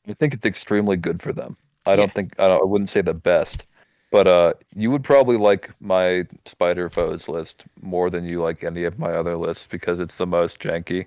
I 0.08 0.14
think 0.14 0.34
it's 0.34 0.46
extremely 0.46 0.98
good 0.98 1.22
for 1.22 1.34
them. 1.34 1.58
I 1.86 1.96
don't 1.96 2.08
Yeah. 2.08 2.14
think 2.14 2.40
I, 2.40 2.48
don't, 2.48 2.62
I 2.62 2.66
wouldn't 2.66 2.90
say 2.90 3.02
the 3.02 3.14
best, 3.14 3.66
but 4.12 4.28
uh, 4.28 4.54
you 4.76 4.92
would 4.92 5.04
probably 5.04 5.38
like 5.38 5.70
my 5.80 6.26
spider 6.46 6.90
foes 6.90 7.28
list 7.28 7.66
more 7.82 8.10
than 8.10 8.26
you 8.26 8.42
like 8.42 8.64
any 8.64 8.84
of 8.86 8.98
my 9.00 9.12
other 9.12 9.38
lists 9.38 9.68
because 9.68 10.00
it's 10.00 10.18
the 10.18 10.26
most 10.28 10.60
janky, 10.60 11.06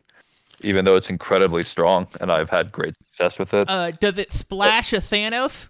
even 0.65 0.85
though 0.85 0.97
it's 0.97 1.11
incredibly 1.11 1.63
strong 1.63 2.07
and 2.21 2.31
I've 2.31 2.51
had 2.51 2.71
great 2.73 2.95
success 3.05 3.39
with 3.39 3.55
it. 3.55 3.69
Uh, 3.69 3.91
does 3.93 4.19
it 4.19 4.33
splash 4.33 4.93
a 4.93 4.97
Thanos? 4.99 5.69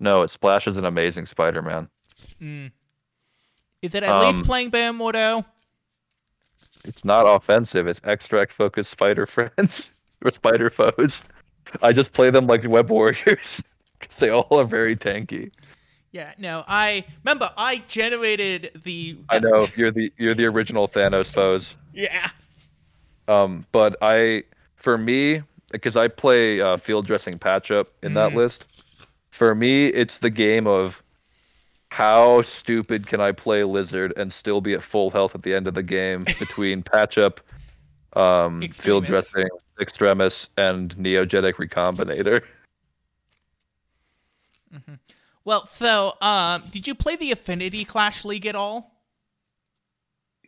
no, 0.00 0.22
it 0.22 0.30
splashes 0.30 0.76
an 0.76 0.84
amazing 0.84 1.26
Spider-Man. 1.26 1.88
Is 3.82 3.94
it 3.94 4.02
at 4.02 4.08
Um, 4.10 4.34
least 4.36 4.44
playing 4.46 4.70
Baron 4.70 4.98
Mordo? 4.98 5.44
It's 6.84 7.04
not 7.04 7.22
offensive. 7.22 7.86
It's 7.86 8.00
extract 8.04 8.52
focused 8.52 8.90
spider 8.90 9.26
friends 9.26 9.90
or 10.24 10.32
spider 10.32 10.70
foes. 10.70 11.22
I 11.82 11.92
just 11.92 12.12
play 12.12 12.30
them 12.30 12.46
like 12.46 12.66
web 12.66 12.90
warriors 12.90 13.62
because 14.00 14.18
they 14.18 14.30
all 14.30 14.48
are 14.58 14.64
very 14.64 14.96
tanky. 14.96 15.52
Yeah, 16.10 16.32
no. 16.36 16.64
I 16.68 17.04
remember 17.24 17.50
I 17.56 17.78
generated 17.88 18.72
the. 18.84 19.16
I 19.30 19.38
know 19.38 19.66
you're 19.76 19.90
the 19.92 20.12
you're 20.18 20.34
the 20.34 20.46
original 20.46 20.86
Thanos 20.88 21.32
foes. 21.32 21.76
Yeah. 21.94 22.30
Um, 23.28 23.66
but 23.72 23.96
I, 24.02 24.44
for 24.76 24.98
me, 24.98 25.42
because 25.70 25.96
I 25.96 26.08
play 26.08 26.60
uh, 26.60 26.76
field 26.76 27.06
dressing 27.06 27.38
patch 27.38 27.70
up 27.70 27.88
in 28.02 28.14
that 28.14 28.34
list, 28.34 28.64
for 29.30 29.54
me, 29.54 29.86
it's 29.86 30.18
the 30.18 30.30
game 30.30 30.66
of 30.66 31.02
how 31.90 32.42
stupid 32.42 33.06
can 33.06 33.20
I 33.20 33.32
play 33.32 33.64
Lizard 33.64 34.12
and 34.16 34.32
still 34.32 34.60
be 34.60 34.74
at 34.74 34.82
full 34.82 35.10
health 35.10 35.34
at 35.34 35.42
the 35.42 35.54
end 35.54 35.66
of 35.66 35.74
the 35.74 35.82
game 35.82 36.24
between 36.38 36.82
patch 36.82 37.18
up, 37.18 37.40
um, 38.14 38.62
field 38.72 39.04
dressing, 39.06 39.48
extremis, 39.80 40.48
and 40.56 40.94
neogenic 40.96 41.54
recombinator. 41.54 42.42
Well, 45.44 45.66
so 45.66 46.14
um, 46.22 46.62
did 46.70 46.86
you 46.86 46.94
play 46.94 47.16
the 47.16 47.32
Affinity 47.32 47.84
Clash 47.84 48.24
League 48.24 48.46
at 48.46 48.54
all? 48.54 49.02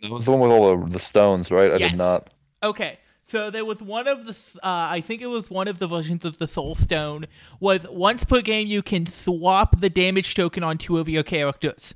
That 0.01 0.11
was 0.11 0.27
the 0.27 0.31
one 0.31 0.41
with 0.41 0.53
all 0.53 0.77
the, 0.77 0.89
the 0.91 0.99
stones, 1.01 1.51
right? 1.51 1.73
I 1.73 1.79
Yes. 1.79 1.91
did 1.91 1.99
not. 1.99 2.31
Okay, 2.65 2.99
so 3.25 3.51
there 3.51 3.65
was 3.65 3.81
one 3.83 4.09
of 4.09 4.25
the, 4.27 4.33
uh, 4.57 4.89
I 4.91 5.01
think 5.01 5.23
it 5.23 5.27
was 5.27 5.51
one 5.51 5.69
of 5.69 5.79
the 5.79 5.87
versions 5.87 6.25
of 6.25 6.39
the 6.39 6.47
Soul 6.49 6.75
Stone, 6.75 7.27
was 7.61 7.87
once 7.91 8.25
per 8.25 8.41
game 8.41 8.67
you 8.67 8.83
can 8.83 9.07
swap 9.07 9.81
the 9.81 9.91
damage 9.91 10.35
token 10.35 10.63
on 10.65 10.79
two 10.79 10.99
of 10.99 11.09
your 11.09 11.23
characters. 11.23 11.95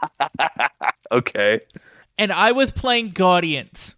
Okay. 1.12 1.60
And 2.18 2.32
I 2.32 2.50
was 2.52 2.72
playing 2.72 3.10
Guardians. 3.10 3.94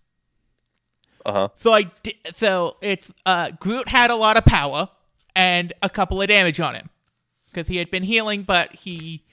Uh 1.24 1.32
huh. 1.32 1.48
So 1.56 1.72
I 1.72 1.84
di- 2.02 2.18
so 2.34 2.76
it's 2.82 3.10
uh 3.24 3.52
Groot 3.58 3.88
had 3.88 4.10
a 4.10 4.16
lot 4.16 4.36
of 4.36 4.44
power 4.44 4.90
and 5.34 5.72
a 5.82 5.88
couple 5.88 6.20
of 6.20 6.28
damage 6.28 6.60
on 6.60 6.74
him 6.74 6.90
because 7.50 7.68
he 7.68 7.76
had 7.76 7.90
been 7.90 8.02
healing, 8.02 8.42
but 8.42 8.74
he 8.74 9.24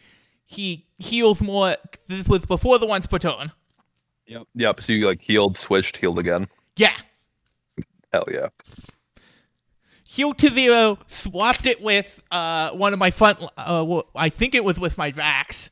he 0.45 0.85
heals 0.97 1.41
more. 1.41 1.75
This 2.07 2.27
was 2.29 2.45
before 2.45 2.79
the 2.79 2.87
once 2.87 3.05
per 3.05 3.19
turn. 3.19 3.51
Yep. 4.27 4.43
Yep. 4.55 4.81
So 4.81 4.93
you 4.93 5.07
like 5.07 5.21
healed, 5.21 5.57
switched, 5.57 5.97
healed 5.97 6.19
again. 6.19 6.47
Yeah, 6.75 6.95
Hell 8.11 8.25
yeah. 8.31 8.47
healed 10.07 10.37
to 10.39 10.49
zero, 10.49 10.97
swapped 11.07 11.65
it 11.65 11.81
with 11.81 12.21
uh 12.31 12.71
one 12.71 12.93
of 12.93 12.99
my 12.99 13.11
front. 13.11 13.43
Uh, 13.57 13.83
well, 13.85 14.05
I 14.15 14.29
think 14.29 14.55
it 14.55 14.63
was 14.63 14.79
with 14.79 14.97
my 14.97 15.11
Vax, 15.11 15.69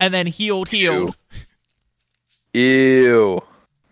and 0.00 0.12
then 0.12 0.26
healed, 0.26 0.68
healed. 0.70 1.16
Ew. 2.54 3.42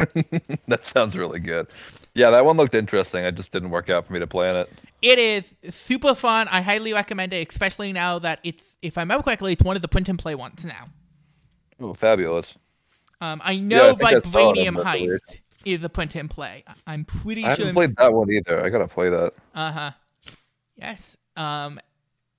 that 0.68 0.86
sounds 0.86 1.16
really 1.16 1.40
good. 1.40 1.68
Yeah, 2.14 2.30
that 2.30 2.44
one 2.44 2.56
looked 2.56 2.74
interesting. 2.74 3.24
It 3.24 3.34
just 3.34 3.52
didn't 3.52 3.70
work 3.70 3.90
out 3.90 4.06
for 4.06 4.12
me 4.12 4.18
to 4.20 4.26
play 4.26 4.48
in 4.50 4.56
it. 4.56 4.70
It 5.02 5.18
is 5.18 5.54
super 5.74 6.14
fun. 6.14 6.48
I 6.50 6.62
highly 6.62 6.92
recommend 6.92 7.32
it, 7.32 7.48
especially 7.50 7.92
now 7.92 8.18
that 8.20 8.40
it's, 8.42 8.76
if 8.80 8.96
I 8.96 9.02
remember 9.02 9.22
correctly, 9.22 9.52
it's 9.52 9.62
one 9.62 9.76
of 9.76 9.82
the 9.82 9.88
print 9.88 10.08
and 10.08 10.18
play 10.18 10.34
ones 10.34 10.64
now. 10.64 10.88
Oh, 11.78 11.92
fabulous. 11.92 12.56
Um, 13.20 13.40
I 13.44 13.56
know 13.56 13.94
think 13.94 14.08
I 14.08 14.28
saw 14.28 14.52
it 14.52 14.68
on 14.68 14.74
Vibranium. 14.74 14.82
Heist 14.82 15.40
is 15.64 15.82
a 15.84 15.88
print 15.88 16.14
and 16.14 16.30
play. 16.30 16.64
I'm 16.86 17.04
pretty 17.04 17.44
I 17.44 17.54
sure. 17.54 17.64
I 17.64 17.68
haven't 17.68 17.74
played 17.74 17.96
that 17.96 18.12
one 18.12 18.30
either. 18.30 18.64
I 18.64 18.68
gotta 18.68 18.88
play 18.88 19.10
that. 19.10 19.34
Uh 19.54 19.72
huh. 19.72 19.90
Yes. 20.76 21.16
Um. 21.36 21.80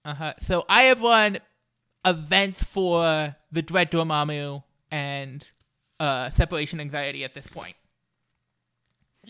Uh 0.05 0.13
huh. 0.13 0.33
So 0.41 0.65
I 0.69 0.83
have 0.83 1.01
run 1.01 1.39
events 2.05 2.63
for 2.63 3.35
the 3.51 3.61
Dread 3.61 3.91
Dormammu 3.91 4.63
and 4.91 5.45
uh, 5.99 6.29
separation 6.29 6.79
anxiety 6.79 7.23
at 7.23 7.33
this 7.33 7.47
point. 7.47 7.75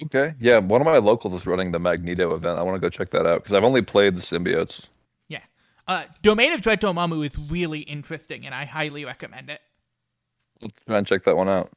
Okay. 0.03 0.35
Yeah, 0.39 0.59
one 0.59 0.79
of 0.81 0.85
my 0.85 0.97
locals 0.97 1.33
is 1.33 1.47
running 1.47 1.71
the 1.71 1.79
Magneto 1.79 2.35
event. 2.35 2.59
I 2.59 2.61
want 2.61 2.75
to 2.75 2.81
go 2.81 2.89
check 2.89 3.09
that 3.11 3.25
out 3.25 3.43
because 3.43 3.53
I've 3.53 3.63
only 3.63 3.81
played 3.81 4.15
the 4.15 4.21
symbiotes. 4.21 4.81
Yeah. 5.27 5.41
Uh, 5.87 6.03
Domain 6.21 6.53
of 6.53 6.61
Dread 6.61 6.79
Dormammu 6.81 7.25
is 7.25 7.37
really 7.49 7.79
interesting, 7.79 8.45
and 8.45 8.53
I 8.53 8.65
highly 8.65 9.05
recommend 9.05 9.49
it. 9.49 9.61
Let's 10.61 10.79
try 10.85 10.97
and 10.97 11.07
check 11.07 11.23
that 11.25 11.35
one 11.37 11.49
out. 11.49 11.71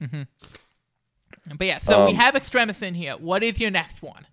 But 0.00 1.66
yeah, 1.66 1.78
so 1.78 2.06
we 2.06 2.12
Um, 2.12 2.16
have 2.18 2.36
Extremis 2.36 2.80
in 2.82 2.94
here. 2.94 3.14
What 3.14 3.42
is 3.42 3.58
your 3.60 3.70
next 3.70 4.02
one? 4.02 4.26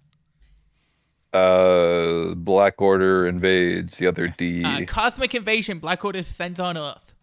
Uh, 1.34 2.34
Black 2.36 2.82
Order 2.82 3.28
invades 3.28 3.98
the 3.98 4.08
other 4.08 4.28
D. 4.30 4.64
Uh, 4.64 4.86
Cosmic 4.86 5.36
Invasion, 5.36 5.80
Black 5.80 6.04
Order 6.06 6.24
sends 6.24 6.60
on 6.60 6.78
Earth. 6.78 7.16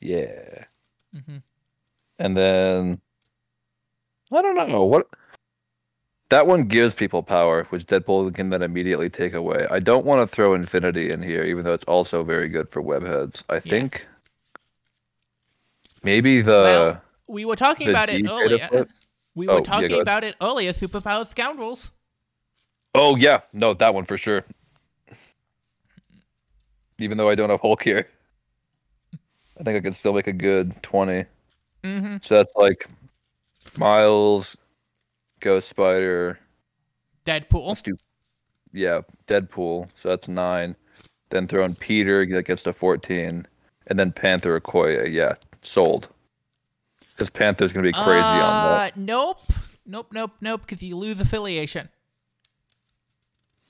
yeah. 0.00 0.64
Mm-hmm. 1.16 1.38
And 2.18 2.36
then 2.36 3.00
I 4.32 4.42
don't 4.42 4.68
know 4.68 4.84
what. 4.84 5.08
That 6.28 6.46
one 6.46 6.64
gives 6.64 6.94
people 6.94 7.22
power, 7.22 7.64
which 7.70 7.86
Deadpool 7.86 8.34
can 8.34 8.50
then 8.50 8.60
immediately 8.60 9.08
take 9.08 9.32
away. 9.32 9.66
I 9.70 9.78
don't 9.78 10.04
want 10.04 10.20
to 10.20 10.26
throw 10.26 10.52
Infinity 10.52 11.10
in 11.10 11.22
here, 11.22 11.44
even 11.44 11.64
though 11.64 11.72
it's 11.72 11.84
also 11.84 12.22
very 12.22 12.48
good 12.50 12.68
for 12.68 12.82
webheads. 12.82 13.42
I 13.48 13.58
think 13.60 14.06
maybe 16.02 16.40
the 16.42 16.50
well, 16.50 17.02
we 17.28 17.44
were 17.44 17.56
talking 17.56 17.88
about 17.88 18.08
it 18.08 18.24
D 18.24 18.30
earlier. 18.30 18.86
We 19.34 19.46
Oh, 19.48 19.54
were 19.54 19.58
yeah, 19.60 19.64
talking 19.64 19.92
ahead. 19.92 20.00
about 20.00 20.24
it 20.24 20.34
earlier. 20.40 20.72
Superpowered 20.72 21.28
scoundrels. 21.28 21.92
Oh 22.94 23.16
yeah, 23.16 23.40
no, 23.52 23.74
that 23.74 23.94
one 23.94 24.04
for 24.04 24.18
sure. 24.18 24.44
Even 26.98 27.18
though 27.18 27.30
I 27.30 27.36
don't 27.36 27.50
have 27.50 27.60
Hulk 27.60 27.82
here, 27.82 28.08
I 29.58 29.62
think 29.62 29.76
I 29.76 29.80
could 29.80 29.94
still 29.94 30.12
make 30.12 30.26
a 30.26 30.32
good 30.32 30.82
twenty. 30.82 31.24
Mm-hmm. 31.84 32.16
So 32.22 32.34
that's 32.34 32.54
like 32.56 32.88
Miles, 33.76 34.56
Ghost 35.40 35.68
Spider. 35.68 36.40
Deadpool. 37.24 37.68
Let's 37.68 37.82
do, 37.82 37.96
yeah, 38.72 39.02
Deadpool. 39.28 39.88
So 39.94 40.08
that's 40.08 40.26
nine. 40.26 40.74
Then 41.30 41.46
throw 41.46 41.64
in 41.64 41.74
Peter, 41.76 42.26
that 42.26 42.46
gets 42.46 42.64
to 42.64 42.72
fourteen, 42.72 43.46
and 43.86 43.98
then 43.98 44.10
Panther 44.10 44.58
Okoye. 44.58 45.12
Yeah, 45.12 45.34
sold. 45.62 46.08
Because 47.10 47.30
Panther's 47.30 47.72
gonna 47.72 47.86
be 47.86 47.92
crazy 47.92 48.20
on 48.20 48.64
that. 48.64 48.92
Uh, 48.92 48.94
Nope. 48.96 49.40
Nope. 49.84 50.08
Nope. 50.12 50.32
Nope. 50.40 50.60
Because 50.62 50.82
you 50.82 50.96
lose 50.96 51.20
affiliation. 51.20 51.88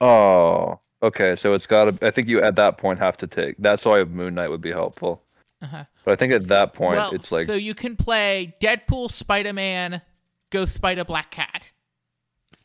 Oh, 0.00 0.80
okay. 1.02 1.34
So 1.34 1.52
it's 1.52 1.66
got 1.66 1.98
to. 1.98 2.06
I 2.06 2.10
think 2.10 2.28
you 2.28 2.40
at 2.42 2.56
that 2.56 2.78
point 2.78 2.98
have 2.98 3.16
to 3.18 3.26
take. 3.26 3.56
That's 3.58 3.84
why 3.84 4.04
Moon 4.04 4.34
Knight 4.34 4.48
would 4.48 4.60
be 4.60 4.70
helpful. 4.70 5.22
Uh-huh. 5.60 5.84
But 6.04 6.12
I 6.12 6.16
think 6.16 6.32
at 6.32 6.46
that 6.48 6.72
point, 6.72 6.98
well, 6.98 7.10
it's 7.12 7.32
like 7.32 7.46
so 7.46 7.54
you 7.54 7.74
can 7.74 7.96
play 7.96 8.54
Deadpool, 8.60 9.10
Spider 9.10 9.52
Man, 9.52 10.02
Ghost 10.50 10.74
Spider, 10.74 11.04
Black 11.04 11.30
Cat. 11.30 11.72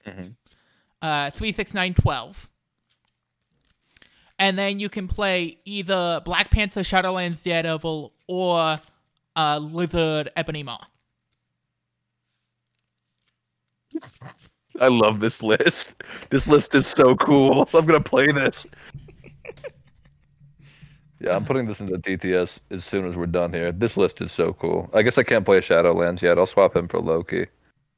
Mhm. 0.05 0.35
Uh, 1.01 1.31
three, 1.31 1.51
six, 1.51 1.73
nine, 1.73 1.93
twelve. 1.93 2.49
And 4.37 4.57
then 4.57 4.79
you 4.79 4.89
can 4.89 5.07
play 5.07 5.57
either 5.63 6.21
Black 6.25 6.51
Panther, 6.51 6.81
Shadowlands 6.81 7.43
Daredevil, 7.43 8.13
or 8.27 8.79
uh, 9.35 9.57
Lizard, 9.59 10.29
Ebony 10.35 10.63
Maw. 10.63 10.79
I 14.79 14.87
love 14.87 15.19
this 15.19 15.43
list. 15.43 15.95
This 16.29 16.47
list 16.47 16.73
is 16.75 16.87
so 16.87 17.15
cool. 17.15 17.69
I'm 17.73 17.85
gonna 17.85 17.99
play 18.01 18.31
this. 18.31 18.65
yeah, 21.19 21.35
I'm 21.35 21.45
putting 21.45 21.65
this 21.67 21.79
into 21.79 21.97
DTS 21.99 22.59
as 22.71 22.83
soon 22.83 23.05
as 23.05 23.15
we're 23.15 23.27
done 23.27 23.53
here. 23.53 23.71
This 23.71 23.97
list 23.97 24.21
is 24.21 24.31
so 24.31 24.53
cool. 24.53 24.89
I 24.93 25.03
guess 25.03 25.17
I 25.17 25.23
can't 25.23 25.45
play 25.45 25.61
Shadowlands 25.61 26.21
yet. 26.21 26.37
I'll 26.39 26.45
swap 26.47 26.75
him 26.75 26.87
for 26.87 26.99
Loki. 26.99 27.47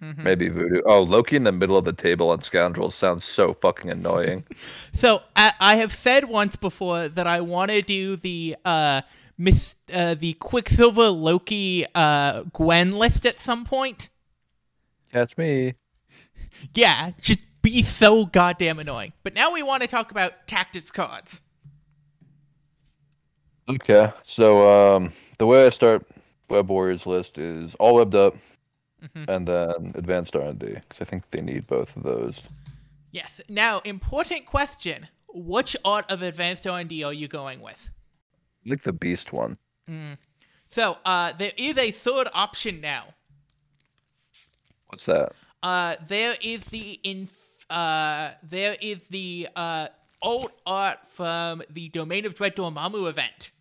Mhm. 0.03 0.18
Maybe 0.24 0.49
Voodoo. 0.49 0.82
Oh, 0.86 1.02
Loki 1.02 1.38
in 1.38 1.45
the 1.45 1.53
middle 1.53 1.78
of 1.78 1.86
the 1.86 1.94
table 1.94 2.30
on 2.30 2.41
Scoundrels 2.41 2.94
sounds 2.95 3.24
so 3.24 3.53
fucking 3.53 3.90
annoying. 3.90 4.44
So 4.91 5.22
I, 5.36 5.52
I 5.60 5.76
have 5.76 5.94
said 5.94 6.26
once 6.26 6.56
before 6.56 7.10
that 7.10 7.28
I 7.28 7.41
want 7.41 7.70
to 7.72 7.82
do 7.82 8.16
the 8.16 8.56
uh, 8.64 9.02
Miss 9.38 9.76
uh, 9.94 10.16
the 10.16 10.34
Quicksilver 10.34 11.10
Loki 11.10 11.86
uh, 11.94 12.44
Gwen 12.53 12.94
list 12.98 13.26
at 13.26 13.40
some 13.40 13.66
point. 13.66 14.10
Catch 15.12 15.38
me. 15.38 15.74
Yeah, 16.74 17.12
just 17.22 17.40
be 17.62 17.84
so 17.84 18.26
goddamn 18.26 18.80
annoying. 18.80 19.14
But 19.24 19.34
now 19.36 19.52
we 19.52 19.62
want 19.62 19.82
to 19.82 19.88
talk 19.88 20.12
about 20.12 20.48
tactics 20.48 20.90
cards. 20.91 21.41
Okay, 23.68 24.12
so 24.24 24.95
um, 24.95 25.12
the 25.40 25.45
way 25.48 25.66
I 25.66 25.70
start 25.70 26.06
Web 26.49 26.70
Warriors 26.70 27.06
list 27.07 27.38
is 27.38 27.74
all 27.76 27.95
webbed 27.95 28.16
up, 28.16 28.36
Mhm. 29.03 29.26
and 29.28 29.48
then 29.48 29.91
advanced 29.95 30.36
R 30.36 30.44
and 30.44 30.60
D 30.60 30.68
because 30.68 31.02
I 31.02 31.06
think 31.06 31.30
they 31.32 31.41
need 31.41 31.68
both 31.68 31.95
of 31.98 32.03
those. 32.03 32.41
Yes. 33.12 33.41
Now, 33.49 33.80
important 33.80 34.45
question: 34.45 35.07
Which 35.28 35.76
art 35.84 36.10
of 36.10 36.22
advanced 36.22 36.66
R 36.68 36.80
and 36.80 36.90
D 36.90 37.03
are 37.03 37.14
you 37.14 37.28
going 37.28 37.60
with? 37.62 37.90
Like 38.65 38.83
the 38.83 38.93
Beast 38.93 39.31
one. 39.31 39.57
So, 40.67 40.97
uh, 41.05 41.33
there 41.33 41.51
is 41.57 41.77
a 41.77 41.91
third 41.91 42.27
option 42.33 42.81
now. 42.81 43.05
What's 44.87 45.05
that? 45.05 45.33
Uh, 45.61 45.95
there 46.07 46.35
is 46.41 46.65
the 46.65 46.99
in 47.03 47.27
uh, 47.69 48.31
there 48.43 48.77
is 48.81 48.99
the 49.09 49.47
uh 49.55 49.87
alt 50.21 50.51
art 50.65 50.99
from 51.07 51.63
the 51.69 51.89
Domain 51.89 52.25
of 52.25 52.35
Dread 52.35 52.55
Dormammu 52.55 53.07
event. 53.07 53.51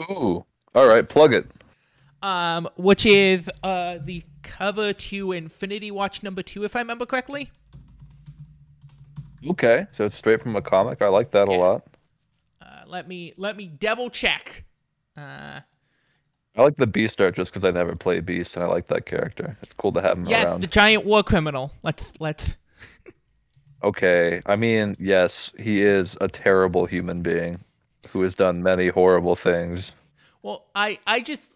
Ooh, 0.00 0.44
all 0.74 0.86
right, 0.86 1.08
plug 1.08 1.34
it. 1.34 1.46
Um, 2.22 2.68
which 2.76 3.06
is 3.06 3.50
uh 3.62 3.98
the 4.02 4.24
cover 4.42 4.92
to 4.92 5.32
Infinity 5.32 5.90
Watch 5.90 6.22
number 6.22 6.42
two, 6.42 6.64
if 6.64 6.74
I 6.76 6.80
remember 6.80 7.06
correctly. 7.06 7.50
Okay, 9.48 9.86
so 9.92 10.04
it's 10.04 10.16
straight 10.16 10.40
from 10.40 10.56
a 10.56 10.62
comic. 10.62 11.02
I 11.02 11.08
like 11.08 11.30
that 11.32 11.48
a 11.48 11.52
lot. 11.52 11.93
Let 12.88 13.08
me 13.08 13.34
let 13.36 13.56
me 13.56 13.66
double 13.66 14.10
check. 14.10 14.64
Uh, 15.16 15.60
I 16.56 16.62
like 16.62 16.76
the 16.76 16.86
Beast 16.86 17.20
art 17.20 17.34
just 17.34 17.52
because 17.52 17.64
I 17.64 17.70
never 17.70 17.96
played 17.96 18.24
Beast, 18.26 18.56
and 18.56 18.64
I 18.64 18.68
like 18.68 18.86
that 18.86 19.06
character. 19.06 19.56
It's 19.62 19.74
cool 19.74 19.92
to 19.92 20.00
have 20.00 20.18
him 20.18 20.26
yes, 20.26 20.46
around. 20.46 20.60
the 20.60 20.66
giant 20.66 21.04
war 21.04 21.22
criminal. 21.22 21.72
Let's 21.82 22.12
let's. 22.20 22.54
Okay, 23.82 24.40
I 24.46 24.56
mean, 24.56 24.96
yes, 24.98 25.52
he 25.58 25.82
is 25.82 26.16
a 26.22 26.28
terrible 26.28 26.86
human 26.86 27.20
being 27.20 27.60
who 28.10 28.22
has 28.22 28.34
done 28.34 28.62
many 28.62 28.88
horrible 28.88 29.36
things. 29.36 29.92
Well, 30.42 30.66
I 30.74 30.98
I 31.06 31.20
just 31.20 31.50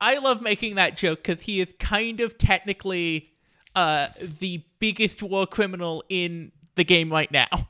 I 0.00 0.18
love 0.18 0.42
making 0.42 0.74
that 0.74 0.96
joke 0.96 1.22
because 1.22 1.42
he 1.42 1.60
is 1.60 1.72
kind 1.78 2.20
of 2.20 2.36
technically 2.36 3.30
uh 3.76 4.08
the 4.18 4.62
biggest 4.78 5.22
war 5.22 5.46
criminal 5.46 6.04
in 6.08 6.52
the 6.74 6.84
game 6.84 7.10
right 7.10 7.30
now. 7.30 7.68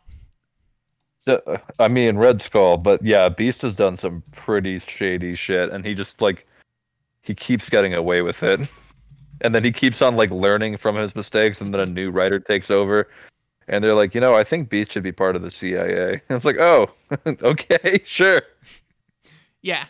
I 1.79 1.89
mean, 1.89 2.17
Red 2.17 2.41
Skull, 2.41 2.77
but 2.77 3.03
yeah, 3.05 3.29
Beast 3.29 3.63
has 3.63 3.77
done 3.77 3.97
some 3.97 4.23
pretty 4.33 4.79
shady 4.79 5.35
shit, 5.35 5.71
and 5.71 5.85
he 5.85 5.95
just 5.95 6.21
like 6.21 6.47
he 7.23 7.35
keeps 7.35 7.69
getting 7.69 7.95
away 7.95 8.23
with 8.23 8.43
it, 8.43 8.61
and 9.41 9.55
then 9.55 9.65
he 9.65 9.73
keeps 9.73 10.03
on 10.03 10.17
like 10.17 10.31
learning 10.31 10.77
from 10.77 10.97
his 10.97 11.15
mistakes, 11.17 11.61
and 11.61 11.73
then 11.73 11.81
a 11.81 11.87
new 11.87 12.11
writer 12.11 12.39
takes 12.39 12.71
over, 12.71 13.09
and 13.69 13.83
they're 13.83 13.95
like, 13.95 14.15
you 14.15 14.21
know, 14.21 14.35
I 14.35 14.45
think 14.45 14.69
Beast 14.69 14.93
should 14.93 15.03
be 15.03 15.13
part 15.13 15.37
of 15.37 15.43
the 15.43 15.51
CIA. 15.51 16.23
And 16.29 16.37
it's 16.37 16.45
like, 16.45 16.59
oh, 16.59 16.91
okay, 17.27 18.01
sure. 18.05 18.43
Yeah. 19.63 19.87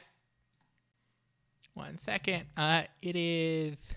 One 1.74 1.98
second. 1.98 2.44
Uh, 2.56 2.82
it 3.02 3.16
is. 3.16 3.96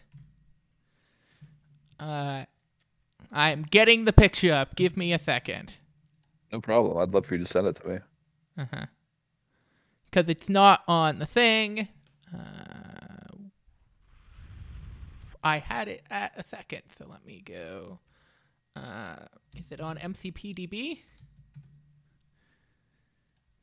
Uh, 1.99 2.45
I'm 3.31 3.63
getting 3.63 4.05
the 4.05 4.13
picture 4.13 4.51
up. 4.51 4.75
Give 4.75 4.97
me 4.97 5.13
a 5.13 5.19
second. 5.19 5.73
No 6.57 6.61
problem. 6.61 6.97
I'd 6.97 7.13
love 7.13 7.27
for 7.27 7.35
you 7.35 7.43
to 7.43 7.47
send 7.47 7.67
it 7.67 7.75
to 7.75 7.87
me. 7.87 7.99
Uh 8.57 8.65
huh. 8.73 8.85
Because 10.09 10.27
it's 10.27 10.49
not 10.49 10.83
on 10.87 11.19
the 11.19 11.27
thing. 11.27 11.87
Uh, 12.33 13.35
I 15.43 15.59
had 15.59 15.87
it 15.87 16.01
at 16.09 16.33
a 16.35 16.43
second, 16.43 16.81
so 16.97 17.05
let 17.07 17.23
me 17.23 17.43
go. 17.45 17.99
Uh, 18.75 19.17
is 19.55 19.71
it 19.71 19.79
on 19.79 19.97
MCPDB? 19.97 21.01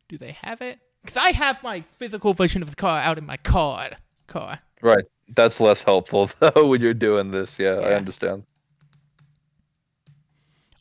Do 0.09 0.17
they 0.17 0.37
have 0.43 0.63
it? 0.63 0.79
Because 1.03 1.17
I 1.17 1.33
have 1.33 1.65
my 1.65 1.81
physical 1.99 2.33
version 2.33 2.63
of 2.63 2.71
the 2.71 2.77
car 2.77 3.01
out 3.01 3.19
in 3.19 3.27
my 3.27 3.39
card 3.39 3.97
car. 4.29 4.61
Right. 4.83 5.05
That's 5.35 5.59
less 5.59 5.83
helpful 5.83 6.31
though 6.39 6.69
when 6.69 6.81
you're 6.81 6.95
doing 6.95 7.33
this. 7.33 7.59
Yeah, 7.59 7.81
I 7.81 7.95
understand. 7.95 8.45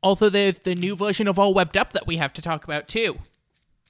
Also, 0.03 0.29
there's 0.29 0.59
the 0.59 0.75
new 0.75 0.95
version 0.95 1.27
of 1.27 1.39
All 1.39 1.53
Webbed 1.53 1.77
Up 1.77 1.93
that 1.93 2.05
we 2.05 2.17
have 2.17 2.33
to 2.33 2.41
talk 2.41 2.63
about 2.63 2.87
too. 2.87 3.17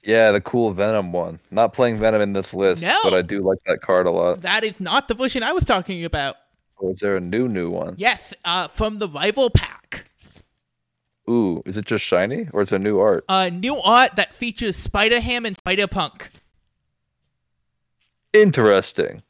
Yeah, 0.02 0.32
the 0.32 0.40
cool 0.40 0.70
Venom 0.72 1.12
one. 1.12 1.40
Not 1.50 1.72
playing 1.72 1.96
Venom 1.98 2.20
in 2.20 2.32
this 2.34 2.54
list, 2.54 2.82
No. 2.82 2.96
but 3.02 3.14
I 3.14 3.22
do 3.22 3.40
like 3.42 3.58
that 3.66 3.80
card 3.80 4.06
a 4.06 4.10
lot. 4.10 4.42
That 4.42 4.62
is 4.62 4.78
not 4.80 5.08
the 5.08 5.14
version 5.14 5.42
I 5.42 5.52
was 5.52 5.64
talking 5.64 6.04
about. 6.04 6.36
Or 6.76 6.92
is 6.92 7.00
there 7.00 7.16
a 7.16 7.20
new 7.20 7.48
new 7.48 7.70
one? 7.70 7.94
Yes, 7.96 8.32
uh, 8.44 8.68
from 8.68 8.98
the 8.98 9.08
Rival 9.08 9.50
Pack. 9.50 10.04
Ooh, 11.28 11.62
is 11.64 11.76
it 11.78 11.86
just 11.86 12.04
shiny 12.04 12.48
or 12.52 12.60
is 12.62 12.70
it 12.70 12.80
new 12.80 12.98
art? 13.00 13.24
Uh, 13.28 13.48
new 13.48 13.78
art 13.78 14.16
that 14.16 14.34
features 14.34 14.76
Spider 14.76 15.20
Ham 15.20 15.46
and 15.46 15.56
Spider 15.56 15.86
Punk. 15.86 16.30
Interesting. 18.32 19.22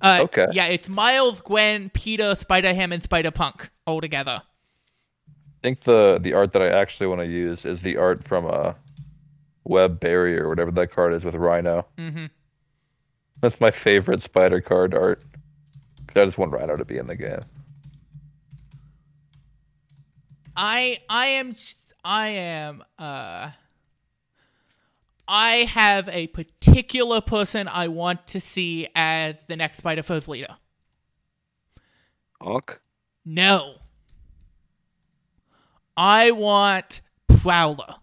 Uh, 0.00 0.20
Okay. 0.24 0.46
Yeah, 0.52 0.66
it's 0.66 0.88
Miles, 0.88 1.40
Gwen, 1.40 1.90
Peter, 1.90 2.34
Spider 2.34 2.74
Ham, 2.74 2.92
and 2.92 3.02
Spider 3.02 3.30
Punk 3.30 3.70
all 3.86 4.00
together. 4.00 4.42
I 5.58 5.60
think 5.62 5.80
the 5.82 6.18
the 6.20 6.34
art 6.34 6.52
that 6.52 6.62
I 6.62 6.68
actually 6.68 7.08
want 7.08 7.20
to 7.20 7.26
use 7.26 7.64
is 7.64 7.82
the 7.82 7.96
art 7.96 8.22
from 8.22 8.46
a 8.46 8.76
web 9.64 9.98
barrier 9.98 10.44
or 10.44 10.48
whatever 10.48 10.70
that 10.70 10.92
card 10.92 11.12
is 11.14 11.24
with 11.24 11.34
Rhino. 11.34 11.86
Mm-hmm. 11.96 12.26
That's 13.40 13.60
my 13.60 13.70
favorite 13.70 14.22
spider 14.22 14.60
card 14.60 14.94
art. 14.94 15.22
I 16.14 16.24
just 16.24 16.38
want 16.38 16.52
Rhino 16.52 16.76
to 16.76 16.84
be 16.84 16.96
in 16.96 17.06
the 17.06 17.16
game. 17.16 17.44
I 20.56 20.98
I 21.08 21.26
am 21.26 21.56
I 22.04 22.28
am 22.28 22.84
uh 22.98 23.50
I 25.28 25.50
have 25.64 26.08
a 26.08 26.28
particular 26.28 27.20
person 27.20 27.68
I 27.68 27.88
want 27.88 28.26
to 28.28 28.40
see 28.40 28.88
as 28.94 29.36
the 29.46 29.56
next 29.56 29.78
Spider 29.78 30.02
Foes 30.02 30.26
leader. 30.26 30.56
Hawk. 32.40 32.80
No. 33.24 33.74
I 35.98 36.30
want 36.30 37.00
Prowler. 37.28 37.96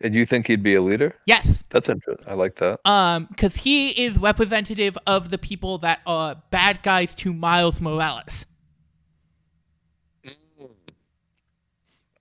And 0.00 0.14
you 0.14 0.24
think 0.24 0.46
he'd 0.46 0.62
be 0.62 0.74
a 0.74 0.82
leader? 0.82 1.14
Yes. 1.26 1.62
That's 1.68 1.88
interesting. 1.88 2.26
I 2.26 2.34
like 2.34 2.56
that. 2.56 2.80
Um, 2.88 3.26
because 3.26 3.56
he 3.56 3.90
is 3.90 4.18
representative 4.18 4.96
of 5.06 5.28
the 5.28 5.38
people 5.38 5.78
that 5.78 6.00
are 6.06 6.42
bad 6.50 6.82
guys 6.82 7.14
to 7.16 7.32
Miles 7.32 7.80
Morales. 7.80 8.46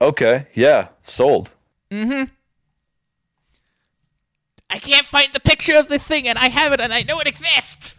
Okay. 0.02 0.48
Yeah. 0.54 0.90
Sold. 1.04 1.50
Mm-hmm. 1.90 2.24
I 4.70 4.80
can't 4.80 5.06
find 5.06 5.30
the 5.34 5.40
picture 5.40 5.76
of 5.76 5.88
this 5.88 6.06
thing, 6.06 6.28
and 6.28 6.38
I 6.38 6.50
have 6.50 6.74
it, 6.74 6.82
and 6.82 6.92
I 6.92 7.04
know 7.04 7.20
it 7.20 7.28
exists. 7.28 7.93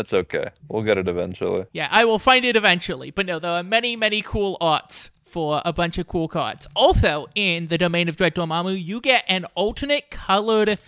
That's 0.00 0.14
okay. 0.14 0.48
We'll 0.66 0.82
get 0.82 0.96
it 0.96 1.08
eventually. 1.08 1.66
Yeah, 1.72 1.88
I 1.90 2.06
will 2.06 2.18
find 2.18 2.42
it 2.46 2.56
eventually. 2.56 3.10
But 3.10 3.26
no, 3.26 3.38
there 3.38 3.50
are 3.50 3.62
many, 3.62 3.96
many 3.96 4.22
cool 4.22 4.56
arts 4.58 5.10
for 5.22 5.60
a 5.62 5.74
bunch 5.74 5.98
of 5.98 6.06
cool 6.06 6.26
cards. 6.26 6.66
Also, 6.74 7.26
in 7.34 7.68
the 7.68 7.76
domain 7.76 8.08
of 8.08 8.16
Dread 8.16 8.34
Dormammu, 8.34 8.82
you 8.82 9.02
get 9.02 9.24
an 9.28 9.44
alternate 9.54 10.10
colored 10.10 10.78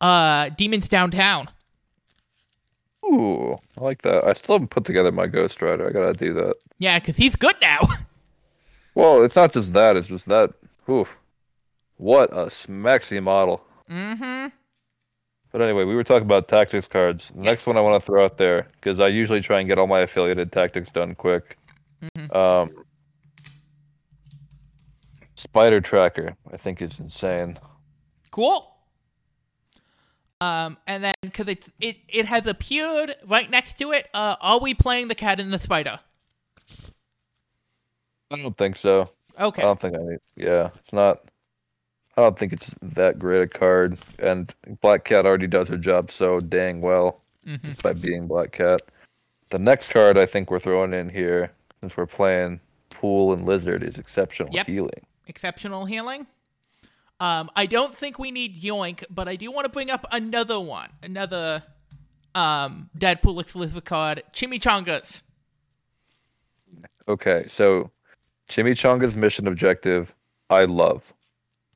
uh 0.00 0.48
Demons 0.50 0.88
Downtown. 0.88 1.48
Ooh, 3.04 3.58
I 3.76 3.80
like 3.82 4.02
that. 4.02 4.24
I 4.24 4.32
still 4.34 4.54
haven't 4.54 4.68
put 4.70 4.84
together 4.84 5.10
my 5.10 5.26
Ghost 5.26 5.60
Rider. 5.60 5.88
I 5.88 5.90
gotta 5.92 6.12
do 6.12 6.32
that. 6.34 6.54
Yeah, 6.78 7.00
because 7.00 7.16
he's 7.16 7.34
good 7.34 7.56
now. 7.60 7.80
Well, 8.94 9.24
it's 9.24 9.34
not 9.36 9.54
just 9.54 9.72
that. 9.72 9.96
It's 9.96 10.08
just 10.08 10.26
that. 10.26 10.52
Oof. 10.86 11.16
What 11.96 12.30
a 12.30 12.46
smexy 12.46 13.22
model. 13.22 13.64
mm-hmm. 13.90 14.48
But 15.52 15.60
anyway, 15.60 15.84
we 15.84 15.94
were 15.94 16.04
talking 16.04 16.22
about 16.24 16.48
tactics 16.48 16.88
cards. 16.88 17.30
The 17.34 17.42
next 17.42 17.66
one 17.66 17.76
I 17.76 17.80
want 17.80 18.02
to 18.02 18.06
throw 18.06 18.24
out 18.24 18.38
there 18.38 18.68
because 18.72 18.98
I 18.98 19.08
usually 19.08 19.42
try 19.42 19.60
and 19.60 19.68
get 19.68 19.78
all 19.78 19.86
my 19.86 20.00
affiliated 20.00 20.50
tactics 20.50 20.90
done 20.90 21.14
quick. 21.14 21.58
Mhm. 22.02 22.34
Um, 22.34 22.68
Spider 25.34 25.80
Tracker, 25.80 26.36
I 26.52 26.56
think 26.56 26.80
is 26.80 26.98
insane. 26.98 27.58
Cool. 28.30 28.68
Um, 30.40 30.78
and 30.86 31.04
then 31.04 31.14
because 31.20 31.46
it's 31.48 31.70
it 31.80 31.98
it 32.08 32.26
has 32.26 32.46
appeared 32.46 33.14
right 33.26 33.48
next 33.48 33.78
to 33.78 33.92
it. 33.92 34.08
Uh, 34.12 34.36
are 34.40 34.58
we 34.58 34.74
playing 34.74 35.08
the 35.08 35.14
cat 35.14 35.38
and 35.38 35.52
the 35.52 35.58
spider? 35.58 36.00
I 38.30 38.36
don't 38.36 38.56
think 38.56 38.76
so. 38.76 39.08
Okay. 39.38 39.62
I 39.62 39.64
don't 39.66 39.78
think 39.78 39.94
I 39.94 39.98
need. 39.98 40.18
Yeah, 40.34 40.70
it's 40.74 40.92
not. 40.92 41.20
I 42.16 42.22
don't 42.22 42.38
think 42.38 42.52
it's 42.52 42.74
that 42.82 43.18
great 43.18 43.42
a 43.42 43.46
card, 43.46 43.98
and 44.18 44.52
Black 44.82 45.04
Cat 45.04 45.24
already 45.24 45.46
does 45.46 45.68
her 45.68 45.78
job 45.78 46.10
so 46.10 46.40
dang 46.40 46.80
well 46.80 47.20
Mhm. 47.46 47.62
just 47.64 47.82
by 47.82 47.92
being 47.94 48.26
Black 48.26 48.52
Cat. 48.52 48.82
The 49.50 49.58
next 49.58 49.90
card 49.90 50.18
I 50.18 50.26
think 50.26 50.50
we're 50.50 50.58
throwing 50.58 50.92
in 50.92 51.08
here, 51.08 51.52
since 51.80 51.96
we're 51.96 52.06
playing 52.06 52.60
Pool 52.90 53.32
and 53.32 53.46
Lizard, 53.46 53.82
is 53.82 53.98
Exceptional 53.98 54.52
Yep. 54.52 54.66
Healing. 54.66 55.06
Exceptional 55.26 55.86
healing. 55.86 56.26
Um, 57.20 57.50
I 57.56 57.66
don't 57.66 57.94
think 57.94 58.18
we 58.18 58.30
need 58.30 58.60
Yoink, 58.62 59.04
but 59.08 59.28
I 59.28 59.36
do 59.36 59.50
want 59.50 59.64
to 59.64 59.68
bring 59.70 59.90
up 59.90 60.06
another 60.12 60.60
one, 60.60 60.90
another 61.02 61.62
um 62.34 62.88
Deadpool 62.98 63.40
exclusive 63.40 63.84
card, 63.84 64.22
Chimichangas. 64.32 65.22
Okay, 67.08 67.44
so 67.48 67.90
Chimichanga's 68.48 69.16
mission 69.16 69.46
objective, 69.46 70.14
I 70.50 70.64
love. 70.64 71.12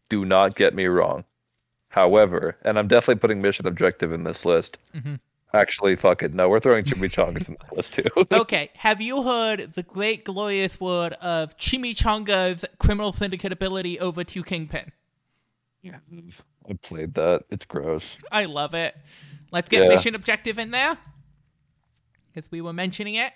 Do 0.09 0.24
not 0.24 0.55
get 0.55 0.74
me 0.74 0.87
wrong. 0.87 1.24
However, 1.89 2.57
and 2.62 2.78
I'm 2.78 2.89
definitely 2.89 3.20
putting 3.20 3.41
mission 3.41 3.66
objective 3.66 4.12
in 4.12 4.24
this 4.24 4.45
list. 4.45 4.77
Mhm. 4.95 5.20
Actually, 5.55 5.97
fuck 5.97 6.23
it. 6.23 6.35
No, 6.35 6.49
we're 6.49 6.61
throwing 6.61 6.85
Chimichangas 6.85 7.49
in 7.49 7.57
this 7.61 7.73
list 7.73 7.95
too. 7.95 8.05
Okay, 8.33 8.70
have 8.77 9.01
you 9.01 9.23
heard 9.23 9.73
the 9.74 9.83
great 9.83 10.24
glorious 10.24 10.78
word 10.81 11.15
of 11.15 11.57
Chimichanga's 11.57 12.65
criminal 12.78 13.12
syndicate 13.12 13.53
ability 13.53 13.99
over 13.99 14.23
to 14.24 14.43
Kingpin? 14.45 14.93
Yeah. 15.81 15.99
I 16.69 16.73
played 16.83 17.15
that. 17.15 17.45
It's 17.49 17.65
gross. 17.65 18.19
I 18.33 18.45
love 18.45 18.74
it. 18.74 18.95
Let's 19.53 19.69
get 19.69 19.85
Yeah. 19.85 19.89
mission 19.89 20.15
objective 20.15 20.59
in 20.59 20.73
there. 20.73 20.99
Because 22.35 22.51
we 22.51 22.61
were 22.61 22.73
mentioning 22.73 23.15
it. 23.15 23.33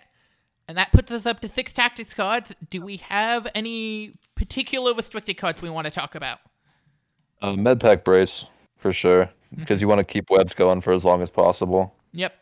And 0.69 0.77
that 0.77 0.93
puts 0.93 1.11
us 1.11 1.27
up 1.27 1.41
to 1.41 1.49
six 1.49 1.73
tactics 1.73 2.13
cards. 2.13 2.53
Do 2.69 2.83
we 2.83 2.99
have 2.99 3.47
any 3.55 4.19
particular 4.35 4.93
restricted 4.95 5.39
cards 5.39 5.63
we 5.63 5.71
want 5.71 5.87
to 5.87 5.91
talk 5.91 6.15
about? 6.15 6.39
Uh, 7.43 7.53
Medpack 7.53 8.05
brace 8.05 8.45
for 8.77 8.93
sure, 8.93 9.31
Mm-hmm. 9.53 9.63
because 9.63 9.81
you 9.81 9.89
want 9.89 9.99
to 9.99 10.05
keep 10.05 10.31
webs 10.31 10.55
going 10.55 10.81
for 10.81 10.93
as 10.93 11.05
long 11.05 11.23
as 11.23 11.31
possible. 11.31 11.93
Yep. 12.13 12.33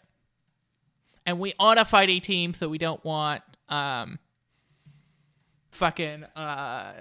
And 1.24 1.38
we 1.38 1.54
are 1.58 1.78
a 1.78 1.84
fighting 1.86 2.20
team, 2.20 2.52
so 2.52 2.68
we 2.68 2.76
don't 2.76 3.02
want 3.04 3.42
um 3.70 4.18
fucking 5.70 6.24
uh 6.36 6.92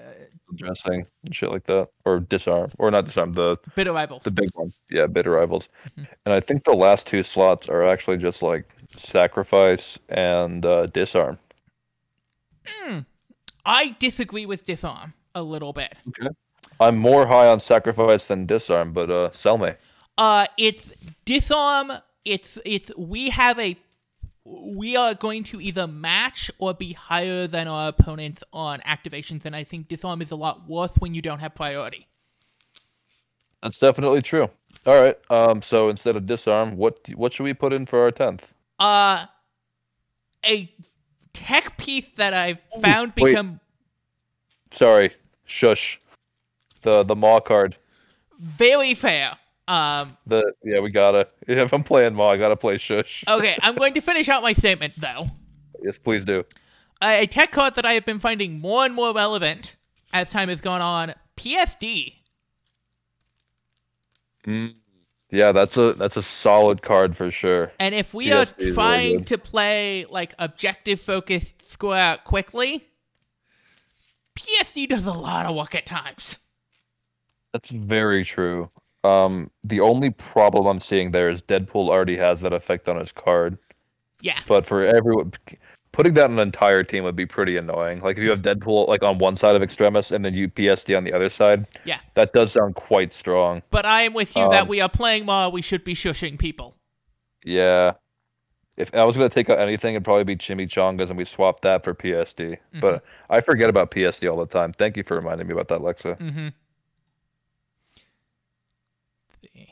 Dressing 0.55 1.05
and 1.25 1.35
shit 1.35 1.51
like 1.51 1.65
that, 1.65 1.89
or 2.05 2.21
disarm, 2.21 2.71
or 2.77 2.89
not 2.89 3.03
disarm 3.03 3.33
the 3.33 3.57
bitter 3.75 3.91
rivals. 3.91 4.23
the 4.23 4.31
big 4.31 4.47
ones. 4.55 4.79
Yeah, 4.89 5.07
bitter 5.07 5.31
rivals. 5.31 5.67
Mm-hmm. 5.89 6.03
And 6.25 6.33
I 6.33 6.39
think 6.39 6.63
the 6.63 6.73
last 6.73 7.05
two 7.07 7.21
slots 7.23 7.67
are 7.67 7.85
actually 7.85 8.17
just 8.17 8.41
like 8.41 8.63
sacrifice 8.89 9.99
and 10.07 10.65
uh, 10.65 10.85
disarm. 10.85 11.37
I 13.65 13.95
disagree 13.99 14.45
with 14.45 14.63
disarm 14.63 15.13
a 15.35 15.43
little 15.43 15.73
bit. 15.73 15.95
I'm 16.79 16.97
more 16.97 17.27
high 17.27 17.47
on 17.47 17.59
sacrifice 17.59 18.27
than 18.27 18.45
disarm, 18.45 18.93
but 18.93 19.09
uh, 19.09 19.31
sell 19.31 19.57
me. 19.57 19.73
Uh, 20.17 20.47
it's 20.57 20.93
disarm. 21.25 21.91
It's 22.25 22.57
it's 22.65 22.91
we 22.97 23.29
have 23.29 23.59
a 23.59 23.77
we 24.43 24.95
are 24.95 25.13
going 25.13 25.43
to 25.43 25.61
either 25.61 25.87
match 25.87 26.49
or 26.57 26.73
be 26.73 26.93
higher 26.93 27.47
than 27.47 27.67
our 27.67 27.89
opponents 27.89 28.43
on 28.53 28.79
activations, 28.81 29.45
and 29.45 29.55
I 29.55 29.63
think 29.63 29.87
disarm 29.87 30.21
is 30.21 30.31
a 30.31 30.35
lot 30.35 30.67
worse 30.67 30.93
when 30.99 31.13
you 31.13 31.21
don't 31.21 31.39
have 31.39 31.55
priority. 31.55 32.07
That's 33.61 33.77
definitely 33.77 34.21
true. 34.21 34.49
All 34.85 34.95
right. 34.95 35.17
Um. 35.29 35.61
So 35.61 35.89
instead 35.89 36.15
of 36.15 36.25
disarm, 36.25 36.77
what 36.77 37.07
what 37.15 37.33
should 37.33 37.43
we 37.43 37.53
put 37.53 37.73
in 37.73 37.85
for 37.85 38.01
our 38.01 38.11
tenth? 38.11 38.53
Uh, 38.79 39.25
a 40.45 40.71
tech 41.33 41.77
piece 41.77 42.09
that 42.11 42.33
I've 42.33 42.61
found 42.81 43.13
wait. 43.15 43.31
become 43.31 43.59
Sorry, 44.71 45.15
shush. 45.45 45.99
The 46.87 47.03
the 47.03 47.15
maw 47.17 47.41
card. 47.41 47.75
very 48.39 48.93
fair. 48.93 49.35
Um, 49.67 50.15
The 50.25 50.53
yeah, 50.63 50.79
we 50.79 50.89
gotta. 50.89 51.27
If 51.47 51.73
I'm 51.73 51.83
playing 51.83 52.15
maw, 52.15 52.29
I 52.29 52.37
gotta 52.37 52.55
play 52.55 52.77
shush. 52.77 53.25
okay, 53.27 53.57
I'm 53.61 53.75
going 53.75 53.93
to 53.95 54.01
finish 54.01 54.29
out 54.29 54.41
my 54.41 54.53
statement 54.53 54.93
though. 54.97 55.27
Yes, 55.83 55.97
please 55.99 56.23
do. 56.23 56.45
A 57.03 57.27
tech 57.27 57.51
card 57.51 57.75
that 57.75 57.85
I 57.85 57.93
have 57.93 58.05
been 58.05 58.19
finding 58.19 58.59
more 58.61 58.85
and 58.85 58.95
more 58.95 59.13
relevant 59.13 59.75
as 60.13 60.29
time 60.29 60.47
has 60.47 60.61
gone 60.61 60.81
on. 60.81 61.13
PSD. 61.35 62.13
Yeah, 65.29 65.51
that's 65.51 65.75
a 65.75 65.91
that's 65.91 66.15
a 66.15 66.23
solid 66.23 66.81
card 66.81 67.17
for 67.17 67.29
sure. 67.31 67.73
And 67.79 67.93
if 67.93 68.13
we 68.13 68.27
PSD 68.27 68.35
are 68.35 68.41
is 68.43 68.55
really 68.59 68.73
trying 68.73 69.23
to 69.25 69.37
play 69.37 70.05
like 70.09 70.33
objective 70.39 71.01
focused 71.01 71.83
out 71.83 72.23
quickly, 72.23 72.87
PSD 74.39 74.87
does 74.87 75.05
a 75.05 75.11
lot 75.11 75.45
of 75.45 75.55
work 75.55 75.75
at 75.75 75.85
times. 75.85 76.37
That's 77.53 77.69
very 77.69 78.23
true. 78.23 78.69
Um, 79.03 79.51
the 79.63 79.79
only 79.79 80.09
problem 80.09 80.65
I'm 80.67 80.79
seeing 80.79 81.11
there 81.11 81.29
is 81.29 81.41
Deadpool 81.41 81.89
already 81.89 82.17
has 82.17 82.41
that 82.41 82.53
effect 82.53 82.89
on 82.89 82.97
his 82.99 83.11
card. 83.11 83.57
Yeah. 84.21 84.39
But 84.47 84.65
for 84.65 84.83
everyone, 84.83 85.31
putting 85.91 86.13
that 86.15 86.25
on 86.25 86.33
an 86.33 86.39
entire 86.39 86.83
team 86.83 87.03
would 87.03 87.15
be 87.15 87.25
pretty 87.25 87.55
annoying. 87.55 88.01
Like 88.01 88.17
if 88.17 88.23
you 88.23 88.29
have 88.31 88.41
Deadpool 88.41 88.87
like 88.87 89.03
on 89.03 89.17
one 89.19 89.35
side 89.35 89.55
of 89.55 89.61
Extremis 89.63 90.11
and 90.11 90.25
then 90.25 90.33
you 90.33 90.49
PSD 90.49 90.97
on 90.97 91.03
the 91.03 91.13
other 91.13 91.29
side, 91.29 91.67
Yeah. 91.85 91.99
that 92.15 92.33
does 92.33 92.51
sound 92.51 92.75
quite 92.75 93.13
strong. 93.13 93.61
But 93.71 93.85
I 93.85 94.01
am 94.03 94.13
with 94.13 94.35
you 94.35 94.49
that 94.49 94.63
Um, 94.63 94.67
we 94.67 94.81
are 94.81 94.89
playing 94.89 95.25
more, 95.25 95.49
we 95.49 95.61
should 95.61 95.83
be 95.83 95.93
shushing 95.93 96.37
people. 96.37 96.75
Yeah. 97.45 97.93
If 98.75 98.93
I 98.93 99.05
was 99.05 99.15
gonna 99.15 99.29
take 99.29 99.49
out 99.49 99.57
anything, 99.59 99.95
it'd 99.95 100.03
probably 100.03 100.23
be 100.23 100.35
Chimichangas, 100.35 101.09
and 101.09 101.17
we 101.17 101.25
swapped 101.25 101.63
that 101.63 101.83
for 101.83 101.93
PSD. 101.95 102.57
But 102.79 103.03
I 103.29 103.41
forget 103.41 103.69
about 103.69 103.89
PSD 103.91 104.27
all 104.29 104.37
the 104.37 104.45
time. 104.45 104.71
Thank 104.73 104.97
you 104.97 105.03
for 105.03 105.15
reminding 105.15 105.47
me 105.47 105.53
about 105.53 105.67
that, 105.69 105.79
Lexa. 105.79 106.19
Mm-hmm. 106.19 106.47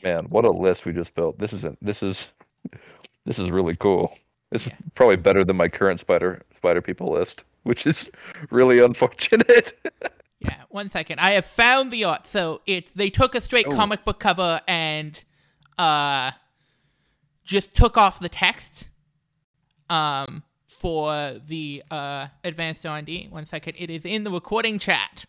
Man, 0.02 0.24
what 0.26 0.44
a 0.44 0.50
list 0.50 0.84
we 0.84 0.92
just 0.92 1.14
built. 1.14 1.38
This 1.38 1.52
isn't. 1.52 1.78
This 1.84 2.02
is. 2.02 2.28
this 3.24 3.38
is 3.38 3.50
really 3.50 3.76
cool. 3.76 4.16
This 4.50 4.66
is 4.66 4.72
probably 4.94 5.16
better 5.16 5.44
than 5.44 5.56
my 5.56 5.68
current 5.68 6.00
spider 6.00 6.42
spider 6.56 6.80
people 6.80 7.10
list, 7.12 7.44
which 7.64 7.86
is 7.86 8.10
really 8.50 8.78
unfortunate. 8.80 9.72
Yeah, 10.38 10.62
one 10.68 10.90
second. 10.90 11.18
I 11.18 11.32
have 11.32 11.46
found 11.46 11.90
the 11.90 12.04
art. 12.04 12.26
So 12.26 12.60
it's 12.66 12.90
they 12.92 13.08
took 13.08 13.34
a 13.34 13.40
straight 13.40 13.66
Oh. 13.68 13.74
comic 13.74 14.04
book 14.04 14.20
cover 14.20 14.60
and 14.68 15.20
uh 15.78 16.32
just 17.42 17.74
took 17.74 17.96
off 17.96 18.20
the 18.20 18.28
text 18.28 18.90
um 19.88 20.42
for 20.66 21.40
the 21.48 21.82
uh 21.90 22.26
advanced 22.44 22.84
R&D. 22.84 23.28
One 23.30 23.46
second. 23.46 23.76
It 23.78 23.88
is 23.88 24.04
in 24.04 24.24
the 24.24 24.30
recording 24.30 24.78
chat. 24.78 25.24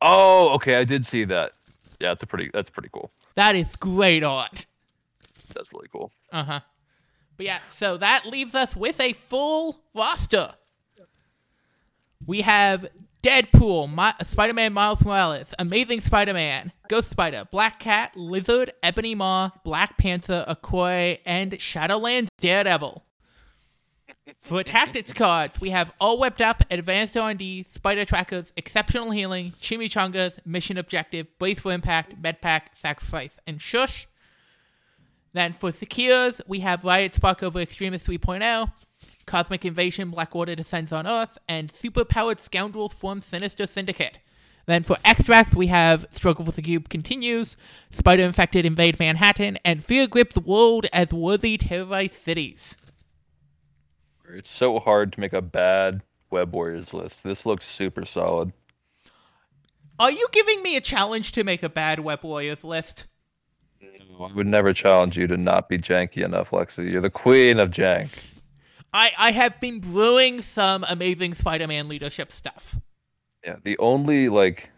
Oh, 0.00 0.50
okay, 0.54 0.76
I 0.76 0.84
did 0.84 1.06
see 1.06 1.24
that. 1.24 1.52
Yeah, 2.00 2.12
it's 2.12 2.22
a 2.22 2.26
pretty 2.26 2.50
that's 2.52 2.70
pretty 2.70 2.90
cool. 2.92 3.10
That 3.34 3.56
is 3.56 3.74
great 3.76 4.22
art. 4.22 4.66
That's 5.54 5.72
really 5.72 5.88
cool. 5.88 6.12
Uh-huh. 6.32 6.60
But 7.36 7.46
yeah, 7.46 7.60
so 7.68 7.96
that 7.96 8.26
leaves 8.26 8.54
us 8.54 8.74
with 8.76 9.00
a 9.00 9.12
full 9.12 9.82
roster. 9.94 10.54
We 12.26 12.42
have 12.42 12.86
Deadpool, 13.22 13.94
Mi- 13.94 14.24
Spider-Man 14.24 14.72
Miles 14.72 15.04
Morales, 15.04 15.52
Amazing 15.58 16.00
Spider-Man, 16.00 16.72
Ghost 16.88 17.10
Spider, 17.10 17.46
Black 17.50 17.78
Cat, 17.78 18.16
Lizard, 18.16 18.72
Ebony 18.82 19.14
Maw, 19.14 19.50
Black 19.64 19.96
Panther, 19.98 20.44
Okoye, 20.48 21.18
and 21.26 21.52
Shadowlands 21.52 22.28
Daredevil. 22.38 23.02
For 24.40 24.64
tactics 24.64 25.12
cards, 25.12 25.60
we 25.60 25.70
have 25.70 25.92
All 26.00 26.18
Webbed 26.18 26.42
Up, 26.42 26.64
Advanced 26.68 27.16
R&D, 27.16 27.62
Spider 27.62 28.04
Trackers, 28.04 28.52
Exceptional 28.56 29.12
Healing, 29.12 29.52
Chimichangas, 29.60 30.44
Mission 30.44 30.78
Objective, 30.78 31.28
Brace 31.38 31.60
for 31.60 31.72
Impact, 31.72 32.20
Medpack, 32.20 32.74
Sacrifice, 32.74 33.38
and 33.46 33.60
Shush. 33.60 34.08
Then 35.32 35.52
for 35.52 35.70
Secures, 35.70 36.40
we 36.48 36.60
have 36.60 36.82
Riot 36.82 37.14
Spark 37.14 37.44
over 37.44 37.60
Extremis 37.60 38.04
3.0, 38.04 38.72
Cosmic 39.26 39.64
Invasion, 39.64 40.10
Black 40.10 40.34
Order 40.34 40.56
Descends 40.56 40.92
on 40.92 41.06
Earth, 41.06 41.38
and 41.48 41.70
Superpowered 41.72 42.40
Scoundrels 42.40 42.94
form 42.94 43.20
Sinister 43.20 43.66
Syndicate. 43.66 44.18
Then 44.66 44.82
for 44.82 44.96
Extracts, 45.04 45.54
we 45.54 45.68
have 45.68 46.04
Struggle 46.10 46.46
for 46.46 46.50
the 46.50 46.62
Cube 46.62 46.88
Continues, 46.88 47.56
Spider 47.90 48.24
Infected 48.24 48.66
Invade 48.66 48.98
Manhattan, 48.98 49.58
and 49.64 49.84
Fear 49.84 50.08
Grip 50.08 50.32
the 50.32 50.40
World 50.40 50.86
as 50.92 51.12
Worthy 51.12 51.56
Terrorize 51.58 52.12
Cities. 52.12 52.76
It's 54.34 54.50
so 54.50 54.78
hard 54.78 55.12
to 55.12 55.20
make 55.20 55.32
a 55.32 55.42
bad 55.42 56.02
Web 56.30 56.52
Warriors 56.52 56.92
list. 56.92 57.22
This 57.22 57.46
looks 57.46 57.64
super 57.64 58.04
solid. 58.04 58.52
Are 59.98 60.10
you 60.10 60.28
giving 60.32 60.62
me 60.62 60.76
a 60.76 60.80
challenge 60.80 61.32
to 61.32 61.44
make 61.44 61.62
a 61.62 61.68
bad 61.68 62.00
Web 62.00 62.22
Warriors 62.22 62.64
list? 62.64 63.06
I 63.82 64.32
would 64.32 64.46
never 64.46 64.72
challenge 64.72 65.16
you 65.16 65.26
to 65.26 65.36
not 65.36 65.68
be 65.68 65.78
janky 65.78 66.24
enough, 66.24 66.50
Lexi. 66.50 66.90
You're 66.90 67.02
the 67.02 67.10
queen 67.10 67.60
of 67.60 67.70
jank. 67.70 68.08
I, 68.92 69.12
I 69.18 69.30
have 69.32 69.60
been 69.60 69.80
brewing 69.80 70.42
some 70.42 70.84
amazing 70.88 71.34
Spider 71.34 71.66
Man 71.66 71.88
leadership 71.88 72.32
stuff. 72.32 72.78
Yeah, 73.44 73.56
the 73.62 73.78
only 73.78 74.28
like, 74.28 74.70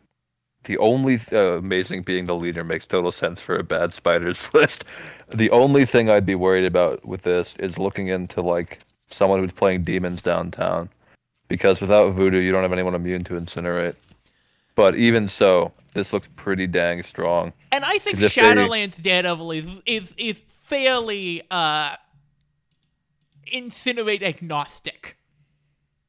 the 0.64 0.78
only 0.78 1.20
uh, 1.32 1.58
amazing 1.58 2.02
being 2.02 2.26
the 2.26 2.34
leader 2.34 2.64
makes 2.64 2.86
total 2.86 3.12
sense 3.12 3.40
for 3.40 3.56
a 3.56 3.62
bad 3.62 3.94
spiders 3.94 4.48
list. 4.54 4.84
The 5.28 5.50
only 5.50 5.84
thing 5.84 6.10
I'd 6.10 6.26
be 6.26 6.34
worried 6.34 6.66
about 6.66 7.06
with 7.06 7.22
this 7.22 7.54
is 7.56 7.78
looking 7.78 8.08
into 8.08 8.42
like 8.42 8.80
someone 9.08 9.40
who's 9.40 9.52
playing 9.52 9.82
demons 9.82 10.22
downtown, 10.22 10.88
because 11.48 11.80
without 11.80 12.12
voodoo, 12.12 12.38
you 12.38 12.52
don't 12.52 12.62
have 12.62 12.72
anyone 12.72 12.94
immune 12.94 13.24
to 13.24 13.34
incinerate. 13.34 13.94
But 14.74 14.94
even 14.94 15.26
so, 15.26 15.72
this 15.94 16.12
looks 16.12 16.28
pretty 16.36 16.66
dang 16.66 17.02
strong. 17.02 17.52
And 17.72 17.84
I 17.84 17.98
think 17.98 18.20
if 18.20 18.34
they- 18.34 18.42
Shadowlands 18.42 19.02
Daredevil 19.02 19.50
is 19.52 19.80
is 19.86 20.14
is 20.16 20.42
fairly 20.48 21.42
uh 21.50 21.96
incinerate 23.52 24.22
agnostic. 24.22 25.16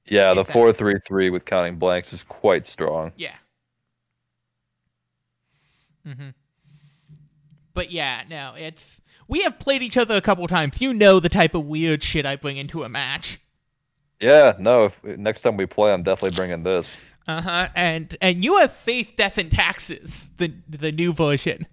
Yeah, 0.05 0.33
the 0.33 0.43
four 0.45 0.73
three 0.73 0.99
three 1.07 1.29
with 1.29 1.45
counting 1.45 1.77
blanks 1.77 2.13
is 2.13 2.23
quite 2.23 2.65
strong. 2.65 3.11
Yeah. 3.15 3.35
Mm-hmm. 6.05 6.29
But 7.73 7.91
yeah, 7.91 8.23
no, 8.29 8.53
it's 8.57 9.01
we 9.29 9.43
have 9.43 9.59
played 9.59 9.81
each 9.81 9.95
other 9.95 10.15
a 10.15 10.21
couple 10.21 10.45
times. 10.47 10.81
You 10.81 10.93
know 10.93 11.21
the 11.21 11.29
type 11.29 11.53
of 11.55 11.65
weird 11.65 12.03
shit 12.03 12.25
I 12.25 12.35
bring 12.35 12.57
into 12.57 12.83
a 12.83 12.89
match. 12.89 13.39
Yeah, 14.19 14.53
no. 14.59 14.85
If 14.85 15.03
next 15.03 15.41
time 15.41 15.55
we 15.55 15.65
play, 15.65 15.93
I'm 15.93 16.03
definitely 16.03 16.35
bringing 16.35 16.63
this. 16.63 16.97
Uh 17.27 17.41
huh. 17.41 17.69
And 17.75 18.17
and 18.21 18.43
you 18.43 18.57
have 18.57 18.73
Faith, 18.73 19.13
Death 19.15 19.37
and 19.37 19.51
Taxes, 19.51 20.31
the 20.37 20.53
the 20.67 20.91
new 20.91 21.13
version. 21.13 21.67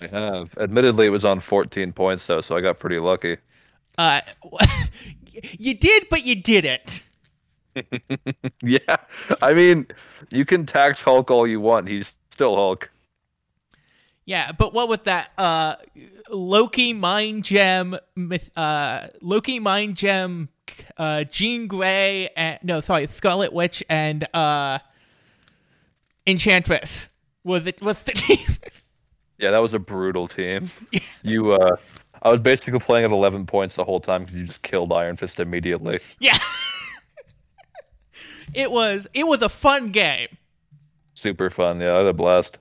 I 0.00 0.06
have. 0.06 0.56
Admittedly, 0.56 1.06
it 1.06 1.10
was 1.10 1.26
on 1.26 1.40
14 1.40 1.92
points 1.92 2.26
though, 2.26 2.40
so 2.40 2.56
I 2.56 2.62
got 2.62 2.78
pretty 2.78 2.98
lucky. 2.98 3.36
Uh, 3.98 4.20
you 5.58 5.74
did, 5.74 6.06
but 6.08 6.24
you 6.24 6.36
didn't. 6.36 7.02
Yeah, 8.62 8.96
I 9.40 9.54
mean, 9.54 9.86
you 10.30 10.44
can 10.44 10.66
tax 10.66 11.00
Hulk 11.00 11.30
all 11.30 11.46
you 11.46 11.60
want. 11.60 11.88
He's 11.88 12.14
still 12.30 12.56
Hulk. 12.56 12.90
Yeah, 14.24 14.52
but 14.52 14.72
what 14.72 14.88
with 14.88 15.04
that? 15.04 15.30
Uh, 15.36 15.76
Loki 16.30 16.92
Mind 16.92 17.44
Gem, 17.44 17.96
uh, 18.56 19.06
Loki 19.20 19.58
Mind 19.58 19.96
Gem, 19.96 20.48
uh, 20.96 21.24
Jean 21.24 21.66
Grey, 21.66 22.28
and 22.36 22.58
no, 22.62 22.80
sorry, 22.80 23.06
Scarlet 23.08 23.52
Witch 23.52 23.82
and 23.88 24.28
uh, 24.34 24.78
Enchantress 26.26 27.08
was 27.44 27.66
it? 27.66 27.80
Was 27.82 27.98
the 28.00 28.12
team? 28.14 28.38
Yeah, 29.38 29.50
that 29.52 29.58
was 29.58 29.74
a 29.74 29.78
brutal 29.78 30.28
team. 30.28 30.70
You, 31.22 31.52
uh, 31.52 31.76
I 32.22 32.30
was 32.30 32.40
basically 32.40 32.80
playing 32.80 33.04
at 33.04 33.10
11 33.10 33.44
points 33.44 33.76
the 33.76 33.84
whole 33.84 34.00
time 34.00 34.22
because 34.22 34.36
you 34.38 34.46
just 34.46 34.62
killed 34.62 34.90
Iron 34.90 35.16
Fist 35.16 35.38
immediately. 35.38 36.00
yeah. 36.18 36.38
it 38.54 38.72
was 38.72 39.06
it 39.12 39.26
was 39.26 39.42
a 39.42 39.50
fun 39.50 39.90
game. 39.90 40.28
Super 41.12 41.50
fun. 41.50 41.78
Yeah, 41.78 41.92
I 41.94 41.98
had 41.98 42.06
a 42.06 42.12
blast. 42.14 42.56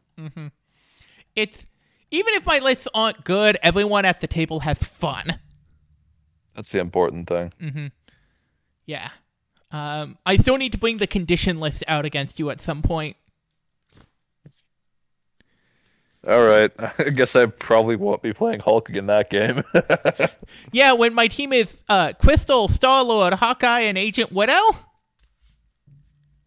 It's 1.35 1.65
even 2.11 2.33
if 2.33 2.45
my 2.45 2.59
lists 2.59 2.87
aren't 2.93 3.23
good, 3.23 3.57
everyone 3.61 4.05
at 4.05 4.21
the 4.21 4.27
table 4.27 4.61
has 4.61 4.79
fun. 4.79 5.39
That's 6.55 6.71
the 6.71 6.79
important 6.79 7.27
thing. 7.27 7.91
Yeah. 8.85 9.09
Um, 9.71 10.17
I 10.25 10.37
still 10.37 10.57
need 10.57 10.71
to 10.71 10.77
bring 10.79 10.97
the 10.97 11.07
condition 11.07 11.59
list 11.59 11.83
out 11.87 12.05
against 12.05 12.39
you 12.39 12.49
at 12.49 12.59
some 12.59 12.81
point. 12.81 13.15
All 16.27 16.43
right, 16.43 16.71
I 16.99 17.09
guess 17.11 17.35
I 17.35 17.45
probably 17.45 17.95
won't 17.95 18.21
be 18.21 18.33
playing 18.33 18.59
Hulk 18.59 18.89
in 18.89 19.05
that 19.07 19.29
game. 19.29 19.63
Yeah, 20.71 20.93
when 20.93 21.13
my 21.13 21.27
team 21.27 21.53
is 21.53 21.83
uh, 21.87 22.13
Crystal, 22.19 22.67
Star 22.67 23.03
Lord, 23.03 23.33
Hawkeye, 23.33 23.81
and 23.81 23.97
Agent 23.97 24.31
Widow. 24.31 24.53
well, 24.53 24.81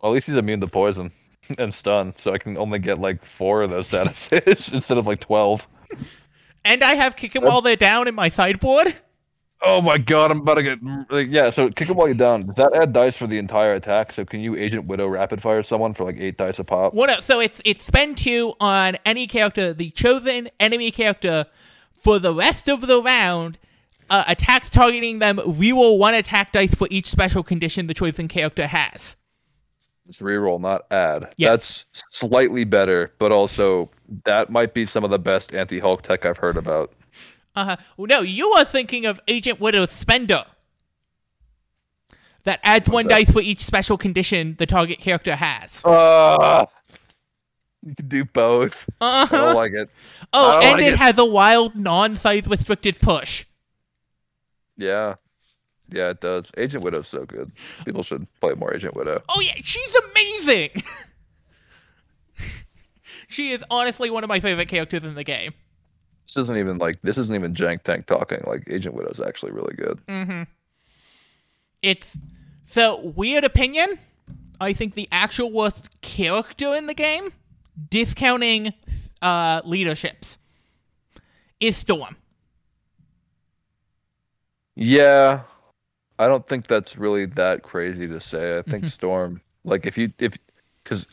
at 0.04 0.08
least 0.10 0.26
he's 0.26 0.36
immune 0.36 0.60
to 0.60 0.66
poison 0.66 1.12
and 1.58 1.72
stun, 1.72 2.14
so 2.16 2.32
I 2.32 2.38
can 2.38 2.56
only 2.56 2.78
get 2.78 2.98
like 2.98 3.24
four 3.24 3.62
of 3.62 3.70
those 3.70 3.88
statuses 3.88 4.72
instead 4.72 4.98
of 4.98 5.06
like 5.06 5.20
12. 5.20 5.66
And 6.64 6.82
I 6.82 6.94
have 6.94 7.16
kick 7.16 7.34
'em 7.34 7.42
while 7.44 7.60
they're 7.60 7.76
down 7.76 8.08
in 8.08 8.14
my 8.14 8.28
sideboard. 8.28 8.94
Oh 9.64 9.80
my 9.80 9.96
god, 9.96 10.32
I'm 10.32 10.40
about 10.40 10.56
to 10.56 10.62
get 10.62 10.78
like, 11.08 11.28
yeah. 11.30 11.50
So 11.50 11.70
kick 11.70 11.88
him 11.88 11.96
while 11.96 12.08
you're 12.08 12.16
down. 12.16 12.46
Does 12.46 12.56
that 12.56 12.74
add 12.74 12.92
dice 12.92 13.16
for 13.16 13.28
the 13.28 13.38
entire 13.38 13.74
attack? 13.74 14.12
So 14.12 14.24
can 14.24 14.40
you 14.40 14.56
Agent 14.56 14.86
Widow 14.86 15.06
rapid 15.06 15.40
fire 15.40 15.62
someone 15.62 15.94
for 15.94 16.04
like 16.04 16.16
eight 16.18 16.36
dice 16.36 16.58
a 16.58 16.64
pop? 16.64 16.94
Well, 16.94 17.06
no, 17.06 17.20
so 17.20 17.38
it's 17.38 17.62
it's 17.64 17.84
spend 17.84 18.18
two 18.18 18.54
on 18.60 18.96
any 19.06 19.28
character, 19.28 19.72
the 19.72 19.90
chosen 19.90 20.50
enemy 20.58 20.90
character, 20.90 21.46
for 21.94 22.18
the 22.18 22.34
rest 22.34 22.68
of 22.68 22.88
the 22.88 23.00
round. 23.00 23.58
Uh, 24.10 24.24
attacks 24.26 24.68
targeting 24.68 25.20
them 25.20 25.38
reroll 25.38 25.96
one 25.96 26.12
attack 26.12 26.52
dice 26.52 26.74
for 26.74 26.86
each 26.90 27.06
special 27.06 27.42
condition 27.42 27.86
the 27.86 27.94
chosen 27.94 28.28
character 28.28 28.66
has. 28.66 29.16
It's 30.08 30.18
reroll, 30.18 30.60
not 30.60 30.82
add. 30.90 31.32
Yes. 31.36 31.86
That's 31.92 32.04
slightly 32.10 32.64
better, 32.64 33.12
but 33.18 33.30
also 33.32 33.90
that 34.24 34.50
might 34.50 34.74
be 34.74 34.84
some 34.84 35.04
of 35.04 35.10
the 35.10 35.18
best 35.18 35.54
anti 35.54 35.78
Hulk 35.78 36.02
tech 36.02 36.26
I've 36.26 36.38
heard 36.38 36.56
about. 36.56 36.92
Uh, 37.54 37.76
well, 37.96 38.06
no, 38.06 38.20
you 38.20 38.48
are 38.50 38.64
thinking 38.64 39.06
of 39.06 39.20
Agent 39.28 39.60
Widow 39.60 39.86
Spender. 39.86 40.44
That 42.44 42.58
adds 42.64 42.88
one 42.88 43.06
that? 43.06 43.14
dice 43.26 43.30
for 43.30 43.40
each 43.40 43.60
special 43.64 43.96
condition 43.96 44.56
the 44.58 44.66
target 44.66 44.98
character 44.98 45.36
has. 45.36 45.80
Ah, 45.84 46.66
you 47.82 47.94
can 47.94 48.08
do 48.08 48.24
both. 48.24 48.88
I 49.00 49.22
Uh-huh. 49.22 49.36
don't 49.36 49.54
like 49.54 49.72
it. 49.72 49.88
Oh, 50.32 50.60
and 50.60 50.78
like 50.78 50.82
it 50.82 50.94
it. 50.94 50.98
has 50.98 51.18
a 51.18 51.24
wild, 51.24 51.76
non-size 51.76 52.48
restricted 52.48 52.98
push. 52.98 53.44
Yeah, 54.76 55.14
yeah, 55.92 56.10
it 56.10 56.20
does. 56.20 56.50
Agent 56.56 56.82
Widow's 56.84 57.08
so 57.08 57.24
good. 57.24 57.52
People 57.84 58.02
should 58.02 58.26
play 58.40 58.54
more 58.54 58.74
Agent 58.74 58.94
Widow. 58.94 59.22
Oh 59.28 59.40
yeah, 59.40 59.54
she's 59.56 59.94
amazing. 60.10 60.70
she 63.28 63.52
is 63.52 63.62
honestly 63.70 64.10
one 64.10 64.24
of 64.24 64.28
my 64.28 64.40
favorite 64.40 64.68
characters 64.68 65.04
in 65.04 65.14
the 65.14 65.24
game. 65.24 65.52
This 66.26 66.36
isn't 66.36 66.56
even 66.56 66.78
like 66.78 67.00
this 67.02 67.18
isn't 67.18 67.34
even 67.34 67.54
Jank 67.54 67.82
Tank 67.82 68.06
talking. 68.06 68.40
Like 68.46 68.64
Agent 68.70 68.94
Widow's 68.94 69.20
actually 69.20 69.52
really 69.52 69.74
good. 69.74 70.46
It's 71.82 72.16
so 72.64 73.00
weird 73.00 73.44
opinion. 73.44 73.98
I 74.60 74.72
think 74.72 74.94
the 74.94 75.08
actual 75.10 75.50
worst 75.50 76.00
character 76.00 76.74
in 76.74 76.86
the 76.86 76.94
game, 76.94 77.32
discounting 77.90 78.72
uh, 79.20 79.60
leaderships. 79.64 80.38
is 81.58 81.76
Storm. 81.76 82.16
Yeah, 84.74 85.42
I 86.22 86.28
don't 86.28 86.46
think 86.46 86.66
that's 86.66 86.96
really 86.96 87.26
that 87.26 87.62
crazy 87.62 88.06
to 88.08 88.20
say. 88.20 88.58
I 88.58 88.62
think 88.62 88.84
Mhm. 88.84 88.90
Storm, 88.90 89.40
like 89.64 89.86
if 89.86 89.98
you 89.98 90.12
if 90.18 90.38
because. 90.82 91.06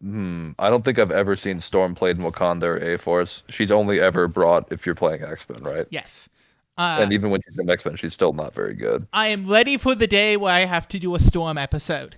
Hmm. 0.00 0.52
I 0.60 0.70
don't 0.70 0.84
think 0.84 0.98
I've 1.00 1.10
ever 1.10 1.34
seen 1.34 1.58
Storm 1.58 1.94
played 1.96 2.18
in 2.18 2.22
Wakanda 2.22 2.62
or 2.64 2.76
A 2.76 2.96
Force. 2.98 3.42
She's 3.48 3.72
only 3.72 4.00
ever 4.00 4.28
brought 4.28 4.70
if 4.70 4.86
you're 4.86 4.94
playing 4.94 5.24
X 5.24 5.48
Men, 5.48 5.62
right? 5.64 5.86
Yes. 5.90 6.28
Uh, 6.76 6.98
and 7.00 7.12
even 7.12 7.30
when 7.30 7.40
she's 7.42 7.58
in 7.58 7.68
X 7.68 7.84
Men, 7.84 7.96
she's 7.96 8.14
still 8.14 8.32
not 8.32 8.54
very 8.54 8.74
good. 8.74 9.08
I 9.12 9.26
am 9.28 9.48
ready 9.48 9.76
for 9.76 9.96
the 9.96 10.06
day 10.06 10.36
where 10.36 10.54
I 10.54 10.66
have 10.66 10.86
to 10.88 11.00
do 11.00 11.16
a 11.16 11.18
Storm 11.18 11.58
episode. 11.58 12.16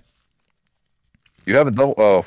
You 1.47 1.55
haven't 1.55 1.75
done. 1.75 1.95
Oh, 1.97 2.23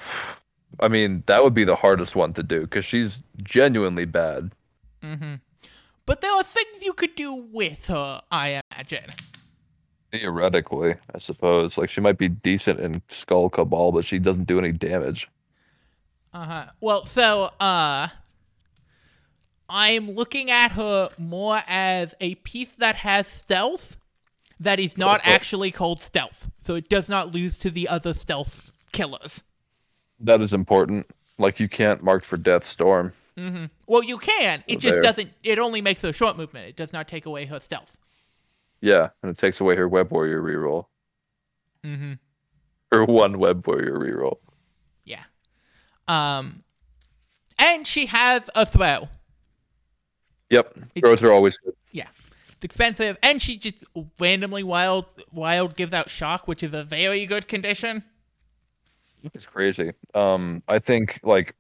I 0.81 0.89
mean, 0.89 1.23
that 1.27 1.45
would 1.45 1.55
be 1.55 1.63
the 1.63 1.77
hardest 1.77 2.17
one 2.17 2.33
to 2.33 2.43
do 2.43 2.63
because 2.63 2.85
she's 2.85 3.21
genuinely 3.41 4.07
bad. 4.07 4.51
hmm 5.03 5.35
But 6.05 6.21
there 6.21 6.33
are 6.33 6.43
things 6.43 6.83
you 6.83 6.95
could 6.95 7.15
do 7.15 7.33
with 7.33 7.87
her, 7.87 8.23
I 8.33 8.61
imagine. 8.75 9.11
Theoretically, 10.13 10.95
I 11.15 11.19
suppose. 11.19 11.77
Like 11.77 11.91
she 11.91 12.01
might 12.01 12.19
be 12.19 12.29
decent 12.29 12.81
in 12.81 13.03
Skull 13.09 13.49
Cabal, 13.51 13.93
but 13.93 14.05
she 14.05 14.19
doesn't 14.19 14.45
do 14.45 14.59
any 14.59 14.71
damage. 14.73 15.29
Uh 16.33 16.45
huh. 16.45 16.65
Well, 16.81 17.05
so 17.07 17.51
uh, 17.61 18.09
I'm 19.69 20.11
looking 20.11 20.51
at 20.51 20.73
her 20.73 21.11
more 21.19 21.63
as 21.67 22.15
a 22.21 22.37
piece 22.37 22.75
that 22.77 22.97
has 22.97 23.27
stealth 23.27 23.97
that 24.61 24.79
is 24.79 24.97
not 24.97 25.21
actually 25.25 25.73
called 25.73 26.01
stealth, 26.01 26.49
so 26.63 26.77
it 26.77 26.89
does 26.89 27.09
not 27.09 27.33
lose 27.33 27.59
to 27.59 27.71
the 27.71 27.89
other 27.89 28.15
stealth 28.15 28.73
killers. 28.93 29.43
That 30.21 30.41
is 30.41 30.53
important. 30.53 31.07
Like 31.39 31.59
you 31.59 31.69
can't 31.69 32.03
mark 32.05 32.23
for 32.23 32.37
Death 32.37 32.65
Storm. 32.65 33.13
hmm 33.37 33.65
Well, 33.89 34.05
you 34.05 34.19
can. 34.19 34.63
It 34.69 34.79
just 34.79 34.93
there. 34.95 35.03
doesn't. 35.03 35.33
It 35.43 35.59
only 35.59 35.81
makes 35.83 36.03
her 36.03 36.13
short 36.13 36.37
movement. 36.37 36.69
It 36.69 36.77
does 36.77 36.93
not 36.93 37.09
take 37.09 37.27
away 37.27 37.47
her 37.47 37.59
stealth. 37.59 37.99
Yeah, 38.85 39.09
and 39.23 39.31
it 39.31 39.39
takes 39.39 39.61
away 39.61 39.77
her 39.77 39.89
Web 39.89 40.13
Warrior 40.13 40.43
reroll. 40.43 40.89
Mm-hmm. 41.83 42.13
Her 42.93 43.07
one 43.07 43.39
Web 43.39 43.67
Warrior 43.67 43.99
reroll. 43.99 44.37
Yeah. 45.07 45.23
Um, 46.07 46.65
and 47.59 47.87
she 47.87 48.05
has 48.05 48.51
a 48.55 48.67
throw. 48.67 49.09
Yep, 50.51 50.77
throws 51.01 51.23
are 51.23 51.33
always 51.33 51.57
good. 51.57 51.73
Yeah. 51.93 52.09
It's 52.53 52.63
expensive, 52.63 53.17
and 53.23 53.41
she 53.41 53.57
just 53.57 53.77
randomly 54.21 54.63
wild 54.63 55.07
wild 55.33 55.77
gives 55.77 55.95
out 55.95 56.11
shock, 56.11 56.47
which 56.47 56.63
is 56.63 56.75
a 56.75 56.85
very 56.85 57.25
good 57.25 57.49
condition. 57.49 58.05
It's 59.33 59.47
crazy. 59.47 59.93
Um, 60.15 60.63
I 60.69 60.79
think 60.79 61.21
like 61.23 61.55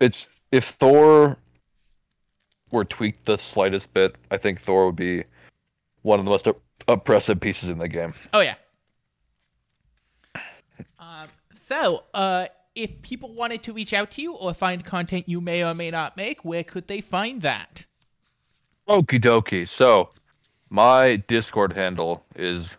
it's 0.00 0.28
if 0.50 0.64
Thor 0.64 1.36
were 2.72 2.84
tweaked 2.84 3.26
the 3.26 3.36
slightest 3.36 3.92
bit, 3.94 4.16
I 4.30 4.36
think 4.36 4.60
Thor 4.60 4.86
would 4.86 4.96
be 4.96 5.24
one 6.02 6.18
of 6.18 6.24
the 6.24 6.30
most 6.30 6.48
op- 6.48 6.60
oppressive 6.88 7.40
pieces 7.40 7.68
in 7.68 7.78
the 7.78 7.88
game. 7.88 8.12
Oh 8.32 8.40
yeah. 8.40 8.54
Um, 10.98 11.28
so, 11.68 12.04
uh, 12.14 12.46
if 12.74 13.02
people 13.02 13.32
wanted 13.34 13.62
to 13.64 13.72
reach 13.72 13.92
out 13.92 14.10
to 14.12 14.22
you 14.22 14.32
or 14.32 14.54
find 14.54 14.84
content 14.84 15.28
you 15.28 15.40
may 15.40 15.62
or 15.64 15.74
may 15.74 15.90
not 15.90 16.16
make, 16.16 16.44
where 16.44 16.64
could 16.64 16.88
they 16.88 17.00
find 17.00 17.42
that? 17.42 17.86
Okie 18.88 19.20
dokie. 19.20 19.68
So, 19.68 20.10
my 20.70 21.16
Discord 21.16 21.74
handle 21.74 22.24
is 22.34 22.76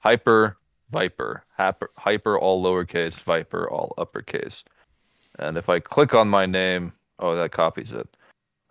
hyper 0.00 0.58
viper 0.90 1.42
hyper, 1.56 1.90
hyper 1.96 2.38
all 2.38 2.62
lowercase 2.62 3.14
viper 3.22 3.68
all 3.68 3.94
uppercase. 3.98 4.64
And 5.38 5.56
if 5.56 5.68
I 5.68 5.80
click 5.80 6.14
on 6.14 6.28
my 6.28 6.46
name, 6.46 6.92
oh, 7.18 7.34
that 7.34 7.52
copies 7.52 7.92
it. 7.92 8.08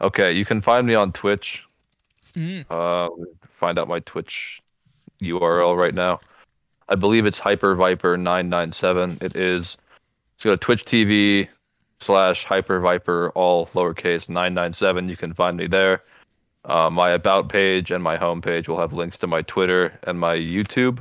Okay, 0.01 0.31
you 0.31 0.45
can 0.45 0.61
find 0.61 0.87
me 0.87 0.95
on 0.95 1.11
Twitch. 1.11 1.63
Mm. 2.33 2.65
Uh, 2.69 3.09
find 3.49 3.77
out 3.77 3.87
my 3.87 3.99
Twitch 3.99 4.61
URL 5.21 5.77
right 5.77 5.93
now. 5.93 6.19
I 6.89 6.95
believe 6.95 7.25
it's 7.25 7.39
Hyper 7.39 7.75
Viper 7.75 8.17
nine 8.17 8.49
nine 8.49 8.71
seven. 8.71 9.17
It 9.21 9.35
is. 9.35 9.77
Let's 10.33 10.43
go 10.43 10.49
to 10.51 10.57
Twitch 10.57 10.85
TV 10.85 11.47
slash 11.99 12.43
Hyper 12.43 12.79
Viper 12.79 13.31
all 13.35 13.67
lowercase 13.67 14.27
nine 14.27 14.53
nine 14.53 14.73
seven. 14.73 15.07
You 15.07 15.15
can 15.15 15.33
find 15.33 15.55
me 15.55 15.67
there. 15.67 16.01
Uh, 16.65 16.89
my 16.89 17.11
about 17.11 17.49
page 17.49 17.91
and 17.91 18.03
my 18.03 18.17
home 18.17 18.41
page 18.41 18.67
will 18.67 18.79
have 18.79 18.93
links 18.93 19.17
to 19.19 19.27
my 19.27 19.41
Twitter 19.43 19.97
and 20.03 20.19
my 20.19 20.35
YouTube. 20.35 20.99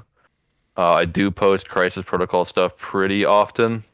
Uh, 0.76 0.92
I 0.94 1.04
do 1.04 1.30
post 1.30 1.68
Crisis 1.68 2.04
Protocol 2.04 2.44
stuff 2.44 2.76
pretty 2.76 3.24
often, 3.24 3.84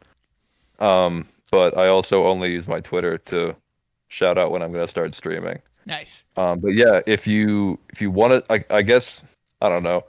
um, 0.78 1.26
but 1.50 1.76
I 1.76 1.88
also 1.88 2.26
only 2.26 2.52
use 2.52 2.68
my 2.68 2.80
Twitter 2.80 3.18
to 3.18 3.56
shout 4.16 4.38
out 4.38 4.51
when 4.51 4.62
I'm 4.62 4.72
going 4.72 4.84
to 4.84 4.90
start 4.90 5.14
streaming. 5.14 5.60
Nice. 5.84 6.24
Um, 6.36 6.59
but 6.59 6.74
yeah, 6.74 7.01
if 7.06 7.26
you 7.26 7.78
if 7.90 8.01
you 8.01 8.10
want 8.10 8.32
to, 8.32 8.52
I, 8.52 8.78
I 8.78 8.82
guess 8.82 9.22
I 9.60 9.68
don't 9.68 9.82
know. 9.82 10.05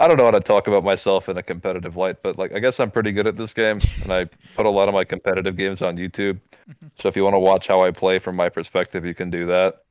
I 0.00 0.06
don't 0.06 0.16
know 0.16 0.26
how 0.26 0.30
to 0.30 0.40
talk 0.40 0.68
about 0.68 0.84
myself 0.84 1.28
in 1.28 1.36
a 1.36 1.42
competitive 1.42 1.96
light, 1.96 2.22
but 2.22 2.38
like 2.38 2.52
I 2.54 2.60
guess 2.60 2.78
I'm 2.78 2.90
pretty 2.90 3.12
good 3.12 3.26
at 3.26 3.36
this 3.36 3.52
game, 3.52 3.78
and 4.02 4.12
I 4.12 4.26
put 4.54 4.64
a 4.64 4.70
lot 4.70 4.88
of 4.88 4.94
my 4.94 5.04
competitive 5.04 5.56
games 5.56 5.82
on 5.82 5.96
YouTube. 5.96 6.40
So 6.98 7.08
if 7.08 7.16
you 7.16 7.24
want 7.24 7.34
to 7.34 7.40
watch 7.40 7.66
how 7.66 7.82
I 7.82 7.90
play 7.90 8.18
from 8.18 8.36
my 8.36 8.48
perspective, 8.48 9.04
you 9.04 9.14
can 9.14 9.28
do 9.28 9.46
that. 9.46 9.82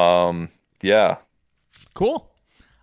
Um, 0.00 0.50
yeah, 0.82 1.16
Cool. 1.94 2.30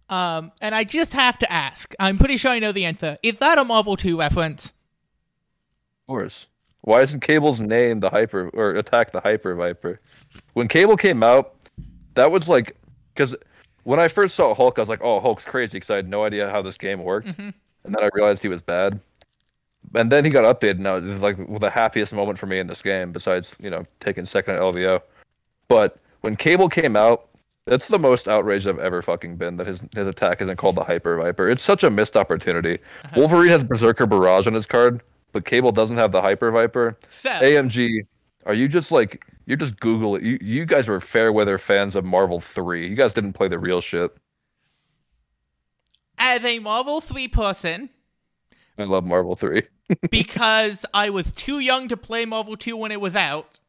Um, 0.10 0.52
and 0.62 0.76
I 0.76 0.84
just 0.84 1.14
have 1.14 1.38
to 1.40 1.52
ask. 1.52 1.94
I'm 2.00 2.18
pretty 2.18 2.38
sure 2.38 2.52
I 2.52 2.60
know 2.60 2.72
the 2.72 2.86
answer. 2.86 3.18
Is 3.24 3.38
that 3.38 3.58
a 3.58 3.64
Marvel 3.64 3.96
2 3.96 4.20
reference? 4.20 4.68
of 4.68 6.08
course. 6.08 6.48
Why 6.86 7.02
isn't 7.02 7.22
Cable's 7.22 7.60
name 7.62 8.00
the 8.02 8.10
Hyper 8.10 8.50
or 8.54 8.72
Attack 8.72 9.12
the 9.14 9.22
Hyper 9.22 9.56
Viper? 9.56 10.00
When 10.54 10.68
Cable 10.68 10.98
came 10.98 11.24
out, 11.24 11.56
that 12.16 12.30
was 12.32 12.48
like 12.48 12.76
because 13.16 13.36
when 13.84 14.00
I 14.00 14.08
first 14.08 14.36
saw 14.36 14.54
Hulk, 14.54 14.78
I 14.78 14.82
was 14.82 14.90
like, 14.90 15.02
"Oh, 15.02 15.20
Hulk's 15.20 15.46
crazy," 15.46 15.78
because 15.78 15.90
I 15.90 15.96
had 15.96 16.10
no 16.10 16.24
idea 16.26 16.50
how 16.50 16.62
this 16.62 16.78
game 16.78 17.02
worked, 17.04 17.28
Mhm. 17.28 17.54
and 17.86 17.96
then 17.96 18.04
I 18.04 18.10
realized 18.14 18.42
he 18.42 18.48
was 18.50 18.62
bad. 18.62 19.00
And 19.96 20.12
then 20.12 20.24
he 20.26 20.32
got 20.32 20.44
updated, 20.46 20.72
and 20.72 20.80
now 20.84 21.00
was 21.00 21.22
like 21.22 21.38
the 21.60 21.70
happiest 21.70 22.14
moment 22.14 22.40
for 22.40 22.46
me 22.48 22.60
in 22.60 22.68
this 22.68 22.82
game, 22.82 23.12
besides 23.12 23.56
you 23.60 23.70
know 23.70 23.86
taking 24.00 24.26
second 24.26 24.56
at 24.56 24.62
LVO. 24.62 25.02
But 25.70 25.98
when 26.22 26.36
Cable 26.36 26.68
came 26.70 26.96
out, 26.98 27.28
that's 27.66 27.88
the 27.88 28.00
most 28.00 28.28
outraged 28.28 28.68
I've 28.68 28.80
ever 28.80 29.02
fucking 29.02 29.36
been 29.38 29.56
that 29.58 29.68
his 29.68 29.82
his 29.96 30.08
attack 30.08 30.42
isn't 30.42 30.58
called 30.58 30.76
the 30.76 30.84
Hyper 30.84 31.18
Viper. 31.18 31.48
It's 31.48 31.64
such 31.64 31.84
a 31.84 31.90
missed 31.90 32.18
opportunity. 32.18 32.80
Wolverine 33.16 33.50
has 33.52 33.64
Berserker 33.64 34.06
Barrage 34.06 34.48
on 34.48 34.54
his 34.54 34.66
card, 34.66 35.02
but 35.34 35.44
Cable 35.44 35.74
doesn't 35.74 35.98
have 35.98 36.14
the 36.14 36.22
Hyper 36.22 36.52
Viper. 36.52 36.98
So, 37.08 37.30
AMG, 37.30 38.08
are 38.46 38.54
you 38.54 38.70
just 38.70 38.92
like 38.92 39.26
you're 39.46 39.58
just 39.58 39.80
Google 39.82 40.16
it? 40.16 40.24
You 40.24 40.38
you 40.40 40.66
guys 40.66 40.88
were 40.88 41.02
fair 41.02 41.34
weather 41.34 41.58
fans 41.58 41.98
of 41.98 42.06
Marvel 42.06 42.40
three. 42.40 42.88
You 42.88 42.96
guys 42.96 43.12
didn't 43.14 43.34
play 43.34 43.50
the 43.50 43.60
real 43.60 43.82
shit. 43.82 44.16
as 46.18 46.46
a 46.46 46.60
Marvel 46.60 47.02
3 47.02 47.28
person, 47.28 47.90
I 48.78 48.84
love 48.84 49.04
Marvel 49.04 49.36
three. 49.36 49.64
because 50.10 50.86
I 50.94 51.10
was 51.10 51.34
too 51.34 51.60
young 51.60 51.90
to 51.90 51.98
play 51.98 52.24
Marvel 52.24 52.56
2 52.56 52.78
when 52.78 52.92
it 52.94 53.02
was 53.02 53.18
out, 53.18 53.60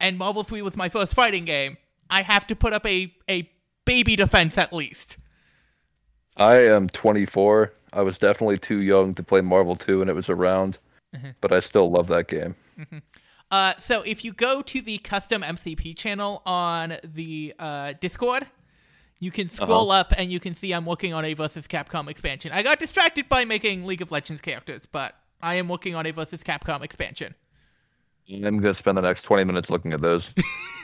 and 0.00 0.16
Marvel 0.16 0.42
3 0.42 0.62
was 0.62 0.76
my 0.76 0.88
first 0.88 1.14
fighting 1.14 1.44
game, 1.44 1.76
I 2.08 2.22
have 2.22 2.46
to 2.46 2.56
put 2.56 2.72
up 2.72 2.86
a, 2.86 3.12
a 3.28 3.50
baby 3.84 4.16
defense 4.16 4.56
at 4.56 4.72
least. 4.72 5.18
I 6.36 6.56
am 6.56 6.88
24. 6.88 7.72
I 7.92 8.02
was 8.02 8.18
definitely 8.18 8.58
too 8.58 8.78
young 8.78 9.14
to 9.14 9.22
play 9.22 9.40
Marvel 9.40 9.76
two, 9.76 10.00
and 10.00 10.08
it 10.10 10.14
was 10.14 10.28
around, 10.28 10.78
but 11.40 11.52
I 11.52 11.60
still 11.60 11.90
love 11.90 12.08
that 12.08 12.28
game. 12.28 12.54
Uh, 13.50 13.74
so 13.78 14.02
if 14.02 14.24
you 14.24 14.32
go 14.32 14.60
to 14.60 14.80
the 14.82 14.98
custom 14.98 15.42
MCP 15.42 15.96
channel 15.96 16.42
on 16.44 16.98
the 17.02 17.54
uh, 17.58 17.94
Discord, 18.00 18.46
you 19.20 19.30
can 19.30 19.48
scroll 19.48 19.90
up 19.90 20.12
and 20.16 20.30
you 20.30 20.38
can 20.38 20.54
see 20.54 20.72
I'm 20.72 20.84
working 20.84 21.14
on 21.14 21.24
a 21.24 21.34
versus 21.34 21.66
Capcom 21.66 22.08
expansion. 22.08 22.52
I 22.52 22.62
got 22.62 22.78
distracted 22.78 23.28
by 23.28 23.44
making 23.44 23.84
League 23.86 24.02
of 24.02 24.12
Legends 24.12 24.40
characters, 24.40 24.86
but 24.86 25.14
I 25.40 25.54
am 25.54 25.68
working 25.68 25.94
on 25.94 26.06
a 26.06 26.10
versus 26.10 26.42
Capcom 26.42 26.82
expansion. 26.82 27.34
I'm 28.30 28.60
gonna 28.60 28.74
spend 28.74 28.98
the 28.98 29.02
next 29.02 29.22
20 29.22 29.44
minutes 29.44 29.70
looking 29.70 29.92
at 29.92 30.02
those. 30.02 30.30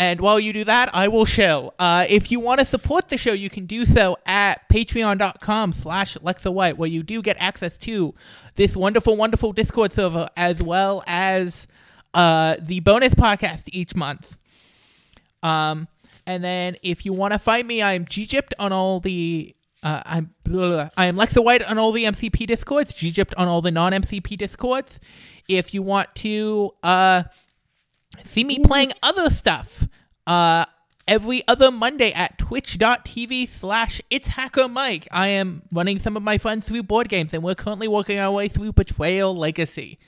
And 0.00 0.22
while 0.22 0.40
you 0.40 0.54
do 0.54 0.64
that, 0.64 0.88
I 0.94 1.08
will 1.08 1.26
show. 1.26 1.74
Uh, 1.78 2.06
if 2.08 2.30
you 2.30 2.40
want 2.40 2.58
to 2.60 2.64
support 2.64 3.08
the 3.08 3.18
show, 3.18 3.34
you 3.34 3.50
can 3.50 3.66
do 3.66 3.84
so 3.84 4.16
at 4.24 4.66
patreon.com 4.70 5.74
slash 5.74 6.16
Lexa 6.16 6.50
White, 6.50 6.78
where 6.78 6.88
you 6.88 7.02
do 7.02 7.20
get 7.20 7.36
access 7.38 7.76
to 7.76 8.14
this 8.54 8.74
wonderful, 8.74 9.14
wonderful 9.14 9.52
Discord 9.52 9.92
server, 9.92 10.26
as 10.38 10.62
well 10.62 11.04
as 11.06 11.66
uh, 12.14 12.56
the 12.58 12.80
bonus 12.80 13.12
podcast 13.12 13.68
each 13.74 13.94
month. 13.94 14.38
Um, 15.42 15.86
and 16.26 16.42
then 16.42 16.76
if 16.82 17.04
you 17.04 17.12
want 17.12 17.34
to 17.34 17.38
find 17.38 17.68
me, 17.68 17.82
I'm 17.82 18.06
Gypt 18.06 18.52
on 18.58 18.72
all 18.72 19.00
the... 19.00 19.54
Uh, 19.82 20.02
I'm 20.06 20.30
blah, 20.44 20.60
blah, 20.60 20.68
blah. 20.70 20.88
I 20.96 21.06
am 21.06 21.16
Lexa 21.16 21.44
White 21.44 21.62
on 21.62 21.76
all 21.76 21.92
the 21.92 22.04
MCP 22.04 22.46
discords, 22.46 22.94
Gypt 22.94 23.34
on 23.36 23.48
all 23.48 23.60
the 23.60 23.70
non-MCP 23.70 24.38
discords. 24.38 24.98
If 25.46 25.74
you 25.74 25.82
want 25.82 26.14
to 26.16 26.72
uh, 26.82 27.24
see 28.24 28.44
me 28.44 28.58
playing 28.58 28.92
other 29.02 29.30
stuff 29.30 29.86
uh 30.26 30.64
every 31.08 31.42
other 31.48 31.70
monday 31.70 32.12
at 32.12 32.38
twitch.tv 32.38 33.48
slash 33.48 34.00
it's 34.10 34.28
hacker 34.28 34.68
mike 34.68 35.08
i 35.10 35.26
am 35.28 35.62
running 35.72 35.98
some 35.98 36.16
of 36.16 36.22
my 36.22 36.38
fun 36.38 36.60
through 36.60 36.82
board 36.82 37.08
games 37.08 37.32
and 37.32 37.42
we're 37.42 37.54
currently 37.54 37.88
working 37.88 38.18
our 38.18 38.32
way 38.32 38.48
through 38.48 38.72
betrayal 38.72 39.34
legacy 39.34 39.98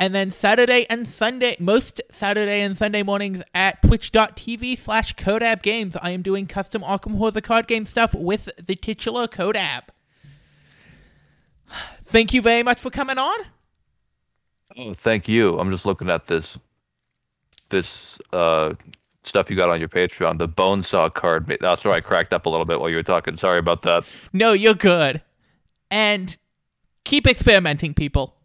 And 0.00 0.14
then 0.14 0.30
Saturday 0.30 0.86
and 0.88 1.08
Sunday, 1.08 1.56
most 1.58 2.00
Saturday 2.10 2.60
and 2.62 2.78
Sunday 2.78 3.02
mornings 3.02 3.42
at 3.52 3.82
twitch.tv 3.82 4.78
slash 4.78 5.14
Codab 5.16 5.60
Games, 5.60 5.96
I 6.00 6.10
am 6.10 6.22
doing 6.22 6.46
custom 6.46 6.82
Arkham 6.82 7.16
Horror 7.16 7.32
the 7.32 7.42
card 7.42 7.66
game 7.66 7.84
stuff 7.84 8.14
with 8.14 8.48
the 8.64 8.76
titular 8.76 9.26
Codab. 9.26 9.88
Thank 12.04 12.32
you 12.32 12.40
very 12.40 12.62
much 12.62 12.78
for 12.78 12.90
coming 12.90 13.18
on. 13.18 13.38
Oh, 14.76 14.94
thank 14.94 15.26
you. 15.26 15.58
I'm 15.58 15.70
just 15.70 15.84
looking 15.84 16.08
at 16.10 16.26
this 16.26 16.58
this 17.70 18.18
uh 18.32 18.74
stuff 19.24 19.50
you 19.50 19.56
got 19.56 19.68
on 19.68 19.78
your 19.78 19.88
Patreon, 19.88 20.38
the 20.38 20.48
Bonesaw 20.48 21.12
card. 21.12 21.56
That's 21.60 21.84
where 21.84 21.94
I 21.94 22.00
cracked 22.00 22.32
up 22.32 22.46
a 22.46 22.48
little 22.48 22.64
bit 22.64 22.80
while 22.80 22.88
you 22.88 22.96
were 22.96 23.02
talking. 23.02 23.36
Sorry 23.36 23.58
about 23.58 23.82
that. 23.82 24.04
No, 24.32 24.52
you're 24.52 24.74
good. 24.74 25.22
And 25.90 26.36
keep 27.04 27.26
experimenting, 27.26 27.94
people. 27.94 28.37